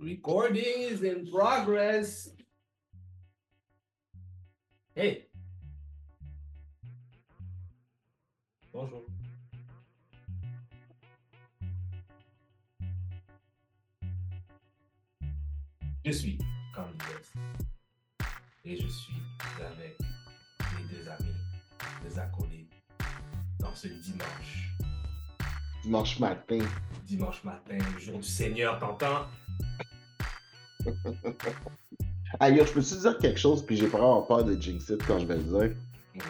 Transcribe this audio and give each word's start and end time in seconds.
Recording 0.00 0.82
is 0.82 1.02
in 1.02 1.26
progress. 1.26 2.30
Hey. 4.94 5.26
Bonjour. 8.72 9.02
Je 16.04 16.12
suis 16.12 16.38
West. 16.76 17.32
Et 18.64 18.76
je 18.76 18.86
suis 18.86 19.14
avec 19.60 19.98
mes 20.76 20.84
deux 20.84 21.08
amis, 21.08 21.34
deux 22.04 22.18
acolytes, 22.20 22.72
dans 23.58 23.74
ce 23.74 23.88
dimanche. 23.88 24.68
Dimanche 25.82 26.20
matin. 26.20 26.60
Dimanche 27.04 27.42
matin, 27.42 27.78
le 27.78 27.98
jour 27.98 28.18
du 28.18 28.28
Seigneur, 28.28 28.78
t'entends? 28.78 29.26
Ailleurs, 32.40 32.66
je 32.66 32.72
peux-tu 32.74 32.98
dire 33.00 33.18
quelque 33.18 33.38
chose, 33.40 33.64
puis 33.64 33.76
j'ai 33.76 33.86
pas 33.88 33.98
vraiment 33.98 34.22
peur 34.22 34.44
de 34.44 34.54
jinx 34.54 34.88
it 34.90 35.02
quand 35.06 35.18
je 35.18 35.26
vais 35.26 35.36
le 35.36 35.42
dire? 35.42 35.76
Mm. 36.14 36.20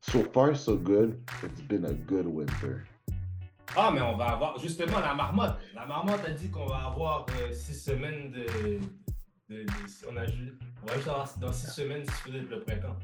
So 0.00 0.22
far, 0.32 0.56
so 0.56 0.76
good. 0.76 1.18
It's 1.42 1.60
been 1.62 1.84
a 1.84 1.92
good 1.92 2.26
winter. 2.26 2.84
Ah, 3.76 3.90
mais 3.92 4.00
on 4.00 4.16
va 4.16 4.30
avoir 4.30 4.58
justement 4.58 5.00
la 5.00 5.14
marmotte. 5.14 5.58
La 5.74 5.84
marmotte 5.84 6.24
a 6.24 6.30
dit 6.30 6.48
qu'on 6.50 6.66
va 6.66 6.86
avoir 6.86 7.26
euh, 7.40 7.52
six 7.52 7.74
semaines 7.74 8.30
de. 8.30 8.46
de- 9.48 9.64
de- 9.64 10.08
on, 10.10 10.16
a, 10.16 10.22
on 10.22 10.86
va 10.86 10.94
juste 10.94 11.08
avoir 11.08 11.28
dans 11.40 11.52
six 11.52 11.66
semaines 11.72 12.04
si 12.08 12.30
vous 12.30 12.36
êtes 12.36 12.48
le 12.48 12.60
printemps. 12.60 12.96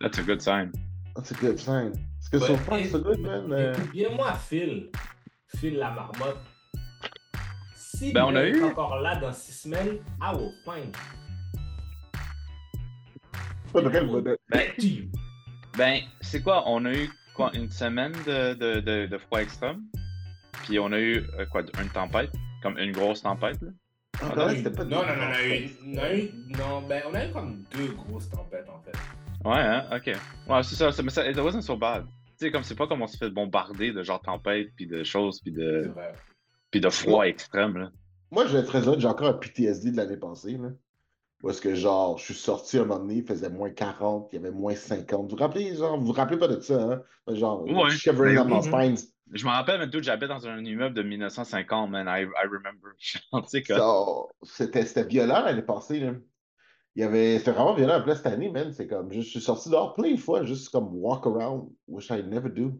That's 0.00 0.18
a 0.18 0.22
good 0.22 0.40
sign. 0.40 0.70
That's 1.16 1.32
a 1.32 1.34
good 1.40 1.58
sign. 1.58 1.92
Parce 2.18 2.28
que 2.28 2.38
so 2.38 2.56
far, 2.58 2.78
so 2.84 3.00
good, 3.00 3.18
man. 3.20 3.52
euh, 3.52 3.72
Écoute 3.74 3.90
bien 3.92 4.10
moi, 4.10 4.32
Phil. 4.34 4.90
Phil 5.56 5.76
la 5.76 5.90
marmotte. 5.90 6.38
Si 8.02 8.12
Ben, 8.12 8.24
on 8.24 8.34
a 8.34 8.42
est 8.42 8.50
eu- 8.50 8.64
encore 8.64 8.98
là 9.00 9.14
dans 9.14 9.32
six 9.32 9.52
semaines, 9.52 9.98
I 10.20 10.34
will 10.34 10.50
find 10.64 10.92
you. 14.82 15.08
Ben, 15.78 16.00
c'est 16.20 16.42
quoi? 16.42 16.64
On 16.66 16.84
a 16.84 16.92
eu 16.92 17.08
quoi, 17.34 17.52
une 17.54 17.70
semaine 17.70 18.10
de, 18.26 18.54
de, 18.54 18.80
de, 18.80 19.06
de 19.06 19.18
froid 19.18 19.40
extrême. 19.40 19.82
Puis 20.64 20.80
on 20.80 20.90
a 20.90 20.98
eu 20.98 21.24
euh, 21.38 21.46
quoi, 21.46 21.62
une 21.80 21.88
tempête, 21.90 22.32
comme 22.60 22.76
une 22.76 22.90
grosse 22.90 23.22
tempête. 23.22 23.62
Là. 23.62 23.70
Ah, 24.20 24.34
non, 24.36 24.48
c'était 24.50 24.70
pas 24.70 24.84
Non, 24.84 25.02
non, 25.02 25.06
non, 25.06 25.22
on 25.28 25.32
a 25.32 25.44
eu, 25.46 25.70
on 25.86 25.98
a 25.98 26.14
eu- 26.14 26.30
non, 26.58 26.82
ben, 26.88 27.02
on 27.08 27.14
a 27.14 27.26
eu 27.26 27.30
comme 27.30 27.64
deux 27.70 27.92
grosses 27.92 28.28
tempêtes 28.28 28.68
en 28.68 28.80
fait. 28.82 29.48
Ouais, 29.48 29.58
hein? 29.60 29.86
Ok. 29.94 30.06
Ouais, 30.48 30.62
c'est 30.64 30.74
ça. 30.74 30.90
c'est- 30.90 31.02
Mais 31.04 31.10
ça, 31.10 31.28
it 31.30 31.36
wasn't 31.38 31.62
so 31.62 31.76
bad. 31.76 32.04
Tu 32.38 32.46
sais, 32.46 32.50
comme 32.50 32.64
c'est 32.64 32.74
pas 32.74 32.88
comme 32.88 33.00
on 33.02 33.06
se 33.06 33.16
fait 33.16 33.30
bombarder 33.30 33.92
de 33.92 34.02
genre 34.02 34.20
tempête, 34.20 34.70
puis 34.76 34.88
de 34.88 35.04
choses, 35.04 35.40
puis 35.40 35.52
C'est 35.54 35.60
de, 35.60 35.88
vrai. 35.94 36.12
Puis 36.72 36.80
de 36.80 36.88
froid 36.88 37.24
extrême. 37.24 37.76
Là. 37.78 37.92
Moi, 38.32 38.46
je 38.46 38.54
vais 38.54 38.60
être 38.60 38.66
très 38.66 38.88
honnête, 38.88 38.98
j'ai 38.98 39.06
encore 39.06 39.28
un 39.28 39.34
PTSD 39.34 39.92
de 39.92 39.96
l'année 39.98 40.16
passée. 40.16 40.56
Là. 40.58 40.70
Où 41.42 41.50
est-ce 41.50 41.60
que, 41.60 41.74
genre, 41.74 42.18
je 42.18 42.24
suis 42.24 42.34
sorti 42.34 42.78
un 42.78 42.84
moment 42.84 43.00
donné, 43.00 43.16
il 43.16 43.26
faisait 43.26 43.50
moins 43.50 43.70
40, 43.70 44.30
il 44.32 44.36
y 44.36 44.38
avait 44.38 44.50
moins 44.50 44.74
50. 44.74 45.22
Vous 45.30 45.36
vous 45.36 45.36
rappelez, 45.36 45.76
genre, 45.76 45.98
vous 45.98 46.06
vous 46.06 46.12
rappelez 46.12 46.38
pas 46.38 46.48
de 46.48 46.60
ça, 46.60 46.82
hein? 46.82 47.02
Genre, 47.28 47.64
Ouais. 47.64 47.90
shivering 47.90 48.38
on 48.38 48.44
my 48.46 48.54
oui. 48.54 48.62
spines. 48.96 49.08
Je 49.32 49.44
me 49.44 49.50
rappelle, 49.50 49.80
mais 49.80 49.90
tout, 49.90 50.02
j'habite 50.02 50.28
dans 50.28 50.46
un 50.46 50.64
immeuble 50.64 50.94
de 50.94 51.02
1950, 51.02 51.90
man. 51.90 52.06
I, 52.08 52.22
I 52.22 52.46
remember. 52.46 52.92
tu 52.98 53.18
sais, 53.46 53.62
que... 53.62 53.74
So, 53.74 54.28
C'était 54.42 54.84
c'était 54.84 55.04
violent 55.04 55.42
l'année 55.44 55.62
passée. 55.62 56.00
Là. 56.00 56.12
Il 56.96 57.00
y 57.00 57.04
avait... 57.04 57.38
C'était 57.38 57.52
vraiment 57.52 57.74
violent. 57.74 57.94
Après, 57.94 58.14
cette 58.14 58.26
année, 58.26 58.50
man, 58.50 58.72
c'est 58.72 58.86
comme. 58.86 59.10
Je 59.12 59.20
suis 59.20 59.40
sorti 59.40 59.70
dehors 59.70 59.94
plein 59.94 60.12
de 60.12 60.20
fois, 60.20 60.44
juste 60.44 60.68
comme 60.68 60.88
walk 60.92 61.26
around, 61.26 61.70
which 61.88 62.10
I 62.10 62.22
never 62.22 62.50
do. 62.50 62.72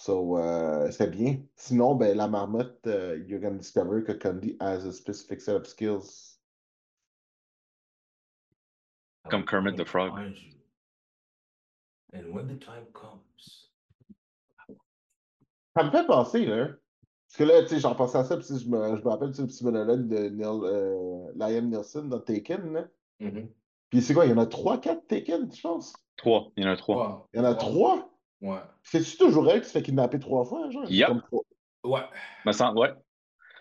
So, 0.00 0.38
euh, 0.38 0.90
c'était 0.90 1.10
bien. 1.10 1.42
Sinon, 1.56 1.94
ben, 1.94 2.16
la 2.16 2.26
marmotte, 2.26 2.86
euh, 2.86 3.22
you're 3.28 3.38
gonna 3.38 3.58
discover 3.58 4.02
que 4.02 4.12
Candy 4.12 4.56
has 4.58 4.86
a 4.86 4.92
specific 4.92 5.42
set 5.42 5.54
of 5.54 5.66
skills. 5.66 6.38
Comme 9.28 9.44
Kermit 9.44 9.76
the 9.76 9.84
Frog. 9.84 10.18
And 12.14 12.32
when 12.32 12.48
the 12.48 12.58
time 12.58 12.86
comes. 12.94 13.68
Ça 15.76 15.84
me 15.84 15.90
fait 15.90 16.06
penser, 16.06 16.46
là. 16.46 16.68
Parce 17.28 17.36
que 17.36 17.44
là, 17.44 17.62
tu 17.64 17.68
sais, 17.68 17.80
j'en 17.80 17.94
pensais 17.94 18.16
à 18.16 18.24
ça, 18.24 18.38
puis 18.38 18.46
je 18.48 18.70
me, 18.70 18.96
je 18.96 19.04
me 19.04 19.08
rappelle 19.08 19.32
du 19.32 19.46
petit 19.46 19.62
monologue 19.62 20.08
de 20.08 20.30
Neil, 20.30 20.60
euh, 20.64 21.30
Liam 21.36 21.68
Nielsen 21.68 22.08
dans 22.08 22.20
Taken, 22.20 22.72
là. 22.72 22.88
Mhm. 23.20 23.50
Puis 23.90 24.00
c'est 24.00 24.14
quoi, 24.14 24.24
il 24.24 24.30
y 24.30 24.32
en 24.32 24.38
a 24.38 24.46
3-4 24.46 25.06
Taken, 25.08 25.52
je 25.52 25.60
pense? 25.60 25.92
Trois. 26.16 26.52
Il 26.56 26.64
y 26.64 26.66
en 26.66 26.70
a 26.70 26.76
trois. 26.76 27.28
Il 27.34 27.36
y 27.36 27.40
en 27.42 27.44
a. 27.44 27.54
3? 27.54 28.10
Ouais. 28.40 28.60
C'est-tu 28.82 29.16
toujours 29.18 29.50
elle 29.50 29.60
qui 29.60 29.66
se 29.68 29.72
fait 29.72 29.82
kidnapper 29.82 30.18
trois 30.18 30.44
fois, 30.44 30.70
genre? 30.70 30.84
Yep. 30.90 31.08
Comme 31.08 31.22
trois. 31.22 31.42
Ouais. 31.84 32.06
Me 32.46 32.52
semble, 32.52 32.78
ouais. 32.78 32.92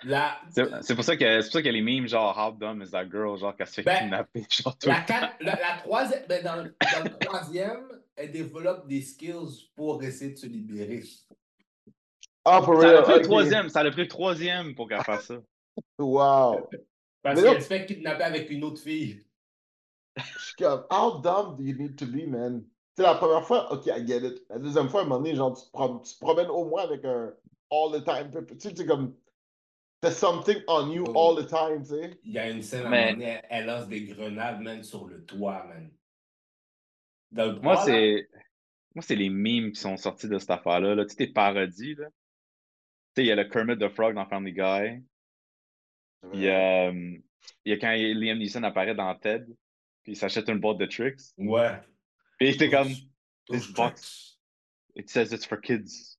La, 0.04 0.40
C'est 0.50 0.64
c'est 0.82 0.96
pour 0.96 1.04
ça 1.04 1.18
que 1.18 1.42
c'est 1.42 1.48
pour 1.48 1.52
ça 1.54 1.62
qu'il 1.62 1.66
y 1.66 1.70
a 1.70 1.74
les 1.74 1.82
memes 1.82 2.08
genre 2.08 2.38
How 2.38 2.54
dumb 2.58 2.82
is 2.82 2.92
that 2.92 3.10
girl, 3.10 3.38
genre 3.38 3.54
qu'elle 3.54 3.68
se 3.68 3.74
fait 3.74 3.84
Ben, 3.84 4.00
kidnapper, 4.04 4.46
genre 4.50 4.78
tout 4.78 4.88
la, 4.88 5.02
quatre- 5.02 5.36
la, 5.42 5.56
la 5.60 5.78
troisième, 5.84 6.24
ben, 6.30 6.42
dans, 6.42 6.56
le- 6.56 6.74
dans 6.80 7.04
le 7.04 7.18
troisième, 7.20 7.88
elle 8.16 8.32
développe 8.32 8.88
des 8.88 9.02
skills 9.02 9.70
pour 9.76 10.02
essayer 10.02 10.32
de 10.32 10.38
se 10.38 10.46
libérer. 10.48 11.04
Ah, 12.46 12.62
for 12.64 12.80
Ça 12.82 12.88
a 13.04 13.18
le 13.18 13.22
troisième, 13.24 13.68
ça 13.68 13.82
a 13.82 13.92
pris 13.92 14.04
le 14.04 14.08
troisième 14.08 14.74
pour 14.74 14.88
qu'elle 14.88 15.04
fasse 15.04 15.26
ça. 15.26 15.36
Wow. 15.98 16.70
Parce 17.22 17.42
qu'elle 17.42 17.62
se 17.62 17.68
fait 17.68 17.86
kidnapper 17.86 18.24
avec 18.24 18.50
une 18.50 18.64
autre 18.64 18.82
fille. 18.82 19.26
How 20.62 21.20
dumb 21.22 21.58
do 21.58 21.64
you 21.64 21.76
need 21.78 21.98
to 21.98 22.06
be, 22.06 22.26
man? 22.26 22.64
Sais, 23.00 23.04
la 23.04 23.16
première 23.16 23.46
fois, 23.48 23.72
ok, 23.72 23.86
I 23.86 24.06
get 24.06 24.28
it. 24.28 24.44
La 24.50 24.60
deuxième 24.60 24.90
fois, 24.90 25.00
à 25.00 25.04
un 25.04 25.08
moment 25.08 25.22
donné, 25.22 25.34
genre, 25.34 25.58
tu 25.58 25.66
te, 25.66 25.72
prom- 25.72 26.02
tu 26.06 26.14
te 26.16 26.20
promènes 26.20 26.50
au 26.50 26.66
moins 26.66 26.84
avec 26.84 27.06
un 27.06 27.34
all 27.72 27.92
the 27.94 28.04
time. 28.04 28.30
Tu 28.46 28.60
sais, 28.60 28.74
c'est 28.76 28.86
comme, 28.86 29.16
there's 30.02 30.18
something 30.18 30.58
on 30.68 30.92
you 30.92 31.06
Oh. 31.08 31.38
all 31.38 31.42
the 31.42 31.48
time, 31.48 31.82
tu 31.82 31.90
sais. 31.92 32.20
Il 32.24 32.34
y 32.34 32.38
a 32.40 32.50
une 32.50 32.62
scène 32.62 32.84
à 32.84 32.88
un 32.88 32.90
Mais- 32.90 33.06
moment 33.14 33.20
donné, 33.20 33.42
elle, 33.50 33.66
lance 33.68 33.88
des 33.88 34.04
grenades, 34.04 34.60
man, 34.62 34.84
sur 34.84 35.06
le 35.08 35.24
toit, 35.24 35.64
man. 35.68 35.90
Dans 37.32 37.46
le 37.54 37.60
Moi, 37.62 37.78
c'est. 37.86 38.30
Moi, 38.96 39.04
c'est 39.04 39.16
les 39.16 39.30
memes 39.30 39.72
qui 39.72 39.80
sont 39.80 39.96
sortis 39.96 40.28
de 40.28 40.38
cette 40.40 40.50
affaire-là. 40.50 40.96
Là. 40.96 41.06
Tu 41.06 41.12
sais, 41.12 41.16
tes 41.16 41.28
parodies, 41.28 41.96
là. 41.96 42.08
Tu 42.08 42.12
sais, 43.16 43.24
il 43.24 43.28
y 43.28 43.32
a 43.32 43.36
le 43.36 43.46
Kermit 43.46 43.78
the 43.78 43.88
Frog 43.88 44.14
dans 44.16 44.26
Family 44.26 44.52
Guy. 44.52 45.04
Il 46.34 46.42
y 46.42 46.50
a, 46.50 46.88
euh, 46.90 46.92
il 47.64 47.70
y 47.70 47.72
a 47.72 47.78
quand 47.78 47.94
Liam 47.94 48.38
Neeson 48.40 48.64
apparaît 48.64 48.96
dans 48.96 49.16
Ted, 49.16 49.46
puis 50.04 50.12
il 50.12 50.16
s'achète 50.18 50.50
une 50.50 50.60
boîte 50.60 50.80
de 50.80 50.86
tricks. 50.86 51.20
Ouais. 51.38 51.80
Puis 52.40 52.56
c'est 52.58 52.70
comme, 52.70 52.88
Those 53.48 53.68
This 53.68 53.72
box. 53.74 54.38
it 54.96 55.10
says 55.10 55.34
it's 55.34 55.46
for 55.46 55.58
kids. 55.60 56.18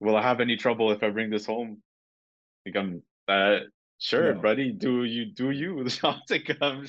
Will 0.00 0.16
I 0.16 0.22
have 0.22 0.40
any 0.40 0.56
trouble 0.56 0.90
if 0.92 1.02
I 1.02 1.10
bring 1.10 1.30
this 1.30 1.46
home? 1.46 1.80
C'est 2.66 2.72
comme, 2.72 3.02
uh, 3.28 3.60
sure, 3.98 4.34
Non. 4.34 4.40
buddy, 4.40 4.72
do 4.72 5.04
you, 5.04 5.26
do 5.26 5.50
you? 5.50 5.86
Genre, 5.88 6.20
c'est 6.26 6.42
comme, 6.42 6.84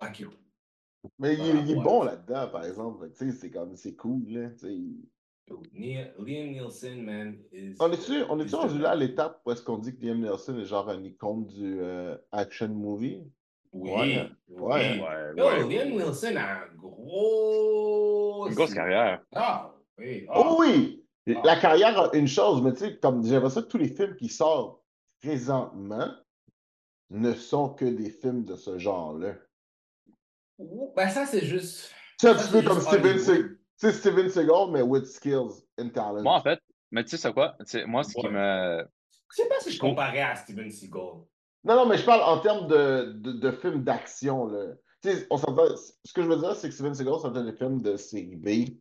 Fuck 0.00 0.20
you. 0.20 0.32
Mais 1.18 1.34
il, 1.34 1.38
Voilà, 1.38 1.60
il 1.60 1.70
est 1.70 1.74
ouais. 1.76 1.82
bon 1.84 2.02
là-dedans, 2.04 2.48
par 2.48 2.64
exemple. 2.64 3.04
Fait 3.06 3.12
que, 3.12 3.18
Tu 3.18 3.30
sais, 3.32 3.36
c'est 3.38 3.50
comme, 3.50 3.76
c'est 3.76 3.94
cool, 3.96 4.22
là. 4.28 4.50
tu 4.50 4.58
sais. 4.58 4.76
Dude, 5.48 5.72
Nia- 5.74 6.12
Liam 6.18 6.50
Nielsen, 6.52 7.02
man, 7.04 7.36
is. 7.52 7.74
On 7.80 7.90
est-tu 7.92 8.22
on 8.30 8.38
est 8.38 8.44
is 8.46 8.54
rendu 8.54 8.78
the- 8.78 8.82
là 8.82 8.90
à 8.92 8.94
l'étape 8.94 9.42
où 9.44 9.50
est-ce 9.50 9.60
qu'on 9.62 9.78
dit 9.78 9.94
que 9.96 10.04
Liam 10.06 10.20
Neeson 10.20 10.56
est 10.60 10.64
genre 10.64 10.88
un 10.88 11.02
icône 11.02 11.46
du 11.46 11.80
euh, 11.80 12.16
action 12.30 12.68
movie? 12.68 13.24
Oui. 13.72 13.90
Ouais. 13.90 14.30
oui. 14.48 14.58
Ouais. 14.58 15.00
ouais, 15.00 15.32
Yo, 15.36 15.44
ouais. 15.46 15.74
Liam 15.76 15.90
Nielsen 15.90 16.36
a 16.36 16.64
un 16.64 16.74
gros. 16.76 18.46
Une 18.48 18.54
grosse 18.54 18.74
carrière. 18.74 19.22
Ah, 19.34 19.72
oui. 19.98 20.26
ah. 20.28 20.32
Oh 20.36 20.56
oui! 20.60 21.04
Ah. 21.28 21.40
La 21.44 21.56
carrière 21.56 21.98
a 21.98 22.16
une 22.16 22.28
chose, 22.28 22.60
mais 22.62 22.72
tu 22.72 22.80
sais, 22.80 22.98
comme 22.98 23.24
j'ai 23.24 23.34
l'impression 23.34 23.62
que 23.62 23.68
tous 23.68 23.78
les 23.78 23.88
films 23.88 24.16
qui 24.16 24.28
sortent 24.28 24.82
présentement 25.22 26.10
ne 27.10 27.32
sont 27.32 27.70
que 27.70 27.84
des 27.84 28.10
films 28.10 28.44
de 28.44 28.56
ce 28.56 28.78
genre-là. 28.78 29.34
Ben, 30.58 31.08
ça, 31.08 31.26
c'est 31.26 31.44
juste. 31.44 31.92
C'est 32.18 32.28
un 32.28 32.36
Ça, 32.38 32.44
petit 32.44 32.52
peu 32.52 32.68
comme 32.68 32.80
Steven. 32.80 33.18
Seagal. 33.18 33.48
Tu 33.50 33.58
sais, 33.76 33.92
Steven 33.92 34.28
Seagal, 34.28 34.70
mais 34.70 34.82
with 34.82 35.06
skills 35.06 35.64
and 35.78 35.90
talent. 35.90 36.22
Moi, 36.22 36.34
en 36.34 36.42
fait, 36.42 36.60
mais 36.90 37.04
tu 37.04 37.10
sais, 37.10 37.16
c'est 37.16 37.32
quoi? 37.32 37.56
Moi, 37.86 38.04
ce 38.04 38.14
qui 38.14 38.28
me. 38.28 38.86
Je 39.30 39.42
sais 39.42 39.48
pas 39.48 39.60
si 39.60 39.72
Je 39.72 39.78
comparais 39.78 40.20
à 40.20 40.34
Steven 40.36 40.70
Seagal. 40.70 41.24
Non, 41.64 41.76
non, 41.76 41.86
mais 41.86 41.96
je 41.96 42.04
parle 42.04 42.22
en 42.22 42.40
termes 42.40 42.66
de, 42.66 43.12
de, 43.12 43.32
de 43.32 43.50
films 43.52 43.84
d'action. 43.84 44.46
là. 44.46 44.74
On. 45.30 45.36
Ce 45.36 46.12
que 46.12 46.22
je 46.22 46.28
veux 46.28 46.36
dire, 46.38 46.54
c'est 46.54 46.68
que 46.68 46.74
Steven 46.74 46.94
Seagal, 46.94 47.14
c'est 47.22 47.44
des 47.44 47.52
films 47.56 47.82
de 47.82 47.96
série 47.96 48.36
B. 48.36 48.78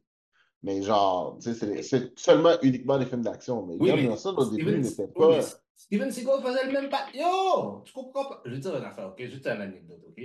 Mais 0.63 0.81
genre, 0.83 1.37
c'est- 1.39 1.81
c'est 1.81 2.19
seulement 2.19 2.53
uniquement 2.61 2.99
des 2.99 3.07
films 3.07 3.23
d'action. 3.23 3.65
Mais 3.65 3.75
Oui, 3.79 3.91
mais 3.95 4.07
Neeson, 4.07 4.35
au 4.35 4.45
début, 4.51 4.63
Steven, 4.63 4.81
n'était 4.81 5.07
pas. 5.07 5.41
Steven 5.75 6.11
Seagal 6.11 6.41
faisait 6.43 6.65
le 6.67 6.71
même 6.71 6.89
pas. 6.89 7.07
Yo! 7.15 7.81
Tu 7.83 7.93
comprends 7.93 8.25
pas? 8.25 8.41
Je 8.45 8.51
vais 8.51 8.57
te 8.57 8.61
dire 8.61 8.77
une 8.77 8.83
affaire, 8.83 9.07
ok? 9.07 9.25
Juste 9.25 9.47
une 9.47 9.61
anecdote, 9.61 10.03
ok? 10.07 10.23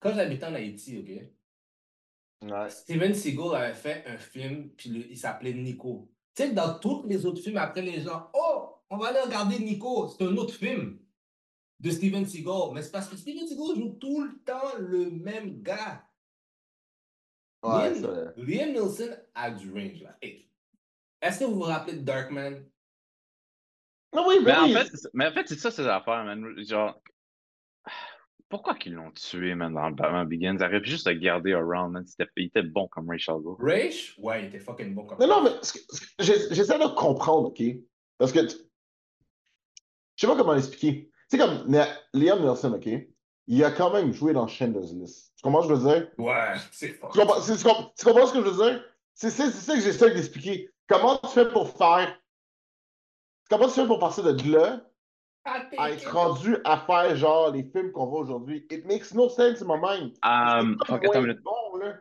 Quand 0.00 0.14
j'habitais 0.14 0.46
en 0.46 0.54
Haïti, 0.54 0.98
ok? 0.98 2.50
Ouais. 2.50 2.70
Steven 2.70 3.14
Seagal 3.14 3.54
avait 3.54 3.74
fait 3.74 4.04
un 4.06 4.16
film, 4.16 4.70
puis 4.70 4.88
le- 4.90 5.10
il 5.10 5.16
s'appelait 5.18 5.52
Nico. 5.52 6.10
Tu 6.34 6.44
sais, 6.44 6.52
dans 6.52 6.78
tous 6.78 7.04
les 7.06 7.26
autres 7.26 7.42
films, 7.42 7.58
après, 7.58 7.82
les 7.82 8.00
gens, 8.00 8.30
oh, 8.34 8.70
on 8.88 8.96
va 8.96 9.08
aller 9.08 9.20
regarder 9.20 9.58
Nico. 9.58 10.08
C'est 10.08 10.24
un 10.24 10.34
autre 10.38 10.54
film 10.54 10.98
de 11.82 11.90
Steven 11.90 12.24
Seagal. 12.24 12.72
Mais 12.74 12.82
c'est 12.82 12.92
parce 12.92 13.08
que 13.08 13.16
Steven 13.16 13.46
Seagal 13.46 13.76
joue 13.76 13.96
tout 14.00 14.22
le 14.22 14.38
temps 14.44 14.76
le 14.78 15.10
même 15.10 15.62
gars. 15.62 16.04
Ouais, 17.64 17.94
Liam, 18.00 18.32
Liam 18.36 18.72
Neeson 18.72 19.10
a 19.34 19.50
du 19.50 19.70
range, 19.72 20.02
là. 20.02 20.16
Hey, 20.22 20.48
Est-ce 21.20 21.40
que 21.40 21.44
vous 21.44 21.54
vous 21.54 21.60
rappelez 21.62 21.98
de 21.98 22.02
Darkman? 22.02 22.64
Non, 24.14 24.26
oui, 24.28 24.36
Mais 24.40 24.46
ben 24.46 24.60
en 24.62 24.64
oui. 24.64 24.72
fait, 24.74 24.96
c'est- 24.96 25.08
mais 25.14 25.26
en 25.28 25.32
fait, 25.32 25.46
c'est 25.48 25.58
ça, 25.58 25.70
ces 25.70 25.86
affaires, 25.86 26.24
man. 26.24 26.44
Genre, 26.64 27.00
pourquoi 28.48 28.74
qu'ils 28.74 28.94
l'ont 28.94 29.12
tué, 29.12 29.54
man, 29.54 29.72
dans 29.72 29.90
Batman 29.92 30.26
Begins? 30.26 30.56
Ils 30.58 30.64
auraient 30.64 30.82
pu 30.82 30.90
juste 30.90 31.06
le 31.06 31.14
garder 31.14 31.52
around, 31.52 31.92
man. 31.92 32.04
Il 32.36 32.46
était 32.46 32.62
bon 32.64 32.88
comme 32.88 33.08
Ray 33.08 33.20
Charles. 33.20 33.42
Rage, 33.60 34.16
ouais, 34.18 34.42
il 34.42 34.48
était 34.48 34.58
fucking 34.58 34.92
bon 34.94 35.06
comme 35.06 35.18
Non, 35.20 35.28
non, 35.28 35.44
mais 35.44 35.50
j'essaie 36.18 36.78
de 36.78 36.94
comprendre, 36.96 37.48
OK? 37.48 37.62
Parce 38.18 38.32
que 38.32 38.40
tu- 38.40 38.56
je 40.16 40.20
sais 40.20 40.26
pas 40.26 40.36
comment 40.36 40.52
l'expliquer. 40.54 41.11
Tu 41.32 41.38
sais, 41.38 41.44
comme 41.44 41.66
Liam 42.12 42.42
Nelson, 42.44 42.74
OK? 42.74 42.88
Il 43.46 43.64
a 43.64 43.70
quand 43.70 43.90
même 43.90 44.12
joué 44.12 44.34
dans 44.34 44.46
Schindler's 44.46 44.92
List. 44.92 45.32
Tu 45.36 45.42
comprends 45.42 45.62
ce 45.62 45.68
que 45.68 45.74
je 45.76 45.80
veux 45.80 45.94
dire? 45.94 46.08
Ouais, 46.18 46.52
c'est 46.70 46.88
Tu 46.88 46.94
fort. 46.94 47.08
comprends, 47.10 47.40
tu 47.40 47.52
comprends- 47.64 47.92
tu 47.96 48.04
comprends 48.04 48.26
ce 48.26 48.32
que 48.34 48.44
je 48.44 48.48
veux 48.50 48.70
dire? 48.70 48.84
C'est 49.14 49.30
c'est- 49.30 49.50
c'est 49.50 49.60
ça 49.62 49.74
que 49.74 49.80
j'essaie 49.80 50.14
d'expliquer. 50.14 50.68
Comment 50.86 51.16
tu 51.16 51.28
fais 51.28 51.48
pour 51.48 51.70
faire. 51.70 52.20
Comment 53.48 53.66
tu 53.68 53.74
fais 53.74 53.86
pour 53.86 53.98
passer 53.98 54.22
de 54.22 54.52
là 54.52 54.86
à 55.78 55.90
être 55.90 56.12
rendu 56.12 56.56
à 56.64 56.78
faire 56.80 57.16
genre 57.16 57.50
les 57.50 57.62
films 57.64 57.92
qu'on 57.92 58.06
voit 58.06 58.20
aujourd'hui? 58.20 58.66
It 58.70 58.84
makes 58.84 59.14
no 59.14 59.30
sense 59.30 59.62
in 59.62 59.66
my 59.66 59.80
mind. 59.80 60.12
Um, 60.22 60.76
attends 60.82 60.98
bon, 61.42 61.76
là. 61.78 61.94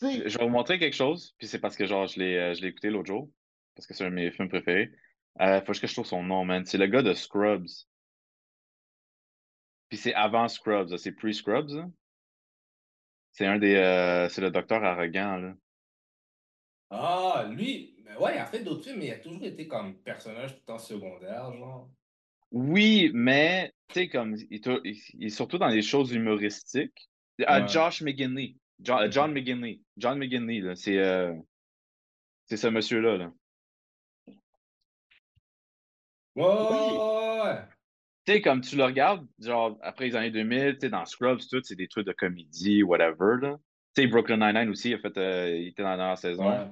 Je 0.00 0.38
vais 0.38 0.44
vous 0.44 0.50
montrer 0.50 0.78
quelque 0.78 0.96
chose, 0.96 1.34
puis 1.38 1.46
c'est 1.46 1.58
parce 1.60 1.76
que 1.76 1.84
genre 1.86 2.06
je 2.06 2.18
l'ai 2.18 2.36
euh, 2.38 2.54
je 2.54 2.62
l'ai 2.62 2.68
écouté 2.68 2.88
l'autre 2.88 3.06
jour, 3.06 3.28
parce 3.76 3.86
que 3.86 3.92
c'est 3.94 4.04
un 4.04 4.10
de 4.10 4.14
mes 4.14 4.30
films 4.32 4.48
préférés. 4.48 4.90
Euh, 5.40 5.60
faut 5.60 5.72
que 5.72 5.86
je 5.86 5.92
trouve 5.92 6.06
son 6.06 6.22
nom, 6.22 6.44
man. 6.46 6.64
C'est 6.64 6.78
le 6.78 6.86
gars 6.86 7.02
de 7.02 7.12
Scrubs. 7.12 7.68
Puis 9.92 9.98
c'est 9.98 10.14
avant 10.14 10.48
Scrubs, 10.48 10.88
là. 10.88 10.96
c'est 10.96 11.12
pre-Scrubs. 11.12 11.68
là. 11.68 11.86
C'est 13.32 13.44
un 13.44 13.58
des. 13.58 13.74
euh, 13.74 14.26
c'est 14.30 14.40
le 14.40 14.50
docteur 14.50 14.82
arrogant, 14.82 15.36
là. 15.36 15.52
Ah, 16.88 17.46
lui, 17.50 17.94
mais 18.02 18.16
ouais, 18.16 18.36
il 18.36 18.38
a 18.38 18.46
fait 18.46 18.60
d'autres 18.60 18.84
films, 18.84 19.00
mais 19.00 19.08
il 19.08 19.12
a 19.12 19.18
toujours 19.18 19.44
été 19.44 19.68
comme 19.68 19.98
personnage 19.98 20.56
tout 20.56 20.72
en 20.72 20.78
secondaire, 20.78 21.52
genre. 21.52 21.90
Oui, 22.52 23.10
mais 23.12 23.74
tu 23.88 24.00
sais, 24.00 24.08
comme 24.08 24.34
il, 24.50 25.26
est 25.26 25.28
surtout 25.28 25.58
dans 25.58 25.68
les 25.68 25.82
choses 25.82 26.10
humoristiques. 26.10 27.10
Ah, 27.46 27.60
Ouais. 27.60 27.68
Josh 27.68 28.00
McGinley. 28.00 28.56
John, 28.80 29.02
euh, 29.02 29.10
John 29.10 29.30
McGinley. 29.34 29.82
John 29.98 30.18
McGinley, 30.18 30.60
là. 30.60 30.74
C'est 30.74 30.96
euh, 30.96 31.34
c'est 32.46 32.56
ce 32.56 32.68
monsieur-là, 32.68 33.18
là. 33.18 33.32
Ouais, 36.34 36.44
ouais, 36.44 36.92
ouais, 36.96 37.42
ouais. 37.42 37.81
Tu 38.24 38.32
sais, 38.34 38.40
comme 38.40 38.60
tu 38.60 38.76
le 38.76 38.84
regardes, 38.84 39.26
genre, 39.40 39.76
après 39.82 40.06
les 40.06 40.14
années 40.16 40.30
2000, 40.30 40.74
tu 40.74 40.80
sais, 40.82 40.90
dans 40.90 41.04
Scrubs, 41.04 41.40
tout, 41.50 41.60
c'est 41.64 41.74
des 41.74 41.88
trucs 41.88 42.06
de 42.06 42.12
comédie, 42.12 42.82
whatever, 42.84 43.36
là. 43.40 43.56
Tu 43.94 44.02
sais, 44.02 44.06
Brooklyn 44.06 44.36
Nine-Nine 44.36 44.70
aussi, 44.70 44.90
il, 44.90 44.94
a 44.94 44.98
fait, 44.98 45.16
euh, 45.18 45.50
il 45.56 45.68
était 45.68 45.82
dans 45.82 45.90
la 45.90 45.96
dernière 45.96 46.18
saison. 46.18 46.48
Ouais. 46.48 46.68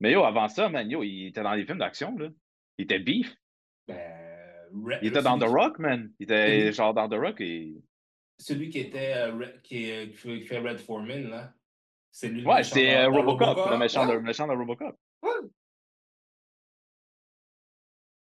Mais 0.00 0.12
yo, 0.12 0.24
avant 0.24 0.48
ça, 0.48 0.68
man, 0.70 0.90
yo, 0.90 1.02
il 1.02 1.26
était 1.26 1.42
dans 1.42 1.54
des 1.54 1.64
films 1.66 1.78
d'action, 1.78 2.16
là. 2.16 2.28
Il 2.78 2.84
était 2.84 2.98
beef. 2.98 3.36
Ben, 3.86 4.00
Il 5.02 5.08
était 5.08 5.22
dans 5.22 5.38
The 5.38 5.44
Rock, 5.44 5.78
man. 5.78 6.10
Il 6.18 6.24
était 6.24 6.66
Oui. 6.68 6.72
genre 6.72 6.94
dans 6.94 7.08
The 7.08 7.14
Rock 7.14 7.40
et. 7.40 7.74
Celui 8.38 8.70
qui 8.70 8.78
était, 8.80 9.12
euh, 9.14 9.32
Re- 9.32 9.60
qui, 9.60 9.84
fait, 10.46 10.58
Red 10.58 10.78
Foreman, 10.80 11.28
là. 11.28 11.52
C'est 12.10 12.28
lui 12.28 12.44
Ouais, 12.44 12.62
euh, 12.76 13.10
dans 13.10 13.12
Robocop, 13.12 13.70
le 13.70 13.76
méchant, 13.78 14.06
Ouais. 14.06 14.12
de, 14.12 14.16
le 14.18 14.22
méchant 14.22 14.46
de 14.48 14.52
Robocop. 14.52 14.96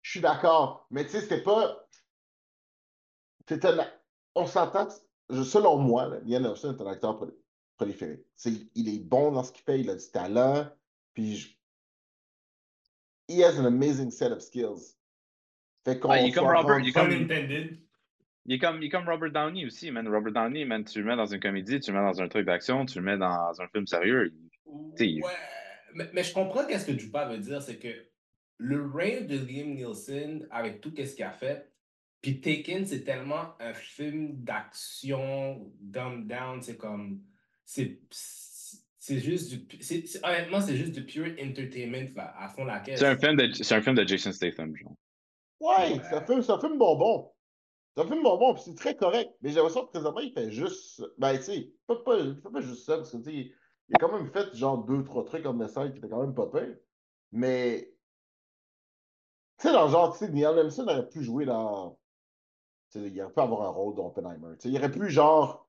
Je 0.02 0.12
suis 0.12 0.20
d'accord. 0.22 0.86
Mais 0.92 1.06
tu 1.06 1.12
sais, 1.12 1.22
c'était 1.22 1.42
pas. 1.42 1.80
C'est 3.48 3.66
un. 3.66 3.86
On 4.36 4.46
s'entend. 4.46 4.88
Selon 5.30 5.78
moi, 5.78 6.08
là, 6.08 6.20
Liam 6.26 6.44
Neeson 6.44 6.76
est 6.78 6.82
un 6.82 6.88
acteur 6.88 7.18
prol- 7.20 7.34
proliféré. 7.78 8.24
C'est- 8.36 8.68
il 8.76 8.90
est 8.94 9.00
bon 9.00 9.32
dans 9.32 9.44
ce 9.44 9.52
qu'il 9.52 9.64
fait, 9.64 9.80
il 9.80 9.90
a 9.90 9.96
du 9.96 10.12
talent. 10.12 10.68
Puis. 11.14 11.36
je- 11.38 11.50
He 13.30 13.42
has 13.44 13.58
an 13.58 13.66
amazing 13.66 14.12
set 14.12 14.32
of 14.32 14.42
skills. 14.42 14.98
Fait 15.86 15.98
qu'on 16.00 16.10
Ah, 16.10 16.20
il 16.22 16.28
est 16.28 16.32
comme 16.32 16.46
Robert- 16.48 16.80
il 16.80 16.90
est 16.90 16.92
comme-. 16.92 17.10
Il 18.46 18.54
est 18.56 18.60
comme, 18.60 18.78
il 18.82 18.86
est 18.86 18.90
comme 18.90 19.08
Robert 19.08 19.32
Downey 19.32 19.66
aussi, 19.66 19.90
man. 19.92 20.06
Robert 20.08 20.34
Downey, 20.34 20.66
man, 20.66 20.84
tu 20.84 21.00
le 21.00 21.06
mets 21.06 21.16
dans 21.16 21.26
une 21.26 21.40
comédie, 21.40 21.80
tu 21.80 21.92
le 21.92 21.98
mets 22.00 22.04
dans 22.06 22.22
un 22.22 22.28
truc 22.28 22.46
d'action, 22.46 22.86
tu 22.86 23.00
le 23.00 23.06
mets 23.06 23.18
dans 23.18 23.54
un 23.62 23.68
film 23.70 23.88
sérieux. 23.88 24.34
il- 25.00 25.24
Ouais, 25.24 25.30
mais, 25.94 26.10
mais 26.14 26.24
je 26.24 26.34
comprends 26.34 26.66
qu'est-ce 26.66 26.86
que 26.86 26.98
Jupa 26.98 27.26
veut 27.30 27.38
dire, 27.38 27.62
c'est 27.62 27.78
que 27.78 27.88
le 28.58 28.86
règne 28.86 29.26
de 29.28 29.38
Liam 29.38 29.74
Nielsen, 29.74 30.46
avec 30.52 30.82
tout 30.82 30.92
ce 30.96 31.16
qu'il 31.16 31.24
a 31.24 31.32
fait, 31.32 31.72
puis 32.24 32.40
Taken, 32.42 32.86
c'est 32.86 33.04
tellement 33.04 33.54
un 33.60 33.74
film 33.74 34.44
d'action, 34.44 35.70
dumb 35.82 36.26
down, 36.26 36.62
c'est 36.62 36.78
comme, 36.78 37.22
c'est 37.66 38.00
c'est 38.98 39.20
juste 39.20 39.50
du, 39.52 39.82
c'est- 39.82 40.08
c'est- 40.08 40.26
honnêtement, 40.26 40.62
c'est 40.62 40.78
juste 40.78 40.94
du 40.94 41.06
pure 41.06 41.36
entertainment 41.38 42.10
là, 42.16 42.34
à 42.40 42.48
fond 42.48 42.64
la 42.64 42.80
caisse. 42.80 43.00
C'est 43.02 43.06
un 43.08 43.18
film 43.18 43.36
de, 43.36 43.52
c'est 43.52 43.76
un 43.76 43.82
film 43.82 43.98
de 43.98 44.08
Jason 44.08 44.32
Statham, 44.32 44.74
genre. 44.76 44.96
Ouais, 45.60 45.76
Ouais. 45.96 46.02
c'est 46.10 46.16
un 46.16 46.26
film, 46.26 46.42
c'est 46.42 46.52
un 46.54 46.60
film 46.60 46.78
bonbon. 46.78 47.30
C'est 47.96 48.04
un 48.04 48.08
film 48.08 48.24
bonbon, 48.24 48.54
puis 48.54 48.64
c'est 48.66 48.76
très 48.76 48.96
correct. 48.96 49.30
Mais 49.42 49.50
j'ai 49.50 49.56
l'impression 49.58 49.86
que 49.86 49.92
présentement, 49.92 50.22
il 50.22 50.32
fait 50.32 50.50
juste. 50.50 51.04
Ben, 51.18 51.36
tu 51.38 51.44
sais, 51.44 51.74
pas, 51.86 51.98
pas, 51.98 52.18
il 52.20 52.36
fait 52.42 52.50
pas 52.50 52.62
juste 52.62 52.86
ça, 52.86 52.96
parce 52.96 53.12
que, 53.12 53.18
tu 53.18 53.24
sais, 53.26 53.34
il 53.90 53.96
a 53.96 54.00
quand 54.00 54.18
même 54.18 54.32
fait 54.32 54.56
genre 54.56 54.86
deux, 54.86 55.04
trois 55.04 55.26
trucs 55.26 55.46
en 55.46 55.54
message 55.54 55.92
qui 55.92 55.98
étaient 55.98 56.08
quand 56.10 56.22
même 56.22 56.34
pas 56.34 56.48
pire. 56.50 56.78
Mais. 57.34 57.94
Tu 59.60 59.68
sais, 59.68 59.74
dans 59.74 59.86
le 59.86 59.92
genre, 59.92 60.14
tu 60.18 60.26
sais, 60.26 60.32
Neil 60.32 60.48
Neeson 60.64 60.84
aurait 60.88 61.10
pu 61.10 61.22
jouer 61.24 61.46
dans. 61.46 62.00
Il 62.96 63.22
aurait 63.22 63.34
pu 63.34 63.40
avoir 63.40 63.62
un 63.64 63.70
rôle 63.70 63.96
d'Oppenheimer. 63.96 64.56
Tu 64.60 64.64
sais, 64.64 64.70
il 64.70 64.78
aurait 64.78 64.92
pu, 64.92 65.10
genre. 65.10 65.68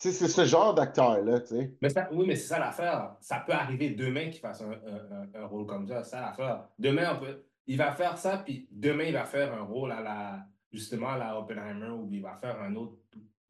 Tu 0.00 0.08
sais, 0.10 0.14
c'est 0.14 0.28
ce 0.28 0.44
genre 0.44 0.74
d'acteur-là, 0.74 1.40
tu 1.40 1.46
sais. 1.48 1.76
Mais 1.82 1.88
ça- 1.88 2.08
oui, 2.12 2.24
mais 2.26 2.36
c'est 2.36 2.46
ça 2.46 2.58
l'affaire. 2.60 3.16
Ça 3.20 3.40
peut 3.44 3.52
arriver 3.52 3.90
demain 3.90 4.30
qu'il 4.30 4.40
fasse 4.40 4.62
un, 4.62 4.70
un- 4.70 5.28
un- 5.42 5.46
rôle 5.46 5.66
comme 5.66 5.86
ça. 5.88 6.04
C'est 6.04 6.10
ça 6.10 6.20
l'affaire. 6.20 6.68
Demain, 6.78 7.16
on 7.16 7.20
peut, 7.24 7.44
il 7.66 7.76
va 7.76 7.90
faire 7.92 8.16
ça, 8.16 8.38
puis 8.38 8.68
demain, 8.70 9.04
il 9.04 9.12
va 9.14 9.24
faire 9.24 9.52
un 9.52 9.62
rôle 9.62 9.90
à 9.90 10.00
la, 10.00 10.46
justement, 10.72 11.08
à 11.08 11.18
la 11.18 11.36
Oppenheimer, 11.38 11.90
ou 11.90 12.08
il 12.12 12.22
va 12.22 12.36
faire 12.36 12.60
un 12.60 12.76
autre 12.76 12.96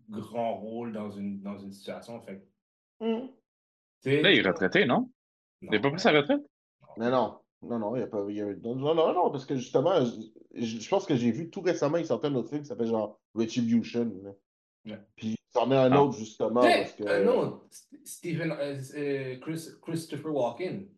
grand 0.08 0.56
rôle 0.56 0.92
dans 0.92 1.10
une, 1.10 1.42
dans 1.42 1.58
une 1.58 1.70
situation. 1.72 2.18
Fait, 2.22 2.42
sais, 4.00 4.22
Là, 4.22 4.32
il 4.32 4.38
est 4.38 4.48
retraité, 4.48 4.86
non? 4.86 5.10
Il 5.60 5.70
n'a 5.70 5.80
pas 5.80 5.90
pris 5.90 6.00
sa 6.00 6.12
retraite? 6.12 6.40
Mais 6.96 7.10
non, 7.10 7.40
non, 7.62 7.78
non, 7.78 7.94
il 7.96 7.98
n'y 7.98 8.04
a 8.04 8.06
pas. 8.08 8.24
il 8.28 8.36
y 8.36 8.40
a- 8.40 8.54
non, 8.56 8.74
non, 8.74 8.94
non, 8.94 9.12
non, 9.12 9.30
parce 9.30 9.44
que 9.44 9.54
justement, 9.56 10.00
je, 10.60 10.88
pense 10.88 11.06
que 11.06 11.16
j'ai 11.16 11.30
vu 11.30 11.50
tout 11.50 11.60
récemment, 11.60 11.96
il 11.98 12.06
sortait 12.06 12.28
un 12.28 12.34
autre 12.34 12.48
film 12.50 12.62
qui 12.62 12.68
s'appelle 12.68 12.88
genre 12.88 13.20
Retribution. 13.34 14.10
Puis 15.16 15.36
il 15.54 15.58
en 15.58 15.70
est 15.70 15.76
un 15.76 15.92
Ah. 15.92 16.02
autre 16.02 16.16
justement. 16.18 16.62
Parce 16.62 16.92
que, 16.92 17.04
euh, 17.04 17.24
non, 17.24 17.62
St- 17.70 18.06
Stephen, 18.06 18.52
euh, 18.52 18.80
euh, 18.94 19.38
Chris- 19.40 19.78
Christopher 19.82 20.32
Walken. 20.34 20.88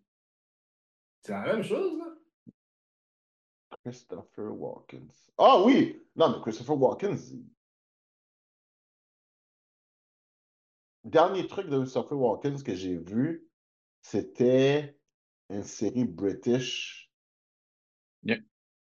C'est 1.22 1.32
la 1.32 1.42
même 1.54 1.62
chose, 1.62 1.98
là. 1.98 2.06
Christopher 3.84 4.52
Walken. 4.52 5.08
Ah 5.38 5.62
oui! 5.64 6.02
Non, 6.16 6.30
mais 6.36 6.42
Christopher 6.42 6.78
Walken, 6.80 7.16
il- 7.16 7.46
dernier 11.04 11.46
truc 11.46 11.68
de 11.68 11.78
Christopher 11.78 12.18
Walken 12.18 12.62
que 12.62 12.74
j'ai 12.74 12.96
vu, 12.96 13.48
c'était 14.02 14.98
une 15.48 15.62
série 15.64 16.04
British. 16.04 17.10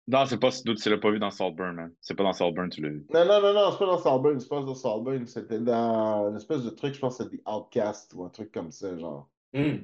Non, 0.09 0.25
c'est 0.27 0.39
pas, 0.39 0.51
d'autres, 0.65 0.81
tu 0.81 0.89
l'as 0.89 0.99
pas 0.99 1.11
vu 1.11 1.19
dans 1.19 1.31
Saltburn, 1.31 1.75
man. 1.75 1.93
C'est 2.01 2.15
pas 2.15 2.23
dans 2.23 2.33
Saltburn, 2.33 2.69
tu 2.71 2.81
l'as 2.81 2.91
vu. 2.91 3.07
Non, 3.13 3.25
non, 3.25 3.41
non, 3.41 3.53
non, 3.53 3.73
c'est 3.73 3.79
pas 3.79 3.87
dans 3.87 3.99
Salburn, 3.99 4.39
c'est 4.41 4.49
pas 4.49 4.63
dans 4.63 4.75
Salburn, 4.75 5.27
c'était 5.27 5.59
dans 5.59 6.29
une 6.31 6.37
espèce 6.37 6.63
de 6.63 6.71
truc, 6.71 6.95
je 6.95 7.01
pense 7.01 7.19
que 7.19 7.25
c'était 7.25 7.39
The 7.39 7.49
Outcast 7.49 8.15
ou 8.15 8.25
un 8.25 8.29
truc 8.31 8.53
comme 8.53 8.71
ça, 8.71 8.97
genre. 8.97 9.29
Hmm. 9.53 9.79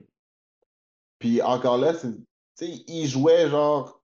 Puis 1.19 1.41
encore 1.43 1.79
là, 1.79 1.95
c'est, 1.95 2.13
tu 2.17 2.25
sais, 2.55 2.85
il 2.87 3.07
jouait 3.07 3.49
genre 3.49 4.03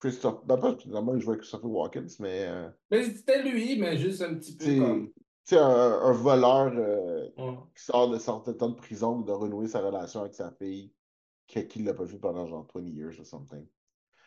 Christophe, 0.00 0.46
ben 0.46 0.56
pas 0.56 0.76
finalement 0.76 1.14
il 1.14 1.20
jouait 1.20 1.36
Christopher 1.38 1.70
Walken, 1.70 2.06
mais 2.20 2.46
euh, 2.48 2.70
Mais 2.90 3.04
c'était 3.04 3.42
lui, 3.42 3.78
mais 3.78 3.98
juste 3.98 4.22
un 4.22 4.34
petit 4.34 4.56
peu 4.56 4.64
tu 4.64 4.70
sais, 4.72 4.78
comme. 4.78 5.08
tu 5.12 5.14
sais, 5.44 5.58
un, 5.58 5.68
un 5.68 6.12
voleur 6.12 6.72
euh, 6.74 7.28
Ouais. 7.36 7.58
qui 7.76 7.84
sort 7.84 8.08
de 8.10 8.18
son 8.18 8.40
temps 8.40 8.68
de 8.70 8.74
prison 8.76 9.18
ou 9.18 9.24
de 9.24 9.32
renouer 9.32 9.68
sa 9.68 9.80
relation 9.80 10.20
avec 10.20 10.34
sa 10.34 10.50
fille, 10.52 10.92
qui, 11.46 11.66
qui 11.68 11.82
l'a 11.82 11.94
pas 11.94 12.04
vu 12.04 12.18
pendant 12.18 12.46
genre 12.46 12.66
20 12.74 12.80
years 12.88 13.18
or 13.18 13.26
something. 13.26 13.66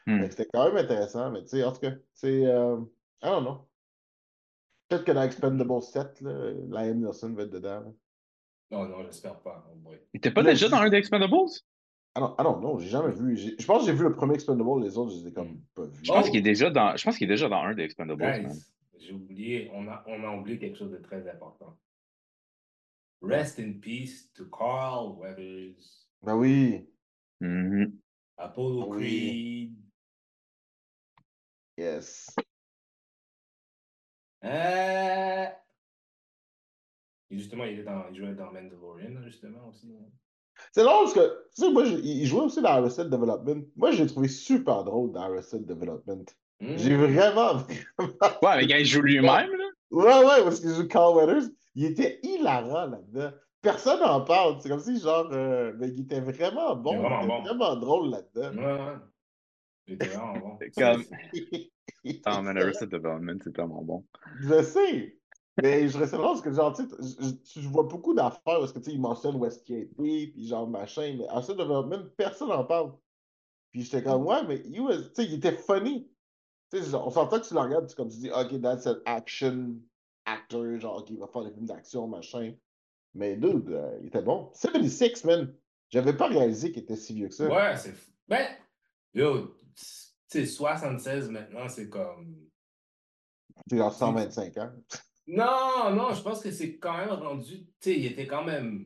Hmm. 0.06 0.22
C'était 0.30 0.48
quand 0.54 0.66
même 0.68 0.78
intéressant, 0.78 1.32
mais 1.32 1.42
tu 1.44 1.50
sais, 1.50 1.64
en 1.64 1.72
tout 1.72 1.80
cas, 1.80 1.92
c'est. 2.14 2.46
Euh, 2.46 2.78
I 3.22 3.28
don't 3.28 3.44
know. 3.44 3.68
Peut-être 4.90 5.06
que 5.06 5.12
dans 5.12 5.24
Expendable 5.24 5.82
7, 5.82 6.22
là, 6.22 6.52
Liam 6.84 7.00
Neeson 7.00 7.34
va 7.34 7.44
être 7.44 7.50
dedans. 7.52 7.80
là. 7.80 7.92
Non, 8.72 8.88
non, 8.90 9.04
j'espère 9.06 9.40
pas. 9.40 9.66
Oh. 9.86 9.92
Il 10.14 10.18
était 10.18 10.32
pas 10.32 10.44
déjà 10.44 10.68
dans 10.68 10.78
un 10.78 10.90
des 10.90 10.98
Expendables? 10.98 11.34
Ah 12.16 12.20
non, 12.20 12.36
ah 12.38 12.44
non, 12.44 12.60
non, 12.60 12.78
j'ai 12.80 12.90
jamais 12.90 13.12
vu. 13.14 13.36
Je 13.38 13.66
pense 13.66 13.82
que 13.82 13.86
j'ai 13.92 13.98
vu 13.98 14.04
le 14.04 14.14
premier 14.14 14.34
Expendable, 14.36 14.84
les 14.84 14.98
autres, 14.98 15.12
je 15.12 15.18
les 15.22 15.28
ai 15.30 15.34
comme 15.34 15.62
pas 15.74 15.86
vus. 15.86 16.00
Je 16.04 16.12
pense 16.12 16.26
Oh. 16.28 16.30
qu'il 16.30 16.40
est 16.40 16.42
déjà 16.44 16.70
dans, 16.70 16.96
je 16.96 17.04
pense 17.04 17.18
qu'il 17.18 17.26
est 17.26 17.34
déjà 17.34 17.48
dans 17.50 17.62
un 17.62 17.74
des 17.74 17.84
Expendables. 17.84 18.22
Guys, 18.22 18.72
j'ai 19.00 19.14
oublié, 19.14 19.72
on 19.74 19.88
a, 19.88 20.04
on 20.08 20.24
a 20.24 20.36
oublié 20.38 20.60
quelque 20.60 20.78
chose 20.78 20.92
de 20.92 20.98
très 20.98 21.28
important. 21.30 21.78
Rest 23.22 23.60
in 23.60 23.80
peace 23.80 24.32
to 24.34 24.46
Carl 24.46 25.18
Weathers, 25.18 26.08
Ben 26.22 26.36
oui, 26.36 26.88
Mhm. 27.40 27.98
Apollo 28.38 28.88
Oui. 28.90 29.72
Creed. 29.72 29.83
Yes. 31.78 32.36
Euh... 34.44 35.46
Et 37.30 37.38
justement, 37.38 37.64
il, 37.64 37.74
était 37.80 37.84
dans, 37.84 38.04
il 38.12 38.16
jouait 38.16 38.36
dans 38.36 38.52
Mandalorian, 38.52 39.22
justement, 39.24 39.70
aussi. 39.70 39.92
hein. 40.00 40.06
C'est 40.72 40.84
drôle 40.84 41.06
parce 41.06 41.14
que, 41.14 41.46
tu 41.56 41.62
sais, 41.64 41.72
moi, 41.72 41.84
je- 41.86 41.98
il 41.98 42.26
jouait 42.28 42.42
aussi 42.42 42.62
dans 42.62 42.70
Arrested 42.70 43.10
Development. 43.10 43.64
Moi, 43.76 43.92
j'ai 43.92 44.06
trouvé 44.06 44.28
super 44.28 44.84
drôle 44.84 45.12
dans 45.12 45.22
Arrested 45.22 45.66
Development. 45.66 46.26
J'ai 46.62 46.96
Hmm. 46.96 47.02
vraiment, 47.06 47.54
vraiment. 47.98 48.40
Ouais, 48.44 48.58
mais 48.58 48.68
quand 48.68 48.76
il 48.78 48.86
joue 48.86 49.02
lui-même, 49.02 49.52
là. 49.52 49.66
Ouais, 49.92 50.26
ouais, 50.26 50.44
parce 50.44 50.60
qu'il 50.60 50.70
joue 50.70 50.88
Carl 50.88 51.16
Weathers. 51.16 51.50
Il 51.76 51.86
était 51.86 52.20
hilarant 52.24 52.86
là-dedans. 52.88 53.32
Personne 53.62 54.00
n'en 54.00 54.22
parle. 54.22 54.62
C'est 54.62 54.70
comme 54.70 54.80
si, 54.80 55.00
genre, 55.00 55.28
euh, 55.32 55.74
mais 55.78 55.90
il 55.90 56.02
était 56.02 56.22
vraiment 56.22 56.76
bon. 56.76 56.94
Il 56.94 57.00
vraiment 57.00 57.20
était 57.22 57.28
bon. 57.28 57.42
vraiment 57.42 57.76
drôle 57.78 58.10
là-dedans. 58.12 58.56
Ouais, 58.56 58.74
ouais. 58.92 58.98
Vraiment 59.88 60.38
bon. 60.38 60.60
Comme. 60.78 61.04
Ah, 62.26 62.42
man, 62.42 62.58
Arrested 62.58 62.90
Development, 62.90 63.40
c'est 63.44 63.54
tellement 63.54 63.82
bon. 63.82 64.06
Je 64.42 64.62
sais. 64.62 65.18
Mais 65.62 65.88
je 65.88 65.98
reste 65.98 66.14
là 66.14 66.20
parce 66.20 66.42
que, 66.42 66.52
genre, 66.52 66.76
tu 66.76 66.84
sais, 66.84 66.96
je, 67.00 67.62
je 67.62 67.70
vois 67.70 67.84
beaucoup 67.84 68.14
d'affaires 68.14 68.42
parce 68.44 68.74
que, 68.74 68.80
tu 68.80 68.86
sais, 68.86 68.92
ils 68.94 69.00
mentionnent 69.00 69.36
Westgate, 69.36 69.90
puis 69.98 70.34
genre, 70.48 70.68
machin, 70.68 71.16
mais 71.18 71.28
Arrested 71.28 71.58
Development, 71.58 72.10
personne 72.18 72.50
n'en 72.50 72.66
parle. 72.66 72.94
Puis 73.72 73.84
j'étais 73.84 74.04
comme, 74.04 74.26
ouais, 74.26 74.46
mais 74.48 74.62
tu 74.64 74.74
sais, 75.14 75.26
il 75.26 75.36
était 75.36 75.54
funny. 75.54 76.10
Tu 76.72 76.82
sais, 76.82 76.96
on 76.96 77.10
s'entend 77.10 77.40
que 77.40 77.48
tu 77.48 77.54
le 77.54 77.60
regardes, 77.60 77.88
tu, 77.88 77.96
comme 77.96 78.10
tu 78.10 78.18
dis, 78.18 78.32
OK, 78.32 78.62
that's 78.62 78.88
an 78.88 78.98
action 79.06 79.76
actor, 80.26 80.80
genre, 80.80 80.98
OK, 80.98 81.10
il 81.10 81.20
va 81.20 81.28
faire 81.28 81.44
des 81.44 81.52
films 81.52 81.68
d'action, 81.68 82.08
machin. 82.08 82.54
Mais 83.14 83.36
dude, 83.38 83.70
euh, 83.70 83.98
il 84.02 84.08
était 84.08 84.22
bon. 84.22 84.50
76, 84.54 85.24
man. 85.26 85.54
J'avais 85.90 86.14
pas 86.14 86.28
réalisé 86.28 86.72
qu'il 86.72 86.84
était 86.84 86.96
si 86.96 87.14
vieux 87.14 87.28
que 87.28 87.36
ça. 87.36 87.48
Ouais, 87.48 87.78
c'est 87.78 87.92
fou. 87.92 88.10
Ben, 88.28 88.48
yo, 89.14 89.56
sais, 90.40 90.46
76 90.46 91.30
maintenant, 91.30 91.68
c'est 91.70 91.90
comme. 91.90 92.36
C'est 93.70 93.78
genre 93.78 93.94
125 93.94 94.58
ans. 94.58 94.72
Non, 95.28 95.92
non, 95.96 96.14
je 96.14 96.22
pense 96.22 96.42
que 96.42 96.52
c'est 96.52 96.78
quand 96.78 96.98
même 96.98 97.10
rendu. 97.12 97.60
Tu 97.60 97.68
sais, 97.80 98.00
il 98.00 98.06
était 98.08 98.28
quand 98.28 98.44
même. 98.44 98.86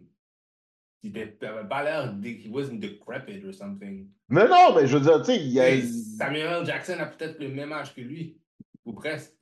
Il 1.04 1.16
était- 1.18 1.38
il 1.42 1.48
avait 1.48 1.68
pas 1.68 1.84
l'air. 1.84 2.14
de- 2.14 2.28
He 2.28 2.48
wasn't 2.50 2.80
decrepit 2.80 3.44
or 3.48 3.54
something. 3.54 4.10
Mais 4.30 4.48
non, 4.48 4.76
mais 4.76 4.86
je 4.88 4.98
veux 4.98 5.04
dire, 5.04 5.20
tu 5.20 5.26
sais, 5.28 5.38
il 5.38 5.52
y 5.52 5.60
a. 5.60 5.82
Samuel. 6.18 6.66
Jackson 6.66 6.98
a 7.00 7.06
peut-être 7.08 7.40
le 7.40 7.50
même 7.50 7.72
âge 7.72 7.96
que 7.96 8.02
lui. 8.02 8.40
Ou 8.86 8.94
presque. 8.94 9.34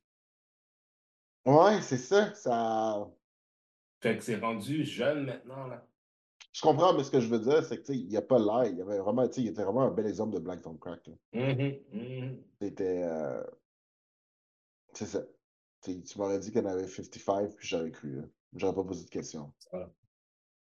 Ouais, 1.45 1.81
c'est 1.81 1.97
ça. 1.97 2.33
Ça. 2.33 3.07
Fait 4.01 4.17
que 4.17 4.23
c'est 4.23 4.37
rendu 4.37 4.83
jeune 4.83 5.25
maintenant, 5.25 5.67
là. 5.67 5.85
Je 6.55 6.61
comprends, 6.61 6.93
mais 6.93 7.03
ce 7.03 7.11
que 7.11 7.19
je 7.19 7.27
veux 7.27 7.39
dire, 7.39 7.65
c'est 7.65 7.75
que, 7.79 7.81
tu 7.85 7.93
sais, 7.93 7.99
il 7.99 8.07
n'y 8.07 8.15
a 8.15 8.21
pas 8.21 8.39
l'air. 8.39 8.71
Il 8.71 8.77
y 8.77 8.81
avait 8.81 8.99
vraiment, 8.99 9.27
tu 9.27 9.33
sais, 9.33 9.41
il 9.41 9.47
était 9.49 9.63
vraiment 9.63 9.81
un 9.81 9.91
bel 9.91 10.07
exemple 10.07 10.35
de 10.35 10.39
Black 10.39 10.61
Don't 10.63 10.79
Crack. 10.79 11.05
là. 11.05 11.13
Mhm, 11.33 11.79
mhm. 11.91 12.43
C'était. 12.61 13.03
euh, 13.03 13.43
C'est 14.93 15.05
ça. 15.05 15.21
Tu 15.83 16.01
m'aurais 16.17 16.39
dit 16.39 16.53
qu'elle 16.53 16.65
avait 16.67 16.87
55, 16.87 17.53
puis 17.57 17.67
j'aurais 17.67 17.91
cru. 17.91 18.15
là. 18.15 18.23
J'aurais 18.55 18.73
pas 18.73 18.85
posé 18.85 19.03
de 19.03 19.09
questions. 19.09 19.53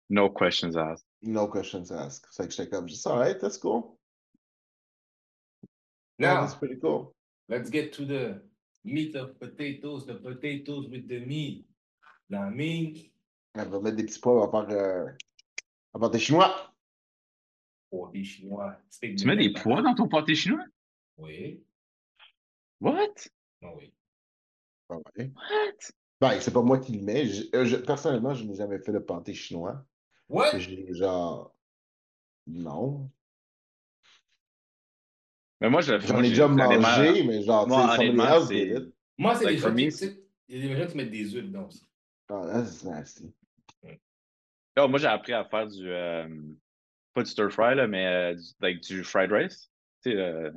No 0.09 0.31
questions 0.31 0.75
asked. 0.75 1.07
No 1.21 1.49
questions 1.49 1.91
asked. 1.93 2.25
C'est 2.31 2.47
que 2.49 2.55
j'étais 2.55 2.71
comme, 2.71 2.89
just 2.89 3.07
alright, 3.07 3.39
that's 3.39 3.59
cool. 3.59 3.99
Yeah, 6.19 6.35
Now, 6.37 6.41
that's 6.47 6.55
pretty 6.55 6.79
cool. 6.81 7.15
let's 7.51 7.71
get 7.71 7.91
to 7.93 8.07
the 8.07 8.41
meat 8.85 9.15
of 9.17 9.39
potatoes, 9.39 10.07
the 10.07 10.15
potatoes 10.15 10.89
with 10.89 11.07
the 11.09 11.21
meat. 11.27 11.67
La 12.31 12.49
mine. 12.51 12.97
Elle 13.55 13.69
va 13.69 13.81
mettre 13.81 13.97
des 13.97 14.05
petits 14.07 14.19
pois, 14.19 14.45
elle 14.47 14.51
va 14.51 14.67
faire. 14.67 15.17
Faire 15.99 16.11
des 16.11 16.19
chinois. 16.19 16.71
Des 18.13 18.25
Chinois. 18.25 18.77
Tu 19.01 19.25
mets 19.25 19.37
des 19.37 19.53
pois 19.53 19.81
dans 19.81 19.95
ton 19.95 20.09
pâté 20.09 20.35
chinois? 20.35 20.65
Oui. 21.17 21.63
What? 22.81 23.15
Oh, 23.63 23.69
oui. 23.77 23.93
Ah 24.89 24.97
ouais. 24.97 25.31
What? 25.33 25.93
Ben, 26.21 26.41
c'est 26.41 26.53
pas 26.53 26.63
moi 26.63 26.79
qui 26.79 26.97
le 26.99 27.03
mets. 27.05 27.27
Je- 27.27 27.45
euh, 27.55 27.65
je- 27.65 27.77
personnellement, 27.77 28.35
je 28.35 28.45
n'ai 28.45 28.57
jamais 28.57 28.81
fait 28.81 28.91
de 28.93 28.99
pâté 28.99 29.33
chinois. 29.33 29.85
What? 30.29 30.59
J'ai 30.59 30.93
genre. 30.93 31.55
Non. 32.49 33.09
Mais 35.61 35.71
moi, 35.71 35.81
je 35.81 35.99
J'en 36.01 36.21
ai 36.23 36.29
déjà 36.31 36.49
mangé, 36.49 37.23
mais 37.23 37.43
genre, 37.43 37.65
tu 37.65 37.69
moi, 37.71 37.95
honnêtement, 37.95 38.45
c'est-. 38.45 38.75
Moi, 39.17 39.35
c'est 39.37 39.47
des 39.47 39.59
gens 39.59 40.87
qui 40.89 40.97
mettent 40.97 41.11
des 41.11 41.37
œufs 41.37 41.45
dedans 41.45 41.67
aussi. 41.69 41.87
Oh, 42.29 42.45
that's 42.53 42.83
nasty. 42.83 43.33
Oh, 44.79 44.89
moi, 44.89 44.99
j'ai 44.99 45.07
appris 45.07 45.33
à 45.33 45.45
faire 45.45 45.67
du. 45.67 45.89
euh, 45.89 46.29
pas 47.15 47.23
du 47.23 47.31
stir 47.31 47.51
fry, 47.51 47.75
là, 47.75 47.87
mais 47.87 48.07
euh, 48.07 48.35
du, 48.35 48.43
like, 48.61 48.81
du 48.81 49.05
fried 49.05 49.31
rice. 49.31 49.71
Tu 50.03 50.11
sais, 50.11 50.17
euh, 50.17 50.51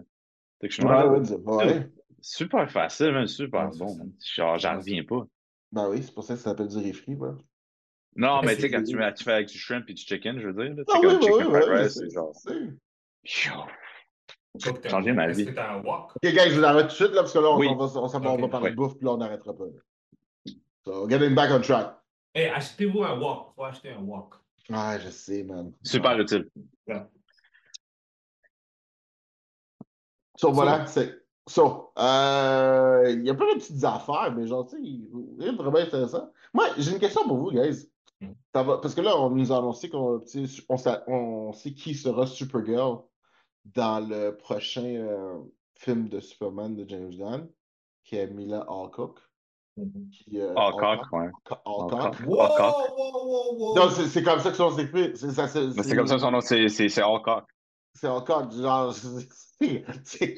chinois. 0.69 1.07
Ouais, 1.07 1.19
ouais, 1.35 1.65
ouais. 1.65 1.91
Super 2.19 2.69
facile, 2.69 3.11
man, 3.11 3.27
super 3.27 3.69
bon. 3.69 3.95
Genre, 4.35 4.57
j'en 4.57 4.77
reviens 4.77 5.03
pas. 5.03 5.25
Ben 5.71 5.87
oui, 5.89 6.01
c'est 6.01 6.13
pour 6.13 6.23
ça 6.23 6.33
que 6.33 6.39
ça 6.39 6.49
s'appelle 6.49 6.67
du 6.67 6.77
riz 6.77 6.93
frit, 6.93 7.15
ouais. 7.15 7.29
Non, 8.15 8.41
mais 8.43 8.55
tu 8.55 8.61
sais, 8.61 8.71
quand 8.71 8.83
tu, 8.83 9.23
fais 9.23 9.31
avec 9.33 9.47
du 9.47 9.57
shrimp 9.57 9.87
et 9.89 9.93
du 9.93 10.01
chicken, 10.01 10.39
je 10.39 10.47
veux 10.47 10.53
dire, 10.53 10.75
là, 10.75 10.83
tu 10.83 10.91
Ah 10.91 10.99
sais, 10.99 10.99
oui, 10.99 11.13
comme 11.13 11.21
oui, 11.21 11.25
chicken 11.25 11.47
oui, 11.47 11.53
fried 11.53 11.69
oui, 11.69 11.83
rice, 11.83 11.93
c'est- 11.93 12.09
genre. 12.09 12.33
Yo. 13.23 14.89
Changer 14.89 15.13
ma 15.13 15.27
vie. 15.27 15.47
un 15.57 15.83
wok? 15.83 16.11
Ok, 16.15 16.21
guys, 16.31 16.49
je 16.49 16.57
vous 16.59 16.65
arrête 16.65 16.85
tout 16.87 16.91
de 16.91 16.93
suite, 16.95 17.11
là, 17.11 17.21
parce 17.21 17.33
que 17.33 17.39
là, 17.39 17.49
on, 17.51 17.59
Oui. 17.59 17.67
on 17.69 17.75
va, 17.75 17.85
on, 17.85 18.07
va- 18.07 18.31
on 18.31 18.37
va 18.37 18.45
Ok, 18.45 18.49
parler 18.51 18.71
de 18.71 18.75
bouffe, 18.75 18.95
puis 18.97 19.05
là, 19.05 19.11
on 19.11 19.17
n'arrêtera 19.17 19.55
pas. 19.55 19.65
So, 20.85 21.07
getting 21.07 21.35
back 21.35 21.51
on 21.51 21.61
track. 21.61 21.93
Hey, 22.37 22.49
achetez-vous 22.49 23.03
un 23.03 23.19
wok. 23.19 23.55
Faut 23.55 23.63
acheter 23.63 23.89
un 23.89 24.03
wok. 24.03 24.35
Ouais, 24.69 24.99
je 25.03 25.09
sais, 25.09 25.41
man. 25.41 25.73
Super 25.81 26.19
utile. 26.19 26.47
So, 30.35 30.51
voilà, 30.51 30.85
c'est. 30.85 31.19
So, 31.47 31.91
euh, 31.97 33.05
il 33.09 33.25
y 33.25 33.31
a 33.31 33.33
plein 33.33 33.55
de 33.55 33.59
petites 33.59 33.83
affaires, 33.83 34.31
mais 34.35 34.45
genre, 34.45 34.67
tu 34.67 34.77
sais, 35.39 35.51
vraiment 35.51 35.79
intéressant. 35.79 36.31
Moi, 36.53 36.67
j'ai 36.77 36.91
une 36.91 36.99
question 36.99 37.27
pour 37.27 37.37
vous, 37.37 37.49
guys. 37.49 37.89
Mm. 38.21 38.33
Ça 38.53 38.61
va, 38.61 38.77
parce 38.77 38.93
que 38.93 39.01
là, 39.01 39.17
on 39.17 39.31
nous 39.31 39.51
a 39.51 39.57
annoncé 39.57 39.89
qu'on 39.89 40.23
on, 40.69 40.75
on 41.07 41.53
sait 41.53 41.73
qui 41.73 41.95
sera 41.95 42.27
Supergirl 42.27 43.01
dans 43.65 44.07
le 44.07 44.37
prochain 44.37 44.85
euh, 44.85 45.39
film 45.73 46.07
de 46.07 46.19
Superman 46.19 46.75
de 46.75 46.87
James 46.87 47.09
Gunn, 47.09 47.49
qui 48.03 48.17
est 48.17 48.27
Mila 48.27 48.59
Alcock. 48.69 49.26
Qui, 50.11 50.39
euh, 50.41 50.55
Alcock, 50.55 50.83
Alcock. 50.83 51.11
ouais. 51.13 51.29
Alcock. 51.65 51.93
Alcock. 51.93 52.27
Wow, 52.27 52.41
Alcock. 52.41 52.97
wow, 52.97 53.57
wow. 53.57 53.75
Non, 53.75 53.89
c'est 53.89 54.23
comme 54.23 54.39
ça 54.39 54.49
que 54.51 54.57
son 54.57 54.71
s'écrit. 54.71 55.11
C'est 55.15 55.95
comme 55.95 56.07
ça 56.07 56.17
son 56.19 56.31
nom, 56.31 56.41
c'est 56.41 57.01
Alcock. 57.01 57.45
C'est 57.93 58.07
encore 58.07 58.49
genre. 58.51 58.93
c'est- 60.03 60.37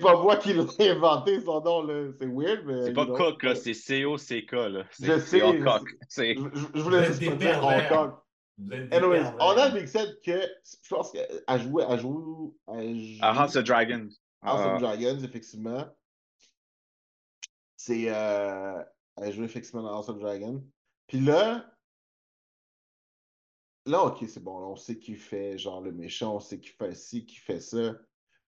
pas 0.00 0.22
moi 0.22 0.36
qui 0.36 0.52
l'ai 0.52 0.90
inventé, 0.90 1.40
son 1.40 1.60
nom, 1.60 1.82
là. 1.82 2.10
C'est 2.18 2.26
weird, 2.26 2.64
mais. 2.64 2.84
C'est 2.84 2.92
pas 2.92 3.06
know, 3.06 3.16
Cook, 3.16 3.42
là, 3.42 3.54
c'est 3.54 3.74
C-O-C-K, 3.74 4.52
là. 4.52 4.84
Je 5.00 5.18
C'est 5.18 5.42
Alcock. 5.42 5.88
C'est. 6.08 6.34
Je, 6.36 6.58
je- 6.74 6.82
voulais 6.82 7.04
juste 7.06 7.24
pas 7.24 7.36
dire 7.36 7.60
des 7.60 8.92
Anyways, 8.92 9.22
on 9.38 9.56
a 9.56 9.70
Big 9.70 9.86
Set 9.86 10.20
que 10.24 10.32
je 10.64 10.88
pense 10.88 11.12
qu'elle 11.12 11.28
joué, 11.60 11.84
elle 11.88 12.00
joue, 12.00 12.56
elle 12.72 12.98
joue 12.98 13.18
Ah, 13.22 13.42
House 13.42 13.54
of 13.56 13.64
Dragons. 13.64 14.08
House 14.42 14.60
of 14.60 14.72
Ah, 14.74 14.78
Dragons, 14.80 15.18
effectivement. 15.22 15.86
C'est. 17.88 18.10
Euh, 18.10 18.84
elle 19.16 19.72
dans 19.72 19.86
House 19.88 20.10
of 20.10 20.18
Dragons. 20.18 20.62
Puis 21.06 21.20
là. 21.20 21.72
Là, 23.86 24.04
ok, 24.04 24.22
c'est 24.28 24.42
bon. 24.44 24.60
là, 24.60 24.66
on 24.66 24.76
sait 24.76 24.98
qui 24.98 25.14
fait 25.14 25.56
genre 25.56 25.80
le 25.80 25.92
méchant, 25.92 26.36
on 26.36 26.40
sait 26.40 26.60
qui 26.60 26.68
fait 26.68 26.94
ci, 26.94 27.24
qui 27.24 27.36
fait 27.36 27.60
ça. 27.60 27.94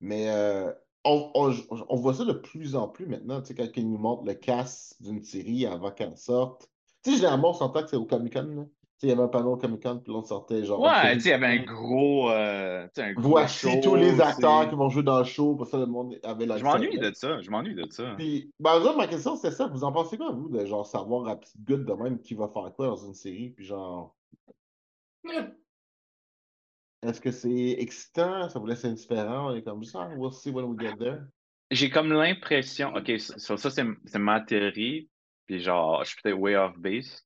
Mais 0.01 0.29
euh, 0.29 0.71
on, 1.05 1.31
on- 1.35 1.55
on 1.89 1.97
voit 1.97 2.13
ça 2.13 2.27
de 2.27 2.35
plus 2.35 2.77
en 2.77 2.89
plus 2.89 3.07
maintenant. 3.07 3.41
Tu 3.41 3.49
sais, 3.49 3.55
quand 3.55 3.69
ils 3.77 3.89
nous 3.91 3.97
montrent 3.97 4.25
le 4.25 4.35
cast 4.35 5.03
d'une 5.03 5.23
série 5.23 5.65
avant 5.65 5.91
qu'elle 5.91 6.19
sorte. 6.19 6.71
Tu 7.03 7.13
sais, 7.13 7.17
généralement, 7.17 7.51
on 7.51 7.55
s'entend 7.55 7.83
que 7.83 7.89
c'est 7.89 7.97
au 7.97 8.05
Comic 8.05 8.35
Con. 8.35 8.71
Là. 9.03 9.09
Il 9.09 9.09
y 9.09 9.13
avait 9.13 9.23
un 9.23 9.29
panneau 9.29 9.53
au 9.53 9.57
Comic 9.57 9.83
Con, 9.83 10.01
puis 10.03 10.13
l'on 10.13 10.23
sortait 10.23 10.65
genre. 10.65 10.81
Ouais, 10.81 11.15
tu 11.15 11.21
sais, 11.21 11.29
il 11.29 11.33
y 11.33 11.35
avait 11.35 11.47
un 11.47 11.63
gros. 11.63 12.31
euh, 12.31 12.87
un 12.97 13.13
gros 13.13 13.31
Voici 13.31 13.71
show, 13.71 13.81
tous 13.83 13.95
les 13.95 14.21
acteurs 14.21 14.69
qui 14.69 14.75
vont 14.75 14.89
jouer 14.89 15.03
dans 15.03 15.19
le 15.19 15.25
show. 15.25 15.55
Pour 15.57 15.67
ça, 15.67 15.79
le 15.79 15.87
monde 15.87 16.19
avait 16.23 16.47
la 16.47 16.59
Je 16.59 16.65
m'ennuie 16.65 16.99
de 16.99 17.13
ça. 17.15 17.41
Je 17.41 17.51
m'ennuie 17.51 17.75
de 17.75 17.87
ça. 17.91 18.15
Puis, 18.17 18.53
ben, 18.59 18.77
autres, 18.77 18.97
ma 18.97 19.07
question, 19.07 19.37
c'était 19.37 19.55
ça. 19.55 19.67
Vous 19.69 19.85
en 19.85 19.93
pensez 19.93 20.17
quoi, 20.19 20.31
vous, 20.33 20.49
de 20.49 20.65
genre 20.67 20.87
savoir 20.87 21.29
à 21.29 21.37
petite 21.37 21.65
goutte 21.65 21.85
de 21.85 21.93
même 21.93 22.21
qui 22.21 22.35
va 22.35 22.49
faire 22.49 22.73
quoi 22.75 22.89
dans 22.89 22.97
une 22.97 23.15
série? 23.15 23.51
Puis 23.51 23.65
genre, 23.65 24.17
est-ce 27.03 27.21
que 27.21 27.31
c'est 27.31 27.77
excitant? 27.79 28.49
Ça 28.49 28.59
vous 28.59 28.67
laisse 28.67 28.85
indifférent? 28.85 29.51
On 29.51 29.55
est 29.55 29.63
comme 29.63 29.85
ça, 29.85 30.09
we'll 30.17 30.33
see 30.33 30.51
when 30.51 30.67
we 30.67 30.79
get 30.79 30.97
there. 30.99 31.21
J'ai 31.71 31.89
comme 31.89 32.13
l'impression. 32.13 32.93
Ok, 32.95 33.13
ça, 33.19 33.57
ça 33.57 33.71
c'est 33.71 33.85
c'est 34.05 34.19
ma 34.19 34.41
théorie. 34.41 35.09
Puis 35.47 35.61
genre, 35.61 36.05
je 36.05 36.11
suis 36.11 36.21
peut-être 36.23 36.39
way 36.39 36.57
off 36.57 36.77
base. 36.79 37.25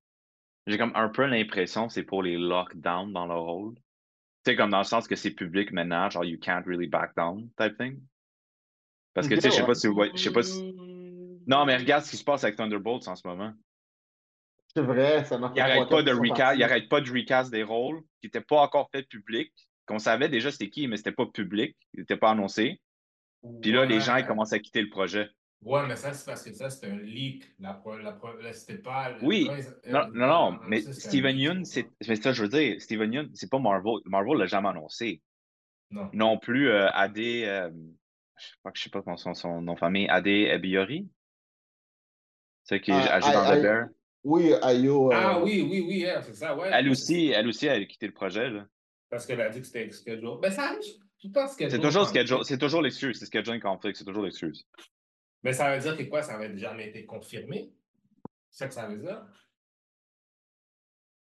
J'ai 0.67 0.79
comme 0.79 0.93
un 0.95 1.09
peu 1.09 1.27
l'impression 1.27 1.89
que 1.89 1.93
c'est 1.93 2.03
pour 2.05 2.23
les 2.23 2.37
lockdowns 2.37 3.13
dans 3.13 3.27
leur 3.27 3.43
rôle. 3.43 3.75
Tu 3.75 4.53
sais, 4.53 4.57
comme 4.57 4.71
dans 4.71 4.79
le 4.79 4.85
sens 4.85 5.07
que 5.07 5.17
c'est 5.17 5.31
public 5.31 5.73
maintenant, 5.73 6.09
genre, 6.11 6.25
you 6.25 6.39
can't 6.39 6.65
really 6.67 6.87
back 6.87 7.15
down, 7.17 7.49
type 7.59 7.77
thing. 7.79 8.01
Parce 9.13 9.29
que, 9.29 9.35
tu 9.35 9.41
sais, 9.43 9.51
je 9.51 9.55
sais 9.57 9.67
pas 9.67 9.75
si 9.75 9.87
vous 9.87 9.95
voyez- 9.95 10.13
je 10.17 10.23
sais 10.23 10.33
pas 10.33 10.43
si. 10.43 10.75
Non, 11.47 11.65
mais 11.67 11.77
regarde 11.77 12.05
ce 12.05 12.11
qui 12.11 12.17
se 12.17 12.25
passe 12.25 12.45
avec 12.45 12.57
Thunderbolts 12.57 13.07
en 13.07 13.15
ce 13.15 13.27
moment. 13.27 13.53
C'est 14.75 14.83
vrai, 14.83 15.25
ça 15.25 15.39
marche 15.39 15.53
Il 15.57 15.61
arrête 15.61 15.89
pas 15.89 16.03
de 16.03 16.11
recast, 16.31 16.57
il 16.59 16.63
arrête 16.65 16.89
pas 16.89 17.01
de 17.01 17.11
recast 17.13 17.51
des 17.53 17.63
rôles 17.63 18.01
qui 18.21 18.27
n'étaient 18.27 18.41
pas 18.41 18.61
encore 18.63 18.89
faits 18.91 19.09
publics, 19.09 19.53
qu'on 19.87 19.99
savait 19.99 20.29
déjà 20.29 20.51
c'était 20.51 20.71
qui, 20.71 20.89
mais 20.89 20.97
c'était 20.97 21.13
pas 21.13 21.27
public, 21.27 21.77
il 21.93 22.01
n'était 22.01 22.17
pas 22.17 22.31
annoncé. 22.31 22.81
Puis 23.61 23.71
là, 23.71 23.85
les 23.85 24.01
gens, 24.01 24.17
ils 24.17 24.27
commencent 24.27 24.53
à 24.55 24.59
quitter 24.59 24.83
le 24.83 24.89
projet. 24.89 25.31
Ouais, 25.65 25.87
mais 25.87 25.97
ça, 25.97 26.13
c'est 26.13 26.27
parce 26.27 26.43
que 26.43 26.53
ça, 26.53 26.69
c'était 26.71 26.89
un 26.89 26.99
leak. 26.99 27.45
La, 27.59 27.73
pro- 27.75 27.97
la, 27.97 28.13
pro- 28.13 28.37
là, 28.39 28.53
c'était 28.53 28.79
pas. 28.83 29.17
Oui. 29.23 29.49
Non, 29.87 30.01
euh, 30.01 30.07
non, 30.13 30.27
non, 30.27 30.51
ça, 30.53 30.61
mais 30.69 30.81
Steven 30.83 31.37
Yeun, 31.39 31.65
c'est 31.65 31.89
c'est 32.01 32.17
ça 32.17 32.31
que 32.31 32.37
je 32.37 32.43
veux 32.43 32.49
dire. 32.49 32.81
Steven 32.83 33.13
Yeun, 33.13 33.31
c'est 33.35 33.51
pas 33.51 33.59
Marvel. 33.59 33.95
Marvel 34.05 34.39
l'a 34.39 34.47
jamais 34.47 34.69
annoncé. 34.69 35.23
Non. 35.91 36.11
Non 36.13 36.39
plus 36.39 36.69
euh, 36.69 36.89
AD, 36.91 37.19
euh, 37.19 37.71
je 38.37 38.47
crois 38.59 38.73
que 38.73 38.79
je 38.79 38.83
sais 38.85 38.91
pas 38.91 39.01
comment 39.03 39.17
son, 39.17 39.33
son 39.35 39.63
nom 39.63 39.75
de 39.75 39.79
famille, 39.79 40.09
Ade 40.09 40.27
Ebiori. 40.27 41.09
C'est 42.65 42.81
qui 42.81 42.93
Ah, 42.93 43.15
a 43.17 43.21
joué 43.21 43.33
dans 43.33 43.45
I- 43.45 43.55
The 43.55 43.59
I- 43.59 43.63
Bear. 43.63 43.87
Oui, 44.25 44.53
Ayo. 44.63 45.13
euh, 45.13 45.15
Ah 45.15 45.39
oui, 45.43 45.67
oui, 45.71 45.85
oui, 45.87 46.03
elle, 46.03 46.23
c'est 46.25 46.35
ça, 46.35 46.57
ouais. 46.57 46.71
Elle 46.73 46.89
aussi, 46.89 47.29
elle 47.29 47.47
aussi, 47.47 47.67
elle 47.67 47.83
a 47.83 47.85
quitté 47.85 48.07
le 48.07 48.15
projet, 48.15 48.49
là. 48.49 48.67
Parce 49.11 49.27
qu'elle 49.27 49.41
a 49.43 49.51
dit 49.51 49.61
que 49.61 49.67
c'était 49.67 49.91
schedule. 49.91 50.39
Ben, 50.41 50.51
ça 50.51 50.69
arrive, 50.69 50.81
je 51.23 51.29
pense 51.29 51.55
que 51.57 51.69
C'est 51.69 51.79
toujours 51.79 52.09
schedule, 52.09 52.39
c'est 52.43 52.57
toujours 52.59 52.81
l'excuse, 52.81 53.19
c'est 53.19 53.27
scheduling 53.27 53.61
conflict, 53.61 53.97
c'est 53.99 54.05
toujours 54.05 54.25
l'excuse. 54.25 54.67
Mais 55.45 55.53
ça 55.53 55.75
veut 55.75 55.81
dire 55.81 55.97
que 55.97 56.03
quoi? 56.05 56.23
Ça 56.23 56.35
avait 56.35 56.57
jamais 56.57 56.89
été 56.89 57.05
confirmé? 57.05 57.71
C'est 58.51 58.65
ça 58.65 58.69
que 58.69 58.75
ça 58.75 58.87
veut 58.89 58.97
dire? 58.99 59.27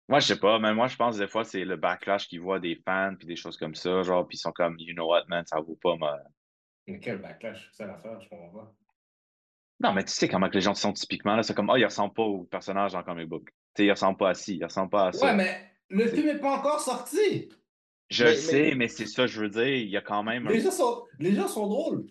Moi, 0.08 0.20
je 0.20 0.26
sais 0.28 0.40
pas, 0.40 0.58
mais 0.58 0.74
moi, 0.74 0.88
je 0.88 0.96
pense 0.96 1.18
des 1.18 1.28
fois, 1.28 1.44
c'est 1.44 1.64
le 1.64 1.76
backlash 1.78 2.28
qu'ils 2.28 2.42
voient 2.42 2.60
des 2.60 2.76
fans 2.84 3.14
puis 3.16 3.28
des 3.28 3.36
choses 3.36 3.58
comme 3.58 3.76
ça, 3.76 4.02
genre, 4.02 4.28
puis 4.28 4.38
ils 4.38 4.40
sont 4.42 4.52
comme, 4.52 4.76
you 4.80 4.94
know 4.96 5.08
what, 5.08 5.26
man, 5.28 5.46
ça 5.46 5.60
vaut 5.60 5.78
pas, 5.80 5.96
ma... 5.98 6.18
Mais 6.88 7.00
quel 7.00 7.20
backlash? 7.20 7.70
C'est 7.72 7.86
l'affaire, 7.86 8.20
je 8.20 8.28
comprends 8.28 8.50
pas. 8.50 8.76
Non, 9.82 9.94
mais 9.94 10.04
tu 10.04 10.12
sais 10.12 10.28
comment 10.28 10.50
que 10.50 10.56
les 10.56 10.62
gens 10.62 10.74
sont 10.74 10.94
typiquement, 10.94 11.36
là, 11.36 11.44
c'est 11.44 11.54
comme, 11.54 11.70
oh, 11.70 11.76
il 11.78 11.86
ressemble 11.86 12.16
pas 12.16 12.24
au 12.24 12.44
personnage 12.46 12.94
dans 12.94 13.04
comic 13.04 13.30
book. 13.30 13.46
Tu 13.46 13.84
sais, 13.84 13.86
il 13.86 13.92
ressemble 13.92 14.18
pas 14.18 14.30
à 14.30 14.34
ci, 14.34 14.58
il 14.58 14.64
ressemble 14.64 14.90
pas 14.90 15.10
à 15.10 15.12
ça. 15.12 15.28
Ouais, 15.28 15.36
mais 15.36 15.72
le 15.90 16.08
film 16.08 16.26
n'est 16.26 16.40
pas 16.40 16.58
encore 16.58 16.80
sorti. 16.80 17.50
Je 18.10 18.24
Mais- 18.24 18.32
le 18.32 18.36
sais, 18.38 18.62
mais- 18.70 18.76
mais, 18.76 18.88
c'est 18.88 19.06
ça, 19.06 19.28
je 19.28 19.40
veux 19.42 19.50
dire, 19.50 19.68
il 19.68 19.90
y 19.90 19.98
a 19.98 20.02
quand 20.02 20.24
même 20.24 20.48
un... 20.48 20.50
Les 20.50 20.62
gens 20.62 20.72
sont, 20.72 21.06
les 21.20 21.36
gens 21.36 21.48
sont 21.48 21.68
drôles. 21.68 22.08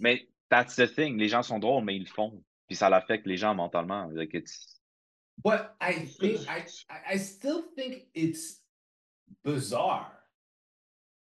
Mais 0.00 0.28
that's 0.50 0.76
the 0.76 0.86
thing, 0.92 1.16
les 1.16 1.28
gens 1.28 1.42
sont 1.42 1.58
drôles, 1.58 1.84
mais 1.84 1.96
ils 1.96 2.04
le 2.04 2.08
font. 2.08 2.42
Puis 2.66 2.76
ça 2.76 2.88
l'affecte 2.90 3.26
les 3.26 3.36
gens 3.36 3.54
mentalement. 3.54 4.06
Like, 4.12 4.34
it's- 4.34 4.80
But 5.42 5.70
I 5.80 6.06
think 6.06 6.40
I, 6.48 6.64
I 7.14 7.18
still 7.18 7.62
think 7.74 8.08
it's 8.14 8.62
bizarre. 9.42 10.12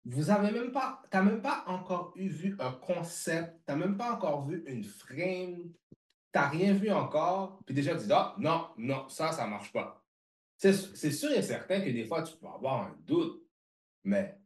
Vous 0.04 0.30
avez 0.30 0.51
même 0.51 0.72
pas, 0.72 1.01
t'as 1.10 1.22
même 1.22 1.42
pas 1.42 1.63
encore 1.68 2.12
eu 2.16 2.28
vu 2.28 2.56
un 2.60 2.72
concept, 2.74 3.62
t'as 3.66 3.75
même 3.75 3.96
pas 3.98 4.13
encore 4.13 4.46
vu 4.48 4.63
une 4.68 4.84
frame, 4.84 5.72
t'as 6.32 6.50
rien 6.50 6.74
vu 6.74 6.92
encore, 6.92 7.62
puis 7.66 7.75
déjà 7.75 7.96
tu 7.96 8.06
dis 8.08 8.12
ah 8.13 8.36
non 8.40 8.70
non 8.78 9.08
ça 9.10 9.32
ça 9.32 9.46
marche 9.46 9.72
pas. 9.72 10.04
C'est 10.58 10.74
c'est 10.74 11.12
sûr 11.12 11.32
et 11.32 11.42
certain 11.44 11.80
que 11.82 11.90
des 11.90 12.06
fois 12.06 12.24
tu 12.24 12.36
peux 12.36 12.48
avoir 12.48 12.88
un 12.88 12.96
doute, 13.01 13.44
mais 14.04 14.38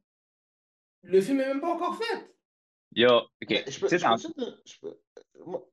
le 1.03 1.21
film 1.21 1.39
est 1.39 1.47
même 1.47 1.61
pas 1.61 1.73
encore 1.73 1.97
fait. 1.97 2.35
Yo, 2.91 3.27
ok. 3.49 3.63
Je 3.67 3.79
peux, 3.79 3.87
je 3.87 3.97
dans- 3.97 4.15
peux 4.15 4.21
juste, 4.21 4.61
je 4.65 4.79
peux- 4.79 4.99
moi, 5.45 5.67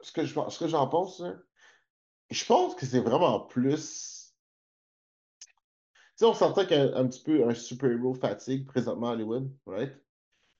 ce 0.00 0.12
que 0.12 0.24
je, 0.24 0.34
ce 0.48 0.58
que 0.58 0.68
j'en 0.68 0.86
pense, 0.88 1.20
hein, 1.20 1.40
je 2.30 2.44
pense 2.44 2.74
que 2.74 2.86
c'est 2.86 3.00
vraiment 3.00 3.40
plus. 3.40 4.34
Tu 6.16 6.18
sais, 6.20 6.24
on 6.26 6.34
s'entend 6.34 6.62
a 6.62 6.96
un, 6.96 7.08
petit 7.08 7.22
peu 7.22 7.48
un 7.48 7.54
super-héros 7.54 8.14
fatigue 8.14 8.66
présentement 8.66 9.10
à 9.10 9.12
Hollywood, 9.14 9.50
right? 9.66 9.92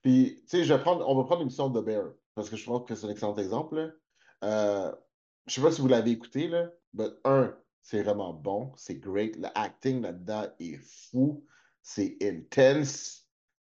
Puis, 0.02 0.36
tu 0.42 0.48
sais, 0.48 0.64
je 0.64 0.74
vais 0.74 0.80
prendre, 0.80 1.08
on 1.08 1.16
va 1.16 1.24
prendre 1.24 1.40
l'émission 1.40 1.70
de 1.70 1.80
The 1.80 1.84
Bear, 1.84 2.12
parce 2.34 2.50
que 2.50 2.56
je 2.56 2.64
pense 2.64 2.86
que 2.86 2.94
c'est 2.94 3.06
un 3.06 3.10
excellent 3.10 3.36
exemple. 3.36 3.98
Euh, 4.42 4.94
je 5.46 5.54
sais 5.54 5.60
pas 5.60 5.70
si 5.70 5.80
vous 5.80 5.88
l'avez 5.88 6.10
écouté, 6.10 6.48
là, 6.48 6.70
mais 6.92 7.06
un, 7.24 7.56
c'est 7.82 8.02
vraiment 8.02 8.32
bon, 8.32 8.72
c'est 8.76 8.96
great. 8.96 9.36
Le 9.36 9.48
acting 9.54 10.02
là-dedans 10.02 10.46
est 10.58 10.76
fou, 10.76 11.46
c'est 11.82 12.16
intense. 12.20 13.23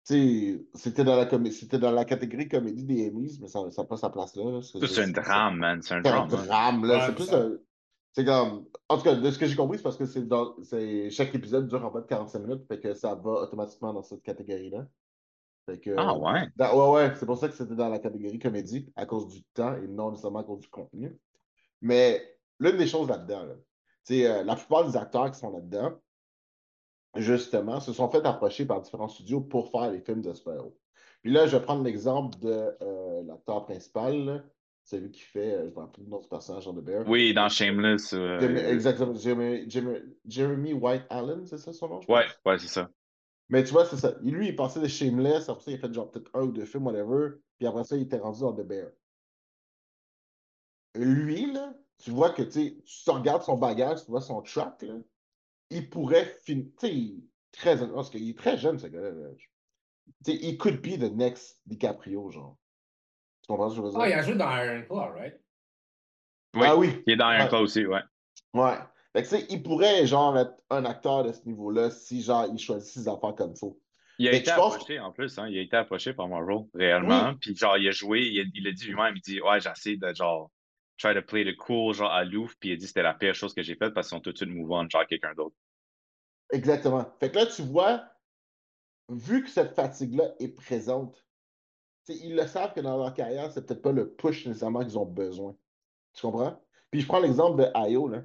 C'était 0.08 1.04
dans 1.04 1.18
la 1.18 1.26
comé- 1.26 1.52
c'était 1.52 1.80
dans 1.80 1.92
la 1.92 2.06
catégorie 2.06 2.48
comédie 2.48 2.86
des 2.86 3.08
Emmys, 3.10 3.40
mais 3.42 3.48
ça 3.50 3.60
n'a 3.62 3.84
pas 3.84 3.98
sa 3.98 4.10
place 4.10 4.36
là. 4.38 4.62
c'est 4.62 5.00
un 5.02 5.10
drame, 5.12 5.58
man. 5.58 5.82
C'est 5.82 5.96
un 5.96 6.02
C'est 6.02 6.10
un 6.10 6.26
drame. 6.28 6.40
hein. 6.40 6.46
drame, 6.46 6.86
là. 6.86 6.96
Ouais, 7.00 7.04
c'est 7.08 7.16
plus 7.16 7.26
ça. 7.26 7.40
un. 7.42 7.58
C'est 8.14 8.24
comme. 8.26 8.66
En 8.88 8.98
tout 8.98 9.04
cas, 9.04 9.16
de 9.16 9.32
ce 9.32 9.38
que 9.38 9.46
j'ai 9.46 9.56
compris, 9.58 9.78
c'est 9.78 9.84
parce 9.84 9.98
que 9.98 10.06
c'est 10.06 10.26
dans... 10.26 10.56
c'est- 10.64 11.10
chaque 11.10 11.36
épisode 11.36 11.68
dure 11.68 11.84
en 11.86 11.92
bas 11.92 12.00
de 12.02 12.08
45 12.08 12.40
minutes, 12.40 12.66
fait 12.70 12.80
que 12.80 12.94
ça 12.94 13.16
va 13.16 13.32
automatiquement 13.32 13.94
dans 13.94 14.02
cette 14.02 14.24
catégorie-là. 14.24 14.88
Fait 15.70 15.78
que, 15.80 15.94
Ah 15.98 16.18
ouais? 16.18 16.48
dans- 16.56 16.94
ouais, 16.94 16.96
ouais, 17.08 17.14
c'est 17.20 17.26
pour 17.26 17.38
ça 17.38 17.50
que 17.50 17.54
c'était 17.56 17.76
dans 17.76 17.90
la 17.90 18.00
catégorie 18.00 18.40
comédie, 18.40 18.90
à 18.96 19.06
cause 19.06 19.28
du 19.28 19.44
temps 19.54 19.76
et 19.76 19.88
non 19.90 20.12
nécessairement 20.12 20.40
à 20.40 20.44
cause 20.46 20.62
du 20.62 20.70
contenu. 20.70 21.20
Mais 21.82 22.38
l'une 22.62 22.78
des 22.78 22.88
choses 22.88 23.10
là-dedans, 23.10 23.44
là, 23.44 23.54
c'est 24.04 24.26
euh, 24.26 24.44
la 24.46 24.56
plupart 24.56 24.90
des 24.90 24.96
acteurs 24.96 25.30
qui 25.30 25.38
sont 25.38 25.52
là-dedans, 25.52 26.00
justement, 27.16 27.80
se 27.80 27.94
sont 27.94 28.10
fait 28.10 28.26
approcher 28.26 28.66
par 28.66 28.82
différents 28.82 29.08
studios 29.08 29.42
pour 29.42 29.72
faire 29.72 29.92
les 29.92 30.02
films 30.02 30.22
de 30.22 30.34
super-héros. 30.34 30.78
Puis 31.22 31.32
là, 31.32 31.48
je 31.48 31.58
vais 31.58 31.64
prendre 31.64 31.84
l'exemple 31.84 32.38
de 32.40 32.76
euh, 32.82 33.24
l'acteur 33.24 33.66
principal, 33.66 34.26
là, 34.26 34.44
celui 34.84 35.12
qui 35.12 35.22
fait, 35.22 35.54
euh, 35.54 35.64
je 35.64 35.70
ne 35.70 35.72
me 35.72 35.80
rappelle 35.80 36.04
plus 36.06 36.12
le 36.12 36.30
personnage 36.30 36.66
dans 36.66 36.74
The 36.74 36.82
Bear. 36.82 37.08
Oui, 37.08 37.34
dans 37.34 37.50
Shameless. 37.50 38.14
euh, 38.14 38.40
Jeremy- 38.40 38.60
exactement, 38.72 39.16
Jeremy, 39.16 39.70
Jeremy- 39.70 40.16
Jeremy 40.28 40.74
White 40.74 41.06
Allen, 41.10 41.46
c'est 41.46 41.58
ça 41.58 41.74
son 41.74 41.88
nom? 41.90 42.00
Ouais, 42.08 42.26
pense? 42.26 42.40
ouais, 42.46 42.60
c'est 42.60 42.68
ça. 42.68 42.90
Mais 43.50 43.64
tu 43.64 43.72
vois, 43.72 43.86
c'est 43.86 43.98
ça. 43.98 44.16
Lui, 44.22 44.50
il 44.50 44.56
passait 44.56 44.80
de 44.80 44.88
Shameless, 44.88 45.50
après 45.50 45.64
ça, 45.64 45.72
il 45.72 45.76
a 45.76 45.78
fait 45.80 45.94
genre 45.94 46.12
peut-être 46.12 46.30
un 46.34 46.44
ou 46.44 46.52
deux 46.52 46.66
films, 46.66 46.86
whatever, 46.86 47.36
puis 47.58 47.68
après 47.68 47.84
ça, 47.84 47.96
il 47.96 48.04
était 48.04 48.20
rendu 48.20 48.42
dans 48.42 48.54
The 48.54 48.62
Bear. 48.62 48.90
Lui, 50.96 51.52
là, 51.54 51.74
tu 51.98 52.12
vois 52.12 52.32
que, 52.32 52.42
tu 52.42 52.52
sais, 52.52 52.78
tu 52.86 53.10
regardes 53.10 53.44
son 53.44 53.58
bagage, 53.58 54.04
tu 54.04 54.12
vois 54.12 54.22
son 54.22 54.42
track, 54.42 54.82
là, 54.82 54.96
il 55.70 55.90
pourrait 55.90 56.38
finir, 56.44 56.66
tu 56.80 56.88
sais, 56.88 56.94
il 56.96 57.18
est 57.18 57.24
très, 57.52 57.78
parce 57.90 58.10
qu'il 58.10 58.30
est 58.30 58.38
très 58.38 58.58
jeune, 58.58 58.80
ce 58.80 58.88
gars-là. 58.88 59.12
là. 59.12 59.28
Tu 60.26 60.32
sais, 60.32 60.38
il 60.42 60.58
could 60.58 60.82
be 60.82 60.98
the 61.00 61.12
next 61.14 61.62
DiCaprio, 61.66 62.30
genre. 62.32 62.58
Tu 63.44 63.48
comprends 63.48 63.70
ce 63.70 63.76
que 63.76 63.82
je 63.82 63.86
veux 63.86 63.92
dire? 63.92 64.00
Ah, 64.00 64.10
il 64.10 64.14
a 64.14 64.22
joué 64.22 64.36
dans 64.36 64.50
Iron 64.58 64.84
Claw, 64.84 65.14
right? 65.14 65.42
Oui, 66.56 66.64
Ah 66.66 66.76
oui. 66.78 67.04
il 67.06 67.14
est 67.14 67.18
dans 67.18 67.26
un 67.28 67.44
Ouais. 67.44 67.50
cas 67.50 67.60
aussi, 67.60 67.86
ouais. 67.86 68.02
Ouais. 68.54 68.78
Fait 69.14 69.24
que, 69.24 69.28
tu 69.30 69.36
sais, 69.38 69.46
il 69.50 69.62
pourrait, 69.64 70.06
genre, 70.08 70.38
être 70.38 70.54
un 70.70 70.86
acteur 70.86 71.24
de 71.24 71.32
ce 71.32 71.46
niveau-là 71.46 71.90
si, 71.92 72.22
genre, 72.22 72.48
il 72.52 72.60
choisit 72.60 72.90
ses 72.94 73.08
affaires 73.08 73.36
comme 73.36 73.52
il 73.52 73.60
faut. 73.60 73.80
Il 74.20 74.28
a 74.28 74.32
été 74.34 74.52
pense- 74.56 74.76
approché 74.76 75.00
en 75.00 75.12
plus, 75.12 75.38
hein. 75.38 75.48
Il 75.48 75.58
a 75.58 75.62
été 75.62 75.76
approché 75.76 76.14
par 76.14 76.28
Marvel, 76.28 76.66
réellement. 76.74 77.36
Puis 77.40 77.56
genre, 77.56 77.78
il 77.78 77.88
a 77.88 77.92
joué, 77.92 78.22
il 78.22 78.40
a, 78.42 78.44
il 78.56 78.68
a 78.68 78.72
dit 78.72 78.86
lui-même, 78.88 79.14
il 79.16 79.22
dit 79.22 79.42
Ouais, 79.42 79.62
j'essaie 79.62 79.96
de 79.98 80.12
genre 80.14 80.50
try 80.98 81.14
to 81.14 81.22
play 81.22 81.44
the 81.46 81.56
cool, 81.56 81.94
genre 81.94 82.12
aloof, 82.12 82.56
puis 82.60 82.72
il 82.72 82.78
dit 82.78 82.88
c'était 82.88 83.04
la 83.04 83.14
pire 83.14 83.36
chose 83.36 83.54
que 83.54 83.62
j'ai 83.62 83.76
faite 83.76 83.94
parce 83.94 84.10
qu'ils 84.10 84.18
sont 84.18 84.22
tout 84.22 84.32
de 84.32 84.38
suite 84.38 84.50
move 84.50 84.72
on, 84.72 84.90
genre 84.90 85.06
quelqu'un 85.08 85.34
d'autre. 85.34 85.56
Exactement. 86.52 87.06
Fait 87.20 87.32
que 87.32 87.36
là, 87.36 87.46
tu 87.46 87.62
vois, 87.62 88.06
vu 89.10 89.44
que 89.44 89.50
cette 89.50 89.74
fatigue-là 89.74 90.34
est 90.40 90.50
présente, 90.50 91.26
ils 92.08 92.36
le 92.36 92.48
savent 92.48 92.74
que 92.74 92.80
dans 92.80 92.98
leur 92.98 93.14
carrière, 93.14 93.52
c'est 93.52 93.66
peut-être 93.66 93.82
pas 93.82 93.92
le 93.92 94.14
push 94.14 94.46
nécessairement 94.46 94.84
qu'ils 94.84 94.98
ont 94.98 95.06
besoin. 95.06 95.56
Tu 96.14 96.22
comprends? 96.22 96.62
Puis 96.90 97.02
je 97.02 97.08
prends 97.08 97.20
l'exemple 97.20 97.62
de 97.62 97.70
Ayo, 97.74 98.08
là. 98.08 98.24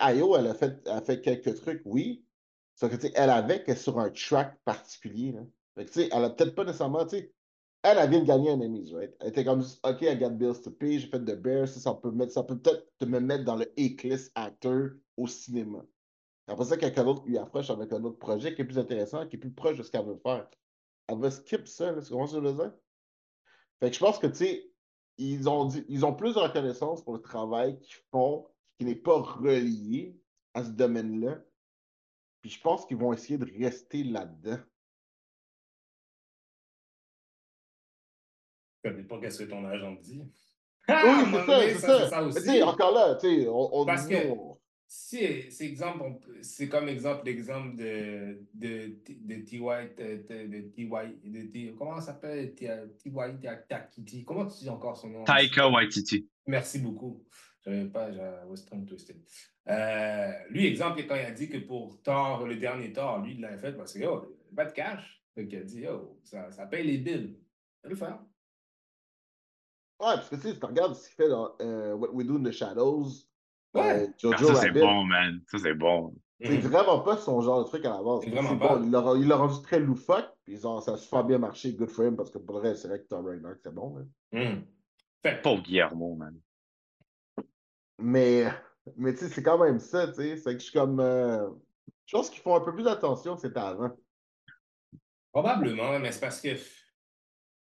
Ayo, 0.00 0.36
elle 0.36 0.46
a 0.46 0.54
fait, 0.54 0.80
elle 0.84 0.92
a 0.92 1.00
fait 1.00 1.20
quelques 1.20 1.54
trucs, 1.56 1.82
oui. 1.84 2.24
Sauf 2.74 2.96
que, 2.96 3.06
elle 3.14 3.30
avait 3.30 3.62
que 3.62 3.74
sur 3.74 3.98
un 3.98 4.10
track 4.10 4.58
particulier. 4.64 5.34
Fait 5.74 5.86
que, 5.86 6.00
elle 6.00 6.24
a 6.24 6.30
peut-être 6.30 6.54
pas 6.54 6.64
nécessairement, 6.64 7.04
tu 7.06 7.16
sais, 7.16 7.32
elle, 7.82 7.98
elle 7.98 8.10
vient 8.10 8.20
de 8.20 8.26
gagner 8.26 8.50
un 8.50 8.60
Emmys, 8.60 8.94
right? 8.94 9.14
Elle 9.20 9.28
était 9.28 9.44
comme, 9.44 9.60
OK, 9.60 10.02
I 10.02 10.16
got 10.16 10.30
bills 10.30 10.62
to 10.62 10.70
pay, 10.70 10.98
j'ai 10.98 11.08
fait 11.08 11.20
The 11.20 11.34
Bear, 11.34 11.66
ça, 11.66 11.80
ça 11.80 11.94
peut 11.94 12.10
mettre, 12.10 12.32
ça 12.32 12.42
peut 12.44 12.58
peut-être 12.58 12.86
te 12.98 13.04
me 13.04 13.18
mettre 13.20 13.44
dans 13.44 13.56
le 13.56 13.72
A-list 13.76 14.30
actor 14.34 14.90
au 15.16 15.26
cinéma. 15.26 15.84
Après 16.46 16.64
ça, 16.64 16.76
quelqu'un 16.76 17.04
d'autre 17.04 17.24
lui 17.26 17.38
approche 17.38 17.70
avec 17.70 17.92
un 17.92 18.02
autre 18.04 18.18
projet 18.18 18.54
qui 18.54 18.62
est 18.62 18.64
plus 18.64 18.78
intéressant, 18.78 19.26
qui 19.26 19.36
est 19.36 19.38
plus 19.38 19.52
proche 19.52 19.78
de 19.78 19.82
ce 19.82 19.90
qu'elle 19.90 20.06
veut 20.06 20.20
faire. 20.22 20.48
Elle 21.08 21.18
va 21.18 21.30
skip 21.30 21.66
ça, 21.66 21.92
là, 21.92 22.00
tu 22.02 22.10
comprends 22.10 22.26
ce 22.26 22.36
que 22.36 22.42
je 22.42 22.48
veux 22.48 22.54
dire? 22.54 22.72
Fait 23.80 23.90
que 23.90 23.94
je 23.94 24.00
pense 24.00 24.18
que, 24.18 24.28
tu 24.28 24.34
sais, 24.36 24.72
ils 25.18 25.48
ont, 25.48 25.68
ils 25.88 26.04
ont 26.04 26.14
plus 26.14 26.34
de 26.34 26.38
reconnaissance 26.38 27.02
pour 27.02 27.14
le 27.14 27.20
travail 27.22 27.78
qu'ils 27.80 28.02
font, 28.10 28.46
qui 28.78 28.84
n'est 28.84 28.94
pas 28.94 29.20
relié 29.20 30.16
à 30.54 30.64
ce 30.64 30.70
domaine-là. 30.70 31.42
Puis 32.40 32.50
je 32.50 32.60
pense 32.60 32.86
qu'ils 32.86 32.96
vont 32.96 33.12
essayer 33.12 33.38
de 33.38 33.50
rester 33.58 34.04
là-dedans. 34.04 34.58
Ça 38.84 38.90
dépend 38.90 39.20
qu'est-ce 39.20 39.42
que 39.44 39.50
ton 39.50 39.64
agent 39.66 39.96
te 39.96 40.02
dit. 40.02 40.18
Oui, 40.18 40.28
Ah, 40.88 41.24
un 41.24 41.60
c'est 41.60 41.74
ça, 41.74 42.00
c'est 42.04 42.10
ça, 42.10 42.20
Mais 42.22 42.26
aussi. 42.28 42.38
tu 42.40 42.44
sais, 42.46 42.62
encore 42.62 42.92
là, 42.94 43.14
tu 43.14 43.28
sais, 43.42 43.48
on, 43.48 43.80
on 43.80 43.86
Parce 43.86 44.06
que- 44.06 44.28
on- 44.30 44.58
Si, 44.94 45.50
c'est 45.50 45.64
exemple, 45.64 46.04
c'est 46.42 46.68
comme 46.68 46.86
exemple 46.86 47.22
l'exemple 47.24 47.76
de, 47.76 48.42
de, 48.52 48.98
de 49.08 49.34
T.Y. 49.42 49.96
De, 49.96 50.26
de, 50.28 50.46
de 50.48 50.60
T.Y. 50.68 51.18
de 51.24 51.42
T- 51.50 51.74
Comment 51.78 51.96
ça 51.98 52.08
s'appelle? 52.08 52.54
T.Y. 52.54 53.66
Takiti. 53.68 54.22
Comment 54.24 54.44
tu 54.46 54.58
dis 54.58 54.68
encore 54.68 54.94
son 54.98 55.08
nom? 55.08 55.24
Taika 55.24 55.66
Waititi. 55.70 56.28
Merci 56.46 56.78
beaucoup. 56.78 57.24
Je 57.64 57.70
n'avais 57.70 57.88
pas, 57.88 58.12
j'avais 58.12 58.44
Western 58.46 58.84
Twisted. 58.84 59.16
Euh, 59.68 60.32
lui, 60.50 60.66
exemple, 60.66 61.02
quand 61.08 61.14
il 61.14 61.24
a 61.24 61.30
dit 61.30 61.48
que 61.48 61.56
pour 61.58 62.02
Thor, 62.02 62.46
le 62.46 62.56
dernier 62.56 62.92
Thor, 62.92 63.20
lui, 63.22 63.32
il 63.34 63.40
l'a 63.40 63.56
fait 63.56 63.72
parce 63.72 63.94
que, 63.94 64.00
yo, 64.00 64.36
pas 64.54 64.66
de 64.66 64.72
cash. 64.72 65.22
Donc, 65.38 65.46
il 65.50 65.56
a 65.58 65.62
dit, 65.62 65.80
yo, 65.80 66.18
ça, 66.22 66.50
ça 66.50 66.66
paye 66.66 66.86
les 66.86 66.98
billes. 66.98 67.38
Il 67.38 67.84
va 67.84 67.88
le 67.88 67.96
faire. 67.96 68.18
Ouais, 70.02 70.14
parce 70.16 70.28
que 70.28 70.34
tu 70.34 70.42
sais, 70.42 70.52
si 70.54 70.58
tu 70.58 70.66
regardes 70.66 70.94
ce 70.96 71.06
qu'il 71.06 71.14
fait 71.14 71.28
dans 71.28 71.54
euh, 71.60 71.94
What 71.94 72.10
We 72.10 72.26
Do 72.26 72.36
in 72.36 72.42
the 72.42 72.50
Shadows, 72.50 73.06
Ouais. 73.74 74.02
euh, 74.02 74.08
Jojo 74.18 74.50
Ah, 74.50 74.54
ça, 74.54 74.60
c'est 74.62 74.70
bon, 74.72 75.04
man. 75.04 75.40
Ça, 75.50 75.58
c'est 75.58 75.74
bon. 75.74 76.14
c'est 76.42 76.58
vraiment 76.58 77.00
pas 77.00 77.16
son 77.16 77.40
genre 77.40 77.62
de 77.64 77.68
truc 77.68 77.84
à 77.84 77.90
la 77.90 78.02
base. 78.02 78.20
C'est 78.24 78.30
vraiment 78.30 78.58
pas. 78.58 78.76
bon, 78.76 79.14
il 79.16 79.28
l'a 79.28 79.36
rendu 79.36 79.62
très 79.62 79.78
loufoque, 79.78 80.28
puis 80.44 80.58
genre, 80.58 80.82
ça 80.82 80.94
a 80.94 80.96
super 80.96 81.24
bien 81.24 81.38
marché, 81.38 81.72
good 81.74 81.88
for 81.88 82.04
him, 82.04 82.16
parce 82.16 82.30
que 82.30 82.38
pour 82.38 82.56
le 82.56 82.62
reste, 82.68 82.82
c'est 82.82 82.88
vrai 82.88 82.98
que 83.00 83.06
Thor 83.06 83.24
Ragnarok, 83.24 83.58
c'est 83.62 83.72
bon. 83.72 83.96
hein. 83.98 84.06
Mhm. 84.32 84.66
Fait 85.22 85.40
Pauvre 85.40 85.62
Guillermo, 85.62 86.16
man. 86.16 86.36
Mais, 87.98 88.46
mais 88.96 89.12
tu 89.14 89.20
sais, 89.20 89.28
c'est 89.28 89.42
quand 89.42 89.58
même 89.58 89.78
ça, 89.78 90.08
tu 90.08 90.14
sais. 90.14 90.36
C'est 90.36 90.52
que 90.54 90.58
je 90.58 90.64
suis 90.64 90.72
comme. 90.72 90.98
euh, 90.98 91.48
je 92.06 92.16
pense 92.16 92.28
qu'ils 92.28 92.42
font 92.42 92.56
un 92.56 92.60
peu 92.60 92.74
plus 92.74 92.88
attention 92.88 93.36
que 93.36 93.40
c'était 93.42 93.60
avant. 93.60 93.96
Probablement, 95.32 95.98
mais 95.98 96.10
c'est 96.12 96.20
parce 96.20 96.40
que 96.40 96.48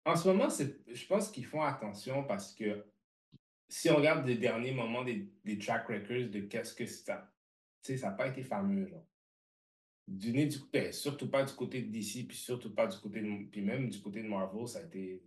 En 0.06 0.16
ce 0.16 0.28
moment, 0.28 0.48
je 0.50 1.06
pense 1.08 1.30
qu'ils 1.30 1.46
font 1.46 1.62
attention 1.62 2.24
parce 2.24 2.54
que 2.54 2.86
si 3.70 3.90
on 3.90 3.96
regarde 3.96 4.28
les 4.28 4.36
derniers 4.36 4.74
moments 4.74 5.04
des, 5.04 5.32
des 5.46 5.58
track 5.58 5.88
records 5.88 6.30
de 6.30 6.42
qu'est-ce 6.42 6.74
que 6.74 6.86
ça. 6.86 7.28
Tu 7.82 7.94
sais, 7.94 7.98
ça 7.98 8.10
n'a 8.10 8.16
pas 8.16 8.28
été 8.28 8.44
fameux, 8.44 8.86
genre. 8.86 9.06
Du 10.08 10.32
nez 10.34 10.46
du 10.46 10.60
ben, 10.72 10.92
surtout 10.92 11.30
pas 11.30 11.44
du 11.44 11.54
côté 11.54 11.82
de 11.82 11.92
DC, 11.92 12.28
puis 12.28 12.38
surtout 12.38 12.74
pas 12.74 12.88
du 12.88 12.98
côté 13.00 13.22
de. 13.22 13.50
Puis 13.50 13.62
même 13.62 13.90
du 13.90 14.02
côté 14.02 14.22
de 14.22 14.28
Marvel, 14.28 14.68
ça 14.68 14.80
a 14.80 14.84
été. 14.84 15.24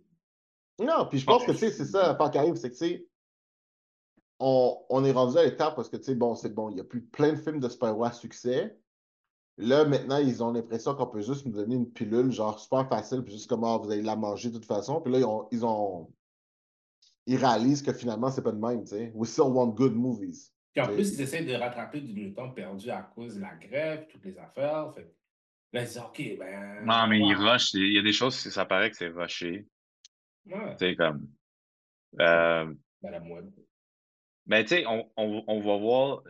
Non, 0.79 1.07
puis 1.09 1.19
je 1.19 1.25
pense 1.25 1.43
que 1.43 1.53
c'est 1.53 1.71
ça, 1.71 2.13
pas 2.13 2.29
qui 2.29 2.37
arrive, 2.37 2.55
c'est 2.55 2.69
que 2.69 2.75
c'est. 2.75 3.07
On, 4.39 4.77
on, 4.89 5.03
est 5.03 5.11
rendu 5.11 5.35
à 5.37 5.43
l'étape 5.43 5.75
parce 5.75 5.89
que, 5.89 5.97
tu 5.97 6.03
sais, 6.03 6.15
bon, 6.15 6.35
c'est 6.35 6.53
bon, 6.53 6.69
il 6.69 6.77
y 6.77 6.79
a 6.79 6.83
plus 6.83 7.01
plein 7.01 7.33
de 7.33 7.37
films 7.37 7.59
de 7.59 7.67
super-héros 7.67 8.05
à 8.05 8.11
succès. 8.11 8.79
Là, 9.57 9.85
maintenant, 9.85 10.17
ils 10.17 10.43
ont 10.43 10.51
l'impression 10.51 10.93
qu'on 10.93 11.07
peut 11.07 11.21
juste 11.21 11.45
nous 11.45 11.51
donner 11.51 11.75
une 11.75 11.91
pilule, 11.91 12.31
genre 12.31 12.59
super 12.59 12.87
facile, 12.87 13.23
puis 13.23 13.33
juste 13.33 13.49
comment 13.49 13.79
vous 13.79 13.91
allez 13.91 14.03
la 14.03 14.15
manger 14.15 14.49
de 14.49 14.55
toute 14.55 14.65
façon. 14.65 15.01
Puis 15.01 15.11
là, 15.11 15.19
ils 15.19 15.25
ont, 15.25 15.47
ils, 15.51 15.65
ont... 15.65 16.13
ils 17.25 17.37
réalisent 17.37 17.81
que 17.81 17.91
finalement, 17.91 18.29
c'est 18.29 18.43
pas 18.43 18.51
de 18.51 18.59
même, 18.59 18.83
tu 18.83 18.89
sais. 18.89 19.11
We 19.15 19.29
still 19.29 19.45
want 19.45 19.69
good 19.69 19.95
movies. 19.95 20.53
Puis 20.73 20.85
en 20.85 20.87
plus, 20.87 21.13
ils 21.13 21.21
essaient 21.21 21.43
de 21.43 21.55
rattraper 21.55 22.01
du 22.01 22.33
temps 22.35 22.51
perdu 22.51 22.91
à 22.91 23.01
cause 23.01 23.35
de 23.35 23.41
la 23.41 23.55
grève, 23.55 24.05
toutes 24.11 24.25
les 24.25 24.37
affaires. 24.37 24.93
Fait... 24.93 25.11
Là, 25.73 25.81
ils 25.81 25.87
disent, 25.87 25.97
OK, 25.97 26.37
ben. 26.37 26.85
Non, 26.85 27.07
mais 27.07 27.19
ils 27.19 27.33
rushent. 27.33 27.73
Il 27.73 27.93
y 27.93 27.97
a 27.97 28.03
des 28.03 28.13
choses, 28.13 28.35
ça 28.35 28.65
paraît 28.65 28.91
que 28.91 28.97
c'est 28.97 29.07
rushé. 29.07 29.67
Ouais. 30.45 30.75
Tu 30.77 30.85
sais, 30.85 30.95
comme. 30.95 31.27
Euh... 32.19 32.73
La 33.01 33.19
moelle. 33.19 33.51
Ben, 34.45 34.63
tu 34.63 34.69
sais, 34.69 34.85
on, 34.85 35.09
on, 35.17 35.43
on, 35.47 35.59
va 35.61 35.77
voir 35.77 36.23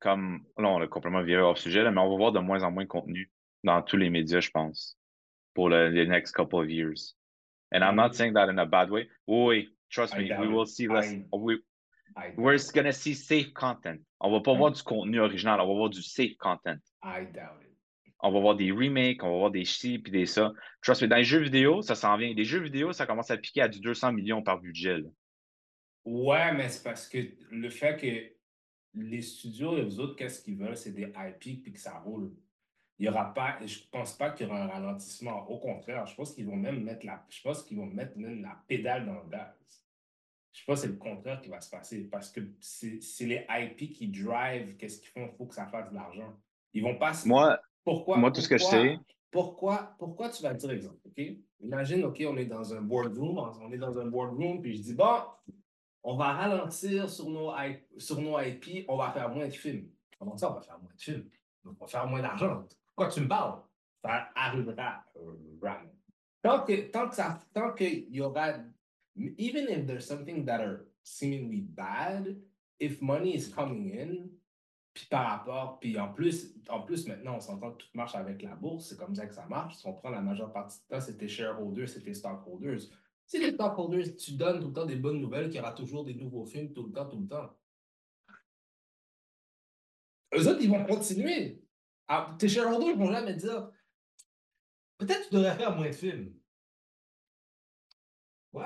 comme 0.00 0.44
là, 0.58 0.68
on 0.68 0.80
a 0.80 0.86
complètement 0.88 1.22
viré 1.22 1.42
hors 1.42 1.58
sujet, 1.58 1.82
là, 1.82 1.90
mais 1.90 2.00
on 2.00 2.10
va 2.10 2.16
voir 2.16 2.32
de 2.32 2.40
moins 2.40 2.62
en 2.62 2.70
moins 2.70 2.84
de 2.84 2.88
contenu 2.88 3.30
dans 3.64 3.82
tous 3.82 3.96
les 3.96 4.10
médias, 4.10 4.40
je 4.40 4.50
pense, 4.50 4.98
pour 5.54 5.68
le, 5.68 5.88
les 5.88 6.06
next 6.06 6.34
couple 6.34 6.56
of 6.56 6.70
years. 6.70 7.16
And 7.72 7.82
I'm 7.82 7.94
not 7.94 8.14
saying 8.14 8.34
that 8.34 8.48
in 8.48 8.58
a 8.58 8.66
bad 8.66 8.90
way. 8.90 9.08
Oui, 9.26 9.68
trust 9.90 10.16
me, 10.16 10.24
we 10.38 10.48
will 10.48 10.66
see 10.66 10.88
less. 10.88 11.14
we, 11.32 11.62
we're 12.36 12.58
gonna 12.74 12.92
see 12.92 13.14
safe 13.14 13.52
content. 13.52 14.00
On 14.18 14.30
va 14.32 14.40
pas 14.40 14.54
voir 14.54 14.72
du 14.72 14.82
contenu 14.82 15.20
original, 15.20 15.60
on 15.60 15.68
va 15.68 15.74
voir 15.74 15.90
du 15.90 16.02
safe 16.02 16.36
content. 16.38 16.78
I 17.04 17.26
doubt 17.26 17.62
it. 17.62 17.70
On 18.22 18.32
va 18.32 18.40
voir 18.40 18.54
des 18.54 18.70
remakes, 18.70 19.22
on 19.22 19.30
va 19.30 19.36
voir 19.36 19.50
des 19.50 19.64
ci 19.64 19.98
puis 19.98 20.12
des 20.12 20.26
ça. 20.26 20.52
Trust 20.82 21.02
me, 21.02 21.08
dans 21.08 21.16
les 21.16 21.24
jeux 21.24 21.38
vidéo, 21.38 21.80
ça 21.80 21.94
s'en 21.94 22.16
vient. 22.16 22.34
Les 22.34 22.44
jeux 22.44 22.60
vidéo, 22.60 22.92
ça 22.92 23.06
commence 23.06 23.30
à 23.30 23.36
piquer 23.36 23.62
à 23.62 23.68
du 23.68 23.80
200 23.80 24.12
millions 24.12 24.42
par 24.42 24.58
budget. 24.58 24.98
Là. 24.98 25.08
Ouais, 26.04 26.52
mais 26.52 26.68
c'est 26.68 26.82
parce 26.82 27.08
que 27.08 27.18
le 27.50 27.70
fait 27.70 27.96
que 27.96 28.39
les 28.94 29.22
studios, 29.22 29.76
les 29.76 29.98
autres, 29.98 30.16
qu'est-ce 30.16 30.42
qu'ils 30.42 30.56
veulent? 30.56 30.76
C'est 30.76 30.92
des 30.92 31.12
IP 31.16 31.62
puis 31.62 31.72
que 31.72 31.80
ça 31.80 31.98
roule. 31.98 32.32
Il 32.98 33.06
y 33.06 33.08
aura 33.08 33.32
pas, 33.32 33.58
je 33.64 33.78
pense 33.90 34.12
pas 34.12 34.30
qu'il 34.30 34.46
y 34.46 34.50
aura 34.50 34.62
un 34.62 34.66
ralentissement. 34.66 35.48
Au 35.48 35.58
contraire, 35.58 36.06
je 36.06 36.14
pense 36.14 36.34
qu'ils 36.34 36.46
vont 36.46 36.56
même 36.56 36.82
mettre 36.82 37.06
la, 37.06 37.24
je 37.30 37.40
pense 37.40 37.62
qu'ils 37.62 37.78
vont 37.78 37.86
mettre 37.86 38.18
même 38.18 38.42
la 38.42 38.62
pédale 38.68 39.06
dans 39.06 39.14
le 39.14 39.28
gaz. 39.30 39.54
Je 40.52 40.64
pense 40.64 40.80
que 40.80 40.86
c'est 40.86 40.92
le 40.92 40.98
contraire 40.98 41.40
qui 41.40 41.48
va 41.48 41.60
se 41.60 41.70
passer 41.70 42.04
parce 42.08 42.30
que 42.30 42.40
c'est 42.60 43.00
les 43.20 43.46
IP 43.48 43.92
qui 43.92 44.08
drive 44.08 44.76
qu'est-ce 44.76 45.00
qu'ils 45.00 45.10
font. 45.10 45.30
Il 45.32 45.36
faut 45.36 45.46
que 45.46 45.54
ça 45.54 45.66
fasse 45.66 45.88
de 45.90 45.94
l'argent. 45.94 46.36
Ils 46.74 46.82
vont 46.82 46.96
pas. 46.96 47.12
Moi, 47.24 47.58
pourquoi, 47.84 48.18
moi, 48.18 48.30
tout 48.30 48.40
ce 48.40 48.48
que 48.48 48.58
je 48.58 48.64
sais. 48.64 48.98
Pourquoi, 49.30 49.94
pourquoi 49.98 50.28
tu 50.28 50.42
vas 50.42 50.52
dire 50.54 50.70
exemple, 50.72 50.98
OK? 51.06 51.22
Imagine, 51.60 52.04
OK, 52.04 52.22
on 52.26 52.36
est 52.36 52.46
dans 52.46 52.74
un 52.74 52.82
boardroom, 52.82 53.38
on 53.62 53.72
est 53.72 53.78
dans 53.78 53.96
un 53.98 54.06
boardroom, 54.06 54.60
puis 54.60 54.76
je 54.76 54.82
dis, 54.82 54.94
bon, 54.94 55.20
on 56.02 56.16
va 56.16 56.32
ralentir 56.32 57.08
sur 57.08 57.28
nos, 57.28 57.52
sur 57.98 58.20
nos 58.20 58.40
IP, 58.40 58.84
on 58.88 58.96
va 58.96 59.10
faire 59.12 59.28
moins 59.28 59.46
de 59.46 59.52
films. 59.52 59.88
Comment 60.18 60.36
ça, 60.36 60.50
on 60.50 60.54
va 60.54 60.60
faire 60.60 60.78
moins 60.78 60.92
de 60.94 61.00
films? 61.00 61.28
on 61.64 61.72
va 61.72 61.86
faire 61.86 62.06
moins 62.06 62.22
d'argent. 62.22 62.66
Quoi 62.94 63.08
tu 63.08 63.20
me 63.20 63.28
parles? 63.28 63.60
Ça 64.02 64.30
arrivera 64.34 65.04
Tant 66.42 66.64
que, 66.64 66.90
tant 66.90 67.08
que 67.08 67.14
ça, 67.14 67.38
tant 67.52 67.72
qu'il 67.74 68.08
y 68.14 68.20
aura, 68.20 68.54
even 69.14 69.68
if 69.68 69.86
there's 69.86 70.06
something 70.06 70.46
that 70.46 70.60
are 70.60 70.86
seemingly 71.02 71.60
bad, 71.60 72.36
if 72.78 73.02
money 73.02 73.34
is 73.34 73.48
coming 73.48 73.92
in, 73.92 74.30
puis 74.94 75.06
par 75.10 75.26
rapport, 75.30 75.78
puis 75.80 75.98
en 75.98 76.12
plus, 76.12 76.54
en 76.68 76.80
plus 76.80 77.06
maintenant, 77.06 77.36
on 77.36 77.40
s'entend 77.40 77.72
que 77.72 77.78
tout 77.78 77.88
marche 77.94 78.14
avec 78.14 78.42
la 78.42 78.54
bourse, 78.54 78.88
c'est 78.88 78.98
comme 78.98 79.14
ça 79.14 79.26
que 79.26 79.34
ça 79.34 79.46
marche. 79.46 79.76
Si 79.76 79.86
on 79.86 79.92
prend 79.92 80.10
la 80.10 80.22
majeure 80.22 80.52
partie 80.52 80.80
du 80.80 80.86
temps, 80.86 81.00
c'était 81.00 81.28
shareholders, 81.28 81.88
c'était 81.88 82.14
stockholders. 82.14 82.80
Si 83.30 83.38
les 83.38 83.52
stockholders, 83.52 84.16
tu 84.16 84.32
donnes 84.32 84.58
tout 84.60 84.66
le 84.66 84.72
temps 84.72 84.84
des 84.84 84.96
bonnes 84.96 85.20
nouvelles, 85.20 85.46
qu'il 85.46 85.58
y 85.58 85.60
aura 85.60 85.70
toujours 85.70 86.04
des 86.04 86.14
nouveaux 86.14 86.44
films 86.44 86.72
tout 86.72 86.82
le 86.82 86.92
temps, 86.92 87.08
tout 87.08 87.20
le 87.20 87.28
temps. 87.28 87.56
Eux 90.34 90.48
autres, 90.48 90.58
ils 90.60 90.68
vont 90.68 90.84
continuer. 90.84 91.62
Ah, 92.08 92.34
tes 92.40 92.48
shareholders 92.48 92.96
vont 92.96 93.12
jamais 93.12 93.34
dire 93.34 93.70
peut-être 94.98 95.28
tu 95.28 95.34
devrais 95.36 95.56
faire 95.56 95.76
moins 95.76 95.86
de 95.86 95.94
films. 95.94 96.34
Ouais. 98.52 98.64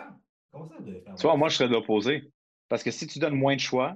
Comment 0.50 0.66
ça, 0.66 0.76
tu 0.78 0.84
devrais 0.84 1.02
faire 1.02 1.14
Tu 1.14 1.22
vois, 1.26 1.36
moi, 1.36 1.50
je 1.50 1.56
serais 1.56 1.68
de 1.68 1.74
l'opposé. 1.74 2.32
Parce 2.70 2.82
que 2.82 2.90
si 2.90 3.06
tu 3.06 3.18
donnes 3.18 3.36
moins 3.36 3.56
de 3.56 3.60
choix, 3.60 3.94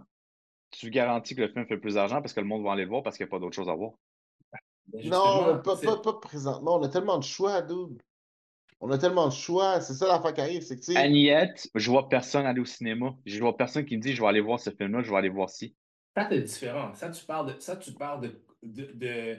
tu 0.70 0.90
garantis 0.90 1.35
que 1.35 1.40
le 1.40 1.48
film 1.48 1.66
fait 1.66 1.78
plus 1.78 1.94
d'argent 1.94 2.20
parce 2.20 2.35
que 2.35 2.40
le 2.40 2.46
monde 2.46 2.62
va 2.62 2.72
aller 2.72 2.85
le 2.85 2.90
voir 2.90 3.02
parce 3.02 3.16
qu'il 3.16 3.24
n'y 3.24 3.31
a 3.31 3.33
pas 3.33 3.38
d'autre 3.38 3.57
chose 3.57 3.70
à 3.70 3.74
voir. 3.74 3.92
Ben, 4.88 5.09
non, 5.09 5.62
pas, 5.62 5.78
pas, 5.78 5.96
pas, 6.02 6.20
présentement. 6.20 6.76
On 6.76 6.83
a 6.83 6.90
tellement 6.90 7.16
de 7.16 7.24
choix, 7.24 7.62
dude. 7.62 8.02
On 8.81 8.91
a 8.91 8.99
tellement 8.99 9.27
de 9.29 9.33
choix. 9.33 9.81
C'est 9.81 9.95
ça 9.95 10.07
l'affaire 10.07 10.33
qui 10.33 10.41
arrive. 10.41 10.62
C'est 10.62 10.79
que, 10.79 10.97
Agnette, 10.97 11.69
je 11.75 11.91
vois 11.91 12.09
personne 12.09 12.47
aller 12.47 12.61
au 12.61 12.64
cinéma. 12.64 13.17
Je 13.27 13.41
vois 13.41 13.57
personne 13.57 13.85
qui 13.85 13.97
me 13.97 14.03
dit 14.03 14.14
je 14.14 14.21
vais 14.21 14.29
aller 14.29 14.41
voir 14.41 14.61
ce 14.61 14.71
film-là, 14.71 15.03
je 15.03 15.11
vais 15.11 15.17
aller 15.17 15.29
voir 15.29 15.51
ci. 15.51 15.75
Ça, 16.17 16.29
c'est 16.31 16.43
différent. 16.43 16.95
Ça, 16.95 17.11
tu 17.11 17.25
parles 17.25 17.55
de. 17.55 17.61
Ça, 17.61 17.77
tu 17.77 17.93
parles 17.93 18.33
de. 18.62 18.93
de, 18.95 19.37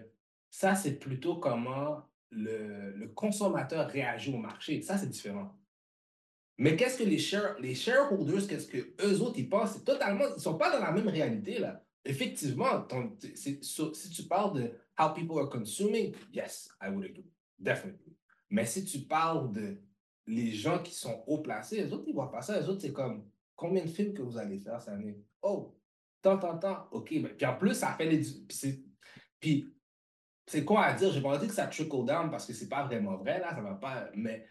Ça, 0.50 0.76
c'est 0.76 1.00
plutôt 1.00 1.38
comment 1.38 2.04
le, 2.32 2.92
le, 2.92 3.08
consommateur 3.10 3.88
réagit 3.90 4.34
au 4.34 4.38
marché. 4.38 4.82
Ça, 4.82 4.98
c'est 4.98 5.10
différent. 5.10 5.56
Mais 6.58 6.76
qu'est-ce 6.76 6.98
que 6.98 7.04
les, 7.04 7.18
share, 7.18 7.56
les 7.60 7.74
shareholders, 7.74 8.46
qu'est-ce 8.48 8.68
que 8.68 8.94
eux 9.02 9.22
autres, 9.22 9.40
ils 9.40 9.48
pensent? 9.48 9.74
C'est 9.74 9.86
totalement. 9.86 10.26
Ils 10.28 10.36
ne 10.36 10.40
sont 10.40 10.58
pas 10.58 10.72
dans 10.72 10.84
la 10.84 10.92
même 10.92 11.08
réalité, 11.08 11.60
là. 11.60 11.82
Effectivement, 12.06 12.88
si 13.34 14.10
tu 14.10 14.24
parles 14.24 14.62
de 14.62 14.72
how 14.98 15.14
people 15.14 15.38
are 15.40 15.50
consuming, 15.50 16.14
yes, 16.34 16.70
I 16.82 16.90
would 16.90 17.06
agree. 17.06 17.30
Definitely. 17.58 18.19
Mais 18.50 18.66
si 18.66 18.86
tu 18.86 19.00
parles 19.00 19.52
de 19.52 19.82
les 20.26 20.52
gens 20.52 20.82
qui 20.82 20.94
sont 20.94 21.24
haut 21.28 21.42
placés, 21.42 21.84
les 21.84 21.94
autres, 21.94 22.06
ils 22.08 22.14
voient 22.14 22.32
pas 22.32 22.42
ça. 22.42 22.60
Les 22.60 22.70
autres, 22.70 22.82
c'est 22.82 22.94
comme 22.94 23.30
combien 23.56 23.84
de 23.84 23.90
films 23.90 24.14
que 24.14 24.22
vous 24.22 24.38
allez 24.38 24.60
faire 24.60 24.80
cette 24.80 24.94
année? 24.94 25.24
Oh, 25.42 25.76
tant, 26.22 26.38
tant, 26.38 26.58
tant. 26.58 26.88
OK. 26.92 27.12
Mais, 27.12 27.30
puis 27.30 27.46
en 27.46 27.58
plus, 27.58 27.74
ça 27.74 27.94
fait 27.94 28.06
les. 28.06 28.24
Puis 29.40 29.74
c'est 30.46 30.66
quoi 30.66 30.86
à 30.86 30.94
dire? 30.94 31.12
Je 31.12 31.18
n'ai 31.18 31.24
pas 31.24 31.38
dit 31.38 31.48
que 31.48 31.54
ça 31.54 31.68
trickle 31.68 32.06
down 32.06 32.30
parce 32.30 32.46
que 32.46 32.54
c'est 32.54 32.70
pas 32.70 32.86
vraiment 32.86 33.18
vrai, 33.18 33.40
là, 33.40 33.54
ça 33.54 33.62
va 33.62 33.76
pas. 33.76 34.10
Mais 34.16 34.46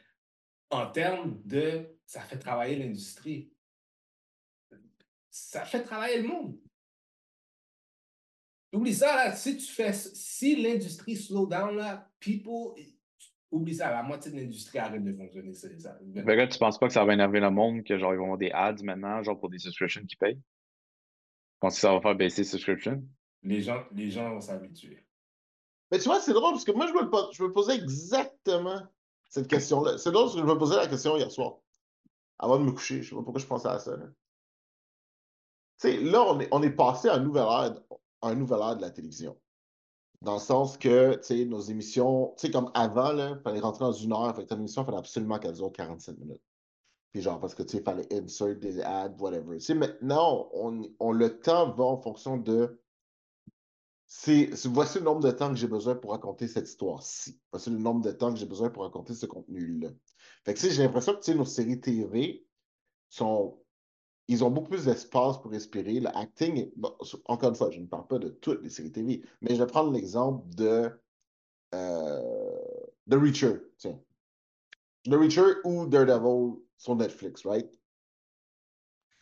en 0.70 0.90
termes 0.90 1.40
de 1.44 1.98
ça 2.06 2.22
fait 2.22 2.38
travailler 2.38 2.76
l'industrie. 2.76 3.52
Ça 5.30 5.64
fait 5.64 5.82
travailler 5.82 6.22
le 6.22 6.28
monde. 6.28 6.58
Oublie 8.72 8.94
ça, 8.94 9.34
si 9.34 9.56
tu 9.56 9.66
fais, 9.66 9.92
si 9.92 10.56
l'industrie 10.56 11.16
slow 11.16 11.46
down, 11.46 11.76
là, 11.76 12.10
people, 12.18 12.74
Oublie 13.50 13.74
ça, 13.74 13.90
la 13.90 14.02
moitié 14.02 14.30
de 14.30 14.36
l'industrie 14.36 14.78
arrête 14.78 15.02
de 15.02 15.12
fonctionner. 15.14 15.54
C'est 15.54 15.80
ça. 15.80 15.98
Ben 16.02 16.36
là, 16.36 16.46
tu 16.46 16.58
penses 16.58 16.78
pas 16.78 16.86
que 16.86 16.92
ça 16.92 17.04
va 17.04 17.14
énerver 17.14 17.40
le 17.40 17.50
monde, 17.50 17.82
que 17.82 17.96
genre 17.96 18.12
ils 18.12 18.18
vont 18.18 18.24
avoir 18.24 18.38
des 18.38 18.50
ads 18.52 18.82
maintenant, 18.82 19.22
genre 19.22 19.38
pour 19.40 19.48
des 19.48 19.58
subscriptions 19.58 20.04
qui 20.04 20.16
payent? 20.16 20.36
Tu 20.36 21.60
penses 21.60 21.76
que 21.76 21.80
ça 21.80 21.92
va 21.92 22.00
faire 22.00 22.14
baisser 22.14 22.42
les 22.42 22.48
subscriptions? 22.48 23.02
Les 23.42 23.62
gens, 23.62 23.84
les 23.92 24.10
gens 24.10 24.30
vont 24.30 24.40
s'habituer. 24.40 25.06
Mais 25.90 25.98
tu 25.98 26.04
vois, 26.04 26.20
c'est 26.20 26.34
drôle 26.34 26.52
parce 26.52 26.64
que 26.64 26.72
moi, 26.72 26.86
je 26.86 26.92
me, 26.92 27.32
je 27.32 27.42
me 27.42 27.52
posais 27.52 27.76
exactement 27.76 28.82
cette 29.30 29.48
question-là. 29.48 29.96
C'est 29.96 30.12
drôle 30.12 30.26
parce 30.26 30.34
que 30.34 30.42
je 30.42 30.46
me 30.46 30.58
posais 30.58 30.76
la 30.76 30.86
question 30.86 31.16
hier 31.16 31.30
soir, 31.30 31.58
avant 32.38 32.58
de 32.58 32.64
me 32.64 32.72
coucher. 32.72 33.02
Je 33.02 33.08
sais 33.08 33.16
pas 33.16 33.22
pourquoi 33.22 33.40
je 33.40 33.46
pensais 33.46 33.68
à 33.68 33.78
ça. 33.78 33.96
Tu 33.96 34.04
sais, 35.78 35.96
là, 36.00 36.22
on 36.24 36.40
est, 36.40 36.48
on 36.50 36.62
est 36.62 36.70
passé 36.70 37.08
à 37.08 37.14
un 37.14 37.20
nouvel 37.20 37.44
ère, 37.44 37.80
à 38.20 38.28
un 38.28 38.34
nouvel 38.34 38.60
ère 38.60 38.76
de 38.76 38.82
la 38.82 38.90
télévision. 38.90 39.40
Dans 40.22 40.34
le 40.34 40.40
sens 40.40 40.76
que, 40.76 41.14
tu 41.16 41.22
sais, 41.22 41.44
nos 41.44 41.60
émissions, 41.60 42.34
tu 42.36 42.46
sais, 42.46 42.52
comme 42.52 42.70
avant, 42.74 43.16
il 43.16 43.40
fallait 43.42 43.60
rentrer 43.60 43.84
dans 43.84 43.92
une 43.92 44.12
heure, 44.12 44.34
fait 44.34 44.42
que 44.42 44.48
ton 44.48 44.58
émission, 44.58 44.82
il 44.82 44.86
fallait 44.86 44.98
absolument 44.98 45.38
qu'elle 45.38 45.52
dure 45.52 45.70
47 45.72 46.18
minutes. 46.18 46.42
Puis 47.12 47.22
genre, 47.22 47.40
parce 47.40 47.54
que, 47.54 47.62
tu 47.62 47.70
sais, 47.70 47.78
il 47.78 47.84
fallait 47.84 48.12
insert 48.12 48.56
des 48.56 48.80
ads, 48.80 49.14
whatever. 49.18 49.58
Tu 49.58 49.64
sais, 49.64 49.74
maintenant, 49.74 50.48
on, 50.52 50.82
on, 50.98 51.12
le 51.12 51.40
temps 51.40 51.72
va 51.72 51.84
en 51.84 52.00
fonction 52.00 52.36
de. 52.36 52.80
C'est, 54.06 54.50
voici 54.66 54.98
le 54.98 55.04
nombre 55.04 55.20
de 55.20 55.30
temps 55.30 55.50
que 55.50 55.56
j'ai 55.56 55.68
besoin 55.68 55.94
pour 55.94 56.12
raconter 56.12 56.48
cette 56.48 56.68
histoire-ci. 56.68 57.40
Voici 57.52 57.70
le 57.70 57.78
nombre 57.78 58.00
de 58.02 58.10
temps 58.10 58.32
que 58.32 58.38
j'ai 58.38 58.46
besoin 58.46 58.70
pour 58.70 58.82
raconter 58.82 59.14
ce 59.14 59.26
contenu-là. 59.26 59.90
Fait 60.44 60.54
que, 60.54 60.60
j'ai 60.60 60.82
l'impression 60.82 61.12
que, 61.12 61.18
tu 61.18 61.32
sais, 61.32 61.34
nos 61.34 61.44
séries 61.44 61.80
TV 61.80 62.46
sont 63.08 63.58
ils 64.28 64.44
ont 64.44 64.50
beaucoup 64.50 64.68
plus 64.70 64.84
d'espace 64.84 65.40
pour 65.40 65.50
respirer. 65.50 66.00
Le 66.00 66.16
acting, 66.16 66.70
encore 67.24 67.48
une 67.48 67.54
fois, 67.56 67.70
je 67.70 67.80
ne 67.80 67.86
parle 67.86 68.06
pas 68.06 68.18
de 68.18 68.28
toutes 68.28 68.62
les 68.62 68.70
séries 68.70 68.92
TV, 68.92 69.22
mais 69.40 69.54
je 69.54 69.62
vais 69.62 69.66
prendre 69.66 69.90
l'exemple 69.90 70.46
de 70.54 70.90
euh, 71.74 72.58
The 73.10 73.14
Reacher. 73.14 73.60
The 75.04 75.14
Reacher 75.14 75.54
ou 75.64 75.86
Daredevil 75.86 76.62
sur 76.76 76.94
Netflix, 76.94 77.46
right? 77.46 77.70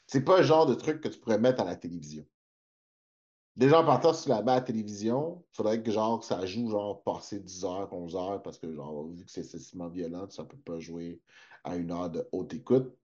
C'est 0.09 0.25
pas 0.25 0.39
le 0.39 0.43
genre 0.45 0.67
de 0.67 0.75
truc 0.75 1.01
que 1.01 1.09
tu 1.09 1.19
pourrais 1.19 1.39
mettre 1.39 1.61
à 1.63 1.65
la 1.65 1.77
télévision. 1.77 2.27
Déjà, 3.57 3.81
en 3.81 3.87
partant, 3.87 4.13
tu 4.13 4.29
la 4.29 4.43
mets 4.43 4.53
à 4.53 4.57
la 4.57 4.61
télévision, 4.61 5.45
il 5.53 5.57
faudrait 5.57 5.83
que 5.83 5.91
genre 5.91 6.23
ça 6.23 6.45
joue 6.45 6.69
genre 6.69 7.03
passé 7.03 7.41
10 7.41 7.65
heures, 7.65 7.91
11 7.93 8.15
heures, 8.15 8.43
parce 8.43 8.59
que 8.59 8.71
genre, 8.73 9.09
vu 9.09 9.25
que 9.25 9.31
c'est 9.31 9.41
excessivement 9.41 9.89
violent, 9.89 10.29
ça 10.29 10.45
peut 10.45 10.59
pas 10.59 10.79
jouer 10.79 11.23
à 11.65 11.77
une 11.77 11.91
heure 11.91 12.11
de 12.11 12.29
haute 12.33 12.53
écoute. 12.53 12.95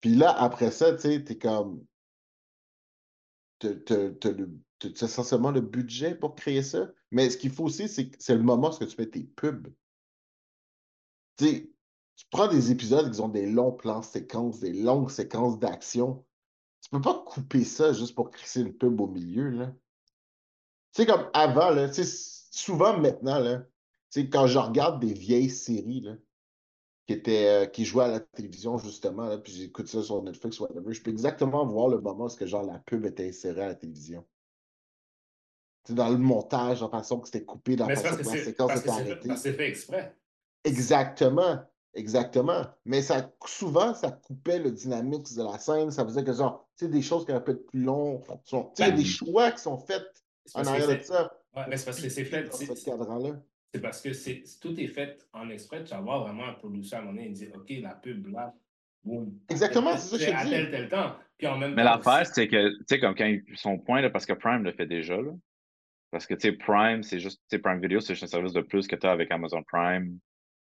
Puis 0.00 0.14
là, 0.14 0.30
après 0.30 0.70
ça, 0.70 0.92
tu 0.94 1.00
sais, 1.00 1.24
t'es 1.24 1.38
comme. 1.38 1.84
T'as 3.58 3.70
essentiellement 4.80 5.50
le 5.50 5.62
budget 5.62 6.14
pour 6.14 6.34
créer 6.34 6.62
ça. 6.62 6.90
Mais 7.10 7.30
ce 7.30 7.38
qu'il 7.38 7.50
faut 7.50 7.64
aussi, 7.64 7.88
c'est 7.88 8.10
que 8.10 8.16
c'est 8.18 8.36
le 8.36 8.42
moment 8.42 8.70
où 8.70 8.84
tu 8.84 8.96
mets 8.98 9.08
tes 9.08 9.24
pubs. 9.24 9.68
Tu 11.38 11.44
sais, 11.46 11.72
tu 12.16 12.26
prends 12.30 12.48
des 12.48 12.70
épisodes 12.70 13.12
qui 13.12 13.20
ont 13.20 13.28
des 13.28 13.46
longs 13.46 13.72
plans 13.72 14.02
séquences, 14.02 14.60
des 14.60 14.72
longues 14.72 15.10
séquences 15.10 15.58
d'action. 15.58 16.24
Tu 16.82 16.90
peux 16.90 17.00
pas 17.00 17.24
couper 17.26 17.64
ça 17.64 17.92
juste 17.92 18.14
pour 18.14 18.30
créer 18.30 18.62
une 18.62 18.76
pub 18.76 19.00
au 19.00 19.06
milieu, 19.06 19.50
là. 19.50 19.74
Tu 20.92 21.02
sais, 21.02 21.06
comme 21.06 21.28
avant, 21.34 21.70
là, 21.70 21.90
souvent 21.92 22.98
maintenant, 22.98 23.38
là, 23.38 23.64
quand 24.14 24.46
je 24.46 24.58
regarde 24.58 25.00
des 25.00 25.12
vieilles 25.12 25.50
séries, 25.50 26.00
là, 26.00 26.16
qui, 27.06 27.12
était, 27.12 27.46
euh, 27.46 27.66
qui 27.66 27.84
jouait 27.84 28.04
à 28.04 28.08
la 28.08 28.20
télévision, 28.20 28.78
justement, 28.78 29.26
là, 29.26 29.38
puis 29.38 29.52
j'écoute 29.52 29.88
ça 29.88 30.02
sur 30.02 30.22
Netflix 30.22 30.58
ou 30.58 30.64
whatever, 30.64 30.92
je 30.92 31.02
peux 31.02 31.10
exactement 31.10 31.64
voir 31.66 31.88
le 31.88 32.00
moment 32.00 32.26
où 32.26 32.28
que, 32.28 32.46
genre, 32.46 32.64
la 32.64 32.78
pub 32.80 33.04
était 33.06 33.28
insérée 33.28 33.62
à 33.62 33.68
la 33.68 33.74
télévision. 33.74 34.24
C'est 35.84 35.94
dans 35.94 36.08
le 36.08 36.18
montage, 36.18 36.82
la 36.82 36.88
façon 36.88 37.20
que 37.20 37.26
c'était 37.26 37.44
coupé, 37.44 37.76
dans 37.76 37.86
la 37.86 37.94
façon 37.94 38.16
que, 38.16 38.36
la 38.36 38.44
séquence 38.44 38.80
était 38.80 38.90
arrêtée. 38.90 39.36
C'est 39.36 39.52
fait 39.52 39.68
exprès. 39.68 40.16
Exactement. 40.64 41.60
Exactement. 41.94 42.66
Mais 42.84 43.00
ça, 43.00 43.32
souvent, 43.46 43.94
ça 43.94 44.10
coupait 44.10 44.58
le 44.58 44.70
dynamique 44.70 45.34
de 45.34 45.42
la 45.42 45.58
scène. 45.58 45.90
Ça 45.90 46.04
faisait 46.04 46.24
que, 46.24 46.32
genre, 46.32 46.68
tu 46.76 46.84
sais, 46.84 46.90
des 46.90 47.00
choses 47.00 47.24
qui 47.24 47.32
un 47.32 47.40
peu 47.40 47.56
plus 47.56 47.82
longues. 47.82 48.22
Tu 48.44 48.56
sais, 48.56 48.66
il 48.78 48.80
y 48.80 48.88
a 48.88 48.90
des 48.90 49.04
choix 49.04 49.50
qui 49.52 49.62
sont 49.62 49.78
faits 49.78 50.04
en 50.54 50.66
arrière 50.66 50.88
de 50.88 51.02
ça. 51.02 51.32
Ouais, 51.56 51.62
mais 51.68 51.78
c'est 51.78 51.86
parce 51.86 52.00
que 52.00 52.08
c'est 52.10 52.24
fait. 52.24 52.44
Dans 52.44 52.52
ce 52.52 52.84
cadran-là. 52.84 53.40
C'est 53.74 53.80
parce 53.80 54.00
que 54.00 54.12
c'est, 54.12 54.42
tout 54.60 54.78
est 54.80 54.86
fait 54.86 55.26
en 55.32 55.50
exprès. 55.50 55.84
Tu 55.84 55.90
vas 55.90 56.00
voir 56.00 56.24
vraiment 56.24 56.46
un 56.46 56.54
producteur 56.54 57.00
à 57.00 57.02
un 57.02 57.04
moment 57.06 57.16
donné, 57.16 57.28
il 57.28 57.34
dit 57.34 57.48
OK, 57.54 57.70
la 57.82 57.94
pub 57.94 58.26
là, 58.28 58.54
boum. 59.04 59.38
Exactement, 59.48 59.96
c'est 59.96 60.18
ça 60.18 60.24
que 60.24 60.32
je 60.32 60.36
À 60.36 60.48
tel, 60.48 60.70
tel 60.70 60.88
temps. 60.88 61.16
Puis 61.38 61.46
en 61.46 61.58
même 61.58 61.74
mais 61.74 61.84
l'affaire, 61.84 62.26
c'est 62.26 62.48
que, 62.48 62.70
tu 62.78 62.84
sais, 62.88 63.00
comme 63.00 63.14
quand 63.14 63.30
son 63.54 63.78
point, 63.78 64.00
là, 64.00 64.10
parce 64.10 64.24
que 64.24 64.32
Prime 64.32 64.64
le 64.64 64.72
fait 64.72 64.86
déjà, 64.86 65.16
là. 65.16 65.32
Parce 66.10 66.26
que, 66.26 66.34
tu 66.34 66.48
sais, 66.48 66.52
Prime, 66.52 67.02
c'est 67.02 67.20
juste, 67.20 67.40
tu 67.50 67.56
sais, 67.56 67.58
Prime 67.58 67.80
Video, 67.80 68.00
c'est 68.00 68.14
juste 68.14 68.24
un 68.24 68.28
service 68.28 68.52
de 68.52 68.62
plus 68.62 68.86
que 68.86 68.96
tu 68.96 69.06
as 69.06 69.10
avec 69.10 69.30
Amazon 69.30 69.62
Prime, 69.64 70.18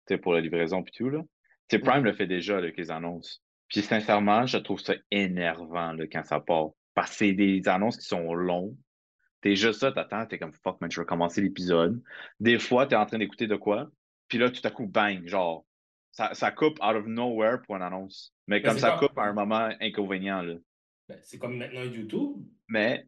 tu 0.08 0.16
sais, 0.16 0.18
pour 0.18 0.34
la 0.34 0.42
livraison 0.42 0.82
puis 0.82 0.94
tout, 0.98 1.10
là. 1.10 1.20
Tu 1.68 1.76
sais, 1.76 1.80
Prime 1.80 2.02
mm-hmm. 2.02 2.04
le 2.04 2.14
fait 2.14 2.28
déjà 2.28 2.58
avec 2.58 2.76
les 2.78 2.90
annonces. 2.90 3.44
Puis 3.68 3.82
sincèrement, 3.82 4.46
je 4.46 4.58
trouve 4.58 4.80
ça 4.80 4.94
énervant 5.12 5.94
là, 5.94 6.06
quand 6.12 6.24
ça 6.24 6.40
part. 6.40 6.70
Parce 6.94 7.12
que 7.12 7.18
c'est 7.18 7.34
des 7.34 7.68
annonces 7.68 7.98
qui 7.98 8.06
sont 8.06 8.34
longues, 8.34 8.76
T'es 9.44 9.58
juste 9.58 9.82
ça, 9.82 9.92
t'attends, 9.92 10.26
t'es 10.26 10.40
comme 10.40 10.54
fuck, 10.54 10.80
man, 10.80 10.90
je 10.90 11.02
vais 11.02 11.06
commencer 11.06 11.42
l'épisode. 11.42 12.02
Des 12.40 12.58
fois, 12.58 12.88
t'es 12.88 12.96
en 12.96 13.06
train 13.06 13.18
d'écouter 13.18 13.46
de 13.46 13.58
quoi, 13.58 13.92
puis 14.30 14.38
là, 14.38 14.50
tout 14.50 14.62
à 14.64 14.72
coup, 14.72 14.88
bang, 14.88 15.28
genre, 15.28 15.66
ça, 16.14 16.34
ça 16.34 16.50
coupe 16.50 16.80
out 16.82 16.96
of 16.96 17.08
nowhere 17.08 17.62
pour 17.66 17.76
une 17.76 17.82
annonce. 17.82 18.34
Mais 18.48 18.62
comme 18.62 18.80
ça 18.80 18.98
coupe 18.98 19.18
à 19.18 19.24
un 19.24 19.34
moment 19.34 19.70
inconvénient, 19.82 20.42
là. 20.44 20.56
Ben, 21.10 21.20
c'est 21.22 21.38
comme 21.38 21.58
maintenant 21.58 21.84
YouTube. 21.84 22.38
Mais. 22.70 23.06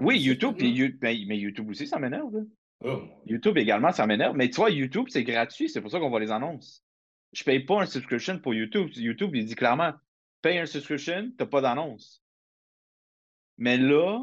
Oui, 0.00 0.18
YouTube, 0.18 0.54
puis 0.56 0.96
mais, 1.02 1.38
YouTube 1.38 1.68
aussi, 1.68 1.86
ça 1.86 1.98
m'énerve. 1.98 2.46
Oh, 2.80 3.02
YouTube 3.26 3.58
également, 3.58 3.92
ça 3.92 4.06
m'énerve. 4.06 4.34
Mais 4.34 4.48
tu 4.48 4.56
vois, 4.56 4.70
YouTube, 4.70 5.08
c'est 5.10 5.24
gratuit, 5.24 5.68
c'est 5.68 5.82
pour 5.82 5.90
ça 5.90 6.00
qu'on 6.00 6.08
voit 6.08 6.20
les 6.20 6.32
annonces. 6.32 6.82
Je 7.32 7.44
paye 7.44 7.60
pas 7.60 7.82
un 7.82 7.86
subscription 7.86 8.38
pour 8.38 8.54
YouTube. 8.54 8.88
YouTube, 8.94 9.36
il 9.36 9.44
dit 9.44 9.54
clairement, 9.54 9.92
paye 10.40 10.58
un 10.58 10.64
subscription, 10.66 11.30
t'as 11.36 11.44
pas 11.44 11.60
d'annonce. 11.60 12.22
Mais 13.58 13.76
là, 13.76 14.22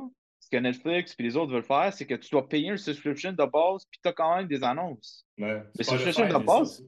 que 0.54 0.58
Netflix 0.58 1.16
et 1.18 1.24
les 1.24 1.36
autres 1.36 1.52
veulent 1.52 1.63
faire, 1.63 1.92
c'est 1.92 2.06
que 2.06 2.13
tu 2.13 2.30
dois 2.30 2.48
payer 2.48 2.70
une 2.70 2.78
subscription 2.78 3.32
de 3.32 3.46
base, 3.46 3.86
puis 3.89 4.00
tu 4.02 4.08
as 4.08 4.13
quand 4.13 4.38
même 4.38 4.48
des 4.48 4.63
annonces. 4.63 5.26
Ouais, 5.39 5.63
mais 5.78 5.84
subscription 5.84 6.28
de 6.28 6.46
base? 6.46 6.86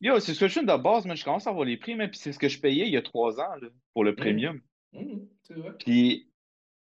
Yo, 0.00 0.18
subscription 0.18 0.62
de 0.62 0.76
base, 0.76 1.06
mais 1.06 1.14
je 1.14 1.24
commence 1.24 1.46
à 1.46 1.52
voir 1.52 1.64
les 1.64 1.76
prix, 1.76 1.94
mais 1.94 2.08
puis 2.08 2.18
c'est 2.18 2.32
ce 2.32 2.38
que 2.38 2.48
je 2.48 2.60
payais 2.60 2.86
il 2.86 2.92
y 2.92 2.96
a 2.96 3.02
trois 3.02 3.38
ans 3.38 3.54
là, 3.60 3.68
pour 3.94 4.02
le 4.02 4.12
mmh. 4.12 4.16
premium. 4.16 4.60
Mmh, 4.92 5.18
puis, 5.78 6.28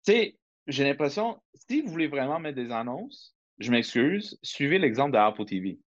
tu 0.07 0.13
sais, 0.13 0.39
j'ai 0.67 0.85
l'impression, 0.85 1.39
si 1.69 1.83
vous 1.83 1.89
voulez 1.89 2.07
vraiment 2.07 2.41
mettre 2.41 2.57
des 2.57 2.73
annonces, 2.73 3.37
je 3.59 3.71
m'excuse, 3.71 4.39
suivez 4.43 4.79
l'exemple 4.79 5.13
de 5.13 5.19
Apple 5.19 5.45
TV. 5.45 5.79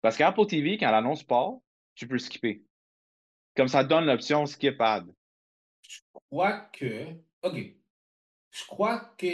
Parce 0.00 0.16
qu'Apple 0.16 0.46
TV, 0.46 0.78
quand 0.78 0.92
l'annonce 0.92 1.24
part, 1.24 1.54
tu 1.96 2.06
peux 2.06 2.18
skipper. 2.18 2.62
Comme 3.56 3.68
ça 3.68 3.82
donne 3.82 4.06
l'option 4.06 4.46
skip 4.46 4.80
ad. 4.80 5.12
Je 5.82 6.00
crois 6.12 6.60
que. 6.72 7.06
OK 7.42 7.76
je 8.56 8.64
crois 8.66 9.12
que 9.18 9.26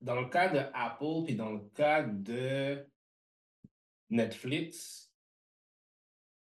dans 0.00 0.20
le 0.20 0.28
cas 0.28 0.48
de 0.48 0.58
Apple 0.74 1.28
et 1.28 1.34
dans 1.34 1.50
le 1.50 1.60
cas 1.74 2.02
de 2.02 2.84
Netflix, 4.10 5.12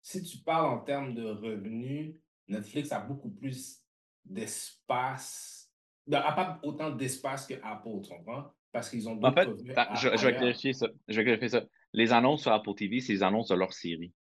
si 0.01 0.23
tu 0.23 0.39
parles 0.39 0.65
en 0.65 0.79
termes 0.79 1.13
de 1.13 1.25
revenus, 1.25 2.15
Netflix 2.47 2.91
a 2.91 2.99
beaucoup 2.99 3.29
plus 3.29 3.83
d'espace, 4.25 5.71
n'a 6.07 6.31
pas 6.31 6.59
autant 6.63 6.89
d'espace 6.89 7.45
que 7.45 7.55
Apple, 7.61 8.01
tu 8.03 8.09
comprends? 8.09 8.51
Parce 8.71 8.89
qu'ils 8.89 9.07
ont 9.07 9.15
d'autres 9.15 9.27
en 9.27 9.33
fait, 9.33 10.17
je, 10.17 10.25
vais 10.25 10.35
clarifier 10.35 10.73
ça. 10.73 10.87
je 11.07 11.17
vais 11.17 11.23
clarifier 11.23 11.49
ça. 11.49 11.65
Les 11.93 12.13
annonces 12.13 12.41
sur 12.41 12.51
Apple 12.51 12.73
TV, 12.75 12.99
c'est 12.99 13.13
les 13.13 13.23
annonces 13.23 13.49
de 13.49 13.55
leur 13.55 13.73
série. 13.73 14.13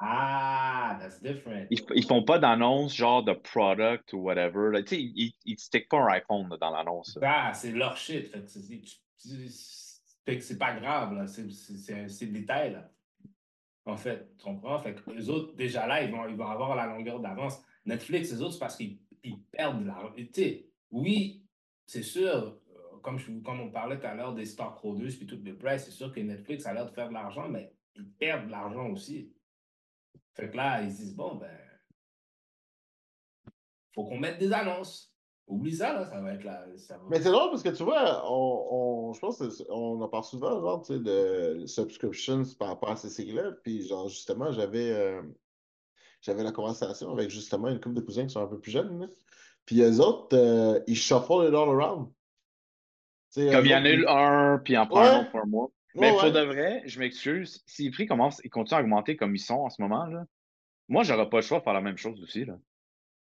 Ah, 0.00 0.96
that's 1.00 1.20
different. 1.20 1.66
Ils, 1.70 1.84
ils 1.94 2.04
font 2.04 2.22
pas 2.22 2.38
d'annonce 2.38 2.94
genre 2.94 3.24
de 3.24 3.32
product 3.32 4.12
ou 4.12 4.18
whatever. 4.18 4.82
Tu 4.84 4.88
sais, 4.88 5.02
ils, 5.02 5.34
ils 5.44 5.58
stickent 5.58 5.88
pas 5.88 5.98
un 5.98 6.06
iPhone 6.12 6.48
dans 6.60 6.70
l'annonce. 6.70 7.18
Ah, 7.20 7.52
c'est 7.52 7.72
leur 7.72 7.96
shit. 7.96 8.32
c'est 9.18 10.58
pas 10.58 10.74
grave, 10.74 11.14
là. 11.14 11.26
C'est 11.26 11.42
le 11.42 12.32
détail, 12.32 12.72
là. 12.72 12.90
En 13.86 13.96
fait, 13.96 14.36
tu 14.36 14.44
comprends? 14.44 14.78
Fait 14.78 14.94
que 14.94 15.10
les 15.10 15.30
autres, 15.30 15.54
déjà 15.56 15.86
là, 15.86 16.02
ils 16.02 16.10
vont, 16.12 16.28
ils 16.28 16.36
vont 16.36 16.46
avoir 16.46 16.76
la 16.76 16.86
longueur 16.86 17.20
d'avance. 17.20 17.60
Netflix, 17.86 18.30
les 18.30 18.42
autres, 18.42 18.52
c'est 18.52 18.58
parce 18.60 18.76
qu'ils 18.76 18.98
perdent 19.50 19.82
de 19.82 19.86
l'argent. 19.86 20.12
Tu 20.14 20.28
sais, 20.32 20.68
oui, 20.90 21.42
c'est 21.86 22.02
sûr, 22.02 22.60
euh, 22.70 22.98
comme, 23.02 23.18
je, 23.18 23.32
comme 23.40 23.60
on 23.60 23.70
parlait 23.70 23.98
tout 23.98 24.06
à 24.06 24.14
l'heure 24.14 24.34
des 24.34 24.44
stockholders 24.44 25.10
puis 25.16 25.26
tout 25.26 25.40
le 25.42 25.56
prix, 25.56 25.80
c'est 25.80 25.90
sûr 25.90 26.12
que 26.12 26.20
Netflix 26.20 26.66
a 26.66 26.74
l'air 26.74 26.84
de 26.84 26.90
faire 26.90 27.08
de 27.08 27.14
l'argent, 27.14 27.48
mais 27.48 27.72
ils 27.96 28.08
perdent 28.10 28.46
de 28.46 28.50
l'argent 28.50 28.90
aussi. 28.90 29.32
Fait 30.34 30.50
que 30.50 30.56
là, 30.56 30.82
ils 30.82 30.94
disent, 30.94 31.14
bon, 31.14 31.34
ben, 31.34 31.50
faut 33.94 34.04
qu'on 34.04 34.18
mette 34.18 34.38
des 34.38 34.52
annonces. 34.52 35.12
Oublie 35.48 35.76
ça, 35.76 35.94
là, 35.94 36.04
ça 36.04 36.20
va 36.20 36.34
être 36.34 36.44
là. 36.44 36.66
Mais 37.08 37.22
c'est 37.22 37.30
drôle 37.30 37.50
parce 37.50 37.62
que 37.62 37.70
tu 37.70 37.82
vois, 37.82 38.22
on, 38.30 39.14
je 39.14 39.18
pense 39.18 39.38
qu'on 39.38 40.00
en 40.00 40.08
parle 40.08 40.24
souvent, 40.24 40.60
genre, 40.60 40.82
tu 40.82 40.92
sais, 40.92 41.00
de 41.00 41.64
subscriptions 41.66 42.42
par 42.58 42.68
rapport 42.68 42.90
à 42.90 42.96
ces 42.96 43.08
séries-là. 43.08 43.52
Puis, 43.62 43.88
genre, 43.88 44.10
justement, 44.10 44.52
j'avais 44.52 44.92
euh, 44.92 45.22
j'avais 46.20 46.42
la 46.42 46.52
conversation 46.52 47.10
avec 47.12 47.30
justement 47.30 47.68
une 47.68 47.80
couple 47.80 47.94
de 47.94 48.02
cousins 48.02 48.26
qui 48.26 48.34
sont 48.34 48.42
un 48.42 48.46
peu 48.46 48.60
plus 48.60 48.70
jeunes. 48.70 49.00
Là. 49.00 49.06
Puis, 49.64 49.80
eux 49.80 50.00
autres, 50.00 50.36
euh, 50.36 50.80
ils 50.86 50.96
shuffle 50.96 51.48
it 51.48 51.54
all 51.54 51.70
around. 51.70 52.12
Comme 53.34 53.64
il 53.64 53.70
y 53.70 53.74
en 53.74 53.84
a 53.84 53.90
eu 53.90 54.06
un, 54.06 54.58
puis 54.58 54.76
en 54.76 54.86
prend 54.86 55.00
un 55.00 55.20
autre 55.20 55.30
pour 55.30 55.46
moi. 55.46 55.70
Mais 55.94 56.10
pour 56.12 56.30
de 56.30 56.40
vrai, 56.40 56.82
je 56.86 56.98
m'excuse, 56.98 57.62
si 57.66 57.84
les 57.84 57.90
prix 57.90 58.06
commencent 58.06 58.40
et 58.44 58.48
continuent 58.48 58.78
à 58.78 58.82
augmenter 58.82 59.16
comme 59.16 59.34
ils 59.34 59.40
sont 59.40 59.54
en 59.54 59.70
ce 59.70 59.80
moment, 59.80 60.06
là, 60.06 60.26
moi, 60.88 61.02
j'aurais 61.02 61.28
pas 61.28 61.38
le 61.38 61.42
choix 61.42 61.58
de 61.58 61.64
faire 61.64 61.74
la 61.74 61.80
même 61.80 61.98
chose 61.98 62.20
aussi. 62.22 62.44
Là. 62.44 62.58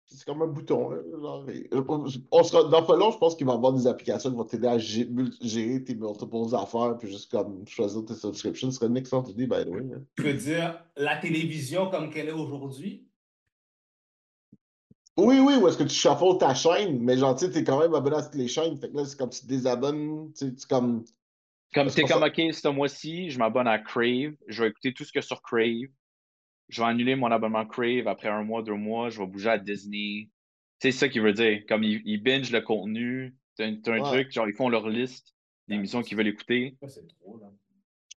C'est 0.07 0.25
comme 0.25 0.41
un 0.43 0.47
bouton. 0.47 0.91
Là, 0.91 1.45
euh, 1.73 1.85
on 2.31 2.43
sera, 2.45 2.69
dans 2.69 2.85
pas 2.85 2.97
long, 2.97 3.11
je 3.11 3.19
pense 3.19 3.35
qu'il 3.35 3.47
va 3.47 3.55
y 3.55 3.57
avoir 3.57 3.73
des 3.73 3.89
applications 3.89 4.31
qui 4.31 4.37
vont 4.37 4.45
t'aider 4.45 4.69
à 4.69 4.79
gérer 4.79 5.83
tes 5.83 5.97
multiples 5.97 6.55
affaires, 6.55 6.97
puis 6.99 7.11
juste 7.11 7.31
comme 7.31 7.67
choisir 7.67 8.05
tes 8.05 8.15
subscriptions. 8.15 8.71
Ce 8.71 8.77
serait 8.77 8.87
une 8.87 8.97
excellente 8.97 9.31
idée, 9.31 9.47
by 9.47 9.65
the 9.65 9.69
way. 9.69 9.83
Tu 10.17 10.23
veux 10.23 10.35
dire 10.35 10.85
la 10.97 11.17
télévision 11.17 11.91
comme 11.91 12.11
qu'elle 12.11 12.29
est 12.29 12.33
aujourd'hui? 12.33 13.05
Oui, 15.17 15.41
oui, 15.41 15.55
ou 15.57 15.67
est-ce 15.67 15.79
que 15.79 15.85
tu 15.85 15.95
shuffles 15.95 16.37
ta 16.39 16.55
chaîne, 16.55 17.01
mais 17.01 17.17
genre, 17.17 17.35
tu 17.35 17.47
sais, 17.47 17.51
t'es 17.51 17.65
quand 17.65 17.81
même 17.81 17.95
abonné 17.95 18.17
à 18.17 18.23
toutes 18.23 18.35
les 18.35 18.49
chaînes. 18.49 18.77
Fait 18.79 18.91
que 18.91 18.97
là, 18.97 19.05
c'est 19.07 19.19
comme 19.19 19.31
tu 19.31 19.41
te 19.41 19.47
désabonnes, 19.47 20.31
tu 20.35 20.51
sais, 20.51 20.69
comme 20.69 21.05
comme 21.75 21.91
t'es 21.91 22.05
comme, 22.05 22.23
OK, 22.23 22.37
ce 22.37 22.69
mois-ci, 22.69 23.31
je 23.31 23.39
m'abonne 23.39 23.69
à 23.69 23.79
Crave. 23.79 24.35
Je 24.47 24.63
vais 24.63 24.71
écouter 24.71 24.95
tout 24.95 25.05
ce 25.05 25.13
que 25.13 25.21
sur 25.21 25.43
Crave. 25.43 25.89
Je 26.69 26.83
vais 26.83 26.89
annuler 26.89 27.17
mon 27.17 27.31
abonnement 27.31 27.67
Crave 27.67 28.09
après 28.09 28.29
un 28.29 28.43
mois, 28.43 28.63
deux 28.63 28.75
mois. 28.75 29.11
Je 29.11 29.21
vais 29.21 29.27
bouger 29.27 29.51
à 29.51 29.59
Disney. 29.59 30.31
C'est 30.81 30.93
ça 30.93 31.09
qu'il 31.09 31.23
veut 31.23 31.33
dire. 31.33 31.63
Comme 31.69 31.85
ils, 31.85 32.23
binge 32.23 32.51
le 32.51 32.61
contenu. 32.61 33.37
T'as 33.57 33.67
un, 33.67 33.77
un 33.87 34.03
truc, 34.03 34.33
genre, 34.33 34.49
ils 34.49 34.55
font 34.55 34.69
leur 34.69 34.89
liste 34.89 35.35
d'émissions 35.69 36.03
qu'ils 36.03 36.17
veulent 36.17 36.29
écouter. 36.29 36.77
C'est 36.87 37.07
trop, 37.09 37.39
là. 37.39 37.47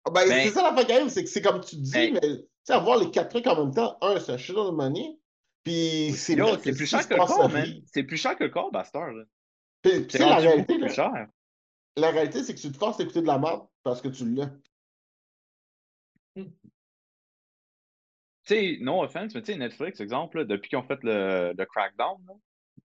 Ah, 0.04 0.10
ben, 0.10 0.26
c'est 0.26 0.50
ça 0.50 0.62
la 0.62 0.74
fin 0.74 0.84
quand 0.84 0.94
même, 0.94 1.08
c'est 1.08 1.22
que 1.22 1.28
c'est 1.28 1.42
comme 1.42 1.60
tu 1.60 1.76
dis, 1.76 2.12
mais 2.12 2.20
tu 2.20 2.46
sais, 2.64 2.72
avoir 2.72 2.98
les 2.98 3.10
quatre 3.10 3.28
trucs 3.28 3.46
en 3.46 3.64
même 3.64 3.74
temps, 3.74 3.98
un, 4.00 4.18
c'est 4.18 4.32
un 4.32 4.38
shit 4.38 4.54
de 4.54 4.70
money. 4.70 5.18
Puis 5.64 6.12
c'est 6.12 6.36
c'est 6.62 6.72
plus 6.72 6.86
cher 6.86 7.06
que 7.06 7.14
le 7.14 7.20
corps, 7.20 7.50
man. 7.50 7.82
C'est 7.92 8.02
plus 8.04 8.16
cher 8.16 8.36
que 8.36 8.44
le 8.44 8.50
corps, 8.50 8.70
Bastard. 8.70 9.12
C'est 9.84 10.18
la 10.18 10.36
réalité. 10.36 10.78
Plus 10.78 10.94
cher 10.94 11.28
la 11.96 12.10
réalité, 12.10 12.42
c'est 12.42 12.54
que 12.54 12.60
tu 12.60 12.70
te 12.70 12.76
forces 12.76 12.96
d'écouter 12.98 13.22
de 13.22 13.26
la 13.26 13.38
merde 13.38 13.66
parce 13.82 14.00
que 14.00 14.08
tu 14.08 14.28
l'as. 14.34 14.50
Tu 16.36 16.44
sais, 18.44 18.78
no 18.80 19.02
offense, 19.02 19.34
mais 19.34 19.42
tu 19.42 19.52
sais, 19.52 19.58
Netflix, 19.58 20.00
exemple, 20.00 20.46
depuis 20.46 20.70
qu'ils 20.70 20.78
ont 20.78 20.86
fait 20.86 21.00
le, 21.02 21.64
crackdown, 21.64 22.18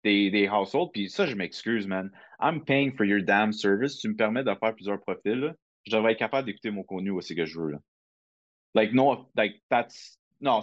des, 0.04 0.30
des 0.30 0.48
households. 0.48 0.90
Puis 0.92 1.10
ça, 1.10 1.26
je 1.26 1.34
m'excuse, 1.34 1.86
man. 1.86 2.10
I'm 2.40 2.64
paying 2.64 2.94
for 2.96 3.04
your 3.04 3.22
damn 3.22 3.52
service. 3.52 3.98
Tu 3.98 4.08
me 4.08 4.16
permets 4.16 4.44
de 4.44 4.54
faire 4.54 4.74
plusieurs 4.74 5.00
profils. 5.00 5.32
Là. 5.32 5.54
Je 5.86 5.96
devrais 5.96 6.12
être 6.12 6.18
capable 6.18 6.46
d'écouter 6.46 6.70
mon 6.70 6.84
contenu 6.84 7.10
aussi 7.10 7.34
que 7.34 7.46
je 7.46 7.58
veux. 7.58 7.70
Là. 7.72 7.78
Like, 8.74 8.92
no, 8.92 9.28
like, 9.34 9.62
that's. 9.68 10.18
Non, 10.40 10.62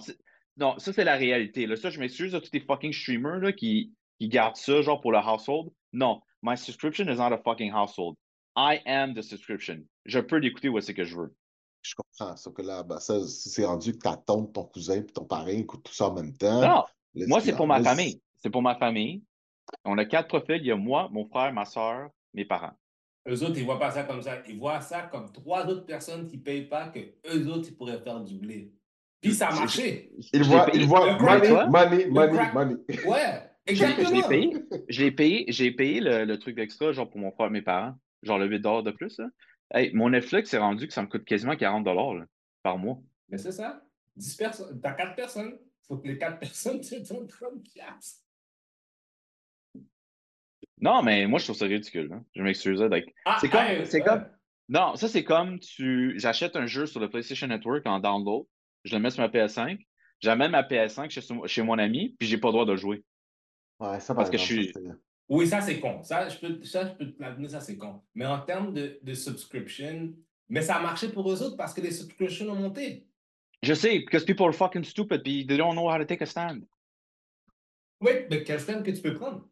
non 0.56 0.80
ça, 0.80 0.94
c'est 0.94 1.04
la 1.04 1.16
réalité. 1.16 1.66
Là. 1.68 1.76
Ça, 1.76 1.90
je 1.90 2.00
m'excuse 2.00 2.34
à 2.34 2.42
tous 2.42 2.52
les 2.54 2.62
fucking 2.62 2.94
streamers 2.94 3.40
là, 3.40 3.52
qui, 3.52 3.94
qui 4.20 4.30
gardent 4.30 4.56
ça, 4.56 4.82
genre, 4.82 5.02
pour 5.02 5.12
le 5.12 5.20
household. 5.20 5.70
Non, 5.94 6.22
my 6.42 6.56
subscription 6.56 7.10
is 7.10 7.18
not 7.18 7.34
a 7.34 7.38
fucking 7.38 7.72
household. 7.72 8.16
I 8.56 8.82
am 8.86 9.14
the 9.14 9.22
subscription. 9.22 9.84
Je 10.06 10.20
peux 10.20 10.38
l'écouter 10.38 10.70
où 10.70 10.80
c'est 10.82 10.94
que 10.94 11.04
je 11.04 11.16
veux. 11.16 11.36
Je 11.84 11.94
comprends. 11.96 12.36
Sauf 12.36 12.54
que 12.54 12.62
là, 12.62 12.84
ben, 12.84 13.00
ça, 13.00 13.26
c'est 13.28 13.66
rendu 13.66 13.94
que 13.94 14.00
ta 14.00 14.18
tante, 14.18 14.54
ton 14.54 14.66
cousin 14.66 14.96
et 14.96 15.06
ton 15.06 15.26
parrain 15.26 15.48
écoutent 15.48 15.84
tout 15.84 15.94
ça 15.94 16.10
en 16.10 16.14
même 16.14 16.36
temps. 16.36 16.62
Non, 16.62 16.84
moi, 17.28 17.40
c'est 17.40 17.56
pour 17.56 17.68
ma 17.68 17.82
famille. 17.82 18.22
C'est 18.38 18.50
pour 18.50 18.62
ma 18.62 18.76
famille. 18.76 19.24
On 19.86 19.98
a 19.98 20.06
quatre 20.06 20.28
profils. 20.28 20.58
Il 20.58 20.66
y 20.66 20.72
a 20.72 20.76
moi, 20.76 21.08
mon 21.12 21.28
frère, 21.28 21.54
ma 21.54 21.66
soeur, 21.66 22.10
mes 22.34 22.46
parents. 22.46 22.74
Eux 23.28 23.44
autres, 23.44 23.58
ils 23.58 23.62
ne 23.62 23.66
voient 23.66 23.80
pas 23.80 23.92
ça 23.92 24.04
comme 24.04 24.22
ça. 24.22 24.38
Ils 24.48 24.58
voient 24.58 24.82
ça 24.82 25.02
comme 25.04 25.32
trois 25.32 25.66
autres 25.66 25.86
personnes 25.86 26.28
qui 26.28 26.38
ne 26.38 26.42
payent 26.42 26.68
pas, 26.68 26.88
que 26.88 27.00
eux 27.34 27.48
autres, 27.50 27.68
ils 27.68 27.76
pourraient 27.76 28.00
faire 28.00 28.22
du 28.22 28.36
blé. 28.36 28.74
Puis 29.22 29.34
ça 29.34 29.50
a 29.50 29.56
marché. 29.56 30.12
Ils 30.32 30.44
voient, 30.44 30.68
ils 30.74 30.86
voient 30.86 31.18
money, 31.18 31.68
money, 31.68 32.06
money, 32.08 32.52
money. 32.54 32.76
Ouais, 33.06 33.47
exactement. 33.68 34.10
Je 34.10 34.14
l'ai 34.16 34.28
payé. 34.28 34.54
J'ai 34.90 35.12
payé, 35.12 35.46
j'ai 35.50 35.72
payé 35.72 36.00
le, 36.00 36.26
le 36.26 36.40
truc 36.40 36.56
d'extra, 36.56 36.92
genre 36.92 37.10
pour 37.10 37.20
mon 37.20 37.32
frère 37.32 37.48
et 37.48 37.52
mes 37.52 37.62
parents. 37.62 37.96
Genre 38.24 38.38
le 38.38 38.48
8 38.48 38.60
de 38.60 38.92
plus. 38.92 39.18
Là. 39.20 39.28
Hey, 39.74 39.92
mon 39.94 40.10
Netflix 40.10 40.54
est 40.54 40.58
rendu 40.58 40.88
que 40.88 40.94
ça 40.94 41.02
me 41.02 41.08
coûte 41.08 41.26
quasiment 41.26 41.56
40 41.56 41.86
là, 41.86 42.26
par 42.64 42.78
mois. 42.78 43.00
Mais 43.30 43.38
c'est 43.38 43.52
ça. 43.52 43.82
10 44.16 44.36
personnes. 44.36 44.82
T'as 44.82 44.94
4 44.94 45.16
personnes. 45.16 45.58
Il 45.60 45.88
faut 45.88 45.98
que 45.98 46.08
les 46.08 46.18
4 46.18 46.40
personnes 46.40 46.82
te 46.82 46.96
donnent 46.96 47.28
30 47.28 47.64
piastres. 47.64 48.24
Non, 50.80 51.02
mais 51.02 51.26
moi, 51.28 51.40
je 51.40 51.46
trouve 51.46 51.58
ça 51.58 51.66
ridicule. 51.66 52.12
Hein. 52.14 52.24
Je 52.36 52.44
m'excuse. 52.44 52.82
Ah, 53.26 53.38
c'est 53.42 53.50
comme, 53.50 53.86
c'est 53.86 54.02
comme. 54.02 54.26
Non, 54.70 54.96
ça, 54.96 55.08
c'est 55.08 55.24
comme 55.24 55.60
tu. 55.60 56.14
J'achète 56.20 56.56
un 56.56 56.68
jeu 56.68 56.86
sur 56.86 57.00
le 57.00 57.10
PlayStation 57.10 57.48
Network 57.48 57.86
en 57.86 58.00
download, 58.00 58.46
je 58.84 58.96
le 58.96 59.02
mets 59.02 59.10
sur 59.10 59.22
ma 59.22 59.30
PS5, 59.30 59.80
j'amène 60.20 60.52
ma 60.52 60.62
PS5 60.64 61.10
chez, 61.10 61.22
chez 61.46 61.62
mon 61.64 61.80
ami, 61.80 62.16
puis 62.20 62.28
j'ai 62.28 62.38
pas 62.38 62.50
le 62.50 62.54
droit 62.54 62.66
de 62.66 62.76
jouer. 62.76 63.04
Ouais, 63.80 64.00
ça 64.00 64.16
Parce 64.16 64.30
que 64.30 64.38
je 64.38 64.44
suis. 64.44 64.74
Oui, 65.30 65.46
ça, 65.48 65.62
c'est 65.62 65.80
con. 65.80 66.02
Ça, 66.04 66.30
je 66.30 66.38
peux, 66.40 66.64
ça, 66.64 66.88
je 66.88 66.94
peux 66.94 67.12
te 67.12 67.22
l'admettre, 67.22 67.52
ça, 67.52 67.60
c'est 67.60 67.78
con. 67.78 68.02
Mais 68.16 68.26
en 68.26 68.40
termes 68.40 68.74
de, 68.74 69.00
de 69.02 69.14
subscription, 69.14 70.14
mais 70.48 70.62
ça 70.62 70.78
a 70.78 70.82
marché 70.82 71.10
pour 71.10 71.30
eux 71.30 71.44
autres 71.44 71.58
parce 71.58 71.74
que 71.74 71.82
les 71.82 71.92
subscriptions 71.92 72.50
ont 72.50 72.56
monté. 72.56 73.08
Je 73.62 73.74
sais, 73.74 74.00
because 74.00 74.24
people 74.24 74.46
are 74.46 74.54
fucking 74.54 74.84
stupid, 74.84 75.24
puis 75.24 75.46
they 75.46 75.58
don't 75.58 75.74
know 75.74 75.90
how 75.90 75.98
to 75.98 76.06
take 76.06 76.24
a 76.24 76.26
stand. 76.26 76.66
Oui, 78.00 78.12
mais 78.30 78.44
quel 78.44 78.60
stand 78.60 78.84
que 78.84 78.92
tu 78.92 79.02
peux 79.02 79.16
prendre? 79.16 79.48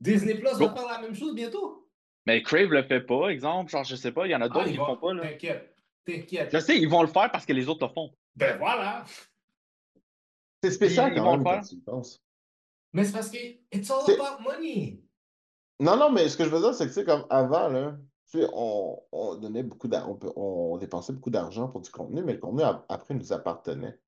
Disney 0.00 0.34
Plus 0.34 0.58
va 0.58 0.74
faire 0.74 0.86
la 0.86 1.00
même 1.00 1.14
chose 1.14 1.34
bientôt. 1.34 1.88
Mais 2.26 2.42
Crave 2.42 2.70
le 2.70 2.82
fait 2.82 3.00
pas, 3.00 3.28
exemple. 3.28 3.70
Genre, 3.70 3.84
je 3.84 3.96
sais 3.96 4.12
pas, 4.12 4.26
il 4.26 4.30
y 4.30 4.34
en 4.34 4.40
a 4.40 4.48
d'autres 4.48 4.66
ah, 4.66 4.70
qui 4.70 4.78
ne 4.78 4.84
font 4.84 4.96
pas. 4.96 5.20
T'inquiète, 5.20 5.76
t'inquiète. 6.04 6.50
Je 6.52 6.58
sais, 6.58 6.78
ils 6.78 6.88
vont 6.88 7.02
le 7.02 7.08
faire 7.08 7.30
parce 7.32 7.46
que 7.46 7.52
les 7.52 7.68
autres 7.68 7.86
le 7.86 7.92
font. 7.92 8.12
Ben 8.36 8.58
voilà. 8.58 9.04
C'est 10.62 10.70
spécial 10.70 11.14
quand 11.14 11.36
même 11.36 11.44
quand 11.44 11.60
tu 11.62 11.76
penses. 11.78 12.21
Mais 12.92 13.04
c'est 13.04 13.12
parce 13.12 13.30
que 13.30 13.38
it's 13.72 13.90
all 13.90 14.02
about 14.10 14.42
money. 14.42 15.00
Non, 15.80 15.96
non, 15.96 16.10
mais 16.10 16.28
ce 16.28 16.36
que 16.36 16.44
je 16.44 16.50
veux 16.50 16.60
dire, 16.60 16.74
c'est 16.74 16.84
que, 16.84 16.90
tu 16.90 17.00
sais, 17.00 17.04
comme 17.04 17.26
avant, 17.30 17.68
là, 17.68 17.96
on, 18.52 18.98
on 19.12 19.34
donnait 19.36 19.62
beaucoup 19.62 19.88
d'argent, 19.88 20.18
on, 20.36 20.74
on, 20.74 20.78
dépensait 20.78 21.12
beaucoup 21.12 21.30
d'argent 21.30 21.68
pour 21.68 21.80
du 21.80 21.90
contenu, 21.90 22.22
mais 22.22 22.34
le 22.34 22.38
contenu, 22.38 22.62
après, 22.88 23.14
nous 23.14 23.32
appartenait. 23.32 23.98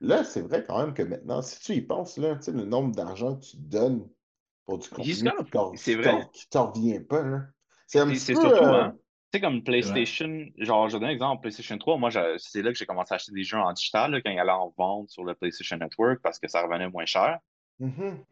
Là, 0.00 0.24
c'est 0.24 0.42
vrai 0.42 0.64
quand 0.66 0.78
même 0.78 0.94
que 0.94 1.02
maintenant, 1.02 1.42
si 1.42 1.60
tu 1.60 1.72
y 1.74 1.80
penses, 1.80 2.16
là, 2.18 2.36
tu 2.36 2.42
sais, 2.44 2.52
le 2.52 2.64
nombre 2.64 2.94
d'argent 2.94 3.36
que 3.36 3.44
tu 3.44 3.56
donnes 3.56 4.08
pour 4.64 4.78
du 4.78 4.88
contenu 4.88 5.04
c'est 5.76 5.94
vrai. 5.94 6.28
qui 6.32 6.48
t'en 6.48 6.70
revient 6.70 7.00
pas, 7.00 7.22
là. 7.22 7.42
C'est 7.86 8.00
un 8.00 8.14
surtout, 8.14 8.46
euh, 8.46 8.82
hein, 8.82 8.94
tu 9.32 9.38
sais, 9.38 9.40
comme 9.40 9.62
PlayStation, 9.64 10.46
genre, 10.58 10.88
je 10.88 10.98
donne 10.98 11.04
un 11.04 11.10
exemple, 11.10 11.40
PlayStation 11.40 11.78
3, 11.78 11.96
moi, 11.96 12.10
c'est 12.36 12.62
là 12.62 12.70
que 12.70 12.78
j'ai 12.78 12.86
commencé 12.86 13.14
à 13.14 13.16
acheter 13.16 13.32
des 13.32 13.44
jeux 13.44 13.56
en 13.56 13.72
digital, 13.72 14.10
là, 14.10 14.20
quand 14.20 14.30
il 14.30 14.38
allait 14.38 14.50
en 14.50 14.72
vente 14.76 15.08
sur 15.08 15.24
le 15.24 15.34
PlayStation 15.34 15.76
Network 15.78 16.20
parce 16.22 16.38
que 16.38 16.48
ça 16.48 16.62
revenait 16.62 16.88
moins 16.88 17.06
cher. 17.06 17.38
Mm-hmm. 17.80 18.24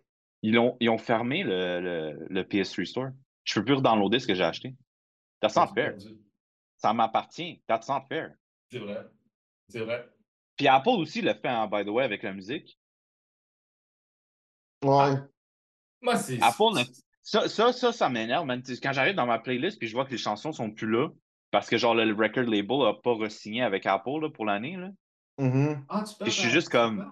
Ils, 0.43 0.59
ont, 0.59 0.77
ils 0.81 0.91
ont 0.91 0.99
fermé 0.99 1.43
le, 1.43 1.81
le, 1.81 2.27
le, 2.29 2.43
PS3 2.43 2.85
Store. 2.85 3.09
Je 3.45 3.55
peux 3.55 3.65
plus 3.65 3.75
redownloader 3.75 4.19
ce 4.19 4.27
que 4.27 4.35
j'ai 4.35 4.45
acheté. 4.45 4.75
That's 5.41 5.57
not 5.57 5.69
fair. 5.75 5.97
Ça 6.79 6.93
m'appartient. 6.93 7.63
That's 7.67 7.89
not 7.89 8.03
fair. 8.09 8.35
C'est 8.71 8.79
vrai. 8.79 9.07
C'est 9.69 9.81
vrai. 9.81 10.09
Puis 10.57 10.69
Apple 10.69 10.91
aussi 10.91 11.23
le 11.23 11.35
fait, 11.35 11.49
hein, 11.49 11.69
by 11.69 11.85
the 11.85 11.89
way, 11.89 12.05
avec 12.05 12.23
la 12.23 12.33
musique. 12.33 12.79
Ouais. 14.83 15.15
Moi, 16.01 16.17
c'est. 16.17 16.41
Apple, 16.43 16.83
ça, 17.23 17.49
ça, 17.49 17.73
ça, 17.73 17.93
ça 17.93 18.09
m'énerve, 18.09 18.49
Quand 18.83 18.93
j'arrive 18.93 19.15
dans 19.15 19.27
ma 19.27 19.39
playlist 19.39 19.79
puis 19.79 19.89
je 19.89 19.95
vois 19.95 20.05
que 20.05 20.13
les 20.13 20.19
chansons 20.19 20.53
sont 20.53 20.71
plus 20.71 20.89
là, 20.89 21.09
parce 21.51 21.69
que 21.69 21.77
genre 21.77 21.95
le 21.95 22.13
record 22.15 22.45
label 22.45 22.79
n'a 22.79 22.95
pas 22.95 23.15
re-signé 23.15 23.63
avec 23.63 23.87
Apple 23.87 24.21
là, 24.21 24.31
pour 24.31 24.45
l'année. 24.45 24.77
Là. 24.77 24.91
Mm-hmm. 25.39 25.85
Ah, 25.89 26.05
tu 26.07 26.15
peux 26.19 26.25
je 26.27 26.31
suis 26.31 26.51
juste 26.51 26.69
comme. 26.69 27.11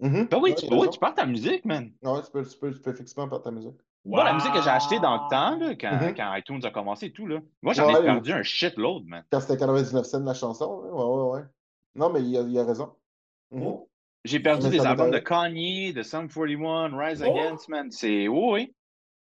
Mm-hmm. 0.00 0.28
Ben 0.28 0.38
oui, 0.42 0.54
tu, 0.54 0.66
oui, 0.70 0.90
tu 0.90 0.98
parles 0.98 1.14
ta 1.14 1.26
musique, 1.26 1.64
man. 1.64 1.92
Ouais, 2.02 2.22
tu 2.22 2.30
peux, 2.32 2.44
tu 2.44 2.58
peux, 2.58 2.72
tu 2.72 2.80
peux 2.80 2.90
effectivement 2.90 3.28
parler 3.28 3.44
ta 3.44 3.50
musique. 3.50 3.76
Wow. 4.04 4.16
Moi, 4.16 4.24
la 4.24 4.34
musique 4.34 4.52
que 4.52 4.60
j'ai 4.60 4.70
achetée 4.70 5.00
dans 5.00 5.14
le 5.14 5.30
temps, 5.30 5.56
là, 5.56 5.74
quand, 5.76 5.92
mm 5.92 6.00
-hmm. 6.00 6.14
quand, 6.14 6.34
iTunes 6.34 6.60
a 6.64 6.70
commencé 6.70 7.06
et 7.06 7.12
tout, 7.12 7.26
là, 7.26 7.40
moi, 7.62 7.72
j'en 7.72 7.86
ouais, 7.86 8.00
ai 8.00 8.04
perdu 8.04 8.32
un 8.32 8.42
shitload, 8.42 9.06
man. 9.06 9.24
Quand 9.30 9.40
c'était 9.40 9.56
99 9.56 10.04
cents 10.04 10.24
la 10.24 10.34
chanson, 10.34 10.82
là. 10.82 10.90
ouais, 10.92 11.04
ouais, 11.04 11.30
ouais. 11.32 11.44
Non, 11.94 12.10
mais 12.10 12.20
il 12.22 12.36
a, 12.36 12.42
il 12.42 12.58
a 12.58 12.64
raison. 12.64 12.92
Mm 13.50 13.60
-hmm. 13.60 13.66
oh. 13.66 13.88
J'ai 14.24 14.40
perdu 14.40 14.68
des 14.68 14.80
albums 14.80 15.10
de 15.10 15.18
Kanye, 15.18 15.92
de 15.92 16.02
Sum 16.02 16.28
41, 16.28 16.96
Rise 16.98 17.22
oh. 17.22 17.30
Against, 17.30 17.68
man. 17.68 17.90
C'est. 17.90 18.26
Oh, 18.28 18.54
oui. 18.54 18.74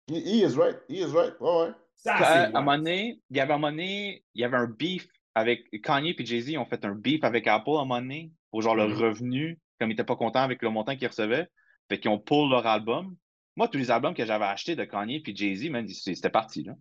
He, 0.09 0.15
he, 0.15 0.43
is 0.47 0.55
right. 0.57 0.77
He 0.89 0.97
is 1.05 1.11
right. 1.13 1.33
Ouais, 1.39 1.55
ouais. 1.59 1.73
Ça, 1.95 2.15
à, 2.15 2.43
à 2.43 2.47
un 2.47 2.51
moment 2.51 2.77
donné, 2.77 3.21
il 3.29 3.37
y 3.37 3.39
avait 3.39 3.53
un 3.53 3.57
moment 3.57 3.71
donné, 3.71 4.23
il 4.33 4.41
y 4.41 4.45
avait 4.45 4.57
un 4.57 4.67
beef 4.67 5.07
avec 5.35 5.59
Kanye 5.81 6.15
et 6.17 6.25
Jay-Z 6.25 6.57
ont 6.57 6.65
fait 6.65 6.83
un 6.85 6.95
beef 6.95 7.23
avec 7.23 7.47
Apple 7.47 7.69
à 7.71 7.81
un 7.81 7.85
moment 7.85 8.01
donné 8.01 8.31
pour 8.49 8.61
genre 8.61 8.75
mm 8.75 8.79
-hmm. 8.79 8.87
le 8.87 8.95
mm-hmm. 8.95 9.09
revenu 9.09 9.59
comme 9.79 9.89
ils 9.89 9.93
n'étaient 9.93 10.03
pas 10.03 10.15
contents 10.15 10.41
avec 10.41 10.61
le 10.61 10.69
montant 10.69 10.95
qu'ils 10.95 11.07
recevaient. 11.07 11.47
Fait 11.89 11.99
qu'ils 11.99 12.11
ont 12.11 12.19
pull 12.19 12.49
leur 12.49 12.65
album. 12.65 13.15
Moi, 13.55 13.67
tous 13.67 13.77
les 13.77 13.91
albums 13.91 14.13
que 14.13 14.25
j'avais 14.25 14.45
achetés 14.45 14.75
de 14.75 14.83
Kanye 14.83 15.21
puis 15.21 15.35
Jay-Z, 15.35 15.71
c'était 15.87 16.29
parti, 16.29 16.63
là. 16.63 16.73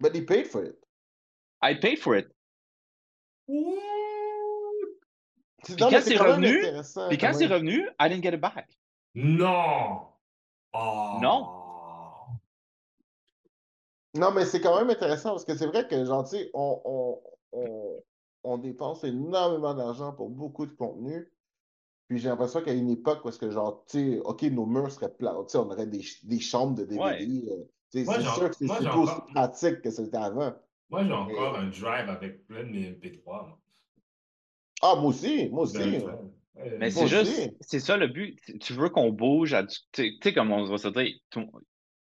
But 0.00 0.14
he 0.14 0.22
paid 0.22 0.46
for 0.46 0.64
it. 0.64 0.76
I 1.62 1.74
paid 1.74 1.98
for 1.98 2.16
it. 2.16 2.28
Puis 5.64 5.76
quand 5.76 5.90
c'est 6.00 6.16
revenu, 6.16 6.62
puis 7.08 7.18
quand 7.18 7.32
c'est 7.34 7.46
revenu, 7.46 7.86
I 8.00 8.08
didn't 8.08 8.22
get 8.22 8.34
it 8.34 8.40
back. 8.40 8.66
Non! 9.14 10.06
Oh. 10.72 11.18
Non! 11.20 11.60
Non, 14.14 14.32
mais 14.32 14.44
c'est 14.44 14.60
quand 14.60 14.76
même 14.78 14.90
intéressant 14.90 15.30
parce 15.30 15.44
que 15.44 15.56
c'est 15.56 15.66
vrai 15.66 15.86
que, 15.86 16.04
genre, 16.04 16.24
tu 16.24 16.36
sais, 16.36 16.50
on, 16.54 16.80
on, 16.84 17.22
on, 17.52 18.02
on, 18.42 18.58
dépense 18.58 19.04
énormément 19.04 19.74
d'argent 19.74 20.12
pour 20.12 20.30
beaucoup 20.30 20.66
de 20.66 20.72
contenu. 20.72 21.30
Puis 22.10 22.18
j'ai 22.18 22.28
l'impression 22.28 22.60
qu'à 22.60 22.72
une 22.72 22.90
époque, 22.90 23.20
parce 23.22 23.38
que 23.38 23.52
genre, 23.52 23.84
tu 23.88 23.98
sais, 23.98 24.18
OK, 24.24 24.42
nos 24.42 24.66
murs 24.66 24.90
seraient 24.90 25.14
plats, 25.16 25.36
tu 25.42 25.52
sais, 25.52 25.58
on 25.58 25.70
aurait 25.70 25.86
des, 25.86 26.04
des 26.24 26.40
chambres 26.40 26.74
de 26.74 26.84
DVD. 26.84 27.00
Ouais. 27.00 27.22
Euh, 27.22 27.64
c'est 27.88 28.04
sûr 28.04 28.50
que 28.50 28.56
c'est 28.56 28.68
aussi 28.68 29.14
pratique 29.32 29.80
que 29.80 29.90
c'était 29.90 30.16
avant. 30.16 30.52
Moi, 30.90 31.04
j'ai 31.04 31.12
encore 31.12 31.56
un 31.56 31.68
drive 31.68 32.08
avec 32.08 32.48
plein 32.48 32.64
de 32.64 32.70
mes 32.70 32.90
MP3. 32.90 33.22
Moi. 33.26 33.60
Ah, 34.82 34.96
moi 34.96 35.10
aussi, 35.10 35.48
moi 35.50 35.62
aussi. 35.62 35.78
Ben, 35.78 36.78
Mais 36.80 36.90
c'est 36.90 37.06
juste, 37.06 37.54
c'est 37.60 37.78
ça 37.78 37.96
le 37.96 38.08
but. 38.08 38.36
Tu 38.60 38.72
veux 38.72 38.88
qu'on 38.88 39.12
bouge 39.12 39.54
à. 39.54 39.64
Tu 39.92 40.18
sais, 40.20 40.34
comme 40.34 40.50
on 40.50 40.64
va 40.64 40.78
se 40.78 40.88
dire, 40.88 41.14
tout, 41.30 41.48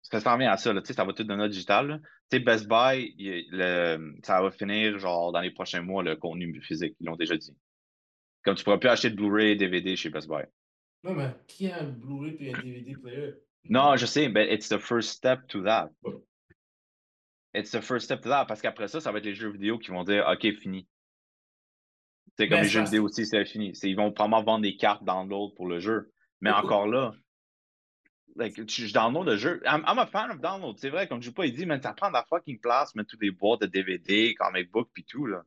ça 0.02 0.20
s'en 0.20 0.38
vient 0.38 0.52
à 0.52 0.58
ça, 0.58 0.74
là, 0.74 0.82
ça 0.84 1.06
va 1.06 1.14
tout 1.14 1.24
notre 1.24 1.48
digital. 1.48 2.02
Tu 2.30 2.38
sais, 2.38 2.44
Best 2.44 2.68
Buy, 2.68 3.16
il, 3.18 3.46
le, 3.52 4.16
ça 4.22 4.42
va 4.42 4.52
finir 4.52 5.00
genre 5.00 5.32
dans 5.32 5.40
les 5.40 5.52
prochains 5.52 5.82
mois 5.82 6.04
le 6.04 6.18
contenu 6.18 6.62
physique, 6.62 6.98
ils 7.00 7.06
l'ont 7.06 7.16
déjà 7.16 7.38
dit. 7.38 7.56
Comme 8.44 8.56
tu 8.56 8.64
pourras 8.64 8.78
plus 8.78 8.90
acheter 8.90 9.10
de 9.10 9.16
Blu-ray 9.16 9.52
et 9.52 9.56
DVD 9.56 9.96
chez 9.96 10.10
Best 10.10 10.28
Buy. 10.28 10.44
Non, 11.04 11.14
mais 11.14 11.34
qui 11.48 11.72
a 11.72 11.82
un 11.82 11.90
Blu-ray 11.90 12.38
et 12.40 12.54
un 12.54 12.62
DVD 12.62 12.96
player? 12.96 13.34
Non, 13.70 13.96
je 13.96 14.06
sais, 14.06 14.28
mais 14.30 14.54
it's 14.54 14.70
the 14.70 14.78
first 14.78 15.10
step 15.10 15.48
to 15.48 15.64
that. 15.64 15.90
It's 17.54 17.72
the 17.72 17.82
first 17.82 18.06
step 18.06 18.22
to 18.22 18.30
that, 18.30 18.46
parce 18.46 18.62
qu'après 18.62 18.88
ça, 18.88 19.00
ça 19.00 19.12
va 19.12 19.20
être 19.20 19.26
les 19.26 19.36
jeux 19.36 19.52
vidéo 19.52 19.78
qui 19.78 19.92
vont 19.92 20.04
dire 20.04 20.28
OK, 20.28 20.42
fini. 20.60 20.88
C'est 22.38 22.50
comme 22.50 22.62
les 22.62 22.68
jeux 22.68 22.84
vidéo 22.84 23.06
aussi, 23.06 23.26
c'est 23.26 23.46
fini. 23.46 23.72
Ils 23.84 23.96
vont 23.96 24.12
probablement 24.12 24.44
vendre 24.44 24.64
des 24.64 24.76
cartes 24.76 25.04
download 25.04 25.54
pour 25.56 25.68
le 25.68 25.80
jeu. 25.80 26.12
Mais 26.42 26.52
encore 26.52 26.88
là, 26.88 27.14
like, 28.36 28.56
je 28.70 28.94
download 28.94 29.28
le 29.28 29.38
jeu. 29.38 29.62
I'm, 29.66 29.84
I'm 29.88 30.00
a 30.00 30.08
fan 30.08 30.32
of 30.32 30.42
download. 30.42 30.78
C'est 30.80 30.90
vrai, 30.90 31.08
comme 31.08 31.22
je 31.22 31.30
pas, 31.30 31.46
il 31.46 31.54
dit, 31.54 31.66
mais 31.66 31.80
ça 31.82 31.94
prend 31.94 32.10
de 32.10 32.14
la 32.14 32.26
fucking 32.28 32.60
place, 32.60 32.96
mettre 32.96 33.12
tous 33.12 33.22
les 33.22 33.32
boîtes 33.32 33.62
de 33.62 33.68
DVD, 33.68 34.34
comic 34.34 34.72
book, 34.72 34.90
puis 34.94 35.06
tout, 35.06 35.28
là. 35.28 35.44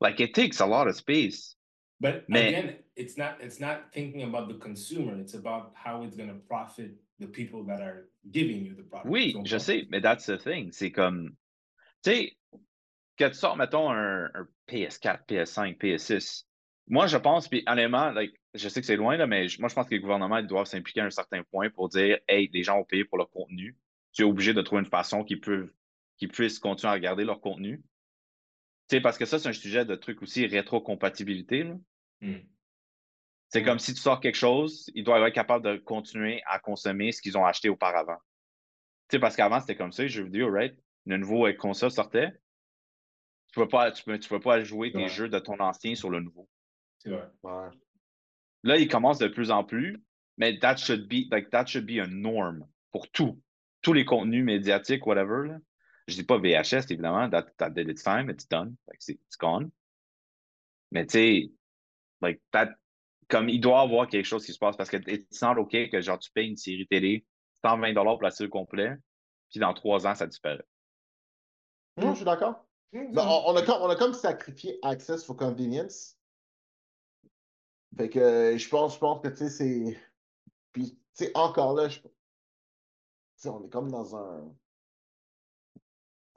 Like, 0.00 0.20
it 0.20 0.32
takes 0.32 0.60
a 0.60 0.66
lot 0.66 0.88
of 0.88 0.94
space. 0.94 1.57
But 2.00 2.28
mais, 2.28 2.48
again, 2.48 2.76
it's 2.96 3.16
not, 3.16 3.38
it's 3.40 3.58
not 3.58 3.92
thinking 3.92 4.22
about 4.22 4.48
the 4.48 4.58
consumer. 4.58 5.18
It's 5.20 5.34
about 5.34 5.72
how 5.74 6.04
it's 6.04 6.16
going 6.16 6.28
to 6.28 6.38
profit 6.46 6.92
the 7.18 7.26
people 7.26 7.64
that 7.64 7.80
are 7.80 8.08
giving 8.30 8.64
you 8.64 8.74
the 8.74 8.84
product. 8.84 9.10
Oui, 9.10 9.34
je 9.44 9.58
sais, 9.58 9.86
mais 9.90 10.00
that's 10.00 10.26
the 10.26 10.38
thing. 10.38 10.70
C'est 10.70 10.92
comme, 10.92 11.34
tu 12.04 12.10
sais, 12.10 12.36
que 13.16 13.28
tu 13.28 13.34
sors, 13.34 13.56
mettons, 13.56 13.90
un, 13.90 14.26
un 14.26 14.48
PS4, 14.68 15.26
PS5, 15.26 15.76
PS6, 15.78 16.44
moi, 16.90 17.06
je 17.06 17.18
pense, 17.18 17.48
puis 17.48 17.62
honnêtement, 17.66 18.10
like, 18.10 18.32
je 18.54 18.68
sais 18.68 18.80
que 18.80 18.86
c'est 18.86 18.96
loin, 18.96 19.16
là, 19.16 19.26
mais 19.26 19.46
moi, 19.58 19.68
je 19.68 19.74
pense 19.74 19.86
que 19.86 19.94
les 19.94 20.00
gouvernements 20.00 20.38
ils 20.38 20.46
doivent 20.46 20.66
s'impliquer 20.66 21.00
à 21.00 21.04
un 21.04 21.10
certain 21.10 21.42
point 21.42 21.68
pour 21.70 21.88
dire 21.88 22.18
Hey, 22.26 22.48
les 22.52 22.62
gens 22.62 22.78
ont 22.78 22.84
payé 22.84 23.04
pour 23.04 23.18
le 23.18 23.26
contenu. 23.26 23.76
Tu 24.12 24.22
es 24.22 24.24
obligé 24.24 24.54
de 24.54 24.62
trouver 24.62 24.80
une 24.80 24.88
façon 24.88 25.22
qu'ils 25.22 25.40
peuvent 25.40 25.70
qu'ils 26.16 26.28
puissent 26.28 26.58
continuer 26.58 26.90
à 26.90 26.94
regarder 26.94 27.24
leur 27.24 27.40
contenu. 27.40 27.82
Tu 28.88 28.96
sais, 28.96 29.00
parce 29.00 29.18
que 29.18 29.26
ça, 29.26 29.38
c'est 29.38 29.48
un 29.48 29.52
sujet 29.52 29.84
de 29.84 29.94
truc 29.94 30.22
aussi, 30.22 30.46
rétrocompatibilité. 30.46 31.62
là. 31.64 31.74
Hmm. 32.20 32.38
C'est 33.50 33.62
Mm. 33.62 33.64
comme 33.64 33.78
si 33.78 33.94
tu 33.94 34.00
sors 34.00 34.20
quelque 34.20 34.34
chose, 34.34 34.90
ils 34.94 35.04
doivent 35.04 35.22
être 35.26 35.34
capables 35.34 35.64
de 35.64 35.76
continuer 35.78 36.42
à 36.46 36.58
consommer 36.58 37.12
ce 37.12 37.22
qu'ils 37.22 37.36
ont 37.38 37.44
acheté 37.46 37.68
auparavant. 37.68 38.16
Tu 39.08 39.16
sais, 39.16 39.18
parce 39.20 39.36
qu'avant, 39.36 39.60
c'était 39.60 39.76
comme 39.76 39.92
ça, 39.92 40.02
les 40.02 40.08
jeux 40.08 40.24
vidéo, 40.24 40.50
right? 40.50 40.76
Le 41.06 41.16
nouveau 41.16 41.46
euh, 41.46 41.52
console 41.54 41.90
sortait. 41.90 42.30
Tu 43.52 43.58
ne 43.60 43.64
peux, 43.64 43.68
pas- 43.68 43.90
tu 43.92 44.04
peux, 44.04 44.18
tu 44.18 44.28
peux 44.28 44.40
pas 44.40 44.62
jouer 44.62 44.92
tes 44.92 44.98
Ouais. 44.98 45.08
jeux 45.08 45.28
de 45.28 45.38
ton 45.38 45.58
ancien 45.60 45.94
sur 45.94 46.10
le 46.10 46.20
nouveau. 46.20 46.48
C'est 46.98 47.10
vrai. 47.10 47.28
Ouais. 47.42 47.68
Là, 48.64 48.76
il 48.76 48.88
commence 48.88 49.18
de 49.18 49.28
plus 49.28 49.50
en 49.50 49.64
plus, 49.64 49.96
mais 50.36 50.58
that 50.58 50.76
should 50.76 51.08
be, 51.08 51.30
like, 51.30 51.48
that 51.50 51.66
should 51.66 51.86
be 51.86 52.00
a 52.00 52.06
norm 52.06 52.66
pour 52.90 53.10
tout. 53.10 53.40
Tous 53.80 53.92
les 53.94 54.04
contenus 54.04 54.44
médiatiques, 54.44 55.06
whatever. 55.06 55.48
Là. 55.48 55.58
Je 56.08 56.14
dis 56.14 56.24
pas 56.24 56.38
VHS, 56.38 56.90
évidemment, 56.90 57.28
that, 57.28 57.46
that 57.58 57.70
did 57.70 57.88
its 57.88 58.02
time, 58.02 58.30
it's 58.30 58.48
done, 58.48 58.76
like, 58.88 59.00
c'est- 59.00 59.20
it's 59.26 59.36
gone. 59.36 59.70
Mais 60.90 61.06
tu 61.06 61.18
sais, 61.18 61.52
like, 62.22 62.40
that, 62.52 62.70
comme 63.28 63.48
il 63.50 63.60
doit 63.60 63.82
y 63.82 63.84
avoir 63.84 64.08
quelque 64.08 64.24
chose 64.24 64.44
qui 64.44 64.54
se 64.54 64.58
passe 64.58 64.76
parce 64.76 64.88
que 64.88 64.96
it's 65.06 65.42
not 65.42 65.58
OK 65.58 65.90
que 65.90 66.00
genre 66.00 66.18
tu 66.18 66.30
payes 66.32 66.48
une 66.48 66.56
série 66.56 66.88
télé 66.88 67.26
120 67.62 67.94
pour 67.94 68.22
la 68.22 68.30
série 68.30 68.48
complet, 68.48 68.96
puis 69.50 69.60
dans 69.60 69.74
trois 69.74 70.06
ans, 70.06 70.14
ça 70.14 70.26
disparaît. 70.26 70.64
Non, 71.98 72.12
je 72.12 72.16
suis 72.16 72.24
d'accord. 72.24 72.64
Ben, 72.92 73.10
on, 73.18 73.52
on 73.52 73.56
a 73.56 73.62
comme, 73.62 73.82
on 73.82 73.90
a 73.90 73.96
comme 73.96 74.14
sacrifié 74.14 74.78
Access 74.82 75.24
for 75.24 75.36
Convenience. 75.36 76.16
Fait 77.96 78.08
que 78.08 78.56
je 78.56 78.68
pense, 78.68 78.94
je 78.94 78.98
pense 78.98 79.20
que, 79.20 79.28
tu 79.28 79.36
sais, 79.36 79.50
c'est. 79.50 80.00
Puis, 80.72 80.92
tu 80.94 81.24
sais, 81.24 81.32
encore 81.34 81.74
là, 81.74 81.88
je... 81.88 81.98
tu 82.00 82.08
sais, 83.36 83.48
on 83.50 83.62
est 83.64 83.68
comme 83.68 83.90
dans 83.90 84.16
un. 84.16 84.54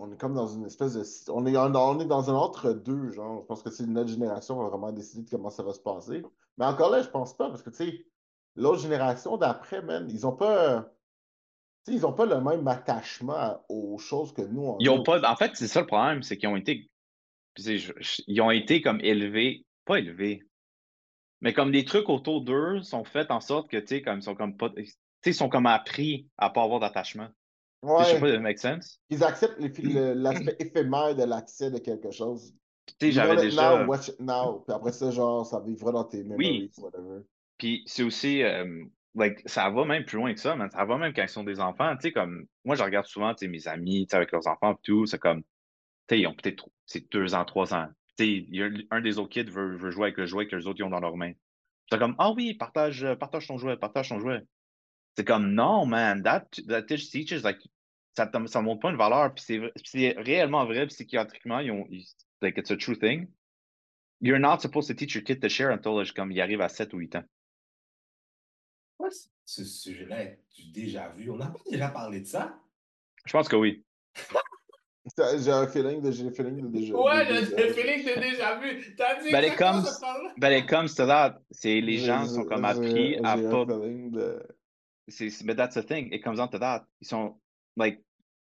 On 0.04 0.12
est 0.12 0.18
comme 0.18 0.34
dans 0.34 0.47
une 0.47 0.66
espèce 0.66 0.93
de. 0.95 1.32
On 1.32 1.45
est, 1.45 1.56
on 1.56 1.99
est 1.99 2.06
dans 2.06 2.30
un 2.32 2.34
entre-deux, 2.34 3.12
genre. 3.12 3.41
Je 3.41 3.45
pense 3.45 3.62
que 3.62 3.70
c'est 3.70 3.86
notre 3.86 4.10
génération 4.10 4.56
qui 4.56 4.62
va 4.64 4.70
vraiment 4.70 4.91
décider 4.91 5.24
de 5.24 5.30
comment 5.30 5.52
ça 5.52 5.62
va 5.62 5.74
se 5.74 5.80
passer. 5.80 6.24
Mais 6.58 6.66
encore 6.66 6.89
là, 6.89 7.04
je 7.04 7.08
pense 7.08 7.38
pas, 7.38 7.49
parce 7.49 7.62
que, 7.62 7.70
tu 7.70 7.76
sais, 7.76 8.06
l'autre 8.56 8.82
génération 8.82 9.38
d'après, 9.38 9.84
man, 9.84 10.08
ils 10.10 10.26
ont 10.26 10.36
pas. 10.36 10.91
Ils 11.88 12.04
ont 12.06 12.14
pas 12.14 12.26
le 12.26 12.41
même 12.41 12.68
attachement 12.68 13.64
aux 13.70 13.99
choses 13.99 14.34
que 14.34 14.41
nous, 14.41 14.64
on 14.64 14.80
Ils 14.80 14.89
ont 14.89 15.04
pas. 15.04 15.22
En 15.32 15.36
fait, 15.36 15.52
c'est 15.54 15.68
ça 15.68 15.82
le 15.82 15.88
problème, 15.88 16.24
c'est 16.24 16.38
qu'ils 16.38 16.49
ont 16.49 16.56
été. 16.56 16.89
je- 17.58 17.78
je- 17.78 18.24
Ils 18.26 18.41
ont 18.41 18.49
été 18.49 18.82
comme 18.82 19.02
élevés, 19.02 19.68
pas 19.86 19.99
élevés, 19.99 20.43
mais 21.41 21.54
comme 21.54 21.72
des 21.72 21.86
trucs 21.86 22.10
autour 22.10 22.41
d'eux 22.41 22.82
sont 22.82 23.04
faits 23.04 23.30
en 23.30 23.39
sorte 23.39 23.70
que, 23.70 23.78
tu 23.78 23.88
sais, 23.88 24.02
comme 24.02 24.18
ils 24.18 24.24
sont 24.24 24.36
comme 24.36 24.58
pas. 24.58 24.72
Tu 24.72 24.86
sais, 24.86 24.95
ils 25.30 25.36
sont 25.36 25.49
comme 25.49 25.68
appris 25.68 26.28
à 26.39 26.49
pas 26.49 26.64
avoir 26.64 26.80
d'attachement. 26.80 27.28
Tu 27.82 27.88
sais, 27.88 28.04
Je 28.04 28.04
sais 28.04 28.14
Ouais. 28.16 28.20
pas, 28.20 28.32
ça 28.36 28.40
make 28.40 28.60
sense? 28.60 29.02
Ils 29.10 29.24
acceptent 29.24 29.60
l'aspect 29.60 30.56
éphémère 30.60 31.16
de 31.16 31.24
l'accès 31.24 31.72
de 31.72 31.80
quelque 31.80 32.12
chose. 32.12 32.54
Tu 33.00 33.08
sais, 33.08 33.12
j'avais 33.12 33.38
déjà. 33.38 33.84
now, 33.84 33.90
watch 33.90 34.10
it 34.10 34.20
now. 34.20 34.60
Puis 34.68 34.76
après 34.76 34.92
ça, 34.92 35.12
genre, 35.12 35.46
ça 35.46 35.60
vivra 35.62 35.92
dans 35.92 36.04
tes 36.04 36.24
memories, 36.24 36.72
whatever. 36.78 37.22
Puis 37.58 37.84
c'est 37.86 38.04
aussi, 38.04 38.44
euh, 38.44 38.84
like, 39.16 39.42
ça 39.48 39.70
va 39.70 39.86
même 39.86 40.06
plus 40.06 40.18
loin 40.18 40.34
que 40.34 40.40
ça, 40.40 40.56
man. 40.56 40.70
Ça 40.72 40.84
va 40.86 40.98
même 40.98 41.14
quand 41.14 41.24
ils 41.24 41.30
sont 41.30 41.44
des 41.44 41.60
enfants. 41.60 41.96
Tu 41.96 42.08
sais, 42.08 42.12
comme, 42.12 42.46
moi, 42.66 42.76
je 42.76 42.84
regarde 42.84 43.06
souvent, 43.06 43.34
tu 43.34 43.46
sais, 43.46 43.48
mes 43.52 43.68
amis, 43.68 44.06
tu 44.08 44.12
sais, 44.12 44.18
avec 44.18 44.32
leurs 44.32 44.48
enfants 44.48 44.74
et 44.74 44.78
tout, 44.84 45.06
c'est 45.06 45.20
comme, 45.20 45.42
tu 45.44 45.48
sais, 46.10 46.20
ils 46.22 46.28
ont 46.28 46.34
peut-être, 46.36 46.70
c'est 46.86 47.12
deux 47.12 47.34
ans, 47.36 47.46
trois 47.46 47.74
ans. 47.74 47.88
Tu 48.18 48.48
sais, 48.48 48.86
un 48.92 49.02
des 49.02 49.18
autres 49.20 49.30
kids 49.30 49.50
veut, 49.50 49.76
veut 49.78 49.92
jouer 49.92 50.06
avec 50.06 50.18
le 50.18 50.26
jouet 50.26 50.48
que 50.48 50.56
les 50.56 50.68
autres, 50.68 50.80
ils 50.80 50.84
ont 50.84 50.90
dans 50.90 51.00
leurs 51.00 51.18
mains. 51.18 51.34
C'est 51.92 52.00
comme, 52.00 52.16
ah 52.20 52.32
oui, 52.32 52.54
partage, 52.56 53.04
euh, 53.04 53.16
partage 53.16 53.48
ton 53.48 53.58
jouet, 53.58 53.78
partage 53.78 54.10
ton 54.10 54.20
jouet. 54.20 54.42
C'est 55.18 55.26
comme, 55.26 55.53
non, 55.53 55.86
man, 55.86 56.24
that, 56.24 56.47
that 56.68 56.84
teaches, 56.84 57.43
like, 57.43 57.59
ça 58.16 58.30
ne 58.34 58.47
ça 58.47 58.62
montre 58.62 58.82
pas 58.82 58.91
une 58.91 58.97
valeur, 58.97 59.34
puis 59.34 59.43
c'est 59.84 60.12
réellement 60.18 60.66
vrai, 60.66 60.86
puis 60.88 60.95
psychiatriquement, 60.95 61.59
ils 61.59 61.72
ont, 61.72 61.86
ils- 61.89 62.05
like, 62.41 62.57
it's 62.57 62.72
a 62.72 62.78
true 62.78 62.97
thing. 62.97 63.28
You're 64.22 64.39
not 64.39 64.59
supposed 64.59 64.88
to 64.88 64.93
teach 64.93 65.16
your 65.16 65.24
kid 65.24 65.41
to 65.41 65.49
share 65.49 65.72
until, 65.72 65.95
like, 65.97 66.14
comme, 66.14 66.32
il 66.32 66.39
arrive 66.39 66.62
à 66.62 66.70
7 66.70 66.93
ou 66.93 66.97
8 66.99 67.16
ans. 67.16 67.24
Ouais, 68.99 69.09
ce 69.45 69.66
sujet-là 69.66 70.24
est 70.24 70.39
du 70.55 70.72
déjà 70.72 71.09
vu? 71.09 71.30
On 71.32 71.38
n'a 71.38 71.47
pas 71.47 71.59
déjà 71.70 71.89
parlé 71.89 72.22
de 72.22 72.26
ça? 72.28 72.57
Je 73.26 73.32
pense 73.32 73.47
que 73.49 73.55
oui. 73.55 73.84
J'ai 75.18 75.51
un 75.51 75.68
feeling 75.68 75.99
de, 75.99 76.12
j'ai 76.12 76.28
un 76.28 76.32
feeling 76.32 76.62
de 76.62 76.68
déjà. 76.68 76.93
Ouais, 76.93 77.26
de 77.26 77.34
le 77.34 77.68
le 77.68 77.74
feeling 77.74 78.05
de 78.05 78.20
déjà 78.22 78.59
vu. 78.59 78.95
T'as 78.95 79.20
dit 79.20 79.32
les 79.32 79.36
exactement 79.36 79.82
comes-? 79.82 80.34
Ben, 80.38 80.51
it 80.64 80.70
comes 80.70 80.93
to 80.93 81.07
that. 81.07 81.41
C'est 81.49 81.82
les 81.82 81.97
J'ai- 81.97 82.05
gens 82.05 82.26
sont 82.28 82.45
comme 82.45 82.62
j'ai- 82.64 82.70
appris 82.70 83.16
à 83.24 83.36
j'ai 83.36 83.49
pas. 83.49 83.62
un 83.62 83.66
feeling 83.66 84.12
de. 84.12 84.43
But 85.45 85.57
that's 85.57 85.76
the 85.76 85.84
thing. 85.84 86.12
It 86.14 86.24
comes 86.24 86.38
down 86.38 86.49
to 86.49 86.59
that. 86.59 86.86
Ils 87.01 87.07
sont, 87.07 87.39
like, 87.76 88.03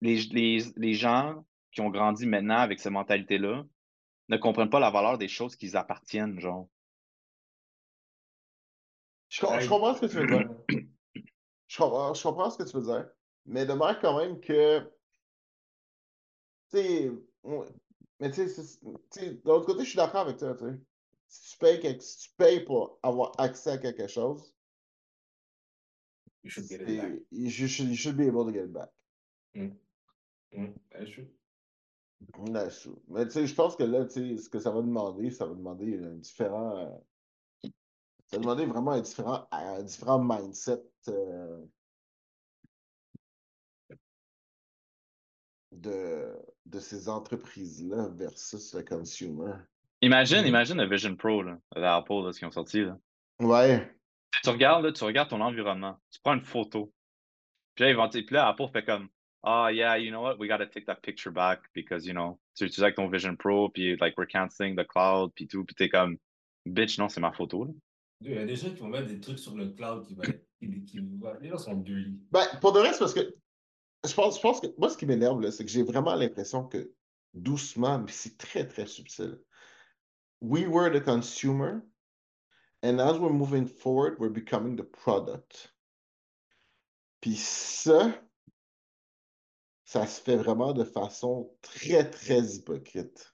les, 0.02 0.22
les, 0.32 0.60
les 0.76 0.94
gens 0.94 1.46
qui 1.72 1.82
ont 1.82 1.90
grandi 1.90 2.26
maintenant 2.26 2.60
avec 2.60 2.80
cette 2.80 2.92
mentalité-là 2.92 3.64
ne 4.30 4.38
comprennent 4.38 4.70
pas 4.70 4.80
la 4.80 4.92
valeur 4.92 5.18
des 5.18 5.28
choses 5.28 5.56
qui 5.56 5.76
appartiennent, 5.76 6.40
genre. 6.40 6.70
Je, 9.30 9.42
com- 9.42 9.60
je 9.60 9.68
comprends 9.68 9.96
ce 9.96 10.02
que 10.02 10.06
tu 10.06 10.18
veux 10.18 10.28
dire. 10.28 10.50
Je 11.68 11.78
comprends, 11.82 12.14
je 12.14 12.22
comprends 12.22 12.52
ce 12.52 12.58
que 12.60 12.70
tu 12.70 12.78
veux 12.78 12.84
dire. 12.84 13.10
Mais 13.48 13.66
demeure 13.66 14.00
quand 14.00 14.20
même 14.20 14.40
que. 14.40 14.82
Tu 16.72 16.78
sais. 16.78 17.12
Mais 18.20 18.30
tu 18.30 18.48
sais, 18.48 18.80
de 18.80 19.42
l'autre 19.44 19.66
côté, 19.66 19.84
je 19.84 19.90
suis 19.90 19.98
d'accord 19.98 20.22
avec 20.22 20.38
toi. 20.38 20.54
tu 20.54 20.66
sais. 20.66 20.80
Si 21.28 21.52
tu 21.54 21.58
payes, 21.58 22.00
si 22.00 22.30
tu 22.30 22.36
payes 22.38 22.64
pour 22.64 23.00
avoir 23.02 23.32
accès 23.40 23.72
à 23.72 23.78
quelque 23.80 24.08
chose, 24.08 24.54
You 26.44 26.50
should 26.50 26.68
get 26.68 26.82
it 26.82 26.98
back. 27.02 27.12
you 27.32 27.50
should, 27.50 27.88
you 27.90 27.96
should 27.96 28.18
be 28.18 28.28
able 28.28 28.46
to 28.46 28.52
get 28.52 28.66
it 28.66 28.74
back. 28.74 28.90
Mm, 29.56 30.74
that's 30.92 31.12
true. 31.12 31.28
Mais 33.10 33.26
tu 33.26 33.32
sais, 33.32 33.48
je 33.48 33.54
pense 33.56 33.76
que 33.76 33.84
là, 33.84 34.06
tu 34.06 34.38
sais, 34.38 34.38
ce 34.38 34.50
que 34.50 34.60
ça 34.60 34.72
va 34.72 34.82
demander, 34.82 35.30
ça 35.32 35.46
va 35.46 35.54
demander 35.54 35.98
un 36.04 36.16
différent. 36.16 36.78
euh, 36.78 37.70
Ça 38.28 38.38
va 38.38 38.44
demander 38.44 38.66
vraiment 38.66 38.92
un 38.92 39.02
différent, 39.02 39.48
un 39.52 39.84
différent 39.84 40.24
mindset 40.24 40.82
euh, 41.10 41.66
de, 45.72 46.36
de 46.66 46.80
ces 46.80 47.10
entreprises-là 47.10 48.10
versus 48.10 48.74
le 48.74 48.84
consumer. 48.84 49.54
Imagine, 50.02 50.42
Mhm. 50.42 50.48
imagine 50.48 50.78
le 50.82 50.90
Vision 50.90 51.16
Pro, 51.16 51.42
là, 51.44 51.58
de 51.76 51.82
Apple, 51.82 52.24
là, 52.26 52.32
ce 52.32 52.40
qu'ils 52.40 52.48
ont 52.48 52.52
sorti, 52.52 52.82
là. 52.82 52.98
Ouais. 53.40 53.96
Tu 54.44 54.50
regardes, 54.50 54.86
là, 54.86 54.92
tu 54.92 55.04
regardes 55.04 55.30
ton 55.30 55.42
environnement. 55.42 56.00
Tu 56.12 56.20
prends 56.24 56.34
une 56.34 56.44
photo. 56.44 56.94
Puis 57.76 57.86
là, 57.86 57.92
ils 57.92 58.26
puis 58.26 58.36
là, 58.36 58.48
Apple 58.48 58.68
fait 58.72 58.86
comme, 58.86 59.10
ah, 59.44 59.70
yeah, 59.72 59.98
you 59.98 60.10
know 60.10 60.22
what, 60.22 60.38
we 60.38 60.48
gotta 60.48 60.66
take 60.66 60.86
that 60.86 61.02
picture 61.02 61.32
back 61.32 61.62
because, 61.74 62.06
you 62.06 62.14
know, 62.14 62.40
tu 62.56 62.66
utilises 62.66 62.84
avec 62.84 62.96
ton 62.96 63.10
Vision 63.10 63.36
Pro, 63.36 63.70
puis 63.70 63.96
like, 63.98 64.18
we're 64.18 64.28
canceling 64.28 64.76
the 64.76 64.88
cloud, 64.88 65.32
puis 65.36 65.48
tout, 65.48 65.66
puis 65.66 65.76
t'es 65.76 65.90
comme, 65.90 66.18
bitch, 66.66 66.98
non, 66.98 67.10
c'est 67.10 67.20
ma 67.20 67.32
photo, 67.32 67.66
là. 67.66 67.72
Il 68.22 68.32
y 68.32 68.38
a 68.38 68.46
des 68.46 68.56
gens 68.56 68.70
qui 68.70 68.80
vont 68.80 68.88
mettre 68.88 69.08
des 69.08 69.20
trucs 69.20 69.40
sur 69.40 69.54
le 69.56 69.68
cloud 69.70 70.06
qui 70.08 70.16
va 70.16 70.24
être. 70.24 70.46
Qui, 70.60 70.86
qui 70.86 71.00
va... 71.20 71.38
Les 71.42 71.50
gens 71.50 71.58
sont 71.58 71.74
dirty. 71.74 72.18
Ben, 72.32 72.46
pour 72.62 72.72
de 72.72 72.80
reste, 72.80 73.00
parce 73.00 73.14
que 73.14 73.36
je 74.06 74.14
pense, 74.14 74.38
je 74.38 74.42
pense 74.42 74.62
que 74.62 74.68
moi, 74.78 74.90
ce 74.90 74.98
qui 74.98 75.06
m'énerve, 75.06 75.42
là, 75.42 75.52
c'est 75.52 75.66
que 75.66 75.72
j'ai 75.72 75.84
vraiment 75.84 76.16
l'impression 76.16 76.66
que 76.66 76.94
doucement, 77.34 78.00
mais 78.00 78.12
c'est 78.12 78.38
très, 78.38 78.66
très 78.66 78.86
subtil. 78.86 79.40
We 80.40 80.66
were 80.68 80.90
the 80.90 81.04
consumer, 81.04 81.82
and 82.84 83.00
as 83.00 83.18
we're 83.18 83.34
moving 83.34 83.66
forward, 83.66 84.20
we're 84.20 84.30
becoming 84.30 84.76
the 84.76 84.84
product. 84.84 85.74
Puis 87.22 87.38
ça, 87.38 88.14
ça 89.86 90.06
se 90.06 90.22
fait 90.22 90.36
vraiment 90.36 90.74
de 90.74 90.84
façon 90.84 91.50
très, 91.62 92.10
très 92.10 92.58
hypocrite. 92.58 93.34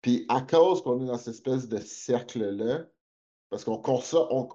Puis 0.00 0.24
à 0.30 0.40
cause 0.40 0.82
qu'on 0.82 1.02
est 1.02 1.06
dans 1.06 1.18
cette 1.18 1.34
espèce 1.34 1.68
de 1.68 1.78
cercle-là, 1.78 2.86
parce 3.50 3.64
qu'on 3.64 3.76
consomme, 3.76 4.28
on, 4.30 4.44
tu 4.44 4.50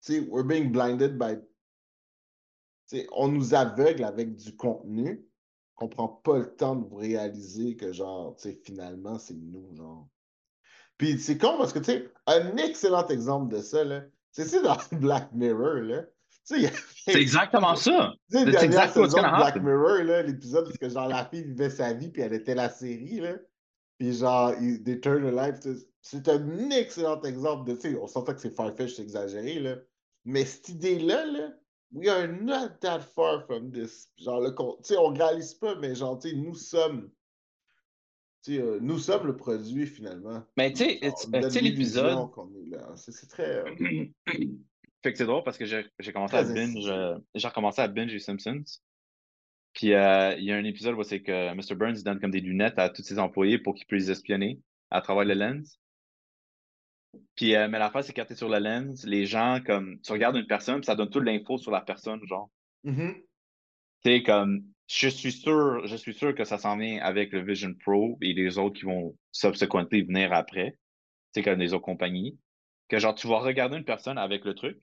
sais, 0.00 0.20
we're 0.20 0.46
being 0.46 0.70
blinded 0.70 1.18
by, 1.18 1.34
tu 1.34 2.98
sais, 2.98 3.06
on 3.10 3.26
nous 3.26 3.54
aveugle 3.54 4.04
avec 4.04 4.36
du 4.36 4.54
contenu, 4.56 5.26
qu'on 5.74 5.88
prend 5.88 6.08
pas 6.08 6.38
le 6.38 6.54
temps 6.54 6.76
de 6.76 6.94
réaliser 6.94 7.76
que 7.76 7.92
genre, 7.92 8.36
tu 8.36 8.50
sais, 8.50 8.60
finalement, 8.64 9.18
c'est 9.18 9.34
nous, 9.34 9.74
genre. 9.74 10.08
Puis 11.00 11.18
c'est 11.18 11.38
con 11.38 11.56
parce 11.56 11.72
que, 11.72 11.78
tu 11.78 11.86
sais, 11.86 12.10
un 12.26 12.58
excellent 12.58 13.06
exemple 13.06 13.56
de 13.56 13.62
ça, 13.62 13.84
là, 13.84 14.02
c'est 14.32 14.44
c'est 14.44 14.60
dans 14.60 14.76
Black 15.00 15.32
Mirror, 15.32 15.76
là. 15.76 16.02
Tu 16.46 16.60
sais, 16.60 16.72
C'est 17.06 17.18
exactement 17.18 17.74
ça. 17.74 18.12
exactly 18.30 19.00
what's 19.00 19.14
saison 19.14 19.22
de 19.22 19.34
Black. 19.34 19.56
Mirror, 19.56 20.04
là, 20.04 20.22
l'épisode 20.22 20.68
où 20.68 20.76
que, 20.76 20.90
genre, 20.90 21.08
la 21.08 21.24
fille 21.24 21.44
vivait 21.44 21.70
sa 21.70 21.94
vie 21.94 22.10
puis 22.10 22.20
elle 22.20 22.34
était 22.34 22.54
la 22.54 22.68
série, 22.68 23.18
là. 23.18 23.36
Puis 23.98 24.12
genre, 24.12 24.52
il, 24.60 24.82
they 24.82 25.00
turn 25.00 25.24
her 25.24 25.32
life. 25.32 25.56
C'est 26.02 26.28
un 26.28 26.68
excellent 26.68 27.22
exemple 27.22 27.70
de, 27.70 27.76
tu 27.76 27.92
sais, 27.92 27.98
on 27.98 28.06
sentait 28.06 28.34
que 28.34 28.40
c'est 28.42 28.54
farfetch, 28.54 28.96
c'est 28.96 29.02
exagéré, 29.02 29.58
là. 29.58 29.76
Mais 30.26 30.44
cette 30.44 30.68
idée-là, 30.68 31.24
là, 31.24 31.48
we 31.92 32.10
are 32.10 32.28
not 32.28 32.76
that 32.82 33.00
far 33.00 33.46
from 33.46 33.72
this. 33.72 34.10
Genre, 34.18 34.42
le, 34.42 34.50
tu 34.50 34.64
sais, 34.82 34.98
on 34.98 35.14
réalise 35.14 35.54
pas, 35.54 35.76
mais 35.76 35.94
genre, 35.94 36.18
tu 36.18 36.28
sais, 36.28 36.36
nous 36.36 36.54
sommes 36.54 37.10
euh, 38.48 38.78
nous 38.80 38.98
sommes 38.98 39.26
le 39.26 39.36
produit 39.36 39.86
finalement. 39.86 40.42
Mais 40.56 40.72
tu 40.72 40.84
sais, 40.84 41.00
euh, 41.04 41.60
l'épisode. 41.60 42.28
C'est 42.96 43.28
très. 43.28 43.64
fait 45.02 45.12
que 45.12 45.18
c'est 45.18 45.26
drôle 45.26 45.44
parce 45.44 45.58
que 45.58 45.66
j'ai 45.66 46.12
commencé 46.12 46.36
à 46.36 46.42
binge. 46.42 46.92
j'ai 47.34 47.48
recommencé 47.48 47.82
à 47.82 47.88
binge 47.88 48.12
les 48.12 48.18
Simpsons. 48.18 48.64
Puis 49.72 49.88
il 49.88 49.90
y 49.90 49.94
a 50.52 50.56
un 50.56 50.64
épisode 50.64 50.94
où 50.96 51.02
c'est 51.02 51.22
que 51.22 51.54
Mr. 51.54 51.74
Burns 51.74 52.02
donne 52.02 52.20
comme 52.20 52.30
des 52.30 52.40
lunettes 52.40 52.78
à 52.78 52.88
tous 52.88 53.02
ses 53.02 53.18
employés 53.18 53.58
pour 53.58 53.74
qu'ils 53.74 53.86
puissent 53.86 54.08
espionner 54.08 54.60
à 54.90 55.00
travers 55.00 55.24
le 55.24 55.34
lens. 55.34 55.78
Puis, 57.34 57.52
mais 57.52 57.78
l'affaire, 57.78 58.04
c'est 58.04 58.12
quand 58.12 58.24
tu 58.24 58.32
es 58.32 58.36
sur 58.36 58.48
le 58.48 58.58
lens, 58.58 59.04
les 59.04 59.26
gens, 59.26 59.60
comme, 59.64 60.00
tu 60.00 60.12
regardes 60.12 60.36
une 60.36 60.46
personne, 60.46 60.76
puis 60.76 60.86
ça 60.86 60.94
donne 60.94 61.10
toute 61.10 61.24
l'info 61.24 61.58
sur 61.58 61.72
la 61.72 61.80
personne, 61.80 62.20
genre. 62.26 62.50
Mm-hmm. 62.84 63.14
Tu 63.14 64.10
sais, 64.10 64.22
comme, 64.22 64.64
je 64.90 65.08
suis 65.08 65.30
sûr, 65.30 65.86
je 65.86 65.94
suis 65.94 66.14
sûr 66.14 66.34
que 66.34 66.42
ça 66.42 66.58
s'en 66.58 66.76
vient 66.76 67.00
avec 67.00 67.32
le 67.32 67.42
Vision 67.42 67.72
Pro 67.74 68.18
et 68.20 68.32
les 68.32 68.58
autres 68.58 68.80
qui 68.80 68.86
vont 68.86 69.16
subsequently 69.30 70.02
venir 70.02 70.32
après. 70.32 70.72
Tu 71.32 71.40
sais, 71.40 71.42
comme 71.44 71.60
les 71.60 71.72
autres 71.72 71.84
compagnies. 71.84 72.36
Que 72.88 72.98
genre, 72.98 73.14
tu 73.14 73.28
vas 73.28 73.38
regarder 73.38 73.76
une 73.76 73.84
personne 73.84 74.18
avec 74.18 74.44
le 74.44 74.52
truc, 74.52 74.80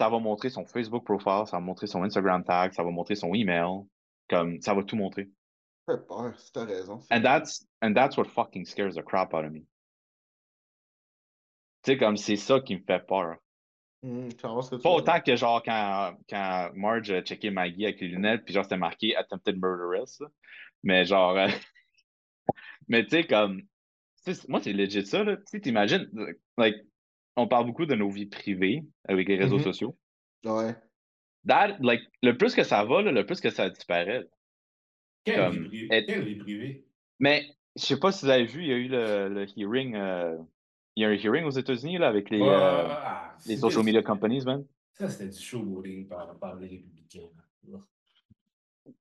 ça 0.00 0.08
va 0.08 0.18
montrer 0.18 0.50
son 0.50 0.66
Facebook 0.66 1.04
profile, 1.04 1.46
ça 1.46 1.58
va 1.58 1.60
montrer 1.60 1.86
son 1.86 2.02
Instagram 2.02 2.42
tag, 2.42 2.72
ça 2.72 2.82
va 2.82 2.90
montrer 2.90 3.14
son 3.14 3.32
email. 3.32 3.84
Comme, 4.28 4.60
ça 4.60 4.74
va 4.74 4.82
tout 4.82 4.96
montrer. 4.96 5.30
Ça 5.86 5.96
fait 5.96 6.06
peur, 6.06 6.40
si 6.40 6.50
t'as 6.50 6.64
raison. 6.64 7.00
And 7.12 7.22
that's, 7.22 7.64
and 7.80 7.94
that's 7.94 8.16
what 8.16 8.24
fucking 8.24 8.64
scares 8.64 8.96
the 8.96 9.04
crap 9.04 9.32
out 9.34 9.44
of 9.44 9.52
me. 9.52 9.60
Tu 11.84 11.92
sais, 11.92 11.96
comme, 11.96 12.16
c'est 12.16 12.36
ça 12.36 12.58
qui 12.58 12.74
me 12.74 12.82
fait 12.82 13.06
peur. 13.06 13.36
Mmh, 14.02 14.30
pas 14.82 14.90
autant 14.90 15.20
que 15.20 15.36
genre 15.36 15.62
quand, 15.62 16.16
quand 16.28 16.70
Marge 16.74 17.12
a 17.12 17.22
checké 17.22 17.50
Maggie 17.50 17.84
avec 17.84 18.00
les 18.00 18.08
lunettes, 18.08 18.44
puis 18.44 18.52
genre 18.52 18.64
c'était 18.64 18.76
marqué 18.76 19.14
Attempted 19.14 19.56
Murderess. 19.56 20.20
Mais 20.82 21.04
genre. 21.04 21.36
Euh, 21.36 21.48
mais 22.88 23.04
tu 23.04 23.10
sais, 23.10 23.26
comme. 23.26 23.62
Moi, 24.48 24.60
c'est 24.62 24.72
legit 24.72 25.06
ça, 25.06 25.24
là. 25.24 25.36
Tu 25.36 25.42
sais, 25.46 25.60
t'imagines, 25.60 26.08
like, 26.56 26.76
on 27.36 27.48
parle 27.48 27.66
beaucoup 27.66 27.86
de 27.86 27.94
nos 27.94 28.08
vies 28.08 28.26
privées 28.26 28.84
avec 29.08 29.28
les 29.28 29.36
réseaux 29.36 29.58
mmh 29.58 29.64
sociaux. 29.64 29.98
Ouais. 30.44 30.76
That, 31.46 31.78
like, 31.80 32.02
le 32.22 32.36
plus 32.36 32.54
que 32.54 32.62
ça 32.62 32.84
va, 32.84 33.02
là, 33.02 33.10
le 33.10 33.26
plus 33.26 33.40
que 33.40 33.50
ça 33.50 33.68
disparaît. 33.68 34.24
Quelle, 35.24 35.68
vie, 35.68 35.88
vie 35.88 36.36
privée? 36.36 36.86
Mais 37.18 37.46
je 37.76 37.82
sais 37.82 37.98
pas 37.98 38.12
si 38.12 38.24
vous 38.24 38.30
avez 38.30 38.44
vu, 38.44 38.62
il 38.62 38.68
y 38.68 38.72
a 38.72 38.76
eu 38.76 38.88
le, 38.88 39.28
le 39.28 39.46
hearing. 39.56 39.96
Euh, 39.96 40.38
il 40.96 41.02
y 41.02 41.04
a 41.04 41.08
un 41.08 41.14
hearing 41.14 41.44
aux 41.44 41.50
États-Unis 41.50 41.98
là, 41.98 42.08
avec 42.08 42.30
les, 42.30 42.40
euh, 42.42 42.88
les 43.46 43.56
social 43.56 43.84
media 43.84 44.02
companies, 44.02 44.44
man. 44.44 44.64
Ça, 44.92 45.08
c'était 45.08 45.30
du 45.30 45.40
showboating 45.40 46.06
par, 46.06 46.38
par 46.38 46.56
les 46.56 46.68
républicains. 46.68 47.28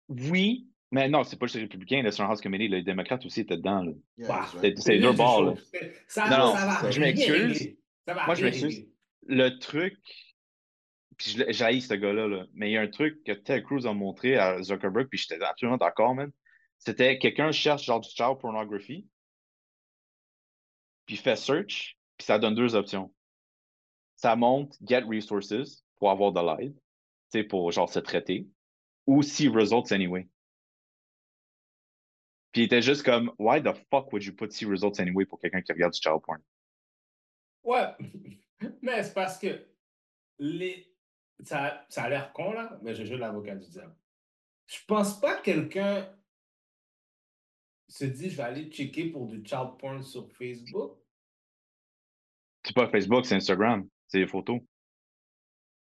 Oui, 0.08 0.70
mais 0.92 1.08
non, 1.10 1.24
c'est 1.24 1.38
pas 1.38 1.46
juste 1.46 1.56
les 1.56 1.62
républicains, 1.62 2.02
le 2.02 2.22
House 2.22 2.42
Committee, 2.42 2.68
les 2.68 2.84
démocrates 2.84 3.26
aussi 3.26 3.42
étaient 3.42 3.58
dedans. 3.58 3.86
Yeah, 4.18 4.46
c'est 4.76 5.00
deux 5.00 5.14
bords. 5.14 5.58
Ça, 6.08 6.30
non, 6.30 6.54
ça 6.56 6.80
va 6.82 6.92
je 6.92 7.00
m'excuse. 7.00 7.76
Moi, 8.08 8.36
je 8.36 8.44
m'excuse. 8.44 8.88
Le 9.28 9.50
truc, 9.60 9.98
puis 11.18 11.38
j'haïs 11.50 11.82
ce 11.82 11.94
gars-là, 11.94 12.28
là, 12.28 12.46
mais 12.54 12.70
il 12.70 12.74
y 12.74 12.78
a 12.78 12.82
un 12.82 12.88
truc 12.88 13.24
que 13.24 13.32
Ted 13.32 13.64
Cruz 13.64 13.86
a 13.86 13.94
montré 13.94 14.38
à 14.38 14.62
Zuckerberg, 14.62 15.08
puis 15.08 15.20
j'étais 15.20 15.42
absolument 15.44 15.78
d'accord, 15.78 16.16
man. 16.16 16.32
C'était 16.78 17.20
quelqu'un 17.20 17.52
cherche 17.52 17.86
genre 17.86 18.02
du 18.02 18.10
child 18.10 18.40
pornography, 18.40 19.08
puis 21.12 21.18
fait 21.18 21.36
search, 21.36 21.98
puis 22.16 22.26
ça 22.26 22.40
donne 22.40 22.56
deux 22.56 22.74
options. 22.74 23.14
Ça 24.16 24.38
monte 24.38 24.78
get 24.82 25.02
resources 25.02 25.86
pour 25.98 26.10
avoir 26.10 26.32
de 26.32 26.40
l'aide, 26.40 26.80
tu 27.34 27.46
pour 27.46 27.70
genre 27.70 27.90
se 27.90 28.00
traiter, 28.00 28.48
ou 29.06 29.22
see 29.22 29.50
results 29.50 29.92
anyway. 29.92 30.30
Puis 32.54 32.62
il 32.62 32.64
était 32.64 32.82
juste 32.82 33.04
comme, 33.04 33.34
why 33.38 33.62
the 33.62 33.74
fuck 33.90 34.14
would 34.14 34.24
you 34.24 34.34
put 34.34 34.54
see 34.54 34.64
results 34.64 35.02
anyway 35.02 35.26
pour 35.26 35.38
quelqu'un 35.38 35.62
qui 35.62 35.74
regarde 35.74 35.92
du 35.92 36.00
child 36.02 36.22
porn? 36.22 36.42
Ouais, 37.64 37.94
mais 38.82 39.04
c'est 39.04 39.14
parce 39.14 39.38
que 39.38 39.68
les... 40.40 40.96
ça, 41.44 41.86
ça 41.90 42.04
a 42.04 42.10
l'air 42.10 42.32
con 42.32 42.54
là, 42.54 42.80
mais 42.84 42.96
je 42.96 43.04
joue 43.04 43.18
l'avocat 43.18 43.56
du 43.56 43.68
diable. 43.68 43.98
Je 44.66 44.80
pense 44.88 45.20
pas 45.20 45.36
que 45.36 45.44
quelqu'un 45.44 46.10
se 47.90 48.06
dit 48.06 48.30
je 48.30 48.38
vais 48.38 48.44
aller 48.44 48.72
checker 48.72 49.10
pour 49.10 49.28
du 49.28 49.44
child 49.46 49.78
porn 49.78 50.02
sur 50.04 50.32
Facebook 50.32 51.01
c'est 52.64 52.76
pas 52.76 52.88
Facebook, 52.90 53.26
c'est 53.26 53.36
Instagram. 53.36 53.88
C'est 54.08 54.20
les 54.20 54.28
photos. 54.28 54.60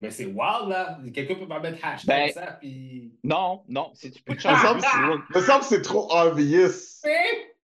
Mais 0.03 0.11
c'est 0.11 0.27
wild, 0.27 0.69
là. 0.69 0.99
Quelqu'un 1.13 1.35
peut 1.35 1.49
pas 1.49 1.61
mettre 1.61 1.85
hashtag 1.85 2.27
ben, 2.27 2.33
ça, 2.33 2.53
puis... 2.53 3.13
Non, 3.23 3.65
non. 3.69 3.91
Si 3.95 4.11
tu 4.11 4.23
peux 4.23 4.35
te 4.35 4.41
changer... 4.41 4.75
me 4.75 5.41
semble 5.41 5.61
que 5.61 5.67
c'est 5.67 5.83
trop 5.83 6.11
obvious. 6.11 7.03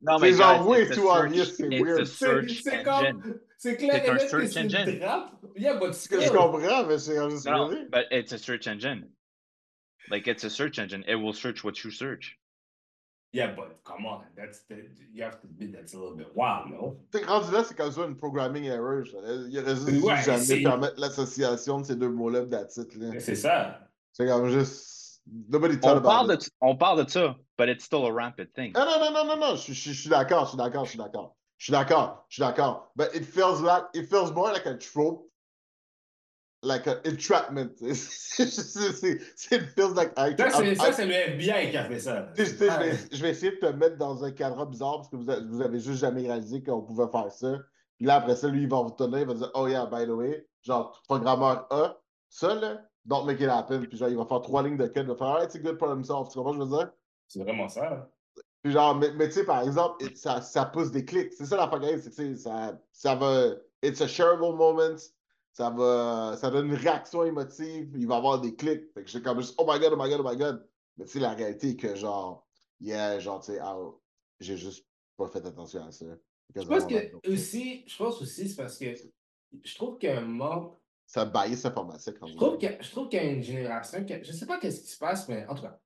Non, 0.01 0.19
mais 0.19 0.31
c'est 0.31 0.37
genre, 0.39 0.67
oui, 0.67 0.89
tout 0.91 1.07
obvious, 1.07 1.45
c'est 1.45 1.69
weird. 1.69 2.05
C'est 2.05 2.83
comme... 2.83 3.39
C'est 3.57 3.77
clair 3.77 4.03
et 4.03 4.11
net 4.11 4.29
que 4.29 4.45
c'est 4.47 4.61
une 4.61 4.99
trappe. 4.99 5.31
Il 5.55 5.63
y 5.63 5.67
a 5.67 5.75
pas 5.75 5.91
Je 5.91 6.29
comprends, 6.29 6.85
mais 6.85 6.97
c'est 6.97 7.29
juste... 7.29 7.45
Non, 7.47 7.69
but 7.91 8.07
it's 8.11 8.33
a 8.33 8.37
search 8.37 8.67
engine. 8.67 9.07
Like, 10.09 10.27
it's 10.27 10.43
a 10.43 10.49
search 10.49 10.79
engine. 10.79 11.05
It 11.07 11.15
will 11.15 11.33
search 11.33 11.63
what 11.63 11.83
you 11.83 11.91
search. 11.91 12.37
Yeah, 13.34 13.55
but 13.55 13.79
come 13.84 14.05
on, 14.05 14.21
that's 14.38 14.61
the, 14.69 14.75
you 15.11 15.23
have 15.23 15.41
to 15.41 15.47
admit 15.47 15.73
that's 15.73 15.95
a 15.95 15.97
little 15.97 16.15
bit 16.15 16.27
wild, 16.36 16.69
no? 16.69 16.97
T'es 17.11 17.25
rendu 17.25 17.51
là, 17.51 17.63
c'est 17.63 17.75
comme 17.75 17.91
ça 17.91 18.05
une 18.05 18.15
programming 18.15 18.65
error. 18.65 19.03
Il 19.49 19.59
aurait 19.59 19.75
juste 19.75 20.03
ouais, 20.03 20.21
jamais 20.21 20.61
permettre 20.61 20.99
l'association 20.99 21.79
de 21.79 21.86
ces 21.86 21.95
deux 21.95 22.09
mots-là, 22.09 22.45
that's 22.45 22.77
it. 22.77 22.91
C'est 23.19 23.36
ça. 23.36 23.79
C'est 24.11 24.27
comme 24.27 24.49
juste. 24.49 25.21
Nobody 25.49 25.79
on 25.84 26.01
parle, 26.01 26.27
de, 26.27 26.38
on 26.59 26.75
parle 26.75 27.05
de 27.05 27.09
ça, 27.09 27.36
but 27.57 27.69
it's 27.69 27.86
still 27.86 28.05
a 28.05 28.11
rampant 28.11 28.53
thing. 28.53 28.73
Non, 28.75 28.86
non, 28.86 28.99
non, 28.99 29.11
non, 29.11 29.25
non, 29.25 29.38
non. 29.38 29.55
Je, 29.55 29.71
je, 29.71 29.91
je 29.93 30.01
suis 30.01 30.09
d'accord, 30.09 30.43
je 30.43 30.49
suis 30.49 30.57
d'accord, 30.57 30.84
je 30.84 30.89
suis 30.89 30.99
d'accord. 30.99 31.36
Je 31.57 31.63
suis 31.63 31.71
d'accord, 31.71 32.25
je 32.27 32.36
suis 32.36 32.41
d'accord. 32.41 32.91
But 32.97 33.15
it 33.15 33.23
feels 33.25 33.61
like, 33.61 33.86
it 33.93 34.09
feels 34.09 34.34
more 34.34 34.51
like 34.51 34.65
a 34.65 34.75
trope 34.77 35.25
like 36.64 36.88
an 36.88 36.97
entrapment. 37.05 37.72
it 37.82 39.64
feels 39.76 39.93
like 39.93 40.14
Ça, 40.18 40.91
c'est 40.93 41.05
le 41.05 41.14
FBI 41.14 41.72
qui 41.72 41.78
a 41.78 41.86
fait 41.86 41.99
ça. 41.99 42.30
Je, 42.36 42.43
vais, 42.43 42.97
je, 43.11 43.22
vais, 43.22 43.30
essayer 43.30 43.51
de 43.51 43.57
te 43.57 43.66
mettre 43.68 43.97
dans 43.97 44.24
un 44.24 44.32
cadre 44.32 44.66
bizarre 44.66 44.97
parce 44.97 45.09
que 45.09 45.16
vous, 45.18 45.26
vous 45.49 45.61
avez 45.61 45.80
juste 45.80 45.99
jamais 45.99 46.22
réalisé 46.22 46.64
qu'on 46.64 46.82
pouvait 46.82 47.09
faire 47.11 47.32
ça. 47.32 47.59
Puis 47.97 48.07
là, 48.07 48.16
après 48.16 48.36
ça, 48.36 48.47
lui, 48.47 48.64
il 48.64 48.70
va 48.70 48.82
vous 48.82 48.91
tourner, 48.91 49.22
il 49.22 49.28
va 49.28 49.34
dire 49.34 49.51
Oh 49.53 49.68
yeah, 49.68 49.86
by 49.86 50.05
the 50.05 50.09
way, 50.09 50.47
genre, 50.61 51.01
programmeur 51.07 51.68
A, 51.70 51.97
ça 52.30 52.55
là, 52.55 52.82
don't 53.05 53.26
make 53.26 53.39
it 53.39 53.49
happen. 53.49 53.86
Puis 53.86 53.97
genre, 53.97 54.09
il 54.09 54.18
va 54.18 54.26
faire 54.26 54.41
trois 54.41 54.64
lignes 54.64 54.78
de 54.78 54.88
code, 54.88 55.05
il 55.05 55.07
va 55.07 55.16
faire 55.16 55.28
Alright, 55.28 55.51
c'est 55.51 55.61
good 55.61 55.78
problem 55.78 56.03
solved. 56.03 56.32
Tu 56.32 56.38
comprends 56.38 56.53
ce 56.53 56.57
que 56.57 56.64
je 56.66 56.70
veux 56.70 56.78
dire? 56.78 56.91
C'est 57.28 57.39
vraiment 57.43 57.68
ça. 57.68 58.09
Puis 58.64 58.72
genre, 58.72 58.95
mais, 58.95 59.11
mais 59.14 59.28
tu 59.28 59.34
sais, 59.34 59.45
par 59.45 59.61
exemple, 59.61 60.05
ça, 60.16 60.41
ça 60.41 60.66
pousse 60.66 60.91
des 60.91 61.03
clics. 61.03 61.34
C'est 61.34 61.45
ça 61.45 61.57
la 61.57 61.68
pagaille, 61.68 62.01
c'est 62.01 62.16
que 62.16 62.36
ça, 62.36 62.80
ça 62.91 63.16
va. 63.16 63.55
It's 63.84 64.01
a 64.01 64.07
shareable 64.07 64.55
moment 64.55 64.95
ça 65.53 65.69
va, 65.69 66.35
ça 66.35 66.49
donne 66.49 66.67
une 66.67 66.73
réaction 66.73 67.23
émotive, 67.23 67.91
il 67.95 68.07
va 68.07 68.17
avoir 68.17 68.41
des 68.41 68.55
clics. 68.55 68.91
Fait 68.93 69.03
que 69.03 69.09
j'ai 69.09 69.21
comme 69.21 69.39
juste, 69.39 69.55
oh 69.59 69.65
my 69.69 69.79
god, 69.79 69.93
oh 69.93 70.01
my 70.01 70.09
god, 70.09 70.21
oh 70.21 70.29
my 70.29 70.35
god. 70.35 70.67
Mais 70.97 71.05
tu 71.05 71.11
sais, 71.11 71.19
la 71.19 71.33
réalité 71.33 71.69
est 71.69 71.75
que 71.75 71.95
genre, 71.95 72.47
yeah, 72.81 73.19
genre, 73.19 73.39
tu 73.39 73.53
sais, 73.53 73.59
ah, 73.59 73.77
j'ai 74.39 74.57
juste 74.57 74.87
pas 75.15 75.27
fait 75.27 75.45
attention 75.45 75.85
à 75.85 75.91
ça. 75.91 76.05
Je 76.55 76.61
pense 76.63 76.85
que 76.85 77.29
aussi, 77.31 77.83
je 77.87 77.97
pense 77.97 78.21
aussi, 78.21 78.49
c'est 78.49 78.55
parce 78.55 78.77
que 78.77 78.93
je 79.63 79.75
trouve 79.75 79.97
qu'un 79.99 80.21
manque. 80.21 80.75
Ça 81.05 81.25
bias 81.25 81.61
informatique. 81.65 82.15
Je 82.25 82.35
trouve, 82.35 82.57
que, 82.57 82.67
je 82.81 82.89
trouve 82.89 83.09
qu'il 83.09 83.21
y 83.21 83.25
a 83.25 83.31
une 83.31 83.43
génération, 83.43 84.03
que, 84.05 84.23
je 84.23 84.31
sais 84.31 84.45
pas 84.47 84.57
qu'est-ce 84.57 84.81
qui 84.81 84.87
se 84.87 84.97
passe, 84.97 85.27
mais 85.27 85.45
en 85.47 85.53
tout 85.53 85.61
cas, 85.61 85.79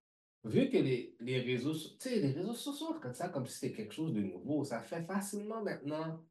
vu 0.45 0.69
que 0.69 0.77
les, 0.77 1.15
les 1.19 1.41
réseaux, 1.41 1.73
tu 1.73 1.97
sais, 1.99 2.19
les 2.19 2.31
réseaux 2.31 2.53
sociaux, 2.53 2.95
comme 3.01 3.13
ça, 3.13 3.27
comme 3.27 3.45
si 3.45 3.57
c'était 3.57 3.75
quelque 3.75 3.93
chose 3.93 4.13
de 4.13 4.21
nouveau, 4.21 4.63
ça 4.63 4.79
fait 4.79 5.03
facilement 5.03 5.61
maintenant 5.61 6.23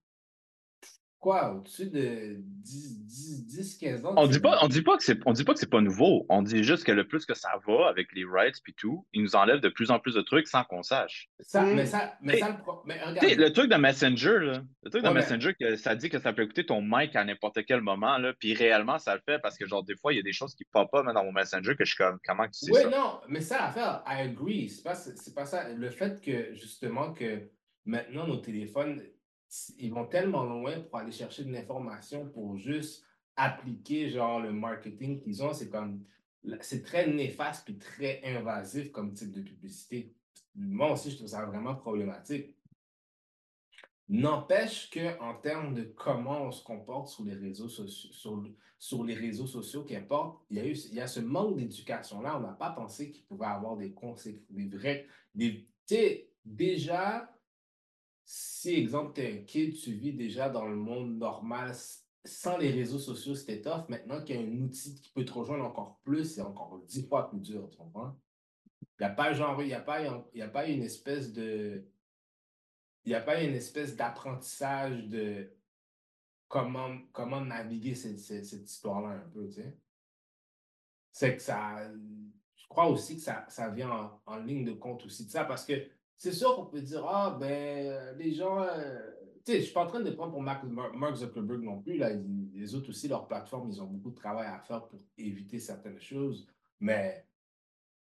quoi, 1.27 1.55
au-dessus 1.55 1.91
de 1.91 2.37
10, 2.39 3.47
10, 3.47 3.79
15 3.79 4.05
ans. 4.05 4.15
On 4.17 4.29
dit 4.29 4.39
pas, 4.39 4.61
on 4.63 4.69
dit 4.69 4.83
pas 4.83 4.97
que 4.97 5.03
c'est, 5.03 5.19
on 5.27 5.33
dit 5.33 5.43
pas 5.43 5.55
que 5.55 5.59
c'est 5.59 5.69
pas 5.69 5.81
nouveau. 5.81 6.25
On 6.29 6.41
dit 6.41 6.63
juste 6.63 6.85
que 6.85 6.93
le 6.93 7.05
plus 7.05 7.27
que 7.27 7.35
ça 7.35 7.51
va 7.67 7.89
avec 7.89 8.15
les 8.15 8.25
rights 8.25 8.61
puis 8.63 8.75
tout, 8.75 9.05
ils 9.13 9.25
nous 9.25 9.35
enlèvent 9.35 9.61
de 9.61 9.69
plus 9.69 9.91
en 9.91 9.99
plus 9.99 10.15
de 10.15 10.21
trucs 10.21 10.47
sans 10.47 10.63
qu'on 10.63 10.85
sache. 10.85 11.29
Ça, 11.41 11.63
mais 11.63 11.83
mmh. 11.83 11.87
ça, 11.87 12.15
mais 12.21 12.39
ça, 12.39 12.57
le, 12.87 13.43
le 13.43 13.53
truc 13.53 13.69
de 13.69 13.77
Messenger, 13.77 14.39
là, 14.39 14.63
le 14.85 14.91
truc 14.91 15.03
de 15.03 15.09
Messenger, 15.09 15.55
que 15.59 15.75
ça 15.75 15.97
dit 15.97 16.11
que 16.11 16.21
ça 16.21 16.33
peut 16.33 16.43
écouter 16.43 16.65
ton 16.65 16.81
mic 16.81 17.17
à 17.17 17.25
n'importe 17.25 17.59
quel 17.67 17.81
moment, 17.81 18.19
là, 18.19 18.33
puis 18.39 18.55
réellement, 18.55 19.01
ça 19.01 19.17
le 19.17 19.21
fait 19.21 19.41
parce 19.41 19.59
que, 19.59 19.67
genre, 19.67 19.83
des 19.83 19.97
fois, 19.97 20.13
il 20.13 20.19
y 20.19 20.21
a 20.21 20.23
des 20.23 20.33
choses 20.33 20.55
qui 20.55 20.65
pop 20.65 20.89
up 20.95 21.07
dans 21.13 21.25
mon 21.25 21.33
Messenger 21.33 21.75
que 21.75 21.85
je 21.85 21.93
suis 21.93 21.99
comme, 22.05 22.21
comment 22.25 22.45
tu 22.45 22.67
sais 22.67 22.71
oui, 22.71 22.83
ça? 22.83 22.87
Oui, 22.87 22.95
non, 22.95 23.19
mais 23.29 23.41
ça, 23.41 23.65
à 23.65 23.73
faire, 23.73 24.05
I 24.07 24.21
agree. 24.29 24.69
C'est 24.69 24.85
pas, 24.85 24.95
c'est 24.95 25.35
pas 25.35 25.45
ça. 25.45 25.71
Le 25.71 25.91
fait 25.91 26.21
que, 26.21 26.55
justement, 26.55 27.13
que 27.13 27.49
maintenant, 27.85 28.29
nos 28.29 28.37
téléphones, 28.37 29.03
ils 29.79 29.93
vont 29.93 30.07
tellement 30.07 30.45
loin 30.45 30.81
pour 30.81 30.99
aller 30.99 31.13
chercher 31.13 31.45
de 31.45 31.53
l'information 31.53 32.29
pour 32.29 32.57
juste 32.57 33.05
appliquer 33.37 34.09
genre 34.09 34.41
le 34.41 34.53
marketing 34.53 35.21
qu'ils 35.21 35.43
ont. 35.43 35.53
C'est 35.53 35.71
comme 35.71 36.05
c'est 36.61 36.83
très 36.83 37.07
néfaste 37.07 37.69
et 37.71 37.79
très 37.79 38.21
invasif 38.25 38.93
comme 38.93 39.13
type 39.13 39.33
de 39.33 39.43
publicité. 39.43 40.15
Moi 40.55 40.93
aussi, 40.93 41.11
je 41.11 41.17
trouve 41.17 41.29
ça 41.29 41.45
vraiment 41.45 41.75
problématique. 41.75 42.57
N'empêche 44.09 44.89
qu'en 44.91 45.35
termes 45.35 45.75
de 45.75 45.83
comment 45.83 46.45
on 46.45 46.53
se 46.53 46.63
comporte 46.63 47.09
sur 47.09 47.25
les 47.25 47.35
réseaux 47.35 47.69
sociaux, 47.69 48.13
sur, 48.13 48.45
sur 48.79 49.05
les 49.05 49.15
réseaux 49.15 49.49
sociaux, 49.49 49.83
qu'importe, 49.83 50.41
il 50.49 50.59
y 50.59 50.61
a 50.61 50.67
eu 50.67 50.77
il 50.91 50.95
y 50.95 51.01
a 51.01 51.09
ce 51.09 51.19
manque 51.19 51.57
d'éducation-là. 51.57 52.37
On 52.39 52.41
n'a 52.41 52.53
pas 52.53 52.71
pensé 52.71 53.11
qu'il 53.11 53.25
pouvait 53.25 53.47
avoir 53.47 53.77
des 53.77 53.93
conséquences, 53.93 54.47
des 54.51 54.69
vrais. 54.69 55.07
Déjà, 56.45 57.36
si, 58.27 58.75
exemple, 58.75 59.13
tu 59.15 59.21
es 59.21 59.33
un 59.33 59.45
kid, 59.45 59.77
tu 59.77 59.93
vis 59.93 60.13
déjà 60.13 60.49
dans 60.49 60.67
le 60.67 60.75
monde 60.75 61.17
normal 61.17 61.73
sans 62.25 62.59
les 62.59 62.73
réseaux 62.73 62.99
sociaux, 62.99 63.37
c'était 63.37 63.63
tough. 63.63 63.89
Maintenant 63.89 64.21
qu'il 64.25 64.35
y 64.35 64.39
a 64.39 64.43
un 64.43 64.61
outil 64.63 64.97
qui 64.97 65.11
peut 65.13 65.25
te 65.25 65.33
rejoindre 65.33 65.65
encore 65.65 66.01
plus, 66.03 66.35
c'est 66.35 66.41
encore 66.41 66.83
dix 66.89 67.07
fois 67.07 67.31
plus 67.31 67.39
dur, 67.39 67.71
tu 67.71 67.79
comprends? 67.79 68.19
Il 68.99 69.03
n'y 69.03 69.07
a 69.07 69.11
pas 69.11 69.33
genre, 69.33 69.63
il 69.63 69.73
a 69.73 69.79
a 69.79 70.49
pas 70.49 70.67
une 70.67 70.83
espèce 70.83 71.33
de. 71.33 71.87
Il 73.05 73.15
a 73.15 73.21
pas 73.21 73.41
une 73.41 73.55
espèce 73.55 73.95
d'apprentissage 73.95 75.07
de 75.07 75.57
comment, 76.49 76.99
comment 77.13 77.41
naviguer 77.41 77.95
cette, 77.95 78.19
cette, 78.19 78.69
histoire-là 78.69 79.11
un 79.11 79.29
peu, 79.29 79.47
tu 79.47 79.63
sais? 79.63 79.79
C'est 81.13 81.37
que 81.37 81.43
ça. 81.43 81.89
Je 82.57 82.67
crois 82.67 82.89
aussi 82.89 83.15
que 83.15 83.23
ça, 83.23 83.47
ça 83.49 83.71
vient 83.71 83.93
en, 83.93 84.21
en 84.27 84.37
ligne 84.39 84.65
de 84.65 84.73
compte 84.73 85.05
aussi 85.05 85.27
de 85.27 85.31
ça 85.31 85.45
parce 85.45 85.65
que 85.65 85.75
c'est 86.19 86.33
sûr 86.33 86.57
qu'on 86.57 86.67
peut 86.67 86.81
dire, 86.81 87.05
ah, 87.07 87.37
ben, 87.39 88.17
les 88.17 88.33
gens. 88.33 88.63
Euh, 88.63 89.13
tu 89.45 89.53
sais, 89.53 89.59
je 89.61 89.65
suis 89.65 89.75
pas 89.75 89.85
en 89.85 89.87
train 89.87 90.01
de 90.01 90.11
prendre 90.11 90.33
pour 90.33 90.43
Mark, 90.43 91.17
Zuckerberg 91.17 91.63
non 91.63 91.81
plus. 91.81 91.99
Là, 91.99 92.11
les 92.53 92.75
autres 92.75 92.91
aussi, 92.91 93.07
leur 93.07 93.29
plateforme, 93.29 93.71
ils 93.71 93.81
ont 93.81 93.87
beaucoup 93.87 94.11
de 94.11 94.17
travail 94.17 94.49
à 94.49 94.59
faire 94.61 94.87
pour 94.87 95.01
éviter 95.17 95.61
certaines 95.61 96.01
choses. 96.01 96.49
Mais, 96.81 97.27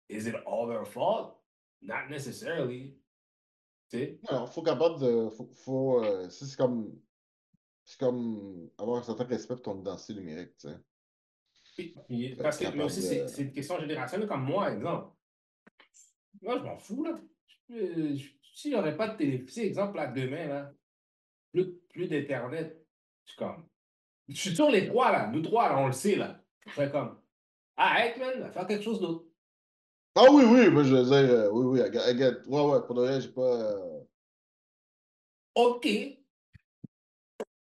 is 0.08 0.26
it 0.28 0.36
all 0.46 0.68
their 0.68 0.86
fault? 0.86 1.34
Not 1.82 2.08
necessarily. 2.08 2.96
Tu 3.90 3.98
sais? 3.98 4.20
Alors, 4.28 4.52
faut 4.52 4.62
capable 4.62 4.98
de. 5.00 5.28
Faut, 5.28 5.50
faut 5.52 6.04
euh, 6.04 6.28
c'est 6.30 6.56
comme. 6.56 6.98
C'est 7.84 8.00
comme 8.00 8.68
avoir 8.78 8.98
un 8.98 9.02
certain 9.02 9.24
respect 9.24 9.54
pour 9.54 9.62
ton 9.62 9.80
identité 9.80 10.14
numérique, 10.14 10.56
tu 10.58 10.68
sais. 10.68 11.94
Oui, 12.08 12.34
parce 12.34 12.58
que, 12.58 12.74
mais 12.74 12.84
aussi, 12.84 13.02
c'est 13.02 13.42
une 13.42 13.52
question 13.52 13.78
générationnelle 13.78 14.26
comme 14.26 14.44
moi, 14.44 14.72
exemple. 14.72 15.12
Moi, 16.42 16.58
je 16.58 16.64
m'en 16.64 16.78
fous, 16.78 17.04
là. 17.04 17.20
Euh, 17.70 18.16
s'il 18.54 18.70
n'y 18.70 18.76
aurait 18.76 18.96
pas 18.96 19.08
de 19.08 19.16
télévision, 19.16 19.62
exemple, 19.62 19.96
là, 19.96 20.06
demain, 20.06 20.46
là, 20.46 20.72
plus, 21.52 21.74
plus 21.90 22.08
d'Internet, 22.08 22.84
je 23.24 23.30
suis 23.30 23.38
comme. 23.38 23.66
Je 24.28 24.36
suis 24.36 24.54
sur 24.54 24.70
les 24.70 24.86
trois, 24.86 25.12
là. 25.12 25.28
Nous 25.28 25.42
trois, 25.42 25.68
là, 25.68 25.78
on 25.78 25.86
le 25.86 25.92
sait, 25.92 26.16
là. 26.16 26.42
Je 26.66 26.72
fais 26.72 26.90
comme. 26.90 27.20
Arrête, 27.76 28.16
man, 28.18 28.50
faire 28.52 28.66
quelque 28.66 28.82
chose 28.82 29.00
d'autre. 29.00 29.26
Ah 30.14 30.26
oui, 30.30 30.44
oui, 30.44 30.70
moi, 30.70 30.82
je 30.82 30.94
veux 30.94 31.04
dire, 31.04 31.30
euh, 31.30 31.50
oui, 31.50 31.80
oui, 31.80 31.80
I 31.80 32.16
get, 32.16 32.46
Ouais, 32.46 32.62
ouais, 32.62 32.86
pour 32.86 32.94
de 32.94 33.02
vrai, 33.02 33.20
j'ai 33.20 33.28
pas. 33.28 33.42
Euh... 33.42 34.00
OK. 35.54 35.86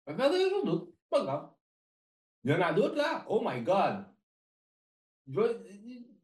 On 0.05 0.13
va 0.13 0.15
faire 0.15 0.31
quelque 0.31 0.49
chose 0.49 0.65
d'autre. 0.65 0.91
Pas 1.09 1.23
grave. 1.23 1.49
Il 2.43 2.51
y 2.51 2.53
en 2.53 2.61
a 2.61 2.73
d'autres, 2.73 2.95
là. 2.95 3.25
Oh 3.27 3.41
my 3.43 3.61
God. 3.61 4.05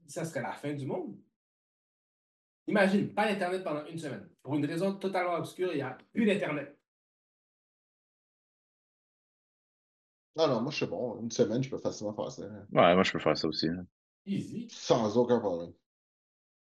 Ça 0.08 0.24
serait 0.24 0.42
la 0.42 0.54
fin 0.54 0.74
du 0.74 0.86
monde. 0.86 1.18
Imagine, 2.68 3.14
pas 3.14 3.28
d'Internet 3.28 3.64
pendant 3.64 3.86
une 3.86 3.98
semaine. 3.98 4.28
Pour 4.42 4.56
une 4.56 4.66
raison 4.66 4.94
totalement 4.96 5.36
obscure, 5.36 5.72
il 5.74 5.78
n'y 5.78 5.82
a 5.82 5.98
plus 6.14 6.26
d'Internet. 6.26 6.78
Non, 10.36 10.48
non, 10.48 10.62
moi 10.62 10.72
je 10.72 10.78
suis 10.78 10.86
bon. 10.86 11.20
Une 11.22 11.32
semaine, 11.32 11.62
je 11.62 11.70
peux 11.70 11.78
facilement 11.78 12.14
faire 12.14 12.32
ça. 12.32 12.44
Ouais, 12.44 12.94
moi 12.94 13.04
je 13.04 13.12
peux 13.12 13.20
faire 13.20 13.38
ça 13.38 13.48
aussi. 13.48 13.68
Easy. 14.26 14.68
Sans 14.70 15.18
aucun 15.18 15.40
problème. 15.40 15.74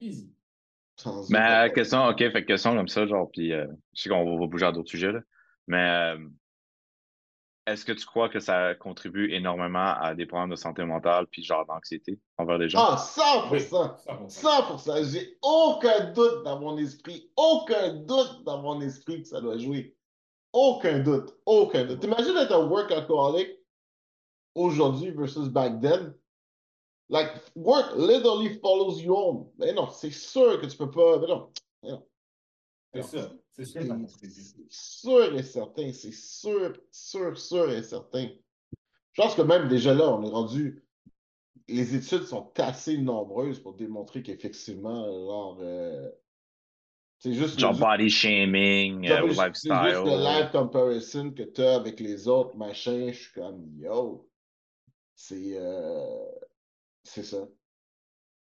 Easy. 0.00 0.32
Sans 0.96 1.30
mais 1.30 1.72
question, 1.74 2.06
ok, 2.06 2.18
fait 2.18 2.44
question 2.44 2.76
comme 2.76 2.88
ça, 2.88 3.06
genre, 3.06 3.30
puis 3.30 3.52
euh, 3.52 3.66
je 3.94 4.02
sais 4.02 4.08
qu'on 4.10 4.38
va, 4.38 4.46
bouger 4.46 4.66
à 4.66 4.72
d'autres 4.72 4.90
sujets, 4.90 5.12
là. 5.12 5.20
Mais 5.66 6.14
euh, 6.14 6.28
est-ce 7.70 7.84
que 7.84 7.92
tu 7.92 8.04
crois 8.04 8.28
que 8.28 8.40
ça 8.40 8.74
contribue 8.74 9.32
énormément 9.32 9.94
à 10.00 10.14
des 10.14 10.26
problèmes 10.26 10.50
de 10.50 10.56
santé 10.56 10.84
mentale 10.84 11.26
puis 11.28 11.42
genre 11.42 11.64
d'anxiété 11.66 12.18
envers 12.36 12.58
les 12.58 12.68
gens? 12.68 12.80
Ah, 12.80 12.96
100%! 12.96 14.28
100%! 14.28 15.12
J'ai 15.12 15.38
aucun 15.42 16.10
doute 16.12 16.42
dans 16.44 16.58
mon 16.58 16.76
esprit, 16.78 17.30
aucun 17.36 17.94
doute 17.94 18.42
dans 18.44 18.60
mon 18.62 18.80
esprit 18.80 19.22
que 19.22 19.28
ça 19.28 19.40
doit 19.40 19.58
jouer. 19.58 19.94
Aucun 20.52 20.98
doute, 20.98 21.36
aucun 21.46 21.84
doute. 21.84 22.00
T'imagines 22.00 22.36
être 22.36 22.52
un 22.52 22.66
workaholic 22.66 23.56
aujourd'hui 24.56 25.12
versus 25.12 25.48
back 25.48 25.80
then? 25.80 26.12
Like, 27.08 27.30
work 27.54 27.94
literally 27.96 28.58
follows 28.60 29.00
you 29.00 29.14
home. 29.14 29.48
Mais 29.58 29.72
non, 29.72 29.88
c'est 29.90 30.10
sûr 30.10 30.60
que 30.60 30.66
tu 30.66 30.76
peux 30.76 30.90
pas. 30.90 31.18
Mais 31.18 31.26
non, 31.28 31.50
mais 31.82 31.90
non. 31.90 32.06
C'est 32.94 33.02
sûr. 33.02 33.34
C'est 33.52 33.64
sûr. 33.64 33.82
sûr 34.68 35.34
et 35.34 35.42
certain. 35.42 35.92
C'est 35.92 36.12
sûr, 36.12 36.72
sûr, 36.90 37.38
sûr 37.38 37.70
et 37.70 37.82
certain. 37.82 38.28
Je 39.12 39.22
pense 39.22 39.34
que 39.34 39.42
même 39.42 39.68
déjà 39.68 39.94
là, 39.94 40.12
on 40.12 40.22
est 40.24 40.30
rendu. 40.30 40.84
Les 41.68 41.94
études 41.94 42.24
sont 42.24 42.50
assez 42.56 42.98
nombreuses 42.98 43.60
pour 43.60 43.74
démontrer 43.74 44.22
qu'effectivement, 44.22 45.04
genre. 45.04 45.58
Euh, 45.60 46.10
c'est 47.18 47.34
juste. 47.34 47.58
Genre 47.58 47.78
body 47.78 48.08
shaming, 48.08 49.08
euh, 49.08 49.26
lifestyle. 49.28 49.72
C'est 49.82 49.90
juste 49.90 50.04
le 50.04 50.24
live 50.24 50.50
comparison 50.50 51.30
que 51.30 51.42
tu 51.42 51.60
as 51.62 51.76
avec 51.76 52.00
les 52.00 52.26
autres, 52.28 52.56
machin. 52.56 53.12
Je 53.12 53.18
suis 53.18 53.32
comme, 53.32 53.68
yo. 53.76 54.28
C'est. 55.14 55.52
Euh, 55.54 56.26
c'est 57.04 57.24
ça. 57.24 57.46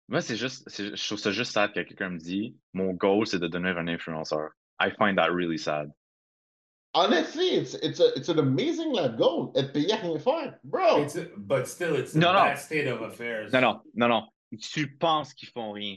Moi, 0.08 0.20
c'est 0.20 0.36
juste, 0.36 0.68
je 0.70 1.06
trouve 1.06 1.18
ça 1.18 1.32
juste 1.32 1.52
sad 1.52 1.72
que 1.72 1.80
quelqu'un 1.80 2.10
me 2.10 2.18
dit 2.18 2.56
mon 2.72 2.92
goal, 2.92 3.26
c'est 3.26 3.40
de 3.40 3.48
devenir 3.48 3.76
un 3.76 3.88
influenceur. 3.88 4.50
I 4.80 4.90
find 4.90 5.16
that 5.16 5.32
really 5.32 5.58
sad. 5.58 5.90
Honestly, 6.94 7.56
it's, 7.56 7.74
it's, 7.82 8.00
a, 8.00 8.16
it's 8.16 8.28
an 8.28 8.38
amazing 8.38 8.92
life 8.92 9.16
goal. 9.16 9.52
Être 9.56 9.72
payé 9.72 9.92
à 9.92 9.96
rien 9.96 10.18
faire, 10.18 10.58
bro. 10.64 11.02
It's 11.02 11.16
a, 11.16 11.26
but 11.36 11.66
still, 11.66 11.96
it's 11.96 12.14
a 12.14 12.18
non, 12.18 12.32
bad 12.32 12.54
non. 12.54 12.56
state 12.56 12.86
of 12.86 13.02
affairs. 13.02 13.52
Non, 13.52 13.60
non, 13.60 13.80
non, 13.94 14.08
non. 14.08 14.28
Tu 14.58 14.96
penses 14.96 15.34
qu'ils 15.34 15.48
font 15.48 15.72
rien. 15.72 15.96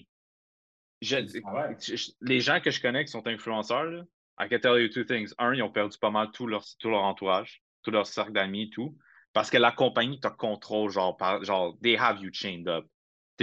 Je, 1.01 1.17
je, 1.25 2.11
les 2.19 2.41
gens 2.41 2.59
que 2.59 2.71
je 2.71 2.81
connais 2.81 3.05
qui 3.05 3.11
sont 3.11 3.25
influenceurs, 3.27 3.85
là, 3.85 4.03
I 4.39 4.49
can 4.49 4.59
tell 4.59 4.81
you 4.81 4.89
two 4.89 5.05
things. 5.05 5.33
Un, 5.37 5.53
ils 5.53 5.61
ont 5.61 5.71
perdu 5.71 5.97
pas 5.99 6.09
mal 6.09 6.31
tout 6.31 6.47
leur, 6.47 6.65
tout 6.79 6.89
leur 6.89 7.03
entourage, 7.03 7.61
tout 7.83 7.91
leur 7.91 8.07
cercle 8.07 8.33
d'amis, 8.33 8.69
tout. 8.71 8.97
Parce 9.33 9.49
que 9.49 9.57
la 9.57 9.71
compagnie 9.71 10.19
te 10.19 10.27
contrôle, 10.27 10.89
genre, 10.89 11.15
par, 11.15 11.43
genre, 11.43 11.77
they 11.81 11.95
have 11.95 12.19
you 12.21 12.29
chained 12.33 12.67
up 12.67 12.85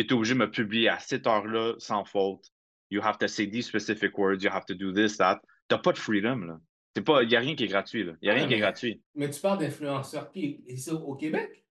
tu 0.02 0.08
es 0.08 0.12
obligé 0.12 0.34
de 0.34 0.38
me 0.38 0.50
publier 0.50 0.88
à 0.88 0.98
cette 0.98 1.26
heure-là 1.26 1.74
sans 1.78 2.04
faute. 2.04 2.52
You 2.90 3.02
have 3.02 3.18
to 3.18 3.28
say 3.28 3.48
these 3.48 3.66
specific 3.66 4.16
words, 4.16 4.42
you 4.42 4.50
have 4.50 4.64
to 4.66 4.74
do 4.74 4.92
this, 4.92 5.16
that. 5.16 5.40
T'as 5.68 5.78
pas 5.78 5.92
de 5.92 5.98
freedom, 5.98 6.44
là. 6.46 6.60
Il 6.96 7.28
n'y 7.28 7.36
a 7.36 7.40
rien 7.40 7.54
qui 7.54 7.64
est 7.64 7.68
gratuit, 7.68 8.04
là. 8.04 8.12
Il 8.22 8.26
n'y 8.26 8.30
a 8.30 8.34
rien 8.34 8.48
qui 8.48 8.54
est 8.54 8.58
gratuit. 8.58 9.02
Mais 9.14 9.28
tu 9.28 9.40
parles 9.40 9.58
d'influenceurs 9.58 10.30
qui? 10.30 10.64
Ici 10.66 10.90
au 10.90 11.14
Québec? 11.14 11.66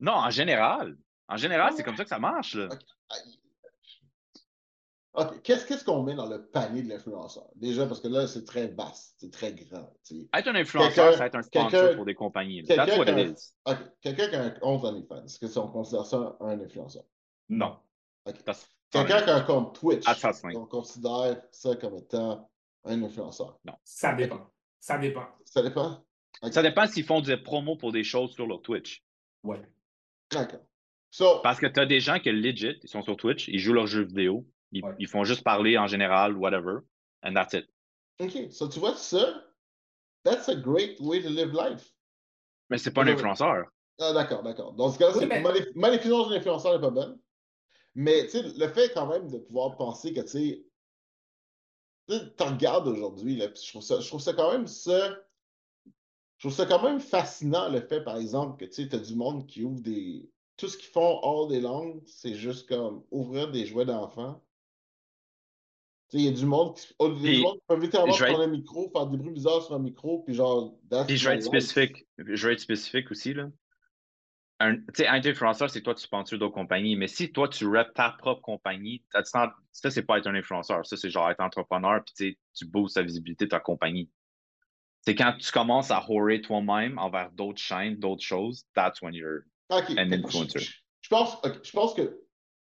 Non, 0.00 0.12
en 0.12 0.30
général. 0.30 0.96
En 1.28 1.36
général, 1.36 1.74
c'est 1.76 1.82
comme 1.82 1.96
ça 1.96 2.04
que 2.04 2.08
ça 2.08 2.18
marche, 2.18 2.54
là. 2.54 2.68
OK. 5.14 5.42
Qu'est-ce 5.42 5.84
qu'on 5.84 6.02
met 6.02 6.14
dans 6.14 6.28
le 6.28 6.46
panier 6.46 6.82
de 6.82 6.88
l'influenceur? 6.88 7.44
Déjà, 7.56 7.86
parce 7.86 8.00
que 8.00 8.08
là, 8.08 8.26
c'est 8.26 8.44
très 8.44 8.68
vaste, 8.68 9.16
c'est 9.18 9.30
très 9.30 9.52
grand. 9.52 9.92
Être 10.34 10.48
un 10.48 10.54
influenceur, 10.54 11.14
c'est 11.14 11.26
être 11.26 11.34
un 11.34 11.42
sponsor 11.42 11.94
pour 11.96 12.06
des 12.06 12.14
compagnies. 12.14 12.62
Quelqu'un 12.62 14.28
qui 14.28 14.36
a 14.36 14.42
un 14.42 14.50
compte 14.50 14.84
OnlyFans, 14.84 15.24
est-ce 15.26 15.58
qu'on 15.58 15.68
considère 15.68 16.06
ça 16.06 16.36
un 16.40 16.58
influenceur? 16.58 17.04
Non. 17.52 17.76
Quelqu'un 18.90 19.22
qui 19.22 19.30
a 19.30 19.36
un 19.36 19.42
compte 19.42 19.78
Twitch, 19.78 20.04
on 20.54 20.66
considère 20.66 21.42
ça 21.50 21.76
comme 21.76 21.96
étant 21.96 22.50
un 22.84 23.02
influenceur. 23.02 23.58
Non. 23.64 23.74
Ça 23.84 24.14
dépend. 24.14 24.50
Ça 24.80 24.98
dépend. 24.98 25.26
Ça 25.44 25.62
dépend? 25.62 26.04
Ça 26.50 26.62
dépend 26.62 26.86
s'ils 26.86 27.04
font 27.04 27.20
des 27.20 27.36
promos 27.36 27.76
pour 27.76 27.92
des 27.92 28.04
choses 28.04 28.32
sur 28.32 28.46
leur 28.46 28.62
Twitch. 28.62 29.04
Ouais. 29.42 29.60
D'accord. 30.30 30.60
Parce 31.42 31.60
que 31.60 31.66
tu 31.66 31.78
as 31.78 31.86
des 31.86 32.00
gens 32.00 32.18
qui, 32.18 32.32
legit, 32.32 32.78
ils 32.82 32.88
sont 32.88 33.02
sur 33.02 33.16
Twitch, 33.18 33.48
ils 33.48 33.58
jouent 33.58 33.74
leurs 33.74 33.86
jeux 33.86 34.04
vidéo, 34.04 34.46
ils, 34.70 35.06
font 35.06 35.24
juste 35.24 35.44
parler 35.44 35.76
en 35.76 35.86
général, 35.86 36.34
whatever, 36.36 36.78
and 37.22 37.34
that's 37.34 37.52
it. 37.52 37.68
OK. 38.18 38.50
So, 38.50 38.68
tu 38.68 38.80
vois 38.80 38.96
ça? 38.96 39.44
That's 40.24 40.48
a 40.48 40.54
great 40.54 40.98
way 41.00 41.22
to 41.22 41.28
live 41.28 41.52
life. 41.52 41.92
Mais 42.70 42.78
c'est 42.78 42.92
pas 42.92 43.02
un 43.02 43.08
influenceur. 43.08 43.66
Ah, 44.00 44.14
d'accord, 44.14 44.42
d'accord. 44.42 44.72
Dans 44.72 44.90
ce 44.90 44.98
cas-là, 44.98 45.40
manipulation 45.74 46.30
d'un 46.30 46.36
influenceur 46.36 46.74
n'est 46.74 46.80
pas 46.80 46.90
bonne. 46.90 47.18
Mais 47.94 48.26
le 48.32 48.68
fait 48.68 48.92
quand 48.94 49.06
même 49.06 49.30
de 49.30 49.38
pouvoir 49.38 49.76
penser 49.76 50.12
que 50.12 50.20
tu 50.20 50.28
sais, 50.28 50.64
tu 52.08 52.42
regardes 52.42 52.88
aujourd'hui, 52.88 53.40
je 53.40 53.68
trouve 53.68 53.82
ça, 53.82 54.00
je 54.00 54.08
trouve 54.08 54.20
ça 54.20 54.32
quand 54.32 54.52
même 54.52 54.66
ça. 54.66 55.16
Je 56.38 56.48
trouve 56.48 56.56
ça 56.56 56.66
quand 56.66 56.82
même 56.82 56.98
fascinant 56.98 57.68
le 57.68 57.80
fait, 57.80 58.02
par 58.02 58.16
exemple, 58.16 58.58
que 58.58 58.68
tu 58.68 58.88
as 58.94 58.98
du 58.98 59.14
monde 59.14 59.46
qui 59.46 59.62
ouvre 59.62 59.80
des. 59.80 60.28
Tout 60.56 60.68
ce 60.68 60.76
qu'ils 60.76 60.90
font 60.90 61.20
hors 61.22 61.46
des 61.46 61.60
langues, 61.60 62.02
c'est 62.06 62.34
juste 62.34 62.68
comme 62.68 63.04
ouvrir 63.10 63.50
des 63.50 63.64
jouets 63.64 63.84
d'enfants. 63.84 64.42
Il 66.12 66.22
y 66.22 66.28
a 66.28 66.32
du 66.32 66.44
monde 66.44 66.74
qui, 66.74 66.92
oh, 66.98 67.08
y 67.08 67.28
a 67.28 67.32
du 67.32 67.42
monde 67.42 67.58
qui 67.58 67.64
peut 67.68 67.80
littéralement 67.80 68.14
prendre 68.14 68.40
un 68.40 68.46
micro, 68.48 68.90
faire 68.90 69.06
des 69.06 69.16
bruits 69.16 69.32
bizarres 69.32 69.62
sur 69.62 69.74
un 69.74 69.78
micro, 69.78 70.18
puis 70.24 70.34
genre. 70.34 70.74
Puis 71.06 71.16
je 71.16 71.28
vais 71.28 71.36
être 71.36 71.44
spécifique. 71.44 72.06
Je 72.18 72.46
vais 72.46 72.54
être 72.54 72.60
spécifique 72.60 73.10
aussi, 73.10 73.34
là 73.34 73.48
un, 74.62 74.76
un 75.08 75.20
influenceur, 75.24 75.70
c'est 75.70 75.82
toi, 75.82 75.94
tu 75.94 76.02
sponsors 76.02 76.38
d'autres 76.38 76.54
compagnies. 76.54 76.96
Mais 76.96 77.08
si 77.08 77.32
toi, 77.32 77.48
tu 77.48 77.66
rep 77.66 77.92
ta 77.94 78.10
propre 78.10 78.42
compagnie, 78.42 79.02
ça, 79.24 79.50
c'est 79.72 80.02
pas 80.02 80.18
être 80.18 80.26
un 80.26 80.34
influenceur. 80.34 80.86
Ça, 80.86 80.96
c'est 80.96 81.10
genre 81.10 81.30
être 81.30 81.40
entrepreneur, 81.40 82.02
puis 82.04 82.38
tu 82.54 82.66
boostes 82.66 82.96
la 82.96 83.02
visibilité 83.02 83.46
de 83.46 83.50
ta 83.50 83.60
compagnie. 83.60 84.10
C'est 85.00 85.16
quand 85.16 85.36
tu 85.38 85.50
commences 85.50 85.90
à 85.90 86.04
horer 86.08 86.40
toi-même 86.40 86.98
envers 86.98 87.30
d'autres 87.32 87.60
chaînes, 87.60 87.96
d'autres 87.96 88.22
choses, 88.22 88.64
that's 88.74 89.02
when 89.02 89.14
you're 89.14 89.42
an 89.70 90.12
influencer. 90.12 90.60
Je, 91.00 91.08
pense, 91.08 91.38
je 91.62 91.72
pense 91.72 91.94
que 91.94 92.20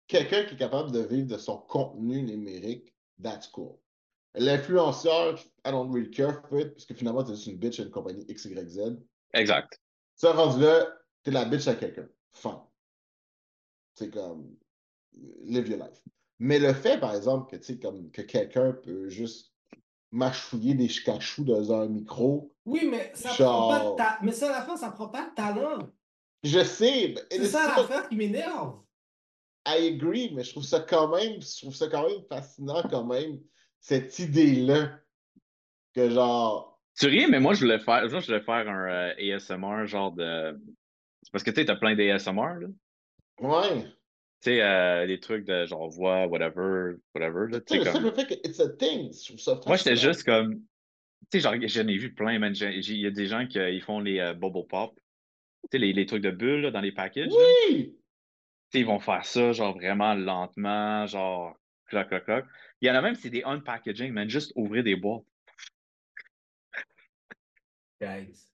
quelqu'un 0.08 0.44
qui 0.44 0.54
est 0.54 0.58
capable 0.58 0.90
de 0.90 1.00
vivre 1.00 1.28
de 1.28 1.38
son 1.38 1.58
contenu 1.58 2.22
numérique, 2.22 2.92
that's 3.22 3.46
cool. 3.46 3.78
L'influenceur, 4.34 5.38
I 5.64 5.70
don't 5.70 5.92
really 5.92 6.10
care 6.10 6.42
for 6.48 6.58
it, 6.58 6.72
parce 6.72 6.84
que 6.84 6.94
finalement, 6.94 7.22
t'es 7.22 7.34
juste 7.34 7.46
une 7.46 7.58
bitch 7.58 7.78
à 7.78 7.84
une 7.84 7.90
compagnie 7.90 8.26
XYZ. 8.26 8.98
Exact. 9.34 9.80
Ça, 10.16 10.32
rendu 10.32 10.62
là, 10.62 10.88
t'es 11.26 11.32
la 11.32 11.44
bitch 11.44 11.66
à 11.66 11.74
quelqu'un. 11.74 12.06
Fine. 12.30 12.60
C'est 13.94 14.10
comme, 14.12 14.56
live 15.42 15.68
your 15.68 15.78
life. 15.78 16.00
Mais 16.38 16.60
le 16.60 16.72
fait, 16.72 17.00
par 17.00 17.16
exemple, 17.16 17.50
que, 17.50 17.56
tu 17.56 17.64
sais, 17.64 17.78
comme, 17.80 18.12
que 18.12 18.22
quelqu'un 18.22 18.72
peut 18.72 19.08
juste 19.08 19.52
mâchouiller 20.12 20.74
des 20.74 20.86
chicachous 20.88 21.44
dans 21.44 21.72
un 21.72 21.88
micro. 21.88 22.54
Oui, 22.64 22.86
mais 22.88 23.10
ça 23.14 23.32
Genre- 23.32 23.68
prend 23.68 23.78
pas 23.78 23.90
de 23.90 23.96
ta... 23.96 24.18
Mais 24.24 24.30
ça, 24.30 24.54
à 24.54 24.60
la 24.60 24.64
fin, 24.64 24.76
ça 24.76 24.90
prend 24.92 25.08
pas 25.08 25.28
de 25.28 25.34
talent. 25.34 25.90
Je 26.44 26.62
sais, 26.62 27.08
but 27.08 27.26
C'est 27.32 27.38
it's 27.38 27.50
ça 27.50 27.74
l'affaire 27.76 28.08
qui 28.08 28.14
m'énerve. 28.14 28.80
I 29.66 29.88
agree, 29.94 30.32
mais 30.32 30.44
je 30.44 30.52
trouve 30.52 30.62
ça 30.62 30.78
quand 30.78 31.08
même, 31.08 31.42
je 31.42 31.60
trouve 31.60 31.74
ça 31.74 31.88
quand 31.88 32.08
même 32.08 32.22
fascinant 32.28 32.84
quand 32.88 33.04
même, 33.04 33.40
cette 33.80 34.16
idée-là, 34.20 35.00
que 35.92 36.08
genre, 36.08 36.80
Tu 36.96 37.06
ris, 37.08 37.26
mais 37.26 37.40
moi, 37.40 37.54
je 37.54 37.60
voulais 37.62 37.80
faire, 37.80 38.08
moi, 38.08 38.20
je 38.20 38.26
voulais 38.26 38.42
faire 38.42 38.68
un 38.68 38.88
euh, 39.18 39.34
ASMR, 39.36 39.86
genre 39.86 40.12
de. 40.12 40.56
C'est 41.26 41.32
Parce 41.32 41.42
que 41.42 41.50
tu 41.50 41.56
sais, 41.56 41.64
t'as 41.64 41.74
plein 41.74 41.96
d'ASMR, 41.96 42.60
là. 42.60 42.68
ouais, 43.40 43.82
Tu 43.82 43.90
sais, 44.42 44.62
euh, 44.62 45.08
des 45.08 45.18
trucs 45.18 45.44
de 45.44 45.66
genre 45.66 45.88
voix, 45.90 46.28
whatever, 46.28 46.94
whatever, 47.16 47.50
là. 47.50 47.60
tu 47.60 47.74
sais, 47.74 47.78
Tu 47.78 47.78
sais, 47.78 47.78
le 47.78 47.84
comme... 47.84 48.02
simple 48.04 48.14
fait 48.14 48.26
que 48.28 48.48
it's 48.48 48.60
a 48.60 48.68
thing, 48.68 49.12
je 49.12 49.24
trouve 49.26 49.40
ça 49.40 49.60
Moi, 49.66 49.76
j'étais 49.76 49.96
juste 49.96 50.22
comme. 50.22 50.60
Tu 51.32 51.40
sais, 51.40 51.40
genre, 51.40 51.54
j'en 51.60 51.88
ai 51.88 51.96
vu 51.98 52.14
plein, 52.14 52.38
man. 52.38 52.54
Il 52.54 53.00
y 53.00 53.06
a 53.06 53.10
des 53.10 53.26
gens 53.26 53.44
qui 53.48 53.58
ils 53.58 53.82
font 53.82 53.98
les 53.98 54.20
euh, 54.20 54.34
bubble 54.34 54.68
pop. 54.68 54.94
Tu 55.64 55.68
sais, 55.72 55.78
les, 55.78 55.92
les 55.92 56.06
trucs 56.06 56.22
de 56.22 56.30
bulles 56.30 56.60
là, 56.60 56.70
dans 56.70 56.80
les 56.80 56.92
packages. 56.92 57.32
Oui! 57.32 57.96
Tu 57.96 57.98
sais, 58.70 58.80
ils 58.80 58.86
vont 58.86 59.00
faire 59.00 59.24
ça, 59.24 59.50
genre 59.50 59.74
vraiment 59.76 60.14
lentement, 60.14 61.06
genre 61.08 61.56
cloc, 61.86 62.06
cloc, 62.08 62.24
cloc. 62.24 62.44
Il 62.80 62.86
y 62.86 62.90
en 62.92 62.94
a 62.94 63.02
même, 63.02 63.16
c'est 63.16 63.30
des 63.30 63.42
unpackaging, 63.42 64.12
man. 64.12 64.30
Juste 64.30 64.52
ouvrir 64.54 64.84
des 64.84 64.94
boîtes. 64.94 65.24
Guys. 68.00 68.52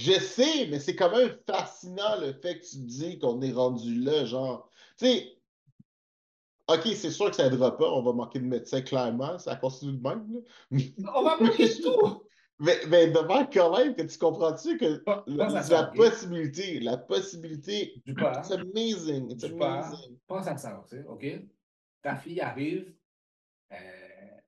Je 0.00 0.12
sais, 0.18 0.66
mais 0.68 0.78
c'est 0.80 0.96
quand 0.96 1.14
même 1.14 1.36
fascinant 1.46 2.18
le 2.20 2.32
fait 2.32 2.58
que 2.60 2.64
tu 2.64 2.78
dis 2.78 3.18
qu'on 3.18 3.42
est 3.42 3.52
rendu 3.52 3.94
là, 3.96 4.24
genre, 4.24 4.70
tu 4.96 5.04
sais, 5.04 5.36
ok, 6.68 6.86
c'est 6.94 7.10
sûr 7.10 7.28
que 7.28 7.36
ça 7.36 7.46
aidera 7.46 7.76
pas, 7.76 7.90
on 7.90 8.02
va 8.02 8.12
manquer 8.14 8.38
de 8.38 8.46
médecins 8.46 8.80
clairement, 8.80 9.38
ça 9.38 9.56
continue 9.56 9.98
de 9.98 10.02
même, 10.02 10.26
là. 10.32 10.40
On 11.14 11.22
va 11.22 11.36
manquer 11.36 11.68
de 11.68 11.82
tout. 11.82 12.22
Mais, 12.60 12.78
mais 12.88 13.10
devant 13.10 13.44
quand 13.46 13.76
même 13.76 13.94
que 13.94 14.02
tu 14.02 14.18
comprends-tu 14.18 14.78
que 14.78 15.02
la, 15.26 15.84
possibilité, 15.94 16.80
la 16.80 16.96
possibilité, 16.96 18.02
Du 18.06 18.14
pas. 18.14 18.38
it's 18.38 18.50
amazing, 18.50 19.30
it's 19.30 19.44
Du 19.44 19.56
pas. 19.56 19.80
amazing. 19.80 20.18
Pense 20.26 20.46
à 20.46 20.56
ça, 20.56 20.82
OK? 21.08 21.26
Ta 22.02 22.16
fille 22.16 22.40
arrive, 22.40 22.94
euh, 23.72 23.76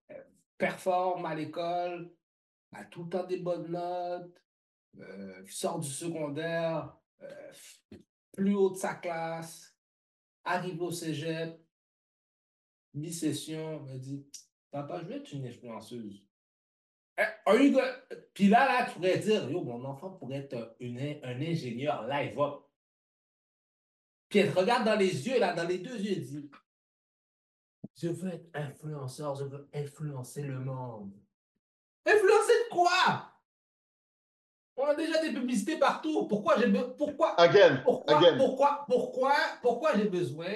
elle 0.08 0.26
performe 0.56 1.26
à 1.26 1.34
l'école, 1.34 2.10
a 2.72 2.84
tout 2.84 3.04
le 3.04 3.08
temps 3.10 3.24
des 3.24 3.38
bonnes 3.38 3.70
notes, 3.70 4.30
euh, 4.98 5.46
sort 5.46 5.80
du 5.80 5.88
secondaire, 5.88 6.96
euh, 7.22 7.52
plus 8.32 8.54
haut 8.54 8.70
de 8.70 8.76
sa 8.76 8.94
classe, 8.94 9.76
arrive 10.44 10.82
au 10.82 10.90
cégep, 10.90 11.60
mi-session, 12.94 13.86
elle 13.88 14.00
dit 14.00 14.26
Papa, 14.70 15.00
je 15.00 15.06
veux 15.06 15.16
être 15.16 15.32
une 15.32 15.46
influenceuse. 15.46 16.26
Eh, 17.18 17.22
Puis 18.34 18.48
là, 18.48 18.66
là, 18.66 18.86
tu 18.86 18.94
pourrais 18.94 19.18
dire 19.18 19.50
Yo, 19.50 19.62
mon 19.62 19.84
enfant 19.84 20.10
pourrait 20.10 20.48
être 20.50 20.76
un 20.80 21.40
ingénieur 21.40 22.06
live 22.06 22.38
up. 22.40 22.64
Puis 24.28 24.38
elle 24.40 24.52
regarde 24.52 24.84
dans 24.84 24.96
les 24.96 25.28
yeux, 25.28 25.38
là, 25.38 25.52
dans 25.52 25.66
les 25.66 25.78
deux 25.78 25.98
yeux, 25.98 26.12
elle 26.12 26.24
dit 26.24 26.50
Je 27.96 28.08
veux 28.08 28.32
être 28.32 28.48
influenceur, 28.54 29.34
je 29.36 29.44
veux 29.44 29.68
influencer 29.74 30.42
le 30.42 30.58
monde. 30.58 31.12
Influencer 32.06 32.52
de 32.64 32.74
quoi? 32.74 33.31
On 34.82 34.86
a 34.86 34.94
déjà 34.96 35.22
des 35.22 35.32
publicités 35.32 35.78
partout. 35.78 36.26
Pourquoi 36.26 36.58
j'ai 36.58 36.66
pourquoi 36.98 37.40
Again, 37.40 37.82
pourquoi 37.84 38.16
again. 38.16 38.36
pourquoi 38.36 38.84
pourquoi 38.88 39.34
pourquoi 39.62 39.96
j'ai 39.96 40.08
besoin 40.08 40.52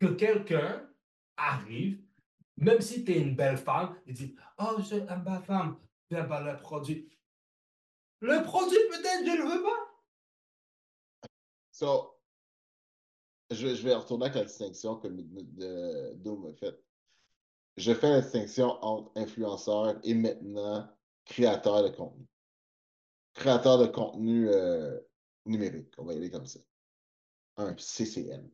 que 0.00 0.06
quelqu'un 0.06 0.90
arrive 1.36 2.02
même 2.56 2.80
si 2.80 3.04
tu 3.04 3.12
es 3.12 3.20
une 3.20 3.36
belle 3.36 3.56
femme 3.56 3.94
et 4.08 4.12
dit 4.12 4.34
"Oh, 4.58 4.74
je 4.78 4.82
suis 4.82 4.96
une 4.96 5.22
belle 5.24 5.42
femme." 5.46 5.78
Viens 6.10 6.24
par 6.24 6.42
le 6.42 6.56
produit. 6.58 7.08
Le 8.18 8.42
produit 8.42 8.76
peut-être 8.90 9.24
je 9.24 9.36
le 9.40 9.48
veux 9.48 9.62
pas. 9.62 11.28
So, 11.70 12.18
je, 13.52 13.68
je 13.76 13.82
vais 13.84 13.94
retourner 13.94 14.24
avec 14.24 14.34
la 14.34 14.44
distinction 14.44 14.96
que 14.96 15.06
Doom 16.16 16.46
a 16.46 16.54
faite. 16.54 16.82
Je 17.76 17.94
fais 17.94 18.10
la 18.10 18.20
distinction 18.20 18.84
entre 18.84 19.12
influenceur 19.14 19.96
et 20.02 20.14
maintenant 20.14 20.88
créateur 21.24 21.84
de 21.84 21.90
contenu. 21.90 22.26
Créateur 23.34 23.78
de 23.78 23.86
contenu 23.86 24.48
euh, 24.48 24.98
numérique, 25.46 25.94
on 25.98 26.04
va 26.04 26.14
y 26.14 26.16
aller 26.16 26.30
comme 26.30 26.46
ça. 26.46 26.60
Un 27.56 27.76
CCM. 27.76 28.50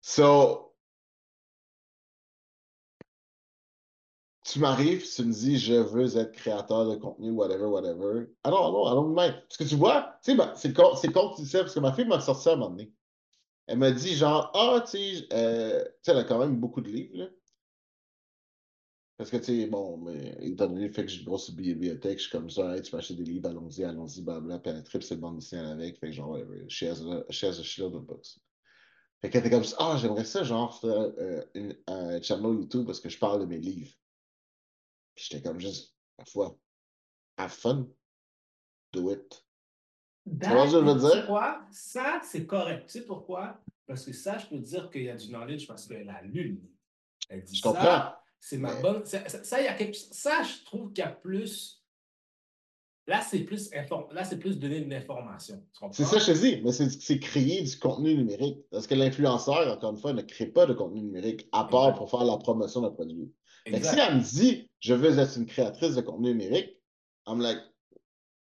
So, 0.00 0.68
tu 4.44 4.60
m'arrives, 4.60 5.06
tu 5.14 5.24
me 5.24 5.32
dis, 5.32 5.58
je 5.58 5.74
veux 5.74 6.16
être 6.16 6.32
créateur 6.32 6.88
de 6.88 6.96
contenu, 6.96 7.30
whatever, 7.30 7.66
whatever. 7.66 8.26
Don't, 8.44 8.86
I 8.86 8.94
don't 8.94 9.14
mind. 9.14 9.34
Parce 9.46 9.58
que 9.58 9.64
tu 9.64 9.76
vois, 9.76 10.18
tu 10.24 10.34
sais, 10.34 10.42
c'est 10.56 10.72
con, 10.72 11.34
tu 11.36 11.44
ça, 11.44 11.60
parce 11.60 11.74
que 11.74 11.80
ma 11.80 11.92
fille 11.92 12.06
m'a 12.06 12.20
sorti 12.20 12.44
ça 12.44 12.50
à 12.50 12.52
un 12.54 12.56
moment 12.56 12.70
donné. 12.70 12.92
Elle 13.66 13.78
m'a 13.78 13.90
dit, 13.90 14.14
genre, 14.14 14.50
ah, 14.54 14.82
tu 14.82 14.98
sais, 14.98 15.26
euh, 15.32 15.84
sais, 16.02 16.12
elle 16.12 16.18
a 16.18 16.24
quand 16.24 16.38
même 16.38 16.56
beaucoup 16.58 16.80
de 16.80 16.88
livres, 16.88 17.18
là. 17.18 17.26
Parce 19.18 19.30
que, 19.30 19.36
tu 19.36 19.44
sais, 19.44 19.66
bon, 19.66 19.98
mais 19.98 20.36
étant 20.40 20.68
donné 20.68 20.86
le 20.86 20.92
fait 20.92 21.04
que 21.04 21.10
j'ai 21.10 21.18
une 21.20 21.26
grosse 21.26 21.50
bibliothèque, 21.50 22.18
je 22.18 22.22
suis 22.24 22.30
comme 22.30 22.48
ça, 22.48 22.76
hey, 22.76 22.82
tu 22.82 22.92
peux 22.92 22.98
acheter 22.98 23.14
des 23.14 23.24
livres, 23.24 23.48
allons-y, 23.50 23.82
allons-y, 23.82 24.22
blabla, 24.22 24.60
puis 24.60 24.72
tripe, 24.84 25.02
c'est 25.02 25.16
le 25.16 25.20
bande 25.20 25.38
dessinée 25.38 25.62
avec, 25.62 25.98
fait 25.98 26.06
que 26.06 26.12
genre, 26.12 26.38
she 26.68 26.84
has 26.84 27.02
a, 27.02 27.24
she 27.30 27.42
has 27.44 27.58
a 27.58 27.64
shitload 27.64 27.96
of 27.96 28.06
books. 28.06 28.38
Fait 29.20 29.28
qu'elle 29.30 29.40
était 29.40 29.50
comme 29.50 29.64
ça, 29.64 29.76
ah, 29.80 29.96
j'aimerais 30.00 30.24
ça, 30.24 30.44
genre, 30.44 30.80
faire 30.80 30.92
euh, 31.18 31.44
une- 31.54 31.76
un 31.88 32.22
channel 32.22 32.60
YouTube 32.60 32.86
parce 32.86 33.00
que 33.00 33.08
je 33.08 33.18
parle 33.18 33.40
de 33.40 33.46
mes 33.46 33.58
livres. 33.58 33.92
Puis 35.16 35.26
j'étais 35.28 35.42
comme 35.42 35.58
juste, 35.58 35.96
parfois, 36.16 36.56
have 37.38 37.50
fun, 37.50 37.88
do 38.92 39.12
it. 39.12 39.44
Tu 40.40 40.48
vois 40.50 40.68
ce 40.68 40.74
que 40.74 40.80
je 40.80 40.84
veux 40.92 40.94
Tu 40.94 41.00
sais 41.00 41.16
dire? 41.16 41.26
quoi? 41.26 41.66
Ça, 41.72 42.20
c'est 42.22 42.46
correct. 42.46 42.86
Tu 42.86 43.00
sais 43.00 43.04
pourquoi? 43.04 43.60
Parce 43.86 44.04
que 44.04 44.12
ça, 44.12 44.38
je 44.38 44.46
peux 44.46 44.58
dire 44.58 44.90
qu'il 44.90 45.02
y 45.04 45.10
a 45.10 45.16
du 45.16 45.28
knowledge 45.28 45.66
parce 45.66 45.88
qu'elle 45.88 46.08
a 46.08 46.22
lu. 46.22 46.60
Elle 47.28 47.42
dit 47.42 47.56
Je 47.56 47.62
ça, 47.62 47.72
comprends. 47.72 48.14
C'est 48.40 48.58
ma 48.58 48.74
bonne. 48.80 49.04
Ça, 49.04 49.28
ça- 49.28 49.44
ça, 49.44 49.60
il 49.60 49.64
y 49.64 49.68
a 49.68 49.74
quelque... 49.74 49.96
ça, 49.96 50.42
je 50.42 50.64
trouve 50.64 50.92
qu'il 50.92 51.04
y 51.04 51.06
a 51.06 51.10
plus. 51.10 51.82
Là, 53.06 53.22
c'est 53.22 53.40
plus, 53.40 53.70
inform... 53.74 54.04
Là, 54.12 54.22
c'est 54.24 54.38
plus 54.38 54.58
donner 54.58 54.82
de 54.82 54.90
l'information. 54.90 55.64
C'est 55.92 56.04
ça, 56.04 56.16
que 56.18 56.22
je 56.24 56.32
te 56.32 56.38
dis, 56.38 56.60
mais 56.62 56.72
c'est 56.72 57.18
créer 57.18 57.62
du 57.62 57.78
contenu 57.78 58.14
numérique. 58.14 58.58
Parce 58.70 58.86
que 58.86 58.94
l'influenceur, 58.94 59.72
encore 59.72 59.92
une 59.92 59.98
fois, 59.98 60.12
ne 60.12 60.20
crée 60.20 60.46
pas 60.46 60.66
de 60.66 60.74
contenu 60.74 61.00
numérique, 61.00 61.48
à 61.52 61.64
part 61.64 61.84
Exact. 61.88 61.98
pour 61.98 62.10
faire 62.10 62.24
la 62.24 62.36
promotion 62.36 62.82
d'un 62.82 62.90
produit. 62.90 63.32
Exact. 63.64 63.94
si 63.94 63.98
elle 64.00 64.16
me 64.16 64.20
dit, 64.22 64.70
je 64.80 64.92
veux 64.94 65.18
être 65.18 65.36
une 65.38 65.46
créatrice 65.46 65.94
de 65.94 66.02
contenu 66.02 66.28
numérique, 66.34 66.76
I'm 67.26 67.40
like, 67.40 67.58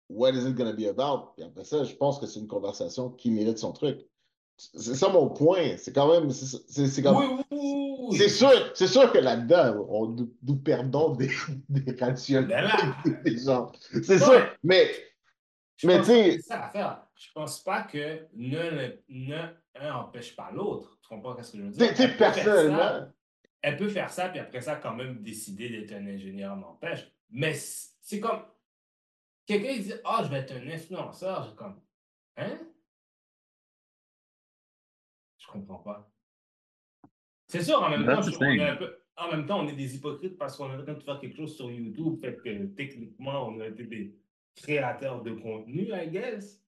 what 0.09 0.31
is 0.31 0.47
it 0.49 0.55
gonna 0.55 0.73
be 0.73 0.85
about? 0.85 1.33
Puis 1.35 1.45
après 1.45 1.63
ça, 1.63 1.83
je 1.83 1.93
pense 1.95 2.17
que 2.19 2.25
c'est 2.25 2.39
une 2.39 2.47
conversation 2.47 3.11
qui 3.11 3.29
mérite 3.29 3.59
son 3.59 3.73
truc. 3.73 4.07
C'est 4.57 4.95
ça 4.95 5.09
mon 5.09 5.29
point. 5.29 5.77
C'est 5.77 5.93
quand 5.93 6.11
même, 6.11 6.31
c'est 6.31 7.01
comme, 7.03 7.15
Oui, 7.17 7.25
oui, 7.27 7.43
oui, 7.51 7.59
oui. 7.61 7.86
C'est 8.11 8.29
sûr, 8.29 8.71
c'est 8.73 8.87
sûr 8.87 9.11
que 9.11 9.17
là-dedans, 9.17 9.85
on, 9.89 10.07
nous, 10.43 10.55
perdons 10.57 11.15
des, 11.15 11.29
des 11.69 11.95
rationnels, 11.99 12.69
Ben 13.03 13.21
des 13.23 13.37
gens. 13.37 13.71
C'est 14.03 14.19
sûr, 14.19 14.47
mais, 14.63 14.91
Je 15.77 15.87
mais 15.87 15.99
tu 15.99 16.05
sais, 16.05 16.31
c'est 16.31 16.41
ça 16.41 16.59
l'affaire. 16.59 17.03
Je 17.15 17.31
pense 17.33 17.63
pas 17.63 17.83
que 17.83 18.27
l'un 18.35 19.51
un 19.75 19.93
empêche 19.95 20.35
pas 20.35 20.51
l'autre. 20.51 20.97
Tu 21.01 21.09
comprends 21.09 21.41
ce 21.41 21.51
que 21.51 21.57
je 21.57 21.63
veux 21.63 21.69
dire? 21.69 21.93
tu 21.93 22.01
Elle 22.01 22.11
peut 22.11 22.17
faire 22.17 22.35
ça. 22.35 22.43
personnellement, 22.43 23.13
elle 23.61 23.77
peut 23.77 23.89
faire 23.89 24.11
ça, 24.11 24.29
puis 24.29 24.39
après 24.39 24.61
ça, 24.61 24.75
quand 24.75 24.93
même 24.93 25.21
décider 25.23 25.69
d'être 25.69 25.93
un 25.93 26.05
ingénieur 26.05 26.55
n'empêche. 26.55 27.11
Mais 27.29 27.53
c'est 27.53 28.19
comme. 28.19 28.41
Quelqu'un 29.45 29.71
il 29.71 29.83
dit 29.83 29.93
Ah, 30.03 30.21
je 30.23 30.29
vais 30.29 30.39
être 30.39 30.53
un 30.53 30.67
influenceur. 30.69 31.43
J'ai 31.43 31.55
comme 31.55 31.79
Hein? 32.37 32.59
Je 35.39 35.47
comprends 35.47 35.79
pas. 35.79 36.07
C'est 37.47 37.63
sûr, 37.63 37.81
en 37.81 37.89
même 37.89 38.05
temps, 38.05 38.21
je- 38.21 38.35
on 38.37 38.41
est 38.43 38.69
un 38.69 38.75
peu- 38.75 38.97
en 39.15 39.31
même 39.31 39.45
temps, 39.45 39.59
on 39.63 39.67
est 39.67 39.73
des 39.75 39.95
hypocrites 39.95 40.37
parce 40.37 40.57
qu'on 40.57 40.69
est 40.71 40.75
en 40.75 40.83
train 40.83 40.93
de 40.93 40.99
faire 41.03 41.19
quelque 41.19 41.35
chose 41.37 41.55
sur 41.55 41.71
YouTube. 41.71 42.19
Fait 42.19 42.35
que 42.35 42.65
techniquement, 42.75 43.47
on 43.47 43.59
a 43.61 43.67
été 43.67 43.83
des 43.85 44.15
créateurs 44.55 45.21
de 45.23 45.31
contenu, 45.31 45.89
I 45.93 46.09
guess. 46.09 46.61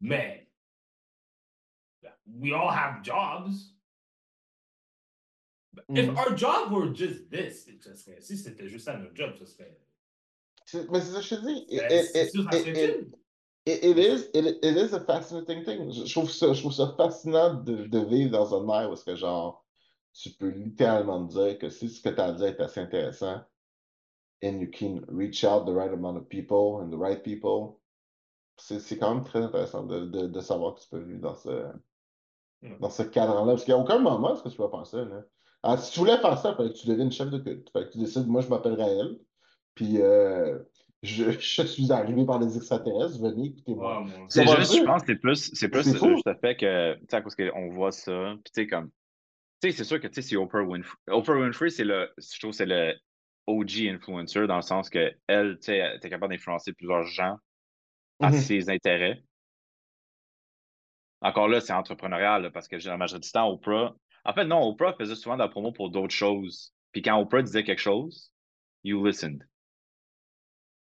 Mais 0.00 0.48
we 2.26 2.52
all 2.52 2.70
have 2.70 3.04
jobs. 3.04 3.52
If 5.88 6.08
Mhm. 6.08 6.16
our 6.18 6.36
job 6.36 6.70
were 6.72 6.94
just 6.94 7.30
this, 7.30 7.66
just 7.80 7.96
serait- 8.04 8.20
si 8.20 8.36
c'était 8.36 8.68
juste 8.68 8.84
ça 8.84 8.96
notre 8.98 9.14
job, 9.14 9.34
ce 9.38 9.46
serait. 9.46 9.78
c'est- 10.66 10.90
mais 10.90 11.00
c'est 11.00 11.12
ça 11.12 11.18
que 11.20 11.24
je 11.24 11.34
te 11.34 11.46
dis. 11.46 11.66
It- 11.68 11.80
Ben, 11.88 12.04
c'est 12.04 12.30
sûr, 12.30 12.44
ça 12.50 12.58
it- 12.58 12.64
serait 12.64 12.70
it- 12.72 12.76
chill. 12.76 13.12
It, 13.64 13.84
it 13.84 13.96
is, 13.96 14.30
it, 14.34 14.58
it 14.64 14.76
is 14.76 14.92
a 14.94 15.00
fascinating 15.00 15.62
thing. 15.64 15.90
Je, 15.92 16.04
je 16.04 16.12
trouve 16.12 16.30
ça, 16.30 16.52
je 16.52 16.60
trouve 16.60 16.72
ça 16.72 16.92
fascinant 16.96 17.54
de, 17.54 17.86
de 17.86 17.98
vivre 18.00 18.30
dans 18.32 18.54
un 18.54 18.82
air 18.82 18.90
où 18.90 18.94
est-ce 18.94 19.04
que 19.04 19.14
genre, 19.14 19.61
tu 20.12 20.30
peux 20.30 20.48
littéralement 20.48 21.20
dire 21.20 21.58
que 21.58 21.68
si 21.68 21.88
ce 21.88 22.02
que 22.02 22.08
tu 22.08 22.20
as 22.20 22.26
à 22.26 22.32
dire 22.32 22.46
est 22.46 22.60
assez 22.60 22.80
intéressant, 22.80 23.42
and 24.44 24.60
you 24.60 24.68
can 24.70 25.00
reach 25.08 25.44
out 25.44 25.66
the 25.66 25.72
right 25.72 25.92
amount 25.92 26.16
of 26.16 26.28
people 26.28 26.82
and 26.82 26.90
the 26.90 26.98
right 26.98 27.22
people, 27.22 27.78
c'est 28.56 28.98
quand 28.98 29.14
même 29.14 29.24
très 29.24 29.42
intéressant 29.42 29.84
de, 29.84 30.04
de, 30.06 30.26
de, 30.26 30.40
savoir 30.40 30.74
que 30.74 30.80
tu 30.80 30.88
peux 30.88 31.00
vivre 31.00 31.20
dans 31.20 31.34
ce, 31.34 31.64
dans 32.80 32.90
ce 32.90 33.02
cadre-là. 33.02 33.52
Parce 33.52 33.64
qu'il 33.64 33.74
n'y 33.74 33.80
a 33.80 33.82
aucun 33.82 33.98
moment 33.98 34.34
où 34.34 34.48
tu 34.48 34.56
peux 34.56 34.68
faire 34.68 34.86
ça. 34.86 35.04
Là? 35.04 35.22
Alors, 35.62 35.78
si 35.78 35.92
tu 35.92 36.00
voulais 36.00 36.18
faire 36.18 36.38
ça, 36.38 36.50
il 36.50 36.56
fallait 36.56 36.72
que 36.72 36.78
tu 36.78 36.86
deviennes 36.86 37.10
chef 37.10 37.30
de 37.30 37.38
culte. 37.38 37.70
Fallait 37.70 37.86
que 37.86 37.92
tu 37.92 37.98
décides, 37.98 38.26
moi, 38.26 38.40
je 38.40 38.48
m'appelle 38.48 38.74
Raël. 38.74 39.18
Puis 39.74 40.00
euh, 40.00 40.58
je, 41.02 41.30
je, 41.38 41.62
suis 41.62 41.90
arrivé 41.92 42.24
par 42.24 42.38
des 42.38 42.56
extraterrestres, 42.56 43.18
venez, 43.20 43.46
écoutez-moi. 43.46 44.04
c'est 44.28 44.46
juste, 44.46 44.76
je 44.76 44.84
pense 44.84 45.02
que 45.02 45.12
c'est 45.12 45.18
plus, 45.18 45.50
c'est 45.54 45.68
plus 45.68 45.84
juste 45.84 46.26
le 46.26 46.34
fait 46.34 46.56
que, 46.56 46.94
tu 46.94 47.06
sais, 47.08 47.20
parce 47.20 47.34
qu'on 47.34 47.68
voit 47.70 47.92
ça, 47.92 48.34
puis 48.44 48.52
tu 48.52 48.62
sais, 48.62 48.66
comme, 48.66 48.88
tu 48.88 48.94
sais, 49.62 49.76
c'est 49.76 49.84
sûr 49.84 50.00
que, 50.00 50.06
tu 50.06 50.14
sais, 50.14 50.22
c'est 50.22 50.36
Oprah 50.36 50.62
Winfrey. 50.62 50.98
Oprah 51.08 51.34
Winfrey, 51.34 51.70
c'est 51.70 51.84
le, 51.84 52.12
je 52.18 52.38
trouve, 52.38 52.52
c'est 52.52 52.66
le 52.66 52.94
OG 53.46 53.88
influencer 53.88 54.46
dans 54.46 54.56
le 54.56 54.62
sens 54.62 54.88
que 54.90 55.12
elle, 55.26 55.58
tu 55.58 55.72
sais, 55.72 55.98
capable 56.02 56.32
d'influencer 56.32 56.72
plusieurs 56.72 57.04
gens 57.04 57.36
à 58.20 58.30
mm-hmm. 58.30 58.40
ses 58.40 58.70
intérêts. 58.70 59.22
Encore 61.20 61.48
là, 61.48 61.60
c'est 61.60 61.72
entrepreneurial, 61.72 62.50
parce 62.52 62.66
que 62.66 62.76
la 62.76 62.96
majorité 62.96 63.26
du 63.26 63.32
temps, 63.32 63.48
Oprah. 63.50 63.94
En 64.24 64.32
fait, 64.32 64.44
non, 64.44 64.62
Oprah 64.68 64.94
faisait 64.94 65.14
souvent 65.14 65.36
de 65.36 65.42
la 65.42 65.48
promo 65.48 65.72
pour 65.72 65.90
d'autres 65.90 66.14
choses. 66.14 66.72
Puis 66.92 67.02
quand 67.02 67.18
Oprah 67.18 67.42
disait 67.42 67.64
quelque 67.64 67.80
chose, 67.80 68.32
you 68.84 69.04
listened. 69.04 69.46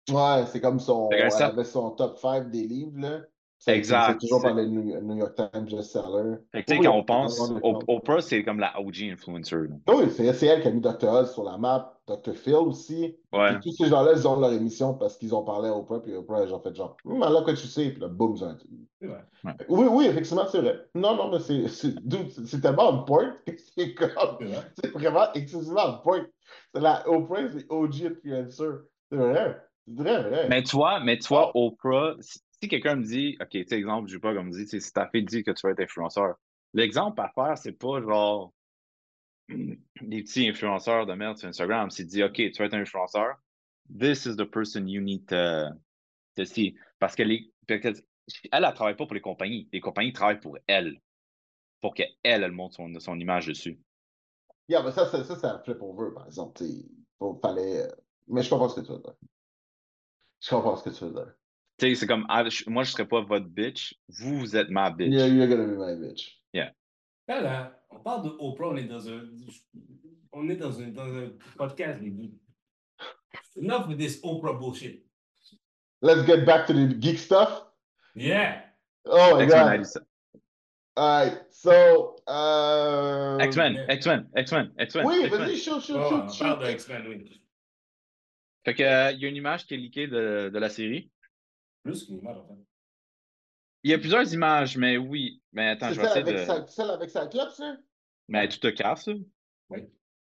Ouais, 0.09 0.45
c'est 0.47 0.61
comme 0.61 0.79
son. 0.79 1.09
Elle 1.11 1.31
avait 1.41 1.63
son 1.63 1.91
top 1.91 2.17
5 2.17 2.49
des 2.49 2.67
livres, 2.67 2.99
là. 2.99 3.21
Exact. 3.67 4.19
C'est 4.19 4.27
toujours 4.27 4.41
par 4.41 4.55
le 4.55 4.65
New 4.65 5.17
York 5.17 5.35
Times 5.35 5.65
bestseller. 5.65 6.37
Fait 6.51 6.63
que, 6.63 6.71
oui, 6.73 6.79
quand 6.83 6.95
on 6.95 7.03
pense, 7.03 7.39
Oprah, 7.61 8.21
c'est 8.21 8.43
comme 8.43 8.59
la 8.59 8.79
OG 8.79 9.03
influencer. 9.11 9.55
Oui, 9.87 10.05
c'est 10.11 10.45
elle 10.45 10.61
qui 10.61 10.67
a 10.67 10.71
mis 10.71 10.81
Dr. 10.81 11.09
Oz 11.09 11.31
sur 11.31 11.43
la 11.43 11.57
map, 11.57 11.99
Dr. 12.07 12.33
Phil 12.33 12.55
aussi. 12.55 13.15
Ouais. 13.31 13.59
tous 13.59 13.71
ces 13.71 13.87
gens-là, 13.87 14.13
ils 14.15 14.27
ont 14.27 14.39
leur 14.39 14.51
émission 14.51 14.95
parce 14.95 15.15
qu'ils 15.17 15.35
ont 15.35 15.43
parlé 15.43 15.69
à 15.69 15.75
Oprah, 15.75 16.01
puis 16.01 16.13
Oprah, 16.15 16.43
ils 16.43 16.53
ont 16.53 16.59
fait 16.59 16.75
genre, 16.75 16.97
hum, 17.05 17.19
là, 17.19 17.41
quoi 17.43 17.53
tu 17.53 17.67
sais, 17.67 17.91
puis 17.91 18.01
là, 18.01 18.07
boum, 18.07 18.35
ils 18.35 18.43
ont 18.43 18.57
ouais. 19.01 19.53
Oui, 19.69 19.87
oui, 19.91 20.05
effectivement, 20.07 20.47
c'est 20.47 20.59
vrai. 20.59 20.79
Non, 20.95 21.15
non, 21.15 21.29
mais 21.29 21.39
c'est 21.39 22.61
tellement 22.61 22.93
un 22.93 22.97
point 23.03 23.35
que 23.45 23.53
c'est 23.77 23.93
comme. 23.93 24.37
C'est 24.81 24.91
vraiment 24.91 25.31
excessivement 25.35 25.85
un 25.85 25.93
point. 25.97 26.25
C'est 26.73 26.81
la 26.81 27.07
Oprah, 27.07 27.47
c'est 27.49 27.65
OG 27.69 28.05
influencer. 28.05 28.65
C'est 29.11 29.17
vrai. 29.17 29.61
C'est 29.87 30.03
vrai, 30.03 30.23
vrai. 30.23 30.47
Mais 30.49 30.63
tu 30.63 30.75
vois, 30.75 30.99
mais 30.99 31.17
tu 31.17 31.27
vois, 31.27 31.51
Oprah, 31.55 32.15
si 32.61 32.69
quelqu'un 32.69 32.95
me 32.95 33.03
dit, 33.03 33.37
OK, 33.41 33.49
tu 33.49 33.73
exemple, 33.73 34.07
je 34.07 34.13
sais 34.13 34.19
pas, 34.19 34.33
comme 34.33 34.47
me 34.47 34.51
dit, 34.51 34.67
si 34.67 34.93
ta 34.93 35.07
fille 35.07 35.23
dit 35.23 35.43
que 35.43 35.51
tu 35.51 35.61
vas 35.65 35.71
être 35.71 35.79
influenceur, 35.79 36.35
l'exemple 36.73 37.19
à 37.21 37.29
faire, 37.29 37.57
c'est 37.57 37.71
pas 37.71 38.01
genre 38.01 38.53
des 39.49 40.23
petits 40.23 40.47
influenceurs 40.47 41.05
de 41.07 41.13
merde 41.13 41.37
sur 41.37 41.47
Instagram. 41.49 41.89
C'est 41.89 42.05
dit, 42.05 42.23
OK, 42.23 42.35
tu 42.35 42.51
vas 42.51 42.65
être 42.65 42.75
influenceur. 42.75 43.37
This 43.99 44.25
is 44.25 44.35
the 44.35 44.45
person 44.45 44.87
you 44.87 45.01
need 45.01 45.25
to, 45.27 46.45
see. 46.45 46.75
Parce 46.99 47.15
que 47.15 47.23
les, 47.23 47.51
elle, 47.67 47.95
elle 48.51 48.63
ne 48.63 48.71
travaille 48.71 48.95
pas 48.95 49.05
pour 49.05 49.15
les 49.15 49.21
compagnies. 49.21 49.67
Les 49.73 49.81
compagnies 49.81 50.13
travaillent 50.13 50.39
pour 50.39 50.57
elle. 50.67 51.01
Pour 51.81 51.95
qu'elle, 51.95 52.13
elle 52.21 52.51
montre 52.51 52.75
son, 52.99 53.19
image 53.19 53.47
dessus. 53.47 53.81
Yeah, 54.69 54.83
mais 54.83 54.91
ça, 54.91 55.07
ça, 55.07 55.23
ça 55.23 55.35
c'est 55.35 55.47
un 55.47 55.59
flip 55.59 55.81
over, 55.81 56.13
par 56.13 56.27
exemple. 56.27 56.61
Il 56.61 56.85
fallait. 57.41 57.87
Euh, 57.87 57.91
mais 58.27 58.43
je 58.43 58.49
comprends 58.51 58.69
ce 58.69 58.79
que 58.79 58.85
tu 58.85 58.91
veux 58.91 58.99
dire. 58.99 59.15
Je 60.39 60.49
comprends 60.49 60.75
ce 60.75 60.83
que 60.83 60.95
tu 60.95 61.03
veux 61.05 61.11
dire 61.11 61.33
c'est 61.81 62.07
comme, 62.07 62.25
ah, 62.29 62.43
moi, 62.67 62.83
je 62.83 62.91
serais 62.91 63.07
pas 63.07 63.21
votre 63.21 63.47
bitch, 63.47 63.95
vous, 64.07 64.39
vous 64.39 64.55
êtes 64.55 64.69
ma 64.69 64.91
bitch. 64.91 65.11
Yeah, 65.11 65.27
you're 65.27 65.47
gonna 65.47 65.65
be 65.65 65.77
my 65.77 65.95
bitch. 65.95 66.39
Yeah. 66.53 66.71
Là, 67.27 67.73
on 67.89 67.99
parle 67.99 68.23
de 68.23 68.29
Oprah, 68.39 68.69
on 68.69 68.77
est 68.77 68.87
dans 68.87 69.09
un, 69.09 69.21
on 70.31 70.47
est 70.49 70.55
dans 70.57 70.79
un, 70.79 70.89
dans 70.89 71.13
un 71.13 71.31
podcast, 71.57 71.99
les 72.01 72.11
gars. 72.11 72.29
Enough 73.57 73.87
with 73.87 73.97
this 73.97 74.21
Oprah 74.23 74.57
bullshit. 74.59 75.05
Let's 76.01 76.25
get 76.25 76.45
back 76.45 76.67
to 76.67 76.73
the 76.73 76.93
geek 76.93 77.17
stuff. 77.17 77.65
Yeah. 78.15 78.61
Oh 79.05 79.37
my 79.37 79.45
god. 79.45 79.85
All 80.97 81.25
right, 81.25 81.37
so. 81.51 82.15
Uh, 82.27 83.37
X-Men, 83.39 83.85
X-Men, 83.89 84.27
X-Men, 84.35 84.71
X-Men. 84.77 85.05
Oui, 85.05 85.27
vas-y, 85.29 85.57
show, 85.57 85.79
show, 85.79 85.97
oh, 85.97 86.29
show. 86.29 86.45
On 86.45 86.57
parle 86.57 86.65
de 86.65 86.71
X-Men, 86.71 87.07
oui. 87.07 87.41
Fait 88.65 88.73
que, 88.75 88.83
euh, 88.83 89.11
il 89.11 89.19
y 89.19 89.25
a 89.25 89.29
une 89.29 89.35
image 89.35 89.65
qui 89.65 89.73
est 89.73 89.77
leakée 89.77 90.07
de, 90.07 90.49
de 90.53 90.59
la 90.59 90.69
série. 90.69 91.09
Plus 91.83 92.05
qu'une 92.05 92.19
image, 92.19 92.37
en 92.37 92.47
fait. 92.47 92.61
Il 93.83 93.91
y 93.91 93.93
a 93.93 93.97
plusieurs 93.97 94.31
images, 94.33 94.77
mais 94.77 94.97
oui. 94.97 95.41
Mais 95.53 95.69
attends, 95.69 95.91
je 95.91 95.99
vais 95.99 96.05
essayer 96.05 96.21
avec 96.21 96.35
de... 96.35 96.45
Sa, 96.45 96.67
celle 96.67 96.89
avec 96.91 97.09
sa 97.09 97.27
clope, 97.27 97.49
ça? 97.49 97.77
Mais 98.27 98.47
tu 98.47 98.59
te 98.59 98.67
casses, 98.67 99.09
Oui. 99.69 99.79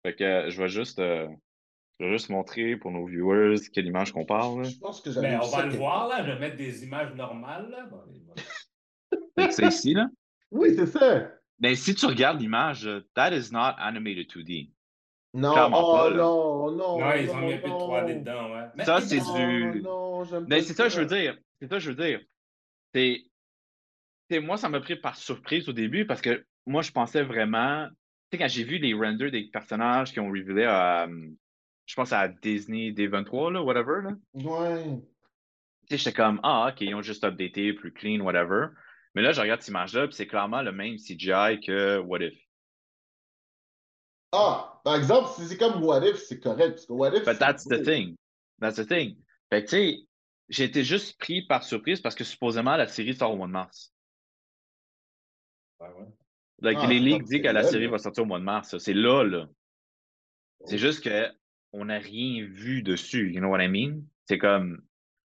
Fait 0.04 0.14
que 0.14 0.24
euh, 0.24 0.50
je 0.50 0.60
vais 0.60 0.68
juste... 0.68 0.98
Euh, 0.98 1.28
je 2.00 2.06
vais 2.06 2.12
juste 2.12 2.28
montrer 2.28 2.76
pour 2.76 2.90
nos 2.90 3.06
viewers 3.06 3.54
quelle 3.72 3.86
image 3.86 4.12
qu'on 4.12 4.26
parle. 4.26 4.64
Je 4.64 4.78
pense 4.78 5.00
que 5.00 5.12
j'avais 5.12 5.30
Mais 5.30 5.36
on 5.36 5.48
va 5.48 5.66
le 5.66 5.76
voir, 5.76 6.08
là. 6.08 6.24
Je 6.24 6.32
vais 6.32 6.38
mettre 6.40 6.56
des 6.56 6.82
images 6.82 7.14
normales, 7.14 7.70
là. 7.70 7.88
c'est 9.50 9.66
ici, 9.66 9.94
là? 9.94 10.08
Oui, 10.50 10.74
c'est 10.74 10.86
ça. 10.86 11.30
Mais 11.60 11.76
si 11.76 11.94
tu 11.94 12.06
regardes 12.06 12.40
l'image, 12.40 12.88
that 13.14 13.32
is 13.32 13.52
not 13.52 13.74
animated 13.78 14.28
2D. 14.28 14.73
Non, 15.34 15.52
oh, 15.74 16.10
non, 16.14 16.70
non. 16.70 16.98
Non, 17.00 17.12
ils 17.16 17.28
ont 17.28 17.40
mis 17.40 17.54
un 17.54 17.58
peu 17.58 17.68
de 17.68 17.74
3D 17.74 18.20
dedans, 18.20 18.54
ouais. 18.54 18.66
Mais 18.76 18.84
ça, 18.84 19.00
c'est 19.00 19.18
du. 19.18 19.82
Non, 19.82 20.22
Mais 20.48 20.62
c'est 20.62 20.74
ça, 20.74 20.88
je 20.88 21.00
veux 21.00 21.06
dire. 21.06 21.36
C'est 21.60 21.68
ça, 21.68 21.80
je 21.80 21.90
veux 21.90 21.96
dire. 21.96 22.20
C'est. 22.94 23.24
Moi, 24.40 24.56
ça 24.56 24.68
m'a 24.68 24.80
pris 24.80 24.96
par 24.96 25.16
surprise 25.16 25.68
au 25.68 25.72
début 25.72 26.06
parce 26.06 26.20
que 26.20 26.46
moi, 26.66 26.82
je 26.82 26.92
pensais 26.92 27.22
vraiment. 27.22 27.88
Tu 28.30 28.36
sais, 28.36 28.38
quand 28.38 28.48
j'ai 28.48 28.64
vu 28.64 28.78
les 28.78 28.94
renders 28.94 29.30
des 29.30 29.50
personnages 29.52 30.12
qui 30.12 30.20
ont 30.20 30.30
révélé 30.30 30.64
à. 30.64 31.08
Je 31.86 31.94
pense 31.96 32.12
à 32.12 32.28
Disney 32.28 32.92
D23, 32.92 33.52
là, 33.52 33.62
whatever, 33.62 34.02
là. 34.04 34.10
Ouais. 34.34 34.84
Tu 35.88 35.88
sais, 35.90 35.98
j'étais 35.98 36.16
comme, 36.16 36.40
ah, 36.42 36.70
OK, 36.70 36.80
ils 36.80 36.94
ont 36.94 37.02
juste 37.02 37.24
updaté, 37.24 37.74
plus 37.74 37.92
clean, 37.92 38.20
whatever. 38.20 38.68
Mais 39.14 39.20
là, 39.22 39.32
je 39.32 39.40
regarde 39.40 39.60
cette 39.60 39.68
image-là, 39.68 40.06
puis 40.06 40.16
c'est 40.16 40.26
clairement 40.26 40.62
le 40.62 40.72
même 40.72 40.96
CGI 40.96 41.60
que 41.60 41.98
What 41.98 42.22
If. 42.22 42.43
Ah, 44.36 44.80
par 44.82 44.96
exemple, 44.96 45.30
si 45.36 45.46
c'est 45.46 45.56
comme 45.56 45.82
What 45.82 46.04
If, 46.04 46.16
c'est 46.16 46.40
correct. 46.40 46.70
Parce 46.70 46.86
que 46.86 46.92
What 46.92 47.16
If. 47.16 47.24
But 47.24 47.38
that's 47.38 47.64
the 47.64 47.82
thing. 47.84 48.16
That's 48.60 48.76
the 48.76 48.86
thing. 48.86 49.16
Fait 49.48 49.64
que, 49.64 49.70
tu 49.70 49.76
sais, 49.76 49.98
j'ai 50.48 50.64
été 50.64 50.82
juste 50.82 51.18
pris 51.18 51.42
par 51.42 51.62
surprise 51.62 52.00
parce 52.00 52.16
que 52.16 52.24
supposément 52.24 52.76
la 52.76 52.88
série 52.88 53.14
sort 53.14 53.32
au 53.32 53.36
mois 53.36 53.46
de 53.46 53.52
mars. 53.52 53.94
Ouais, 55.80 55.88
ouais. 55.88 56.08
Like, 56.60 56.78
ah, 56.80 56.86
les 56.86 56.98
ligues 56.98 57.22
disent 57.24 57.42
que 57.42 57.48
la 57.48 57.62
série 57.62 57.86
va 57.86 57.98
sortir 57.98 58.24
au 58.24 58.26
mois 58.26 58.38
de 58.38 58.44
mars. 58.44 58.76
C'est 58.78 58.94
là, 58.94 59.22
là. 59.22 59.46
C'est 60.64 60.78
juste 60.78 61.08
qu'on 61.08 61.84
n'a 61.84 61.98
rien 61.98 62.44
vu 62.44 62.82
dessus. 62.82 63.32
You 63.32 63.40
know 63.40 63.50
what 63.50 63.62
I 63.62 63.68
mean? 63.68 64.02
C'est 64.24 64.38
comme. 64.38 64.82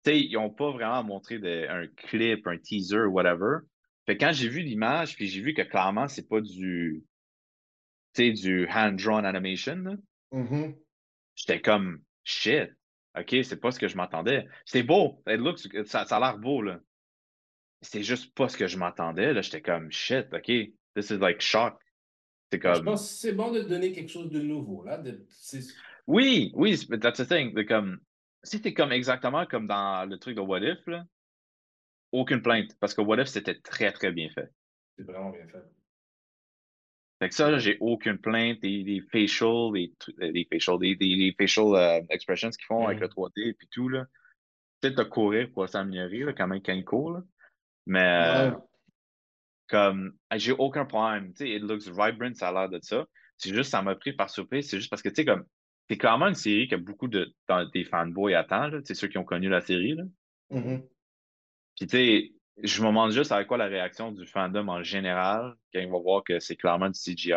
Tu 0.05 0.13
sais, 0.13 0.21
ils 0.21 0.33
n'ont 0.35 0.51
pas 0.51 0.71
vraiment 0.71 1.03
montré 1.03 1.39
de, 1.39 1.67
un 1.69 1.87
clip, 1.89 2.47
un 2.47 2.59
teaser, 2.59 3.07
whatever. 3.07 3.59
Fait 4.07 4.17
que 4.17 4.25
quand 4.25 4.33
j'ai 4.33 4.49
vu 4.49 4.61
l'image, 4.61 5.17
puis 5.17 5.27
j'ai 5.27 5.41
vu 5.41 5.55
que 5.55 5.63
clairement, 5.63 6.09
c'est 6.09 6.29
pas 6.29 6.41
du 6.41 7.03
sais, 8.15 8.33
du 8.33 8.69
hand-drawn 8.69 9.25
animation. 9.25 9.99
Mm-hmm. 10.33 10.77
J'étais 11.37 11.61
comme 11.61 12.01
shit. 12.25 12.71
OK, 13.19 13.37
c'est 13.45 13.61
pas 13.61 13.71
ce 13.71 13.79
que 13.79 13.89
je 13.89 13.97
m'attendais. 13.97 14.47
C'est 14.65 14.83
beau. 14.83 15.23
ça, 15.87 16.01
a 16.03 16.21
l'air 16.21 16.39
beau, 16.39 16.63
là. 16.63 16.81
C'est 17.81 18.03
juste 18.03 18.35
pas 18.35 18.49
ce 18.49 18.57
que 18.57 18.67
je 18.67 18.77
m'attendais. 18.77 19.33
Là, 19.33 19.43
j'étais 19.43 19.63
comme 19.63 19.91
shit, 19.93 20.27
OK. 20.33 20.51
This 20.97 21.11
is 21.11 21.19
like 21.19 21.41
shock. 21.41 21.79
C'est 22.51 22.59
comme. 22.59 22.75
Je 22.75 22.81
pense 22.81 23.03
que 23.03 23.15
c'est 23.15 23.33
bon 23.33 23.53
de 23.53 23.61
donner 23.61 23.93
quelque 23.93 24.11
chose 24.11 24.31
de 24.31 24.41
nouveau, 24.41 24.85
là. 24.85 25.03
Oui, 26.07 26.51
oui, 26.55 26.79
that's 27.01 27.19
the 27.19 27.29
thing. 27.29 27.55
comme... 27.67 27.99
Si 28.43 28.61
t'es 28.61 28.75
comme 28.75 28.93
exactement 28.93 29.47
comme 29.47 29.67
dans 29.67 30.09
le 30.09 30.19
truc 30.19 30.37
de 30.37 30.43
What 30.43 30.61
If, 30.61 30.87
là, 30.87 31.05
aucune 32.13 32.43
plainte. 32.43 32.77
Parce 32.79 32.93
que 32.93 33.01
What 33.01 33.23
If, 33.23 33.29
c'était 33.29 33.59
très, 33.59 33.91
très 33.93 34.13
bien 34.13 34.29
fait. 34.31 34.51
C'est 34.97 35.05
vraiment 35.05 35.31
bien 35.31 35.47
fait. 35.49 35.63
Fait 37.21 37.29
que 37.29 37.35
ça, 37.35 37.57
j'ai 37.59 37.77
aucune 37.81 38.19
plainte. 38.19 38.61
Des, 38.61 38.83
des 38.83 39.01
facial, 39.01 39.73
des, 39.73 39.93
des 40.19 40.49
facial, 40.51 40.79
des, 40.79 40.97
des, 40.97 41.35
facial 41.39 41.67
euh, 41.75 42.01
expressions 42.11 42.51
qu'ils 42.51 42.67
font 42.67 42.87
avec 42.87 43.01
le 43.01 43.09
3D 43.09 43.51
et 43.51 43.57
tout, 43.71 43.89
là. 43.89 44.07
Peut-être 44.81 44.99
de 44.99 45.05
courir 45.05 45.51
pour 45.53 45.69
s'améliorer, 45.69 46.35
quand 46.35 46.47
même, 46.47 46.61
quand 46.63 46.73
ils 46.73 46.85
courent, 46.85 47.21
Mais, 47.87 48.03
euh, 48.03 48.51
comme, 49.69 50.15
j'ai 50.35 50.53
aucun 50.53 50.85
problème. 50.85 51.33
Tu 51.35 51.47
sais, 51.47 51.51
it 51.51 51.63
looks 51.63 51.87
vibrant, 51.87 52.35
ça 52.35 52.49
a 52.49 52.53
l'air 52.53 52.69
de 52.69 52.81
ça. 52.83 53.07
C'est 53.39 53.55
juste, 53.55 53.71
ça 53.71 53.81
m'a 53.81 53.95
pris 53.95 54.13
par 54.13 54.29
surprise. 54.29 54.69
C'est 54.69 54.79
juste 54.79 54.91
parce 54.91 55.03
que, 55.03 55.09
tu 55.09 55.17
sais, 55.17 55.25
comme, 55.25 55.45
c'est 55.89 55.97
clairement 55.97 56.29
une 56.29 56.35
série 56.35 56.69
que 56.69 56.77
beaucoup 56.77 57.09
de, 57.09 57.33
des 57.73 57.85
fanboys 57.85 58.35
attendent, 58.35 58.83
C'est 58.85 58.95
ceux 58.95 59.09
qui 59.09 59.19
ont 59.19 59.25
connu 59.25 59.49
la 59.49 59.61
série, 59.61 59.95
là. 59.95 60.05
Mm-hmm. 60.51 60.87
Puis, 61.77 61.87
tu 61.87 61.97
sais, 61.97 62.33
je 62.63 62.83
me 62.83 62.89
demande 62.89 63.11
juste 63.11 63.33
avec 63.33 63.49
quoi 63.49 63.57
la 63.57 63.67
réaction 63.67 64.13
du 64.13 64.27
fandom 64.27 64.69
en 64.69 64.83
général 64.83 65.57
quand 65.73 65.81
il 65.81 65.91
va 65.91 65.99
voir 65.99 66.23
que 66.23 66.39
c'est 66.39 66.57
clairement 66.57 66.89
du 66.89 66.99
CGI. 66.99 67.33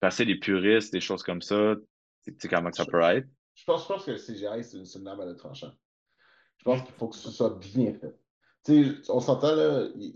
Passer 0.00 0.24
des 0.24 0.36
puristes, 0.36 0.92
des 0.92 1.00
choses 1.00 1.22
comme 1.22 1.42
ça, 1.42 1.74
c'est 2.22 2.48
comment 2.48 2.72
ça 2.72 2.86
peut 2.86 3.00
être. 3.00 3.26
Je 3.54 3.64
pense, 3.64 3.82
je 3.82 3.88
pense 3.88 4.04
que 4.04 4.12
le 4.12 4.18
CGI, 4.18 4.62
c'est 4.62 4.98
une, 4.98 5.08
arme 5.08 5.20
à 5.20 5.26
le 5.26 5.36
tranchant. 5.36 5.72
Je 6.58 6.64
pense 6.64 6.82
qu'il 6.82 6.94
faut 6.94 7.08
que 7.08 7.16
ce 7.16 7.30
soit 7.30 7.58
bien 7.58 7.92
fait. 7.94 8.16
sais, 8.64 9.10
on 9.10 9.20
s'entend 9.20 9.54
là, 9.54 9.88
tu 9.96 10.12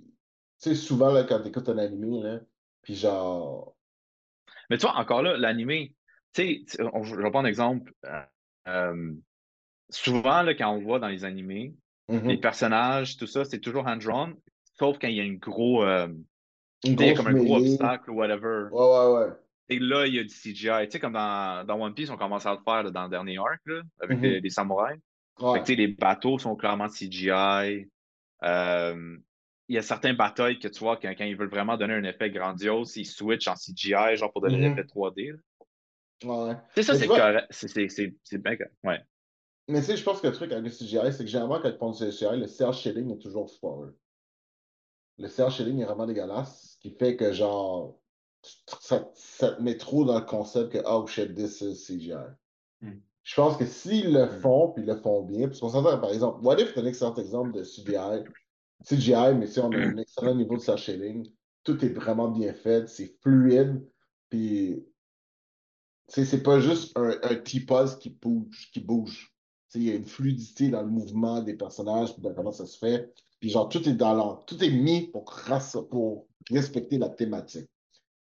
sais, 0.56 0.74
souvent 0.76 1.12
là, 1.12 1.24
quand 1.24 1.40
tu 1.40 1.48
écoutes 1.48 1.68
un 1.68 1.78
animé, 1.78 2.22
là, 2.22 2.40
Puis 2.82 2.94
genre. 2.94 3.76
Mais 4.70 4.78
tu 4.78 4.86
vois, 4.86 4.96
encore 4.96 5.22
là, 5.22 5.36
l'animé, 5.36 5.96
tu 6.32 6.64
sais, 6.66 6.78
je 6.78 7.16
vais 7.16 7.30
prendre 7.30 7.46
un 7.46 7.50
exemple. 7.50 7.92
Euh, 8.04 8.22
euh, 8.68 9.12
souvent, 9.90 10.42
là, 10.42 10.54
quand 10.54 10.70
on 10.70 10.80
voit 10.80 11.00
dans 11.00 11.08
les 11.08 11.24
animés, 11.24 11.74
mhm. 12.08 12.28
les 12.28 12.36
personnages, 12.38 13.16
tout 13.16 13.26
ça, 13.26 13.44
c'est 13.44 13.60
toujours 13.60 13.86
hand-drawn, 13.86 14.34
sauf 14.78 14.98
quand 14.98 15.08
il 15.08 15.14
y 15.16 15.20
a 15.20 15.24
une 15.24 15.38
gros. 15.38 15.84
Euh, 15.84 16.08
Une 16.84 16.96
grosse 16.96 17.16
comme 17.16 17.28
un 17.28 17.34
gros 17.34 17.56
obstacle 17.58 18.10
ou 18.10 18.14
whatever. 18.14 18.66
Ouais, 18.72 18.80
ouais, 18.80 19.14
ouais. 19.26 19.32
Et 19.68 19.78
là, 19.78 20.06
il 20.06 20.14
y 20.14 20.18
a 20.18 20.22
du 20.24 20.28
CGI. 20.28 20.86
Tu 20.86 20.90
sais, 20.92 21.00
comme 21.00 21.12
dans, 21.12 21.64
dans 21.64 21.80
One 21.80 21.94
Piece, 21.94 22.10
on 22.10 22.16
commence 22.16 22.44
à 22.44 22.52
le 22.52 22.58
faire 22.64 22.82
là, 22.82 22.90
dans 22.90 23.04
le 23.04 23.08
dernier 23.08 23.38
arc, 23.38 23.60
là, 23.66 23.82
avec 24.00 24.18
Mhm. 24.18 24.24
les, 24.24 24.40
les 24.40 24.50
samouraïs. 24.50 24.98
Fait 25.38 25.62
que, 25.62 25.72
les 25.72 25.86
bateaux 25.88 26.38
sont 26.38 26.56
clairement 26.56 26.88
CGI. 26.88 27.88
Euh, 28.44 29.16
il 29.68 29.74
y 29.76 29.78
a 29.78 29.82
certains 29.82 30.12
batailles 30.12 30.58
que 30.58 30.68
tu 30.68 30.80
vois, 30.80 30.96
quand, 30.96 31.08
quand 31.16 31.24
ils 31.24 31.36
veulent 31.36 31.48
vraiment 31.48 31.76
donner 31.76 31.94
un 31.94 32.04
effet 32.04 32.30
grandiose, 32.30 32.96
ils 32.96 33.06
switchent 33.06 33.48
en 33.48 33.54
CGI, 33.54 34.16
genre 34.16 34.32
pour 34.32 34.42
donner 34.42 34.56
Mhm. 34.58 34.74
l'effet 34.76 34.84
3D. 34.88 35.30
là. 35.32 35.38
ouais. 36.46 36.54
Tu 36.54 36.60
sais, 36.74 36.82
ça, 36.82 36.94
c'est 36.96 37.06
correct. 37.06 37.46
C'est- 37.50 37.68
C'est 37.68 37.88
c'est- 37.88 38.14
c'est 38.24 38.38
bien 38.42 38.56
correct. 38.56 38.74
Ouais. 38.84 39.00
Mais 39.72 39.80
tu 39.80 39.86
sais, 39.86 39.96
je 39.96 40.04
pense 40.04 40.20
que 40.20 40.26
le 40.26 40.34
truc 40.34 40.52
avec 40.52 40.64
le 40.64 40.70
CGI, 40.70 41.12
c'est 41.12 41.24
que 41.24 41.30
généralement, 41.30 41.60
quand 41.60 41.70
ils 41.70 41.78
font 41.78 41.90
du 41.92 41.98
CGI, 41.98 42.38
le 42.38 42.46
cell 42.46 42.72
shading 42.72 43.10
est 43.12 43.18
toujours 43.18 43.50
foireux. 43.58 43.98
Le 45.18 45.28
cell 45.28 45.50
shading 45.50 45.80
est 45.80 45.84
vraiment 45.84 46.06
dégueulasse, 46.06 46.72
ce 46.74 46.78
qui 46.78 46.90
fait 46.96 47.16
que, 47.16 47.32
genre, 47.32 48.00
ça, 48.80 49.10
ça 49.14 49.52
te 49.52 49.62
met 49.62 49.78
trop 49.78 50.04
dans 50.04 50.18
le 50.18 50.24
concept 50.26 50.72
que, 50.72 50.78
oh 50.86 51.06
shit, 51.06 51.34
this 51.34 51.60
is 51.62 51.74
CGI. 51.86 52.36
Hmm. 52.80 53.00
Je 53.22 53.34
pense 53.34 53.56
que 53.56 53.66
s'ils 53.66 54.12
le 54.12 54.26
Hmm. 54.26 54.40
font, 54.42 54.72
puis 54.72 54.82
ils 54.84 54.86
le 54.88 54.96
font 54.96 55.22
bien, 55.22 55.48
qu'on 55.48 55.68
s'entend, 55.70 55.98
par 56.00 56.12
exemple, 56.12 56.44
What 56.44 56.60
If 56.60 56.76
est 56.76 56.80
un 56.80 56.86
excellent 56.86 57.14
exemple 57.14 57.52
de 57.52 57.64
CGI. 57.64 58.24
CGI, 58.84 59.34
mais 59.36 59.46
si 59.46 59.60
on 59.60 59.74
a 59.74 59.78
un 59.78 59.96
excellent 59.96 60.34
niveau 60.34 60.56
de 60.56 60.62
cell 60.62 60.76
shading, 60.78 61.32
tout 61.64 61.84
est 61.84 61.90
vraiment 61.90 62.28
bien 62.28 62.52
fait, 62.54 62.88
c'est 62.88 63.06
fluide, 63.22 63.88
puis 64.28 64.84
c'est 66.08 66.42
pas 66.42 66.60
juste 66.60 66.96
un, 66.98 67.18
un 67.22 67.36
T-pose 67.36 67.98
qui 67.98 68.10
bouge, 68.10 68.70
qui 68.72 68.80
bouge. 68.80 69.31
Il 69.74 69.84
y 69.84 69.90
a 69.90 69.94
une 69.94 70.04
fluidité 70.06 70.68
dans 70.68 70.82
le 70.82 70.88
mouvement 70.88 71.40
des 71.40 71.54
personnages, 71.54 72.18
dans 72.18 72.34
comment 72.34 72.52
ça 72.52 72.66
se 72.66 72.78
fait. 72.78 73.12
Puis 73.40 73.50
genre, 73.50 73.68
tout 73.68 73.88
est 73.88 73.94
dans 73.94 74.14
l'ordre. 74.14 74.44
Tout 74.44 74.62
est 74.62 74.70
mis 74.70 75.08
pour, 75.08 76.26
respecter 76.50 76.98
la 76.98 77.08
thématique. 77.08 77.70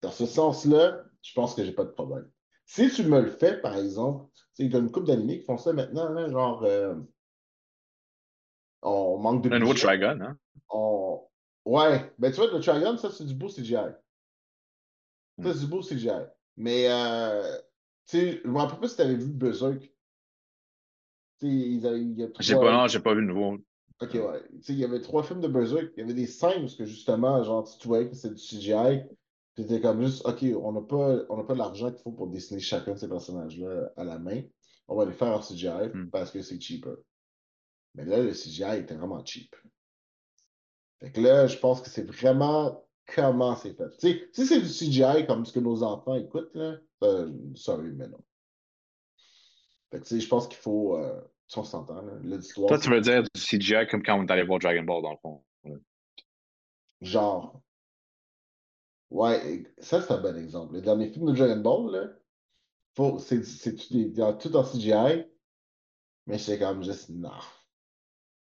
Dans 0.02 0.10
ce 0.10 0.26
sens-là, 0.26 1.04
je 1.22 1.32
pense 1.34 1.54
que 1.54 1.64
j'ai 1.64 1.72
pas 1.72 1.84
de 1.84 1.90
problème. 1.90 2.28
Si 2.66 2.90
tu 2.90 3.04
me 3.04 3.20
le 3.20 3.30
fais, 3.30 3.60
par 3.60 3.76
exemple, 3.76 4.26
il 4.58 4.72
y 4.72 4.76
a 4.76 4.78
une 4.78 4.90
couple 4.90 5.06
d'animés 5.06 5.38
qui 5.40 5.44
font 5.44 5.58
ça 5.58 5.72
maintenant, 5.72 6.28
genre, 6.28 6.64
euh, 6.64 6.94
on 8.82 9.18
manque 9.18 9.42
de 9.42 9.50
Un 9.50 9.58
nouveau 9.58 9.74
Dragon, 9.74 10.18
hein? 10.20 10.38
on- 10.70 11.20
Ouais, 11.66 12.12
ben 12.18 12.30
tu 12.32 12.40
vois, 12.40 12.50
le 12.50 12.60
Trigon, 12.60 12.96
ça, 12.96 13.10
c'est 13.10 13.24
du 13.26 13.34
beau 13.34 13.48
CGI. 13.48 13.74
Ça, 13.74 13.92
Hmm. 15.38 15.52
c'est 15.52 15.60
du 15.60 15.66
beau 15.66 15.82
CGI. 15.82 16.26
Mais, 16.56 16.86
euh, 16.88 17.58
tu 18.06 18.18
sais, 18.18 18.40
je 18.42 18.48
me 18.48 18.58
rappelle 18.58 18.80
pas 18.80 18.88
si 18.88 18.96
tu 18.96 19.02
avais 19.02 19.14
vu 19.14 19.26
Berserk. 19.28 19.89
Ils 21.42 21.86
avaient- 21.86 22.00
il 22.00 22.18
y 22.18 22.22
a 22.22 22.28
J'ai 22.40 22.54
trois- 22.54 22.66
pas, 22.66 22.72
non, 22.76 22.86
j'ai 22.88 23.00
pas 23.00 23.14
vu 23.14 23.20
le 23.22 23.26
nouveau. 23.28 23.56
Ok, 24.02 24.14
ouais. 24.14 24.42
Il 24.68 24.74
y 24.76 24.84
avait 24.84 25.00
trois 25.00 25.22
films 25.22 25.40
de 25.40 25.48
Berserk. 25.48 25.92
Il 25.96 26.00
y 26.00 26.02
avait 26.04 26.14
des 26.14 26.26
scènes 26.26 26.60
parce 26.60 26.74
que 26.74 26.84
justement, 26.84 27.42
genre, 27.42 27.68
tu 27.78 27.86
voyais 27.88 28.08
que 28.08 28.16
c'est 28.16 28.30
du 28.34 28.40
CGI. 28.40 29.02
C'était 29.56 29.80
comme 29.80 30.02
juste, 30.02 30.24
ok, 30.26 30.42
on 30.62 30.72
n'a 30.72 30.80
pas, 30.80 31.16
on 31.28 31.44
pas 31.44 31.54
l'argent 31.54 31.90
qu'il 31.92 32.02
faut 32.02 32.12
pour 32.12 32.28
dessiner 32.28 32.60
chacun 32.60 32.92
de 32.94 32.98
ces 32.98 33.08
personnages-là 33.08 33.92
à 33.96 34.04
la 34.04 34.18
main. 34.18 34.42
On 34.88 34.96
va 34.96 35.04
les 35.04 35.12
faire 35.12 35.28
en 35.36 35.42
CGI 35.42 35.88
Hmm. 35.92 36.08
parce 36.10 36.30
que 36.30 36.40
c'est 36.40 36.60
cheaper. 36.60 36.94
Mais 37.94 38.04
là, 38.04 38.22
le 38.22 38.32
CGI 38.32 38.78
était 38.78 38.94
vraiment 38.94 39.22
cheap. 39.24 39.54
Fait 41.00 41.10
que 41.12 41.20
là, 41.20 41.46
je 41.46 41.58
pense 41.58 41.80
que 41.80 41.88
c'est 41.90 42.04
vraiment 42.06 42.86
comment 43.14 43.56
c'est 43.56 43.74
fait. 43.74 43.90
Si 44.32 44.46
c'est 44.46 44.60
du 44.60 44.68
CGI 44.68 45.26
comme 45.26 45.44
ce 45.44 45.52
que 45.52 45.60
nos 45.60 45.82
enfants 45.82 46.14
écoutent, 46.14 46.54
là, 46.54 46.76
euh, 47.04 47.30
sorry, 47.54 47.90
mais 47.92 48.08
non. 48.08 48.18
Fait 49.90 49.98
que 49.98 50.04
tu 50.04 50.14
sais, 50.14 50.20
je 50.20 50.28
pense 50.28 50.46
qu'il 50.46 50.58
faut, 50.58 50.96
euh, 50.96 51.20
on 51.56 51.64
s'entend, 51.64 52.02
là, 52.02 52.12
l'histoire, 52.22 52.68
Toi, 52.68 52.78
tu 52.78 52.90
veux 52.90 53.00
dire 53.00 53.22
du 53.22 53.40
CGI 53.40 53.86
comme 53.90 54.02
quand 54.02 54.18
on 54.18 54.26
est 54.26 54.30
allé 54.30 54.42
voir 54.44 54.58
Dragon 54.60 54.82
Ball, 54.82 55.02
dans 55.02 55.10
le 55.12 55.16
fond. 55.18 55.44
Genre. 57.00 57.60
Ouais, 59.10 59.64
ça, 59.78 60.00
c'est 60.00 60.12
un 60.12 60.20
bon 60.20 60.36
exemple. 60.36 60.74
Le 60.74 60.82
dernier 60.82 61.08
film 61.08 61.26
de 61.26 61.36
Dragon 61.36 61.60
Ball, 61.60 61.90
là, 61.92 62.08
faut, 62.96 63.18
c'est, 63.18 63.42
c'est 63.44 63.74
tout, 63.74 64.56
en 64.56 64.64
CGI, 64.64 65.24
mais 66.26 66.38
c'est 66.38 66.58
comme 66.58 66.84
juste, 66.84 67.08
non. 67.08 67.30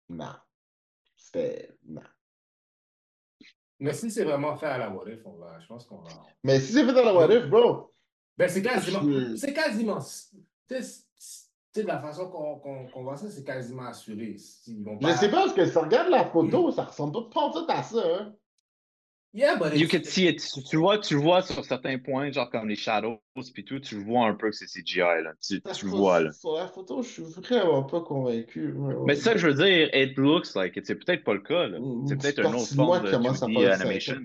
Non. 0.08 0.34
C'était, 1.16 1.70
non. 1.84 2.02
Mais 3.80 3.92
si 3.94 4.10
c'est 4.12 4.24
vraiment 4.24 4.56
fait 4.56 4.66
à 4.66 4.78
la 4.78 4.90
What 4.90 5.10
If, 5.10 5.26
on 5.26 5.32
va, 5.38 5.58
je 5.58 5.66
pense 5.66 5.86
qu'on 5.86 5.98
va. 6.02 6.10
Mais 6.44 6.60
si 6.60 6.72
c'est 6.72 6.84
fait 6.84 6.92
dans 6.92 7.04
la 7.04 7.14
What 7.14 7.34
If, 7.34 7.46
bro, 7.48 7.92
Ben, 8.36 8.48
c'est 8.48 8.62
quasiment. 8.62 9.02
Je- 9.02 9.36
C'est 9.36 9.52
quasiment. 9.52 9.98
Tu 9.98 10.04
sais, 10.04 10.82
c'est- 10.82 10.82
tu 10.82 10.82
sais, 10.82 11.06
de 11.74 11.86
la 11.86 11.98
façon 11.98 12.28
qu'on 12.28 12.58
qu'on 12.58 12.86
qu'on 12.88 13.02
voit 13.02 13.16
ça, 13.16 13.30
c'est 13.30 13.44
quasiment 13.44 13.86
assuré. 13.86 14.36
Ils 14.66 14.84
vont 14.84 14.98
je 15.00 15.06
pas... 15.06 15.16
sais 15.16 15.30
pas, 15.30 15.44
parce 15.44 15.54
que 15.54 15.64
si 15.64 15.72
tu 15.72 15.78
regardes 15.78 16.10
la 16.10 16.24
photo, 16.24 16.70
ça 16.70 16.84
ressemble 16.84 17.12
pas 17.12 17.28
pas 17.32 17.50
tout 17.52 17.66
à 17.68 17.82
ça, 17.82 18.02
hein. 18.04 18.34
Yeah, 19.34 19.56
but 19.56 19.74
You 19.74 19.88
can 19.88 20.04
see 20.04 20.28
it. 20.28 20.46
Tu, 20.68 20.76
vois, 20.76 20.98
tu 20.98 21.14
vois 21.14 21.40
sur 21.40 21.64
certains 21.64 21.98
points, 21.98 22.30
genre 22.30 22.50
comme 22.50 22.68
les 22.68 22.76
shadows 22.76 23.18
puis 23.54 23.64
tout, 23.64 23.80
tu 23.80 24.04
vois 24.04 24.26
un 24.26 24.34
peu 24.34 24.50
que 24.50 24.56
c'est 24.56 24.66
CGI, 24.66 24.98
là. 24.98 25.32
Tu, 25.40 25.62
La 25.64 25.72
tu 25.72 25.86
vois, 25.86 26.20
là. 26.20 26.32
Sur 26.32 26.56
la 26.56 26.68
photo, 26.68 27.02
je 27.02 27.08
suis 27.08 27.22
vraiment 27.22 27.82
pas 27.84 28.02
convaincu. 28.02 28.72
Ouais, 28.72 28.94
ouais. 28.94 29.04
Mais 29.06 29.14
c'est 29.14 29.22
ça 29.22 29.32
que 29.32 29.38
je 29.38 29.48
veux 29.48 29.54
dire, 29.54 29.88
it 29.94 30.18
looks 30.18 30.54
like 30.54 30.76
it. 30.76 30.84
C'est 30.84 30.96
peut-être 30.96 31.24
pas 31.24 31.32
le 31.32 31.40
cas, 31.40 31.66
C'est 32.06 32.18
peut-être 32.18 32.38
une 32.40 32.44
partie 32.44 32.62
autre 32.62 32.74
forme 32.74 33.00
de 33.00 33.06
qui 33.06 33.12
commence 33.12 33.42
à 33.42 33.46
2D 33.46 33.60
faire 33.60 33.80
animation, 33.80 34.16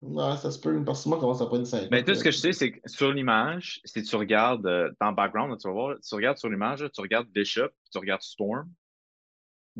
Non, 0.00 0.36
ça 0.36 0.50
se 0.52 0.60
peut, 0.60 0.72
une 0.74 0.84
partie 0.84 1.04
de 1.04 1.08
moi 1.08 1.18
commence 1.18 1.40
à 1.42 1.46
prendre 1.46 1.66
5 1.66 1.88
Mais 1.90 2.04
tout 2.04 2.14
ce 2.14 2.22
que 2.22 2.30
je 2.30 2.38
sais, 2.38 2.52
c'est 2.52 2.70
que 2.72 2.78
sur 2.88 3.12
l'image, 3.12 3.80
si 3.84 4.02
tu 4.02 4.14
regardes 4.14 4.64
euh, 4.66 4.90
dans 5.00 5.10
le 5.10 5.16
background, 5.16 5.50
là, 5.50 5.56
tu 5.56 5.66
vas 5.66 5.74
voir, 5.74 5.96
tu 6.00 6.14
regardes 6.14 6.38
sur 6.38 6.48
l'image, 6.48 6.82
là, 6.82 6.88
tu 6.88 7.00
regardes 7.00 7.26
Bishop, 7.28 7.68
tu 7.90 7.98
regardes 7.98 8.22
Storm, 8.22 8.70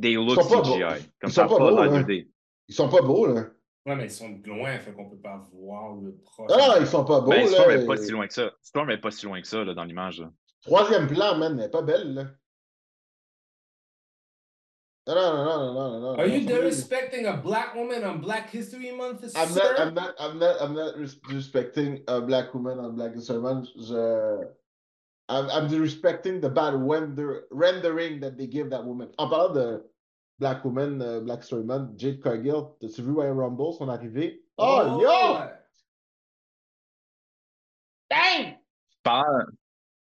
they 0.00 0.14
look 0.14 0.40
sont 0.42 0.48
pas 0.48 0.62
CGI. 0.62 0.70
beaux. 0.80 0.88
Comme 1.20 1.30
Ils 1.30 1.32
ça, 1.32 1.42
sont 1.42 1.48
pas 1.48 1.58
pas 1.58 1.70
beaux, 1.70 1.78
hein. 1.78 2.02
2D. 2.02 2.28
Ils 2.68 2.74
sont 2.74 2.88
pas 2.88 3.00
beaux, 3.02 3.26
là. 3.26 3.44
Ouais, 3.86 3.96
mais 3.96 4.04
ils 4.04 4.10
sont 4.10 4.28
de 4.30 4.46
loin, 4.48 4.76
fait 4.80 4.92
qu'on 4.92 5.08
peut 5.08 5.16
pas 5.16 5.48
voir 5.52 5.94
le 5.96 6.14
proche. 6.24 6.50
Ah, 6.52 6.76
ils 6.80 6.86
sont 6.86 7.04
pas 7.04 7.20
beaux, 7.20 7.30
Ben, 7.30 7.42
là. 7.42 7.46
Storm 7.46 7.70
est 7.70 7.86
pas 7.86 7.94
et- 7.94 7.96
si 8.04 8.10
loin 8.10 8.26
que 8.26 8.34
ça. 8.34 8.52
Storm 8.60 8.90
est 8.90 8.98
pas 8.98 9.10
si 9.12 9.24
loin 9.24 9.40
que 9.40 9.46
ça, 9.46 9.62
là, 9.64 9.72
dans 9.72 9.84
l'image. 9.84 10.22
Troisième 10.62 11.06
plan, 11.06 11.38
man, 11.38 11.56
elle 11.58 11.66
est 11.66 11.70
pas 11.70 11.82
belle, 11.82 12.12
là. 12.14 12.24
Non, 15.08 15.14
non, 15.14 15.44
non, 15.44 15.74
non, 15.74 15.74
non, 15.74 16.00
non. 16.02 16.20
Are 16.20 16.26
you 16.26 16.44
non, 16.44 16.68
disrespecting 16.68 17.24
a 17.24 17.38
black 17.38 17.74
woman 17.74 18.04
on 18.04 18.20
Black 18.20 18.50
History 18.50 18.92
Month, 18.92 19.24
I'm 19.34 19.48
sir? 19.48 19.74
not, 19.78 19.80
I'm 19.80 19.94
not, 19.94 20.14
I'm 20.20 20.38
not, 20.38 20.56
I'm 20.60 20.74
not 20.74 20.98
res- 20.98 21.18
respecting 21.30 22.04
a 22.08 22.20
black 22.20 22.52
woman 22.52 22.78
on 22.78 22.94
Black 22.94 23.14
History 23.14 23.40
Month. 23.40 23.68
Je... 23.74 24.44
I'm, 25.30 25.48
I'm 25.48 25.68
respecting 25.80 26.42
the 26.42 26.50
bad 26.50 26.74
render, 26.74 27.44
rendering 27.50 28.20
that 28.20 28.36
they 28.36 28.46
give 28.46 28.68
that 28.68 28.84
woman. 28.84 29.08
About 29.18 29.54
the 29.54 29.82
Black 30.38 30.62
Woman, 30.64 31.00
euh, 31.00 31.20
Black 31.20 31.40
History 31.40 31.64
Month, 31.64 31.96
Jade 31.98 32.22
Cargill, 32.22 32.76
t'as-tu 32.78 33.00
vu 33.00 33.12
Royal 33.12 33.32
Rumble, 33.34 33.72
son 33.72 33.88
arrivée? 33.88 34.42
Oh, 34.58 34.82
oh, 34.84 35.00
yo! 35.00 35.38
ouais. 35.40 35.52
Dang! 38.10 38.58
Par- 39.02 39.46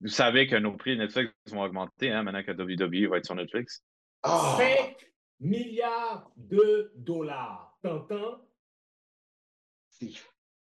Vous 0.00 0.08
savez 0.08 0.46
que 0.46 0.56
nos 0.56 0.76
prix 0.76 0.96
Netflix 0.96 1.32
vont 1.50 1.62
augmenter, 1.62 2.10
hein, 2.10 2.22
maintenant 2.22 2.42
que 2.44 2.52
WWE 2.52 3.08
va 3.10 3.18
être 3.18 3.26
sur 3.26 3.34
Netflix. 3.34 3.82
Ah! 4.22 4.54
5 4.58 4.96
milliards 5.40 6.30
de 6.36 6.92
dollars. 6.96 7.76
T'entends? 7.82 8.40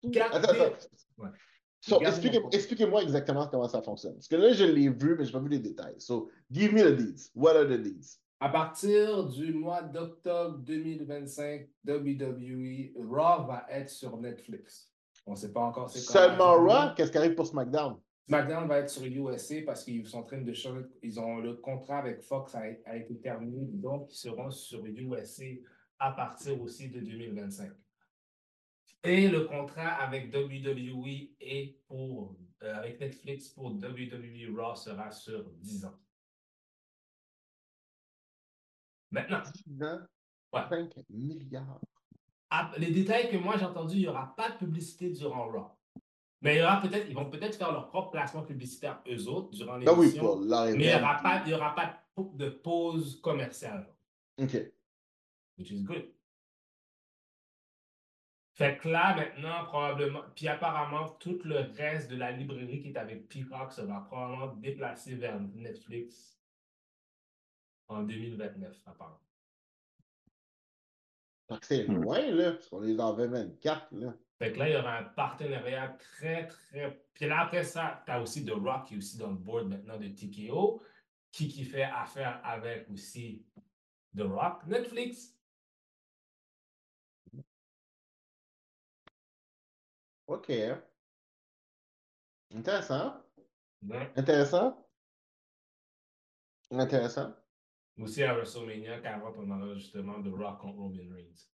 Gardez-. 0.04 0.74
Ouais. 1.18 1.30
So, 1.80 2.00
expliquez- 2.02 2.42
Expliquez-moi 2.52 3.02
exactement 3.04 3.48
comment 3.48 3.68
ça 3.68 3.82
fonctionne. 3.82 4.14
Parce 4.14 4.28
que 4.28 4.36
là, 4.36 4.54
je 4.54 4.64
l'ai 4.66 4.90
vu, 4.90 5.16
mais 5.18 5.26
je 5.26 5.30
n'ai 5.30 5.34
pas 5.34 5.40
vu 5.40 5.50
les 5.50 5.60
détails. 5.60 5.96
So, 6.00 6.30
give 6.52 6.74
me 6.74 6.82
the 6.84 6.96
deeds. 6.96 7.32
What 7.36 7.56
are 7.56 7.66
the 7.66 7.82
deeds? 7.82 8.20
À 8.40 8.50
partir 8.50 9.26
du 9.28 9.54
mois 9.54 9.82
d'octobre 9.84 10.58
2025, 10.60 11.70
WWE 11.86 12.92
Raw 12.98 13.46
va 13.46 13.66
être 13.70 13.90
sur 13.90 14.18
Netflix. 14.18 14.92
On 15.28 15.32
ne 15.32 15.36
sait 15.36 15.52
pas 15.52 15.62
encore 15.62 15.90
c'est. 15.90 16.00
Seulement 16.00 16.54
Raw, 16.56 16.94
qu'est-ce 16.96 17.12
qui 17.12 17.18
arrive 17.18 17.36
pour 17.36 17.46
SmackDown? 17.48 18.00
SmackDown 18.32 18.66
va 18.66 18.78
être 18.80 18.90
sur 18.90 19.04
USA 19.04 19.56
parce 19.66 19.84
qu'ils 19.84 20.08
sont 20.08 20.20
en 20.20 20.24
train 20.24 20.40
de 20.40 20.54
changer. 20.54 20.86
Ils 21.04 21.20
ont 21.20 21.40
le 21.40 21.56
contrat 21.56 21.98
avec 21.98 22.22
Fox 22.22 22.56
a, 22.56 22.62
a 22.86 22.96
été 22.96 23.20
terminé, 23.20 23.68
donc 23.74 24.10
ils 24.10 24.16
seront 24.16 24.50
sur 24.50 24.86
USA 24.86 25.44
à 26.00 26.14
partir 26.14 26.62
aussi 26.62 26.90
de 26.90 27.02
2025. 27.02 27.74
Et 29.04 29.28
le 29.28 29.42
contrat 29.46 29.96
avec 29.96 30.34
WWE 30.34 31.36
et 31.42 31.78
pour 31.88 32.38
euh, 32.64 32.74
avec 32.76 33.02
Netflix 33.02 33.50
pour 33.50 33.74
WWE 33.74 34.56
Raw 34.56 34.76
sera 34.76 35.12
sur 35.12 35.50
10 35.56 35.86
ans. 35.86 36.00
Maintenant, 39.12 39.42
Dans 39.66 40.08
Ouais. 40.54 40.62
5 40.70 40.94
milliards. 41.10 41.82
Ah, 42.50 42.72
les 42.78 42.92
détails 42.92 43.30
que 43.30 43.38
moi 43.38 43.58
j'ai 43.58 43.66
entendus, 43.66 43.96
il 43.96 44.02
n'y 44.02 44.08
aura 44.08 44.34
pas 44.36 44.52
de 44.52 44.58
publicité 44.58 45.10
durant 45.10 45.48
Raw. 45.50 45.81
Mais 46.42 46.56
il 46.56 46.60
y 46.60 46.64
aura 46.64 46.82
peut-être, 46.82 47.08
ils 47.08 47.16
vont 47.16 47.30
peut-être 47.30 47.56
faire 47.56 47.72
leur 47.72 47.88
propre 47.90 48.12
placement 48.12 48.44
publicitaire 48.44 49.02
eux 49.08 49.28
autres 49.28 49.52
durant 49.52 49.80
Ah 49.86 49.94
oui, 49.94 50.18
pour 50.18 50.40
leur 50.40 50.66
mais 50.66 50.72
il 50.74 50.78
n'y 50.80 50.94
aura 50.96 51.18
pas, 51.22 51.44
il 51.46 51.52
y 51.52 51.54
aura 51.54 51.76
pas 51.76 52.04
de- 52.18 52.50
pause 52.50 53.22
commerciale, 53.22 53.88
OK. 54.40 54.56
which 55.58 55.72
is 55.72 55.84
good. 55.84 56.12
Fait 58.54 58.78
que 58.78 58.90
là, 58.90 59.16
maintenant, 59.16 59.66
probablement, 59.66 60.22
puis 60.36 60.48
apparemment, 60.48 61.10
tout 61.20 61.40
le 61.46 61.60
reste 61.78 62.12
de 62.12 62.18
la 62.18 62.32
librairie 62.32 62.82
qui 62.82 62.90
est 62.90 62.98
avec 62.98 63.28
Peacock 63.30 63.72
se 63.72 63.82
va 63.82 64.02
probablement 64.02 64.54
déplacer 64.56 65.16
vers 65.16 65.40
Netflix 65.40 66.40
en 67.88 68.04
2029, 68.04 68.78
apparemment. 68.86 69.18
C'est 71.62 71.84
loin, 71.86 72.20
là, 72.32 72.52
parce 72.54 72.68
qu'on 72.70 72.84
est 72.84 72.96
dans 72.96 73.14
2024, 73.16 73.88
là. 73.92 74.14
Fait 74.42 74.54
que 74.54 74.58
là, 74.58 74.70
il 74.70 74.74
y 74.74 74.76
aura 74.76 74.98
un 74.98 75.04
partenariat 75.04 75.90
très, 76.00 76.48
très. 76.48 77.00
Puis 77.14 77.28
là, 77.28 77.42
après 77.42 77.64
ça, 77.64 78.02
tu 78.08 78.12
as 78.12 78.20
aussi 78.20 78.44
The 78.44 78.50
Rock 78.50 78.88
qui 78.88 78.96
est 78.96 78.98
aussi 78.98 79.20
dans 79.20 79.30
le 79.30 79.36
board 79.36 79.68
maintenant 79.68 80.00
de 80.00 80.08
TKO, 80.08 80.82
qui, 81.32 81.48
qui 81.48 81.64
fait 81.64 81.84
affaire 81.84 82.42
avec 82.44 82.90
aussi 82.90 83.46
The 84.18 84.22
Rock, 84.22 84.66
Netflix. 84.66 85.38
OK. 90.26 90.52
Intéressant. 92.52 93.24
Ouais. 93.84 94.12
Intéressant. 94.16 94.88
Intéressant. 96.72 97.36
Aussi 98.00 98.24
à 98.24 98.34
WrestleMania 98.34 99.02
40, 99.02 99.36
on 99.38 99.52
aura 99.52 99.76
justement 99.76 100.20
The 100.24 100.34
Rock 100.34 100.62
contre 100.62 100.80
Roman 100.80 101.14
Reigns. 101.14 101.51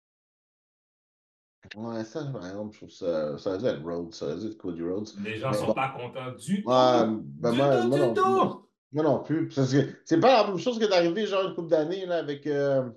Ouais, 1.76 2.04
ça, 2.04 2.26
par 2.26 2.46
exemple, 2.46 2.74
je 2.74 2.78
trouve 2.80 2.90
ça. 2.92 3.38
Ça 3.38 3.54
a 3.54 3.58
dû 3.58 3.66
être 3.66 3.84
Rhodes, 3.84 4.14
ça 4.14 4.32
a 4.32 4.36
dû 4.36 4.48
être 4.48 4.58
Cody 4.58 4.84
Rhodes. 4.84 5.08
Les 5.24 5.38
gens 5.38 5.52
Mais 5.52 5.58
sont 5.58 5.68
bon. 5.68 5.74
pas 5.74 5.90
contents 5.98 6.32
du 6.34 6.62
tout. 6.64 6.70
Ouais, 6.70 7.08
ben 7.40 7.52
du 7.52 7.58
moi, 7.58 7.78
tout, 7.82 7.88
moi 7.88 7.98
du 8.00 8.04
non, 8.04 8.14
tout. 8.50 8.70
moi 8.92 9.04
non 9.04 9.24
plus. 9.24 9.48
Parce 9.48 9.72
que 9.72 9.78
c'est 10.04 10.20
pas 10.20 10.44
la 10.44 10.48
même 10.50 10.58
chose 10.60 10.78
qui 10.78 10.84
est 10.84 10.92
arrivé, 10.94 11.26
genre, 11.26 11.48
une 11.48 11.56
couple 11.56 11.70
d'années, 11.70 12.06
là, 12.06 12.18
avec. 12.18 12.46
Euh... 12.48 12.90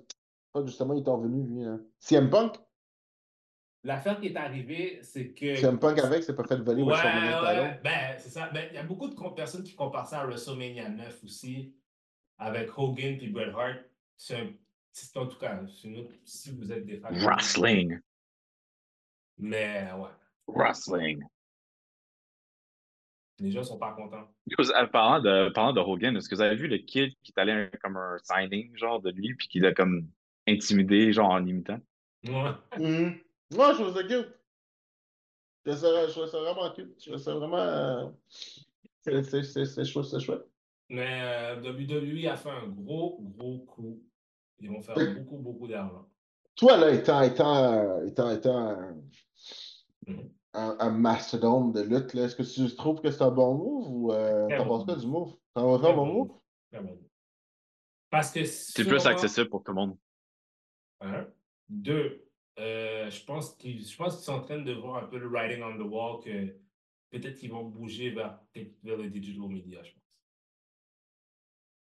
ah, 0.53 0.61
justement, 0.65 0.93
il 0.95 0.99
est 1.05 1.09
revenu, 1.09 1.43
lui, 1.47 1.63
là. 1.63 1.77
CM 1.99 2.29
Punk? 2.29 2.55
L'affaire 3.83 4.19
qui 4.19 4.27
est 4.27 4.35
arrivée, 4.35 4.99
c'est 5.01 5.29
que. 5.33 5.55
CM 5.55 5.79
Punk 5.79 5.99
avec, 5.99 6.23
c'est 6.23 6.35
pas 6.35 6.43
fait 6.43 6.57
voler 6.57 6.83
Ouais, 6.83 6.91
WrestleMania 6.93 7.43
ouais, 7.63 7.79
ben, 7.83 8.15
c'est 8.17 8.29
ça. 8.29 8.49
Ben, 8.53 8.65
il 8.71 8.75
y 8.75 8.79
a 8.79 8.83
beaucoup 8.83 9.07
de 9.07 9.15
personnes 9.33 9.63
qui 9.63 9.75
comparent 9.75 10.07
ça 10.07 10.21
à 10.21 10.25
WrestleMania 10.25 10.89
9 10.89 11.23
aussi, 11.23 11.73
avec 12.37 12.69
Hogan 12.77 13.17
puis 13.17 13.29
Bret 13.29 13.51
Hart. 13.55 13.77
C'est 14.17 14.35
un- 14.35 14.49
c'est 14.91 15.15
en 15.15 15.27
tout 15.27 15.37
cas, 15.37 15.61
c'est 15.67 15.87
une 15.87 15.97
autre- 15.99 16.11
si 16.25 16.51
vous 16.51 16.69
êtes 16.71 16.85
des 16.85 16.97
fans. 16.97 17.11
de- 17.11 17.19
Wrestling. 17.19 17.99
Mais 19.37 19.89
ouais, 19.93 20.09
Wrestling. 20.47 21.23
les 23.39 23.51
gens 23.51 23.63
sont 23.63 23.77
pas 23.77 23.93
contents. 23.93 24.27
Euh, 24.59 24.87
Parlant 24.87 25.19
de, 25.21 25.49
parlant 25.49 25.73
de 25.73 25.79
Hogan, 25.79 26.15
est-ce 26.17 26.27
que 26.29 26.35
vous 26.35 26.41
avez 26.41 26.55
vu 26.55 26.67
le 26.67 26.77
kid 26.79 27.13
qui 27.21 27.31
est 27.35 27.39
allé 27.39 27.51
un- 27.51 27.69
comme 27.81 27.97
un 27.97 28.17
signing, 28.23 28.75
genre, 28.75 28.99
de 29.01 29.11
lui, 29.11 29.35
puis 29.35 29.47
qui 29.47 29.59
l'a 29.59 29.73
comme 29.73 30.07
intimidé, 30.47 31.11
genre, 31.13 31.29
en 31.29 31.45
imitant? 31.45 31.79
Ouais. 32.25 32.51
Mhm. 32.79 33.19
Ouais, 33.53 33.73
je 33.73 33.81
trouve 33.81 33.93
ça 33.93 34.03
cute. 34.03 34.33
Je 35.65 35.71
trouve 35.71 35.81
ça, 35.81 36.07
je 36.07 36.11
trouve 36.11 36.25
ça 36.27 36.39
vraiment 36.41 36.71
cute. 36.73 36.95
Je 36.99 37.09
trouve 37.09 37.21
ça 37.21 37.35
vraiment. 37.35 37.57
euh, 37.57 38.09
C'est 38.29 39.23
c'est- 39.23 39.43
c'est- 39.43 39.65
c'est 39.65 39.85
chouette, 39.85 40.05
c'est 40.05 40.19
chouette. 40.19 40.45
Mais 40.89 41.21
euh, 41.21 41.61
WWE 41.61 42.27
a 42.27 42.35
fait 42.37 42.49
un 42.49 42.67
gros, 42.67 43.19
gros 43.21 43.59
coup. 43.59 44.01
Ils 44.59 44.69
vont 44.69 44.81
faire 44.81 44.95
beaucoup, 45.15 45.37
beaucoup 45.37 45.67
d'argent. 45.67 46.09
Toi, 46.57 46.77
là, 46.77 46.91
étant, 46.91 47.21
étant, 47.21 48.03
étant, 48.03 48.31
étant 48.31 48.57
un, 48.57 48.97
un, 50.53 50.75
un 50.79 50.89
mastodonte 50.89 51.73
de 51.73 51.81
lutte, 51.81 52.13
là, 52.13 52.23
est-ce 52.23 52.35
que 52.35 52.41
tu 52.43 52.75
trouves 52.75 52.99
que 52.99 53.11
c'est 53.11 53.21
un 53.21 53.31
bon 53.31 53.53
move 53.55 53.89
ou 53.91 54.11
euh, 54.11 54.47
t'en 54.57 54.65
penses 54.65 54.85
quoi 54.85 54.95
move. 54.95 55.01
du 55.03 55.07
move? 55.07 55.35
T'en 55.53 55.71
vas 55.71 55.79
faire 55.79 55.91
un 55.91 55.97
bon 55.97 56.05
move? 56.05 56.31
Parce 58.09 58.31
que 58.31 58.43
C'est 58.43 58.85
plus 58.85 59.05
accessible 59.05 59.49
pour 59.49 59.63
tout 59.63 59.71
le 59.71 59.75
monde. 59.75 59.97
Un. 61.01 61.27
Deux, 61.69 62.25
euh, 62.57 63.09
je 63.09 63.23
pense 63.23 63.53
qu'ils 63.55 63.85
je 63.85 63.95
pense 63.95 64.15
qu'ils 64.15 64.25
sont 64.25 64.33
en 64.33 64.41
train 64.41 64.57
de 64.59 64.73
voir 64.73 65.03
un 65.03 65.07
peu 65.07 65.19
le 65.19 65.27
writing 65.27 65.61
on 65.61 65.77
the 65.77 65.87
wall 65.87 66.23
que 66.23 66.55
peut-être 67.11 67.35
qu'ils 67.35 67.51
vont 67.51 67.65
bouger 67.65 68.09
vers, 68.09 68.39
vers 68.83 68.97
le 68.97 69.09
digital 69.09 69.47
media, 69.49 69.83
je 69.83 69.91
pense. 69.91 70.01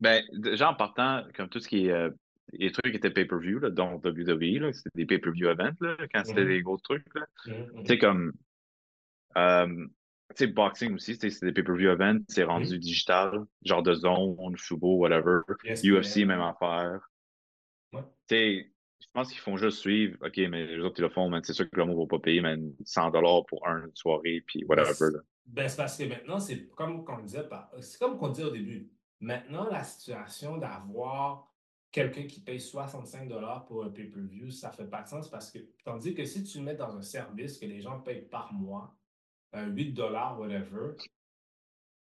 Ben, 0.00 0.22
déjà 0.32 0.70
en 0.70 0.74
partant, 0.74 1.22
comme 1.34 1.48
tout 1.48 1.60
ce 1.60 1.68
qui 1.68 1.86
est. 1.86 1.90
euh, 1.90 2.10
les 2.52 2.72
trucs 2.72 2.92
qui 2.92 2.96
étaient 2.96 3.10
pay-per-view, 3.10 3.60
dont 3.70 4.00
WWE, 4.02 4.58
là, 4.60 4.72
c'était 4.72 4.90
des 4.94 5.06
pay-per-view 5.06 5.48
events, 5.48 5.76
là, 5.80 5.96
quand 6.12 6.24
c'était 6.24 6.42
Mhm. 6.42 6.48
des 6.48 6.62
gros 6.62 6.78
trucs. 6.78 7.14
Là. 7.14 7.26
Mhm, 7.46 7.82
Tu 7.84 7.86
sais, 7.86 7.98
comme. 7.98 8.32
euh, 9.36 9.86
tu 10.30 10.34
sais, 10.36 10.46
boxing 10.46 10.94
aussi, 10.94 11.16
c'est 11.16 11.44
des 11.46 11.52
pay-per-view 11.52 11.88
events, 11.90 12.22
c'est 12.28 12.44
rendu 12.44 12.74
Mhm. 12.74 12.80
digital, 12.80 13.44
genre 13.64 13.82
de 13.82 13.94
zone, 13.94 14.56
Fubo, 14.56 14.96
whatever. 14.96 15.40
Yes, 15.64 15.82
UFC, 15.84 16.24
même 16.24 16.40
affaire. 16.40 17.00
Ouais. 17.92 18.02
Tu 18.28 18.34
sais, 18.36 18.72
je 19.00 19.06
pense 19.12 19.28
qu'ils 19.30 19.40
font 19.40 19.56
juste 19.56 19.78
suivre. 19.78 20.16
OK, 20.24 20.36
mais 20.50 20.66
les 20.66 20.80
autres, 20.80 20.98
ils 20.98 21.02
le 21.02 21.08
font. 21.08 21.30
C'est 21.42 21.52
sûr 21.54 21.68
que 21.70 21.76
le 21.76 21.84
monde 21.86 21.98
va 21.98 22.06
pas 22.06 22.18
payer, 22.18 22.40
man, 22.40 22.72
100 22.84 23.10
pour 23.44 23.66
une 23.66 23.90
soirée, 23.94 24.42
puis 24.46 24.64
whatever. 24.64 25.12
là. 25.12 25.20
Ben, 25.46 25.66
c'est 25.68 25.76
parce 25.78 25.96
que 25.96 26.04
maintenant, 26.04 26.38
c'est 26.40 26.68
comme 26.74 27.04
qu'on 27.06 27.22
disait, 27.22 27.48
c'est 27.80 27.98
comme 27.98 28.18
qu'on 28.18 28.28
disait 28.28 28.44
au 28.46 28.50
début. 28.50 28.90
Maintenant, 29.20 29.68
la 29.70 29.82
situation 29.82 30.58
d'avoir 30.58 31.47
quelqu'un 31.90 32.26
qui 32.26 32.40
paye 32.40 32.60
65 32.60 33.28
pour 33.66 33.84
un 33.84 33.90
pay-per-view, 33.90 34.50
ça 34.50 34.70
fait 34.70 34.86
pas 34.86 35.02
de 35.02 35.08
sens 35.08 35.28
parce 35.28 35.50
que, 35.50 35.58
tandis 35.84 36.14
que 36.14 36.24
si 36.24 36.44
tu 36.44 36.58
le 36.58 36.64
mets 36.64 36.74
dans 36.74 36.96
un 36.96 37.02
service 37.02 37.58
que 37.58 37.66
les 37.66 37.80
gens 37.80 38.00
payent 38.00 38.28
par 38.28 38.52
mois, 38.52 38.94
un 39.52 39.66
8 39.66 39.98
whatever, 39.98 40.94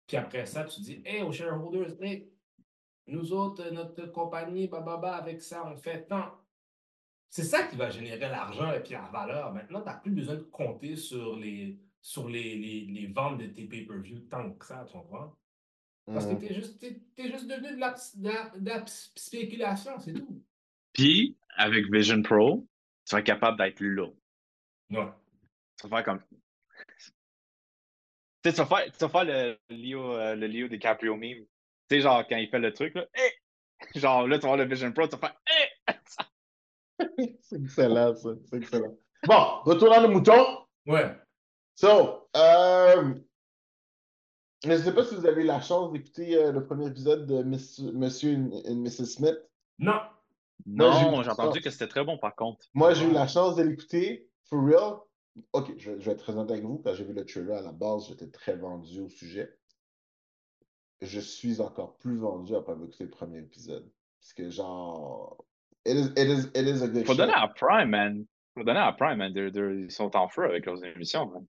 puis 0.07 0.17
après 0.17 0.47
ça, 0.47 0.65
tu 0.65 0.81
dis, 0.81 1.03
hey, 1.05 1.23
aux 1.23 1.33
shareholders, 1.33 2.01
hey, 2.01 2.31
nous 3.09 3.33
autres, 3.33 3.65
euh, 3.65 3.71
notre 3.71 4.07
compagnie, 4.07 4.69
bababa, 4.69 5.17
avec 5.17 5.43
ça, 5.43 5.65
on 5.67 5.77
fait 5.77 6.07
tant. 6.07 6.33
C'est 7.29 7.45
ça 7.45 7.65
qui 7.65 7.77
va 7.77 7.91
générer 7.91 8.29
l'argent 8.29 8.73
et 8.73 8.81
puis 8.81 8.93
la 8.93 9.09
valeur. 9.09 9.53
Maintenant, 9.53 9.81
tu 9.81 9.87
n'as 9.87 9.95
plus 9.95 10.13
besoin 10.13 10.37
de 10.37 10.43
compter 10.43 10.97
sur 10.97 11.37
les, 11.37 11.79
sur 12.01 12.29
les, 12.29 12.57
les, 12.57 12.81
les 12.87 13.07
ventes 13.09 13.39
de 13.39 13.47
tes 13.47 13.65
pay-per-view 13.67 14.21
tant 14.31 14.53
que 14.53 14.65
ça, 14.65 14.85
tu 14.87 14.93
comprends? 14.93 15.37
Parce 16.07 16.27
que 16.27 16.33
Mhm. 16.33 16.39
tu 16.41 16.47
es 16.47 16.55
juste, 16.55 16.79
t'es- 16.79 17.01
t'es 17.17 17.29
juste 17.31 17.47
devenu 17.49 17.75
de 17.75 17.81
la, 17.81 17.91
de 18.15 18.29
la- 18.29 18.51
de 18.57 18.69
la 18.69 18.87
spéculation, 18.87 19.99
c'est 19.99 20.13
tout. 20.15 20.43
Puis, 20.93 21.37
avec 21.57 21.91
Vision 21.93 22.23
Pro, 22.23 22.67
tu 23.05 23.15
vas 23.15 23.21
être 23.21 23.27
capable 23.27 23.59
d'être 23.59 23.81
là. 23.81 24.07
Ouais. 24.91 25.09
Tu 25.81 25.89
vas 25.89 25.97
faire 25.97 26.05
comme. 26.05 26.23
Tu 28.43 28.51
vas 28.51 28.67
faire, 28.67 28.85
tu 28.93 28.99
vas 29.01 29.09
faire 29.09 29.25
le 29.25 29.59
Leo, 29.71 30.13
euh, 30.15 30.37
le 30.37 30.47
Leo 30.47 30.69
DiCaprio 30.69 31.17
meme. 31.17 31.45
Tu 31.89 31.97
sais, 31.97 32.01
genre, 32.01 32.25
quand 32.29 32.37
il 32.37 32.49
fait 32.49 32.59
le 32.61 32.73
truc, 32.73 32.95
là, 32.95 33.05
Hey! 33.15 33.31
genre, 33.97 34.27
là, 34.29 34.37
tu 34.39 34.43
vas 34.43 34.49
voir 34.55 34.59
le 34.59 34.65
Vision 34.65 34.93
Pro, 34.93 35.09
tu 35.09 35.17
vas 35.17 35.29
faire, 35.29 35.41
Hey! 35.49 35.97
C'est 37.43 37.61
excellent, 37.61 38.15
ça. 38.15 38.31
C'est 38.45 38.57
excellent. 38.59 38.97
Bon, 39.27 39.61
retournons 39.65 40.03
le 40.03 40.09
mouton. 40.09 40.67
Ouais. 40.87 41.17
So, 41.75 42.29
euh, 42.37 43.15
je 44.65 44.73
ne 44.73 44.79
sais 44.79 44.95
pas 44.95 45.05
si 45.05 45.15
vous 45.15 45.27
avez 45.27 45.43
eu 45.43 45.47
la 45.47 45.61
chance 45.61 45.93
d'écouter 45.93 46.37
euh, 46.37 46.53
le 46.53 46.65
premier 46.65 46.87
épisode 46.89 47.27
de 47.27 47.43
Miss- 47.43 47.79
Monsieur 47.81 48.33
et 48.65 48.75
Mrs. 48.75 49.07
Smith. 49.07 49.37
Non. 49.79 50.01
Non, 50.65 51.23
j'ai 51.23 51.31
entendu 51.31 51.61
que 51.61 51.71
c'était 51.71 51.87
très 51.89 52.05
bon, 52.05 52.19
par 52.19 52.35
contre. 52.35 52.67
Moi, 52.75 52.95
j'ai 52.95 53.07
eu 53.07 53.13
la 53.13 53.27
chance 53.29 53.57
de 53.57 53.63
l'écouter, 53.63 54.29
for 54.49 54.65
real. 54.65 54.95
Ok, 55.53 55.75
je, 55.77 55.91
vais- 55.91 56.01
je 56.01 56.07
vais 56.07 56.13
être 56.13 56.23
très 56.25 56.35
honnête 56.35 56.51
avec 56.51 56.65
vous. 56.65 56.79
Quand 56.79 56.95
j'ai 56.95 57.05
vu 57.05 57.13
le 57.13 57.25
trailer 57.27 57.59
à 57.59 57.61
la 57.63 57.73
base, 57.73 58.09
j'étais 58.09 58.29
très 58.31 58.57
vendu 58.57 59.01
au 59.03 59.09
sujet. 59.11 59.55
Je 61.03 61.21
suis 61.21 61.61
encore 61.61 61.99
plus 61.99 62.17
vendu 62.17 62.55
après 62.57 62.73
avoir 62.73 62.89
écouté 62.89 63.05
le 63.05 63.11
premier 63.11 63.39
épisode. 63.41 63.87
Parce 64.19 64.33
que, 64.33 64.49
genre, 64.49 65.45
it 65.85 65.95
is, 65.95 66.07
it 66.17 66.29
is, 66.29 66.47
it 66.59 66.67
is 66.67 66.83
a 66.83 66.89
good 66.89 67.05
Faut 67.05 67.13
show. 67.13 67.19
donner 67.19 67.35
à 67.35 67.49
Prime, 67.49 67.91
man. 67.91 68.25
Faut 68.55 68.65
donner 68.65 68.81
à 68.81 68.93
Prime, 68.93 69.19
man. 69.19 69.33
They're- 69.35 69.53
they're- 69.53 69.73
ils 69.75 69.91
sont 69.91 70.17
en 70.17 70.27
feu 70.29 70.45
avec 70.45 70.65
leurs 70.65 70.83
émissions, 70.85 71.27
man. 71.27 71.45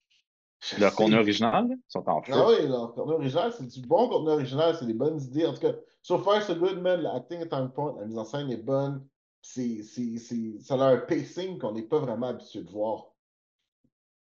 Leur 0.79 0.95
contenu 0.95 1.17
original, 1.17 1.67
ils 1.69 1.77
sont 1.87 2.07
en 2.09 2.21
feu. 2.21 2.33
Ah 2.35 2.47
oui, 2.49 2.67
leur 2.67 2.93
contenu 2.93 3.13
original, 3.13 3.53
c'est 3.53 3.67
du 3.67 3.87
bon 3.87 4.09
contenu 4.09 4.29
original, 4.31 4.75
c'est 4.77 4.85
des 4.87 4.93
bonnes 4.93 5.21
idées. 5.21 5.45
En 5.45 5.53
tout 5.53 5.61
cas, 5.61 5.73
so 6.01 6.17
far, 6.19 6.41
so 6.41 6.55
good, 6.55 6.81
man. 6.81 7.01
L'acting 7.01 7.41
est 7.41 7.53
on 7.53 7.69
point, 7.69 7.95
la 7.99 8.05
mise 8.05 8.17
en 8.17 8.25
scène 8.25 8.49
est 8.51 8.57
bonne. 8.57 9.07
C'est, 9.41 9.83
c'est, 9.83 10.17
c'est, 10.17 10.59
ça 10.59 10.75
a 10.75 10.93
un 10.93 10.97
pacing 10.97 11.57
qu'on 11.59 11.73
n'est 11.73 11.83
pas 11.83 11.99
vraiment 11.99 12.29
habitué 12.29 12.63
de 12.63 12.69
voir. 12.69 13.13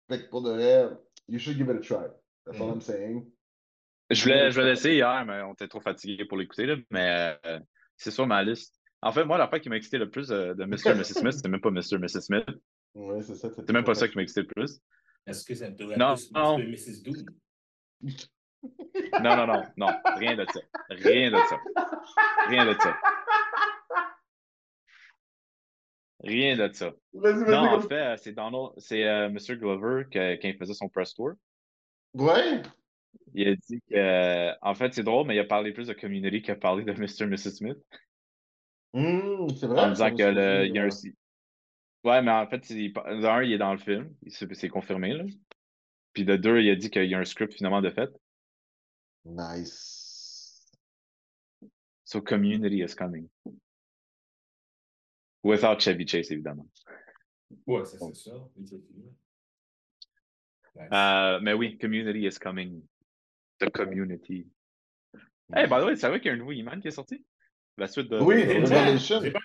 Fait 0.09 0.23
que 0.23 0.29
pour 0.29 0.41
de 0.41 0.51
vrai, 0.51 0.89
you 1.27 1.39
should 1.39 1.57
give 1.57 1.69
it 1.69 1.77
a 1.77 1.79
try. 1.79 2.07
That's 2.45 2.59
all 2.59 2.67
Mhm. 2.67 2.73
I'm 2.73 2.81
saying. 2.81 3.31
Je 4.11 4.21
voulais, 4.21 4.51
je 4.51 4.55
voulais 4.55 4.71
l'essayer 4.71 4.95
hier, 4.97 5.25
mais 5.25 5.41
on 5.41 5.53
était 5.53 5.67
trop 5.67 5.79
fatigués 5.79 6.25
pour 6.25 6.37
l'écouter, 6.37 6.67
là. 6.67 6.75
Mais 6.91 7.37
euh, 7.45 7.59
c'est 7.97 8.11
sur 8.11 8.27
ma 8.27 8.43
liste. 8.43 8.79
En 9.01 9.11
fait, 9.11 9.23
moi, 9.23 9.37
la 9.37 9.47
part 9.47 9.61
qui 9.61 9.69
m'a 9.69 9.77
excité 9.77 9.97
le 9.97 10.09
plus 10.09 10.31
euh, 10.31 10.53
de 10.53 10.65
Mr. 10.65 10.89
et 10.91 10.95
Mrs. 10.95 11.03
Smith, 11.05 11.31
c'était 11.33 11.49
même 11.49 11.61
pas 11.61 11.71
Mr. 11.71 11.93
et 11.93 11.97
Mrs. 11.97 12.21
Smith. 12.21 12.45
Ouais, 12.93 13.23
c'est 13.23 13.35
ça. 13.35 13.49
C'est 13.55 13.71
même 13.71 13.83
pas 13.83 13.95
ça 13.95 14.07
qui 14.07 14.15
m'a 14.15 14.21
excité 14.21 14.41
le 14.41 14.47
plus. 14.47 14.79
Est-ce 15.27 15.45
que 15.45 15.55
ça 15.55 15.69
devrait 15.69 15.97
Non, 15.97 16.15
plus 16.15 16.31
non. 16.33 16.57
Mr. 16.59 16.67
Mrs. 16.67 17.03
Doom? 17.03 17.25
Non, 19.21 19.35
non, 19.35 19.47
non, 19.47 19.63
non. 19.77 19.87
Rien 20.17 20.35
de 20.35 20.45
ça. 20.51 20.59
Rien 20.89 21.31
de 21.31 21.37
ça. 21.37 21.59
Rien 22.47 22.65
de 22.65 22.73
ça. 22.79 22.97
Rien 26.23 26.57
de 26.57 26.73
ça. 26.73 26.93
Vas-y, 27.13 27.43
vas-y. 27.43 27.51
Non, 27.51 27.75
en 27.75 27.81
fait, 27.81 28.17
c'est 28.17 28.33
Donald, 28.33 28.71
c'est 28.77 29.03
euh, 29.03 29.29
Mr. 29.29 29.57
Glover 29.57 30.05
que- 30.11 30.35
quand 30.41 30.47
il 30.47 30.57
faisait 30.57 30.73
son 30.73 30.89
press 30.89 31.13
tour. 31.13 31.33
Ouais. 32.15 32.61
Il 33.33 33.47
a 33.49 33.55
dit 33.55 33.81
que, 33.89 34.53
en 34.61 34.73
fait, 34.73 34.93
c'est 34.93 35.03
drôle, 35.03 35.27
mais 35.27 35.35
il 35.35 35.39
a 35.39 35.45
parlé 35.45 35.71
plus 35.71 35.87
de 35.87 35.93
community 35.93 36.41
qu'il 36.41 36.51
a 36.51 36.55
parlé 36.55 36.83
de 36.83 36.93
Mr. 36.93 37.23
et 37.23 37.27
Mrs. 37.27 37.57
Smith. 37.57 37.77
Hum, 38.93 39.49
c'est 39.55 39.67
vrai. 39.67 39.81
En 39.81 39.89
disant 39.89 40.05
ça 40.05 40.11
que 40.11 40.23
me 40.23 40.31
le, 40.31 40.33
souvient, 40.33 40.63
il 40.63 40.75
y 40.75 40.79
a 40.79 40.83
un, 40.83 40.89
ouais. 42.05 42.21
mais 42.21 42.31
en 42.31 42.47
fait, 42.47 42.69
il- 42.69 42.93
de 42.93 43.25
un, 43.25 43.43
il 43.43 43.53
est 43.53 43.57
dans 43.57 43.73
le 43.73 43.79
film. 43.79 44.13
C'est 44.27 44.69
confirmé, 44.69 45.13
là. 45.13 45.25
Puis 46.13 46.23
de 46.23 46.35
deux, 46.37 46.61
il 46.61 46.69
a 46.69 46.75
dit 46.75 46.89
qu'il 46.89 47.05
y 47.05 47.15
a 47.15 47.19
un 47.19 47.25
script 47.25 47.53
finalement 47.53 47.81
de 47.81 47.89
fait. 47.89 48.09
Nice. 49.25 50.71
So 52.05 52.21
Community 52.21 52.81
is 52.83 52.95
coming. 52.95 53.27
Without 55.43 55.79
Chevy 55.79 56.07
Chase, 56.07 56.31
évidemment. 56.31 56.67
Ouais, 57.67 57.83
ça, 57.85 57.97
c'est 57.99 58.15
ça. 58.15 58.31
Nice. 60.75 60.89
Euh, 60.91 61.39
mais 61.41 61.53
oui, 61.53 61.77
Community 61.77 62.25
is 62.25 62.39
coming. 62.39 62.81
The 63.59 63.69
Community. 63.69 64.47
Hey, 65.53 65.67
by 65.67 65.79
the 65.79 65.85
way, 65.85 65.95
c'est 65.95 66.07
vrai 66.07 66.19
qu'il 66.19 66.27
y 66.27 66.31
a 66.31 66.33
un 66.33 66.37
nouveau 66.37 66.51
Iman 66.51 66.79
qui 66.81 66.87
est 66.87 66.91
sorti? 66.91 67.23
La 67.77 67.87
suite 67.87 68.09
de. 68.09 68.19
Oui. 68.19 68.43
Revelation. 68.43 69.21
J'ai 69.21 69.31
pas- 69.31 69.39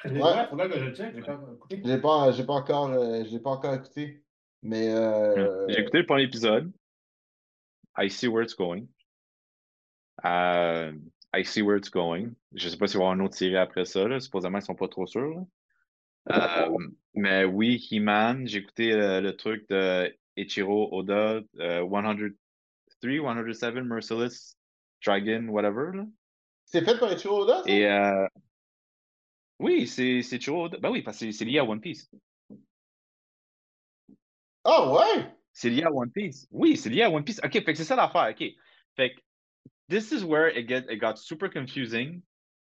pas 1.99 2.33
pas, 2.45 2.53
encore, 2.55 2.91
euh, 2.91 3.25
j'ai 3.29 3.41
pas 3.41 3.51
encore 3.51 3.75
écouté. 3.75 4.23
Mais 4.63 4.89
euh, 4.95 5.67
J'ai 5.69 5.81
écouté 5.81 5.99
le 5.99 6.07
premier 6.07 6.23
épisode. 6.25 6.71
I 7.99 8.09
see 8.09 8.29
where 8.29 8.43
it's 8.45 8.55
going. 8.55 8.87
Euh, 10.25 10.93
I 11.35 11.45
see 11.45 11.63
where 11.63 11.77
it's 11.79 11.91
going. 11.91 12.35
Je 12.55 12.69
sais 12.69 12.77
pas 12.77 12.87
s'il 12.87 12.99
va 12.99 13.05
y 13.05 13.07
avoir 13.07 13.15
une 13.15 13.23
autre 13.23 13.37
série 13.37 13.57
après 13.57 13.85
ça. 13.85 14.07
Là. 14.07 14.21
Supposément, 14.21 14.59
ils 14.59 14.63
sont 14.63 14.75
pas 14.75 14.89
trop 14.89 15.07
sûrs. 15.07 15.31
là. 15.31 15.45
Euh, 16.69 16.77
mais 17.15 17.45
oui, 17.45 17.85
He-Man, 17.91 18.47
j'ai 18.47 18.59
écouté 18.59 18.93
euh, 18.93 19.21
le 19.23 19.35
truc 19.37 19.67
de 19.71 20.15
Ichiro 20.37 20.89
Oda, 20.93 21.41
euh, 21.59 21.81
103, 23.01 23.35
107 23.45 23.75
Merciless 23.85 24.57
Dragon, 25.05 25.49
whatever. 25.49 25.97
là. 25.97 26.05
C'est 26.73 26.85
fait 26.85 26.99
par 26.99 27.13
Ichiro 27.13 27.43
Oda, 27.43 27.63
ça? 27.63 27.71
Et 27.71 27.87
euh, 27.87 28.27
oui, 29.59 29.87
c'est 29.87 30.19
Ichiro 30.21 30.65
Oda. 30.67 30.79
Ben 30.79 30.91
oui, 30.91 31.03
parce 31.03 31.19
que 31.21 31.31
c'est- 31.33 31.45
lié 31.45 31.59
à 31.59 31.65
One 31.65 31.81
Piece. 31.81 32.11
Ah 34.65 34.93
ouais? 34.93 35.35
C'est 35.53 35.71
lié 35.71 35.83
à 35.83 35.91
One 35.93 36.11
Piece. 36.13 36.47
Oui, 36.51 36.77
c'est 36.77 36.91
lié 36.91 37.03
à 37.03 37.11
One 37.11 37.25
Piece. 37.25 37.41
OK, 37.45 37.53
fait 37.53 37.65
que 37.65 37.75
c'est 37.75 37.85
ça 37.85 37.97
l'affaire. 37.97 38.29
OK. 38.31 38.45
Fait 38.97 39.15
que 39.15 39.21
this 39.89 40.13
is 40.13 40.23
where 40.25 40.49
it, 40.57 40.69
get, 40.69 40.87
it 40.91 41.01
got 41.01 41.17
super 41.17 41.51
confusing 41.51 42.23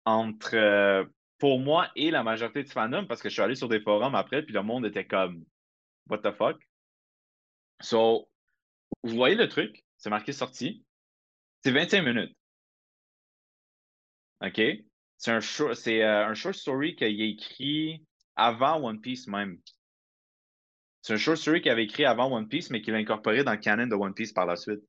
entre 0.05 0.55
euh, 0.55 1.05
pour 1.39 1.59
moi 1.59 1.89
et 1.95 2.11
la 2.11 2.23
majorité 2.23 2.63
du 2.63 2.71
fandom 2.71 3.05
parce 3.07 3.21
que 3.21 3.29
je 3.29 3.33
suis 3.33 3.41
allé 3.41 3.55
sur 3.55 3.69
des 3.69 3.79
forums 3.81 4.15
après 4.15 4.43
puis 4.43 4.53
le 4.53 4.63
monde 4.63 4.85
était 4.85 5.05
comme 5.05 5.45
What 6.09 6.19
the 6.19 6.31
fuck? 6.33 6.57
So, 7.81 8.29
vous 9.03 9.15
voyez 9.15 9.35
le 9.35 9.47
truc, 9.47 9.85
c'est 9.97 10.09
marqué 10.09 10.31
sorti. 10.31 10.85
C'est 11.63 11.71
25 11.71 12.01
minutes. 12.01 12.35
OK? 14.43 14.61
C'est 15.17 15.31
un, 15.31 15.39
short- 15.39 15.87
euh, 15.87 16.25
un 16.25 16.33
short 16.33 16.55
story 16.55 16.95
qu'il 16.95 17.21
a 17.21 17.25
écrit 17.25 18.05
avant 18.35 18.81
One 18.83 18.99
Piece 18.99 19.27
même. 19.27 19.57
C'est 21.01 21.13
un 21.13 21.17
short 21.17 21.37
story 21.37 21.61
qu'il 21.61 21.71
avait 21.71 21.85
écrit 21.85 22.05
avant 22.05 22.31
One 22.31 22.47
Piece, 22.47 22.69
mais 22.69 22.81
qu'il 22.81 22.93
a 22.93 22.97
incorporé 22.97 23.43
dans 23.43 23.51
le 23.51 23.57
canon 23.57 23.87
de 23.87 23.95
One 23.95 24.13
Piece 24.13 24.33
par 24.33 24.45
la 24.45 24.55
suite. 24.55 24.81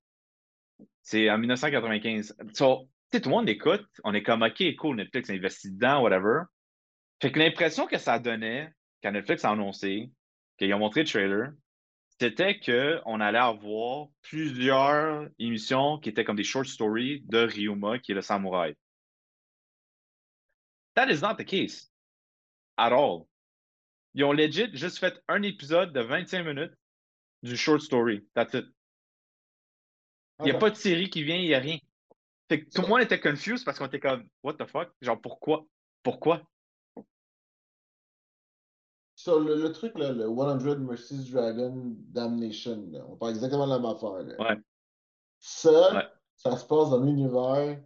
C'est 1.03 1.31
en 1.31 1.39
1995. 1.39 2.37
So, 2.53 2.89
tu 3.11 3.19
sais, 3.19 3.21
tout 3.21 3.29
le 3.29 3.35
monde 3.35 3.49
écoute, 3.49 3.87
on 4.03 4.15
est 4.15 4.23
comme, 4.23 4.43
OK, 4.43 4.63
cool, 4.77 4.97
Netflix 4.97 5.31
investit 5.31 5.71
dedans, 5.71 6.03
whatever. 6.03 6.43
Fait 7.21 7.31
que 7.31 7.39
l'impression 7.39 7.87
que 7.87 7.99
ça 7.99 8.19
donnait, 8.19 8.71
quand 9.03 9.13
Netflix 9.13 9.45
a 9.45 9.51
annoncé, 9.51 10.11
qu'ils 10.59 10.73
ont 10.75 10.79
montré 10.79 11.03
le 11.03 11.09
trailer, 11.09 11.53
c'était 12.21 12.59
qu'on 12.59 13.21
allait 13.21 13.39
avoir 13.39 14.07
plusieurs 14.23 15.29
émissions 15.39 15.99
qui 15.99 16.09
étaient 16.09 16.25
comme 16.25 16.37
des 16.37 16.45
short 16.45 16.67
stories 16.67 17.23
de 17.27 17.39
Ryuma, 17.39 17.99
qui 17.99 18.13
est 18.13 18.15
le 18.15 18.23
samouraï. 18.23 18.75
That 20.95 21.11
is 21.11 21.21
not 21.23 21.37
the 21.37 21.45
case. 21.45 21.91
At 22.77 22.93
all. 22.93 23.27
Ils 24.15 24.25
ont 24.25 24.33
legit 24.33 24.71
juste 24.77 24.99
fait 24.99 25.21
un 25.29 25.43
épisode 25.43 25.93
de 25.93 26.01
25 26.01 26.45
minutes 26.45 26.73
du 27.43 27.57
short 27.57 27.81
story. 27.81 28.27
That's 28.35 28.55
it. 28.55 28.67
Il 30.41 30.47
n'y 30.47 30.51
a 30.51 30.55
Ok. 30.55 30.61
pas 30.61 30.71
de 30.71 30.77
série 30.77 31.11
qui 31.11 31.23
vient, 31.23 31.37
il 31.37 31.47
n'y 31.47 31.55
a 31.55 31.59
rien. 31.61 31.79
Fait 32.49 32.65
que 32.65 32.71
tout 32.71 32.83
le 32.83 32.89
monde 32.89 33.01
était 33.01 33.21
confused 33.21 33.65
parce 33.65 33.79
qu'on 33.79 33.87
était 33.87 34.01
comme, 34.01 34.29
what 34.43 34.55
the 34.55 34.67
fuck? 34.67 34.91
Genre, 35.01 35.21
pourquoi? 35.21 35.67
Pourquoi? 36.03 36.43
Sur 39.17 39.41
le, 39.41 39.55
le 39.63 39.73
truc, 39.73 39.97
là, 39.99 40.13
le 40.13 40.27
100 40.27 40.79
Mercies 40.81 41.31
Dragon 41.31 41.95
Damnation, 42.11 42.89
là, 42.91 43.05
on 43.09 43.17
parle 43.17 43.33
exactement 43.33 43.67
de 43.67 43.73
la 43.73 43.79
même 43.79 43.87
affaire. 43.91 44.23
là. 44.23 44.37
Ouais. 44.55 44.61
Ça, 45.39 45.95
Ouais. 45.95 46.09
ça 46.37 46.57
se 46.57 46.67
passe 46.67 46.91
dans 46.91 47.03
l'univers 47.03 47.83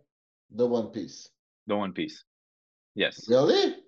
de 0.51 0.65
One 0.65 0.91
Piece. 0.91 1.35
De 1.67 1.75
One 1.75 1.93
Piece. 1.93 2.27
Yes. 2.99 3.27
Regardez! 3.29 3.85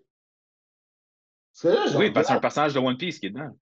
Parce 1.52 1.62
que 1.62 1.68
là, 1.68 1.86
je 1.88 1.98
Oui, 1.98 2.10
parce 2.12 2.26
que 2.26 2.32
c'est 2.32 2.36
un 2.36 2.40
personnage 2.40 2.74
de 2.74 2.78
One 2.78 2.96
Piece 2.96 3.18
qui 3.18 3.26
est 3.26 3.30
dedans. 3.30 3.58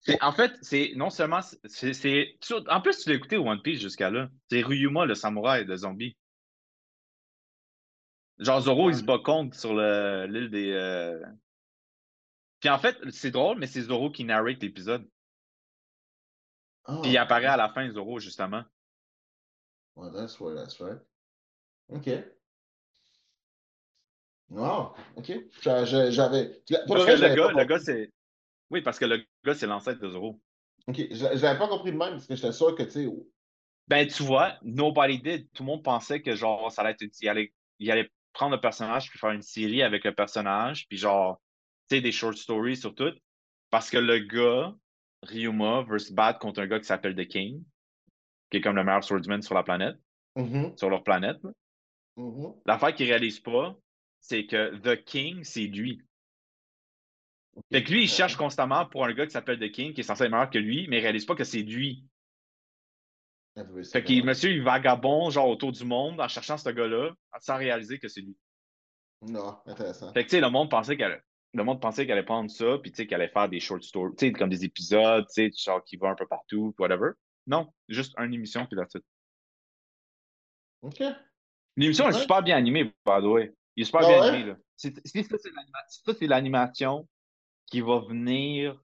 C'est- 0.00 0.20
En 0.20 0.32
fait, 0.32 0.52
c'est 0.62 0.92
non 0.96 1.10
seulement. 1.10 1.40
c'est 1.42 1.94
c'est- 1.94 2.36
tu- 2.40 2.54
En 2.68 2.80
plus, 2.80 2.98
tu 2.98 3.08
l'as 3.08 3.14
écouté 3.14 3.36
One 3.36 3.62
Piece 3.62 3.80
jusqu'à 3.80 4.10
là. 4.10 4.28
C'est 4.50 4.62
Ryuma, 4.62 5.06
le 5.06 5.14
samouraï 5.14 5.64
de 5.64 5.76
zombie. 5.76 6.16
Genre 8.38 8.60
Zoro, 8.62 8.90
il 8.90 8.96
se 8.96 9.04
bat 9.04 9.20
contre 9.20 9.56
sur 9.56 9.74
le- 9.74 10.26
l'île 10.26 10.50
des. 10.50 10.72
euh, 10.72 11.24
Puis 12.58 12.68
en 12.70 12.78
fait, 12.78 12.98
c'est 13.10 13.30
drôle, 13.30 13.58
mais 13.58 13.68
c'est 13.68 13.82
Zoro 13.82 14.10
qui 14.10 14.24
narrate 14.24 14.60
l'épisode. 14.60 15.08
Ah, 16.86 16.98
Puis 17.00 17.12
il 17.12 17.18
apparaît 17.18 17.46
à 17.46 17.56
la 17.56 17.68
fin, 17.68 17.88
Zoro, 17.92 18.18
justement. 18.18 18.64
Ouais, 19.94 20.10
that's 20.12 20.40
right, 20.40 20.56
that's 20.56 20.80
right. 20.80 20.98
OK. 21.90 22.08
Wow, 24.50 24.94
OK. 25.16 25.32
J'a- 25.62 25.84
j'a- 25.84 26.10
J'avais. 26.10 26.62
Parce 26.86 27.04
que 27.06 27.10
le 27.12 27.34
gars, 27.34 27.52
le 27.52 27.64
gars, 27.64 27.78
c'est. 27.78 28.12
Oui, 28.70 28.82
parce 28.82 28.98
que 28.98 29.04
le 29.04 29.24
gars, 29.44 29.54
c'est 29.54 29.66
l'ancêtre 29.66 30.00
de 30.00 30.08
Zoro. 30.08 30.40
OK, 30.86 31.00
j'a- 31.10 31.34
j'avais 31.36 31.58
pas 31.58 31.68
compris 31.68 31.92
de 31.92 31.96
même 31.96 32.12
parce 32.12 32.26
que 32.26 32.36
j'étais 32.36 32.52
sûr 32.52 32.74
que, 32.74 32.82
tu 32.82 32.90
sais, 32.90 33.08
Ben, 33.88 34.06
tu 34.06 34.22
vois, 34.22 34.58
nobody 34.62 35.18
did. 35.20 35.48
Tout 35.52 35.62
le 35.62 35.66
monde 35.66 35.82
pensait 35.82 36.22
que, 36.22 36.34
genre, 36.34 36.70
ça 36.70 36.82
allait 36.82 36.92
être. 36.92 37.04
Il 37.20 37.28
allait, 37.28 37.52
il 37.78 37.90
allait 37.90 38.10
prendre 38.32 38.54
le 38.54 38.60
personnage 38.60 39.10
puis 39.10 39.18
faire 39.18 39.30
une 39.30 39.42
série 39.42 39.82
avec 39.82 40.04
le 40.04 40.14
personnage, 40.14 40.86
puis 40.88 40.98
genre, 40.98 41.40
tu 41.88 41.96
sais, 41.96 42.02
des 42.02 42.12
short 42.12 42.36
stories 42.36 42.76
sur 42.76 42.94
tout. 42.94 43.12
Parce 43.70 43.90
que 43.90 43.98
le 43.98 44.18
gars, 44.20 44.74
Ryuma, 45.22 45.82
veut 45.82 45.98
se 45.98 46.12
battre 46.12 46.38
contre 46.38 46.60
un 46.60 46.66
gars 46.66 46.78
qui 46.78 46.86
s'appelle 46.86 47.14
The 47.14 47.26
King, 47.26 47.62
qui 48.50 48.58
est 48.58 48.60
comme 48.60 48.76
le 48.76 48.84
meilleur 48.84 49.04
swordsman 49.04 49.42
sur 49.42 49.54
la 49.54 49.62
planète, 49.62 49.96
mhm, 50.36 50.76
sur 50.76 50.90
leur 50.90 51.02
planète. 51.02 51.38
mhm. 52.16 52.54
L'affaire 52.66 52.94
qu'il 52.94 53.06
réalise 53.06 53.40
pas, 53.40 53.76
c'est 54.26 54.46
que 54.46 54.76
The 54.78 55.04
King, 55.04 55.44
c'est 55.44 55.66
lui. 55.66 56.00
Fait 57.70 57.84
que 57.84 57.92
lui, 57.92 58.04
il 58.04 58.08
cherche 58.08 58.36
constamment 58.36 58.86
pour 58.86 59.04
un 59.04 59.12
gars 59.12 59.26
qui 59.26 59.32
s'appelle 59.32 59.60
The 59.60 59.70
King, 59.70 59.92
qui 59.92 60.00
est 60.00 60.04
censé 60.04 60.24
être 60.24 60.30
meilleur 60.30 60.48
que 60.48 60.58
lui, 60.58 60.88
mais 60.88 60.98
il 60.98 61.02
réalise 61.02 61.26
pas 61.26 61.34
que 61.34 61.44
c'est 61.44 61.62
lui. 61.62 62.06
Everybody 63.54 63.88
Fait 63.90 64.02
que 64.02 64.24
monsieur, 64.24 64.50
il 64.50 64.62
vagabond, 64.62 65.28
genre, 65.28 65.48
autour 65.48 65.72
du 65.72 65.84
monde, 65.84 66.20
en 66.20 66.26
cherchant 66.26 66.56
ce 66.56 66.70
gars-là, 66.70 67.12
sans 67.40 67.58
réaliser 67.58 67.98
que 67.98 68.08
c'est 68.08 68.22
lui. 68.22 68.34
Non, 69.20 69.58
intéressant. 69.66 70.12
Fait 70.14 70.24
que, 70.24 70.30
tu 70.30 70.36
sais, 70.36 70.40
le 70.40 70.48
monde 70.48 70.70
pensait 70.70 70.96
qu'elle 70.96 71.22
le 71.52 71.62
monde 71.62 71.80
pensait 71.80 72.04
qu'elle 72.04 72.18
allait 72.18 72.24
prendre 72.24 72.50
ça, 72.50 72.78
puis 72.82 72.90
tu 72.90 72.96
sais, 72.96 73.06
qu'elle 73.06 73.20
allait 73.20 73.30
faire 73.30 73.48
des 73.48 73.60
short 73.60 73.82
stories, 73.82 74.16
tu 74.16 74.26
sais, 74.26 74.32
comme 74.32 74.50
des 74.50 74.64
épisodes, 74.64 75.24
tu 75.26 75.50
sais, 75.50 75.50
genre 75.56 75.84
qui 75.84 75.96
va 75.96 76.08
un 76.08 76.16
peu 76.16 76.26
partout, 76.26 76.74
whatever. 76.78 77.10
Non, 77.46 77.72
juste 77.88 78.14
une 78.18 78.32
émission, 78.32 78.66
puis 78.66 78.76
that's 78.76 78.94
it. 78.94 79.04
OK. 80.80 81.02
L'émission 81.76 82.08
est 82.08 82.18
super 82.18 82.42
bien 82.42 82.56
animée, 82.56 82.84
by 82.84 83.20
the 83.20 83.26
way. 83.26 83.54
Il 83.76 83.82
est 83.82 83.84
super 83.84 84.00
Ah 84.04 84.08
bien 84.08 84.20
ouais? 84.20 84.28
animé, 84.28 84.44
là. 84.50 84.56
C'est- 84.76 85.00
c'est- 85.06 85.22
ça, 85.24 86.12
c'est 86.18 86.26
l'animation 86.26 87.08
qui 87.66 87.80
va 87.80 88.00
venir 88.00 88.80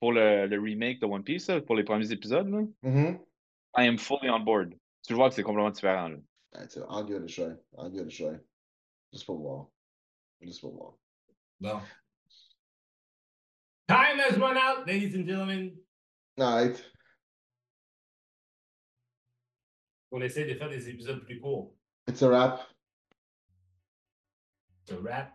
pour 0.00 0.12
le, 0.12 0.46
le 0.46 0.60
remake 0.60 1.00
de 1.00 1.06
One 1.06 1.24
Piece, 1.24 1.48
là, 1.48 1.60
pour 1.60 1.74
les 1.76 1.84
premiers 1.84 2.10
épisodes, 2.12 2.48
là. 2.48 2.60
Mhm. 2.82 3.18
I 3.78 3.86
am 3.88 3.98
fully 3.98 4.30
on 4.30 4.40
board. 4.40 4.74
Tu 5.06 5.14
vois 5.14 5.28
que 5.28 5.34
c'est 5.34 5.42
complètement 5.42 5.70
différent, 5.70 6.08
là. 6.08 6.18
Give 6.54 7.16
it 7.16 7.22
a 7.22 7.26
try. 7.26 7.54
I'll 7.78 7.90
give 7.92 8.06
it 8.06 8.12
a 8.12 8.16
try. 8.30 8.38
Juste 9.12 9.26
pour 9.26 9.38
voir. 9.38 9.68
Juste 10.40 10.60
pour 10.60 10.74
voir. 10.74 10.94
Bon. 11.60 11.80
Time 13.88 14.18
has 14.18 14.36
run 14.38 14.56
out, 14.56 14.86
ladies 14.86 15.14
and 15.16 15.26
gentlemen. 15.26 15.76
Alright. 16.38 16.82
On 20.10 20.20
essaie 20.20 20.44
de 20.46 20.54
faire 20.54 20.68
des 20.70 20.88
épisodes 20.88 21.24
plus 21.24 21.40
courts. 21.40 21.74
It's 22.08 22.22
a 22.22 22.28
wrap. 22.28 22.60
Ce 24.88 24.94
rap? 24.94 25.32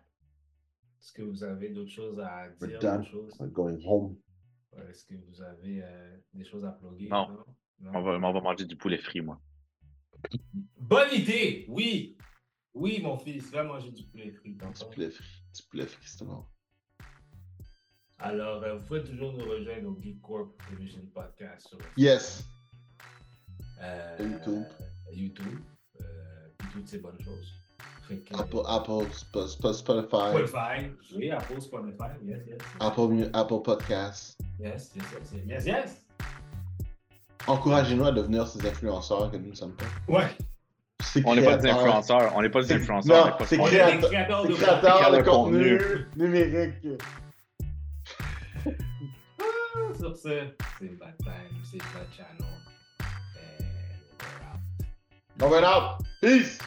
Est-ce 1.00 1.12
que 1.14 1.22
vous 1.24 1.44
avez 1.44 1.70
d'autres 1.70 1.90
choses 1.92 2.20
à 2.20 2.48
We're 2.60 2.70
dire? 2.70 2.80
done. 2.80 2.98
d'autres 2.98 3.10
choses? 3.12 3.38
Going 3.52 3.80
home. 3.86 4.18
Est-ce 4.90 5.06
que 5.06 5.16
vous 5.16 5.42
avez 5.42 5.84
euh, 5.84 6.18
des 6.34 6.46
choses 6.46 6.64
à 6.64 6.72
plugger? 6.72 7.10
Non. 7.10 7.28
Non? 7.80 7.92
On 7.96 8.02
va, 8.02 8.12
on 8.12 8.34
va 8.34 8.42
manger 8.42 8.66
du 8.66 8.76
poulet 8.76 8.98
frit, 9.00 9.22
moi. 9.22 9.42
Bonne 10.80 11.12
idée! 11.14 11.66
Oui! 11.68 12.16
Oui, 12.74 13.02
mon 13.02 13.18
fils, 13.18 13.50
va 13.52 13.64
manger 13.64 13.92
du 13.92 14.06
poulet 14.06 14.32
frit. 14.32 14.54
Du 14.54 14.86
poulet 14.94 15.10
frit. 15.10 15.44
Du 15.54 15.64
poulet 15.64 15.86
frit, 15.88 16.06
c'est 16.08 16.24
bon. 16.26 16.46
Alors, 18.20 18.64
euh, 18.64 18.76
vous 18.78 18.86
pouvez 18.86 19.04
toujours 19.04 19.34
nous 19.34 19.44
rejoindre 19.50 19.90
au 19.90 20.00
Geek 20.00 20.22
Corp 20.22 20.56
Television 20.70 21.02
Podcast 21.14 21.68
sur 21.68 21.80
Yes. 21.98 22.46
euh, 23.82 24.18
YouTube. 24.20 24.64
YouTube, 25.12 25.60
euh, 26.00 26.48
toutes 26.72 26.88
ces 26.88 27.00
bonnes 27.00 27.20
choses. 27.20 27.52
Apple, 28.38 28.62
Apple, 28.68 29.06
Sp- 29.14 29.48
Sp- 29.48 29.74
Spotify, 29.74 30.32
Spotify. 30.32 30.92
Oui, 31.16 31.32
Apple, 31.32 31.62
Spotify. 31.62 32.12
Yes, 32.26 32.40
yes. 32.48 32.58
Apple, 32.80 33.30
Apple 33.34 33.62
Podcasts. 33.64 34.38
Yes, 34.60 34.92
yes, 34.96 35.06
yes. 35.14 35.42
Yes, 35.48 35.66
yes. 35.66 36.06
Encouragez-nous 37.48 38.06
à 38.06 38.12
devenir 38.12 38.48
ces 38.48 38.66
influenceurs 38.68 39.32
que 39.32 39.38
nous 39.38 39.50
ne 39.50 39.56
sommes 39.56 39.76
pas. 39.76 39.86
Ouais. 40.08 40.28
Ces 41.02 41.24
On 41.26 41.34
n'est 41.36 41.44
pas 41.44 41.58
des 41.58 41.70
influenceurs. 41.70 42.32
On 42.36 42.42
n'est 42.42 42.50
pas 42.50 42.62
des 42.62 42.74
influenceurs. 42.74 43.26
Non, 43.28 43.32
on 43.32 43.36
est 43.36 43.38
pas 43.40 43.46
c'est 43.46 43.56
est 43.56 43.64
créateur- 43.64 44.10
créateurs 44.10 44.48
de 44.48 44.54
créateurs 44.54 45.12
de 45.12 45.22
contenu 45.24 45.78
contenu. 45.80 46.06
numérique. 46.16 47.02
Ah, 48.66 49.94
Sur 49.98 50.16
ce, 50.16 50.48
c'est 50.80 51.00
Bad 51.00 51.18
Time, 51.24 51.58
c'est 51.64 51.78
Bad 51.80 52.08
Channel. 52.16 52.46
And 55.40 55.50
we're 55.50 55.64
out. 55.64 55.64
Va 55.64 55.78
out. 55.78 56.02
Peace! 56.22 56.60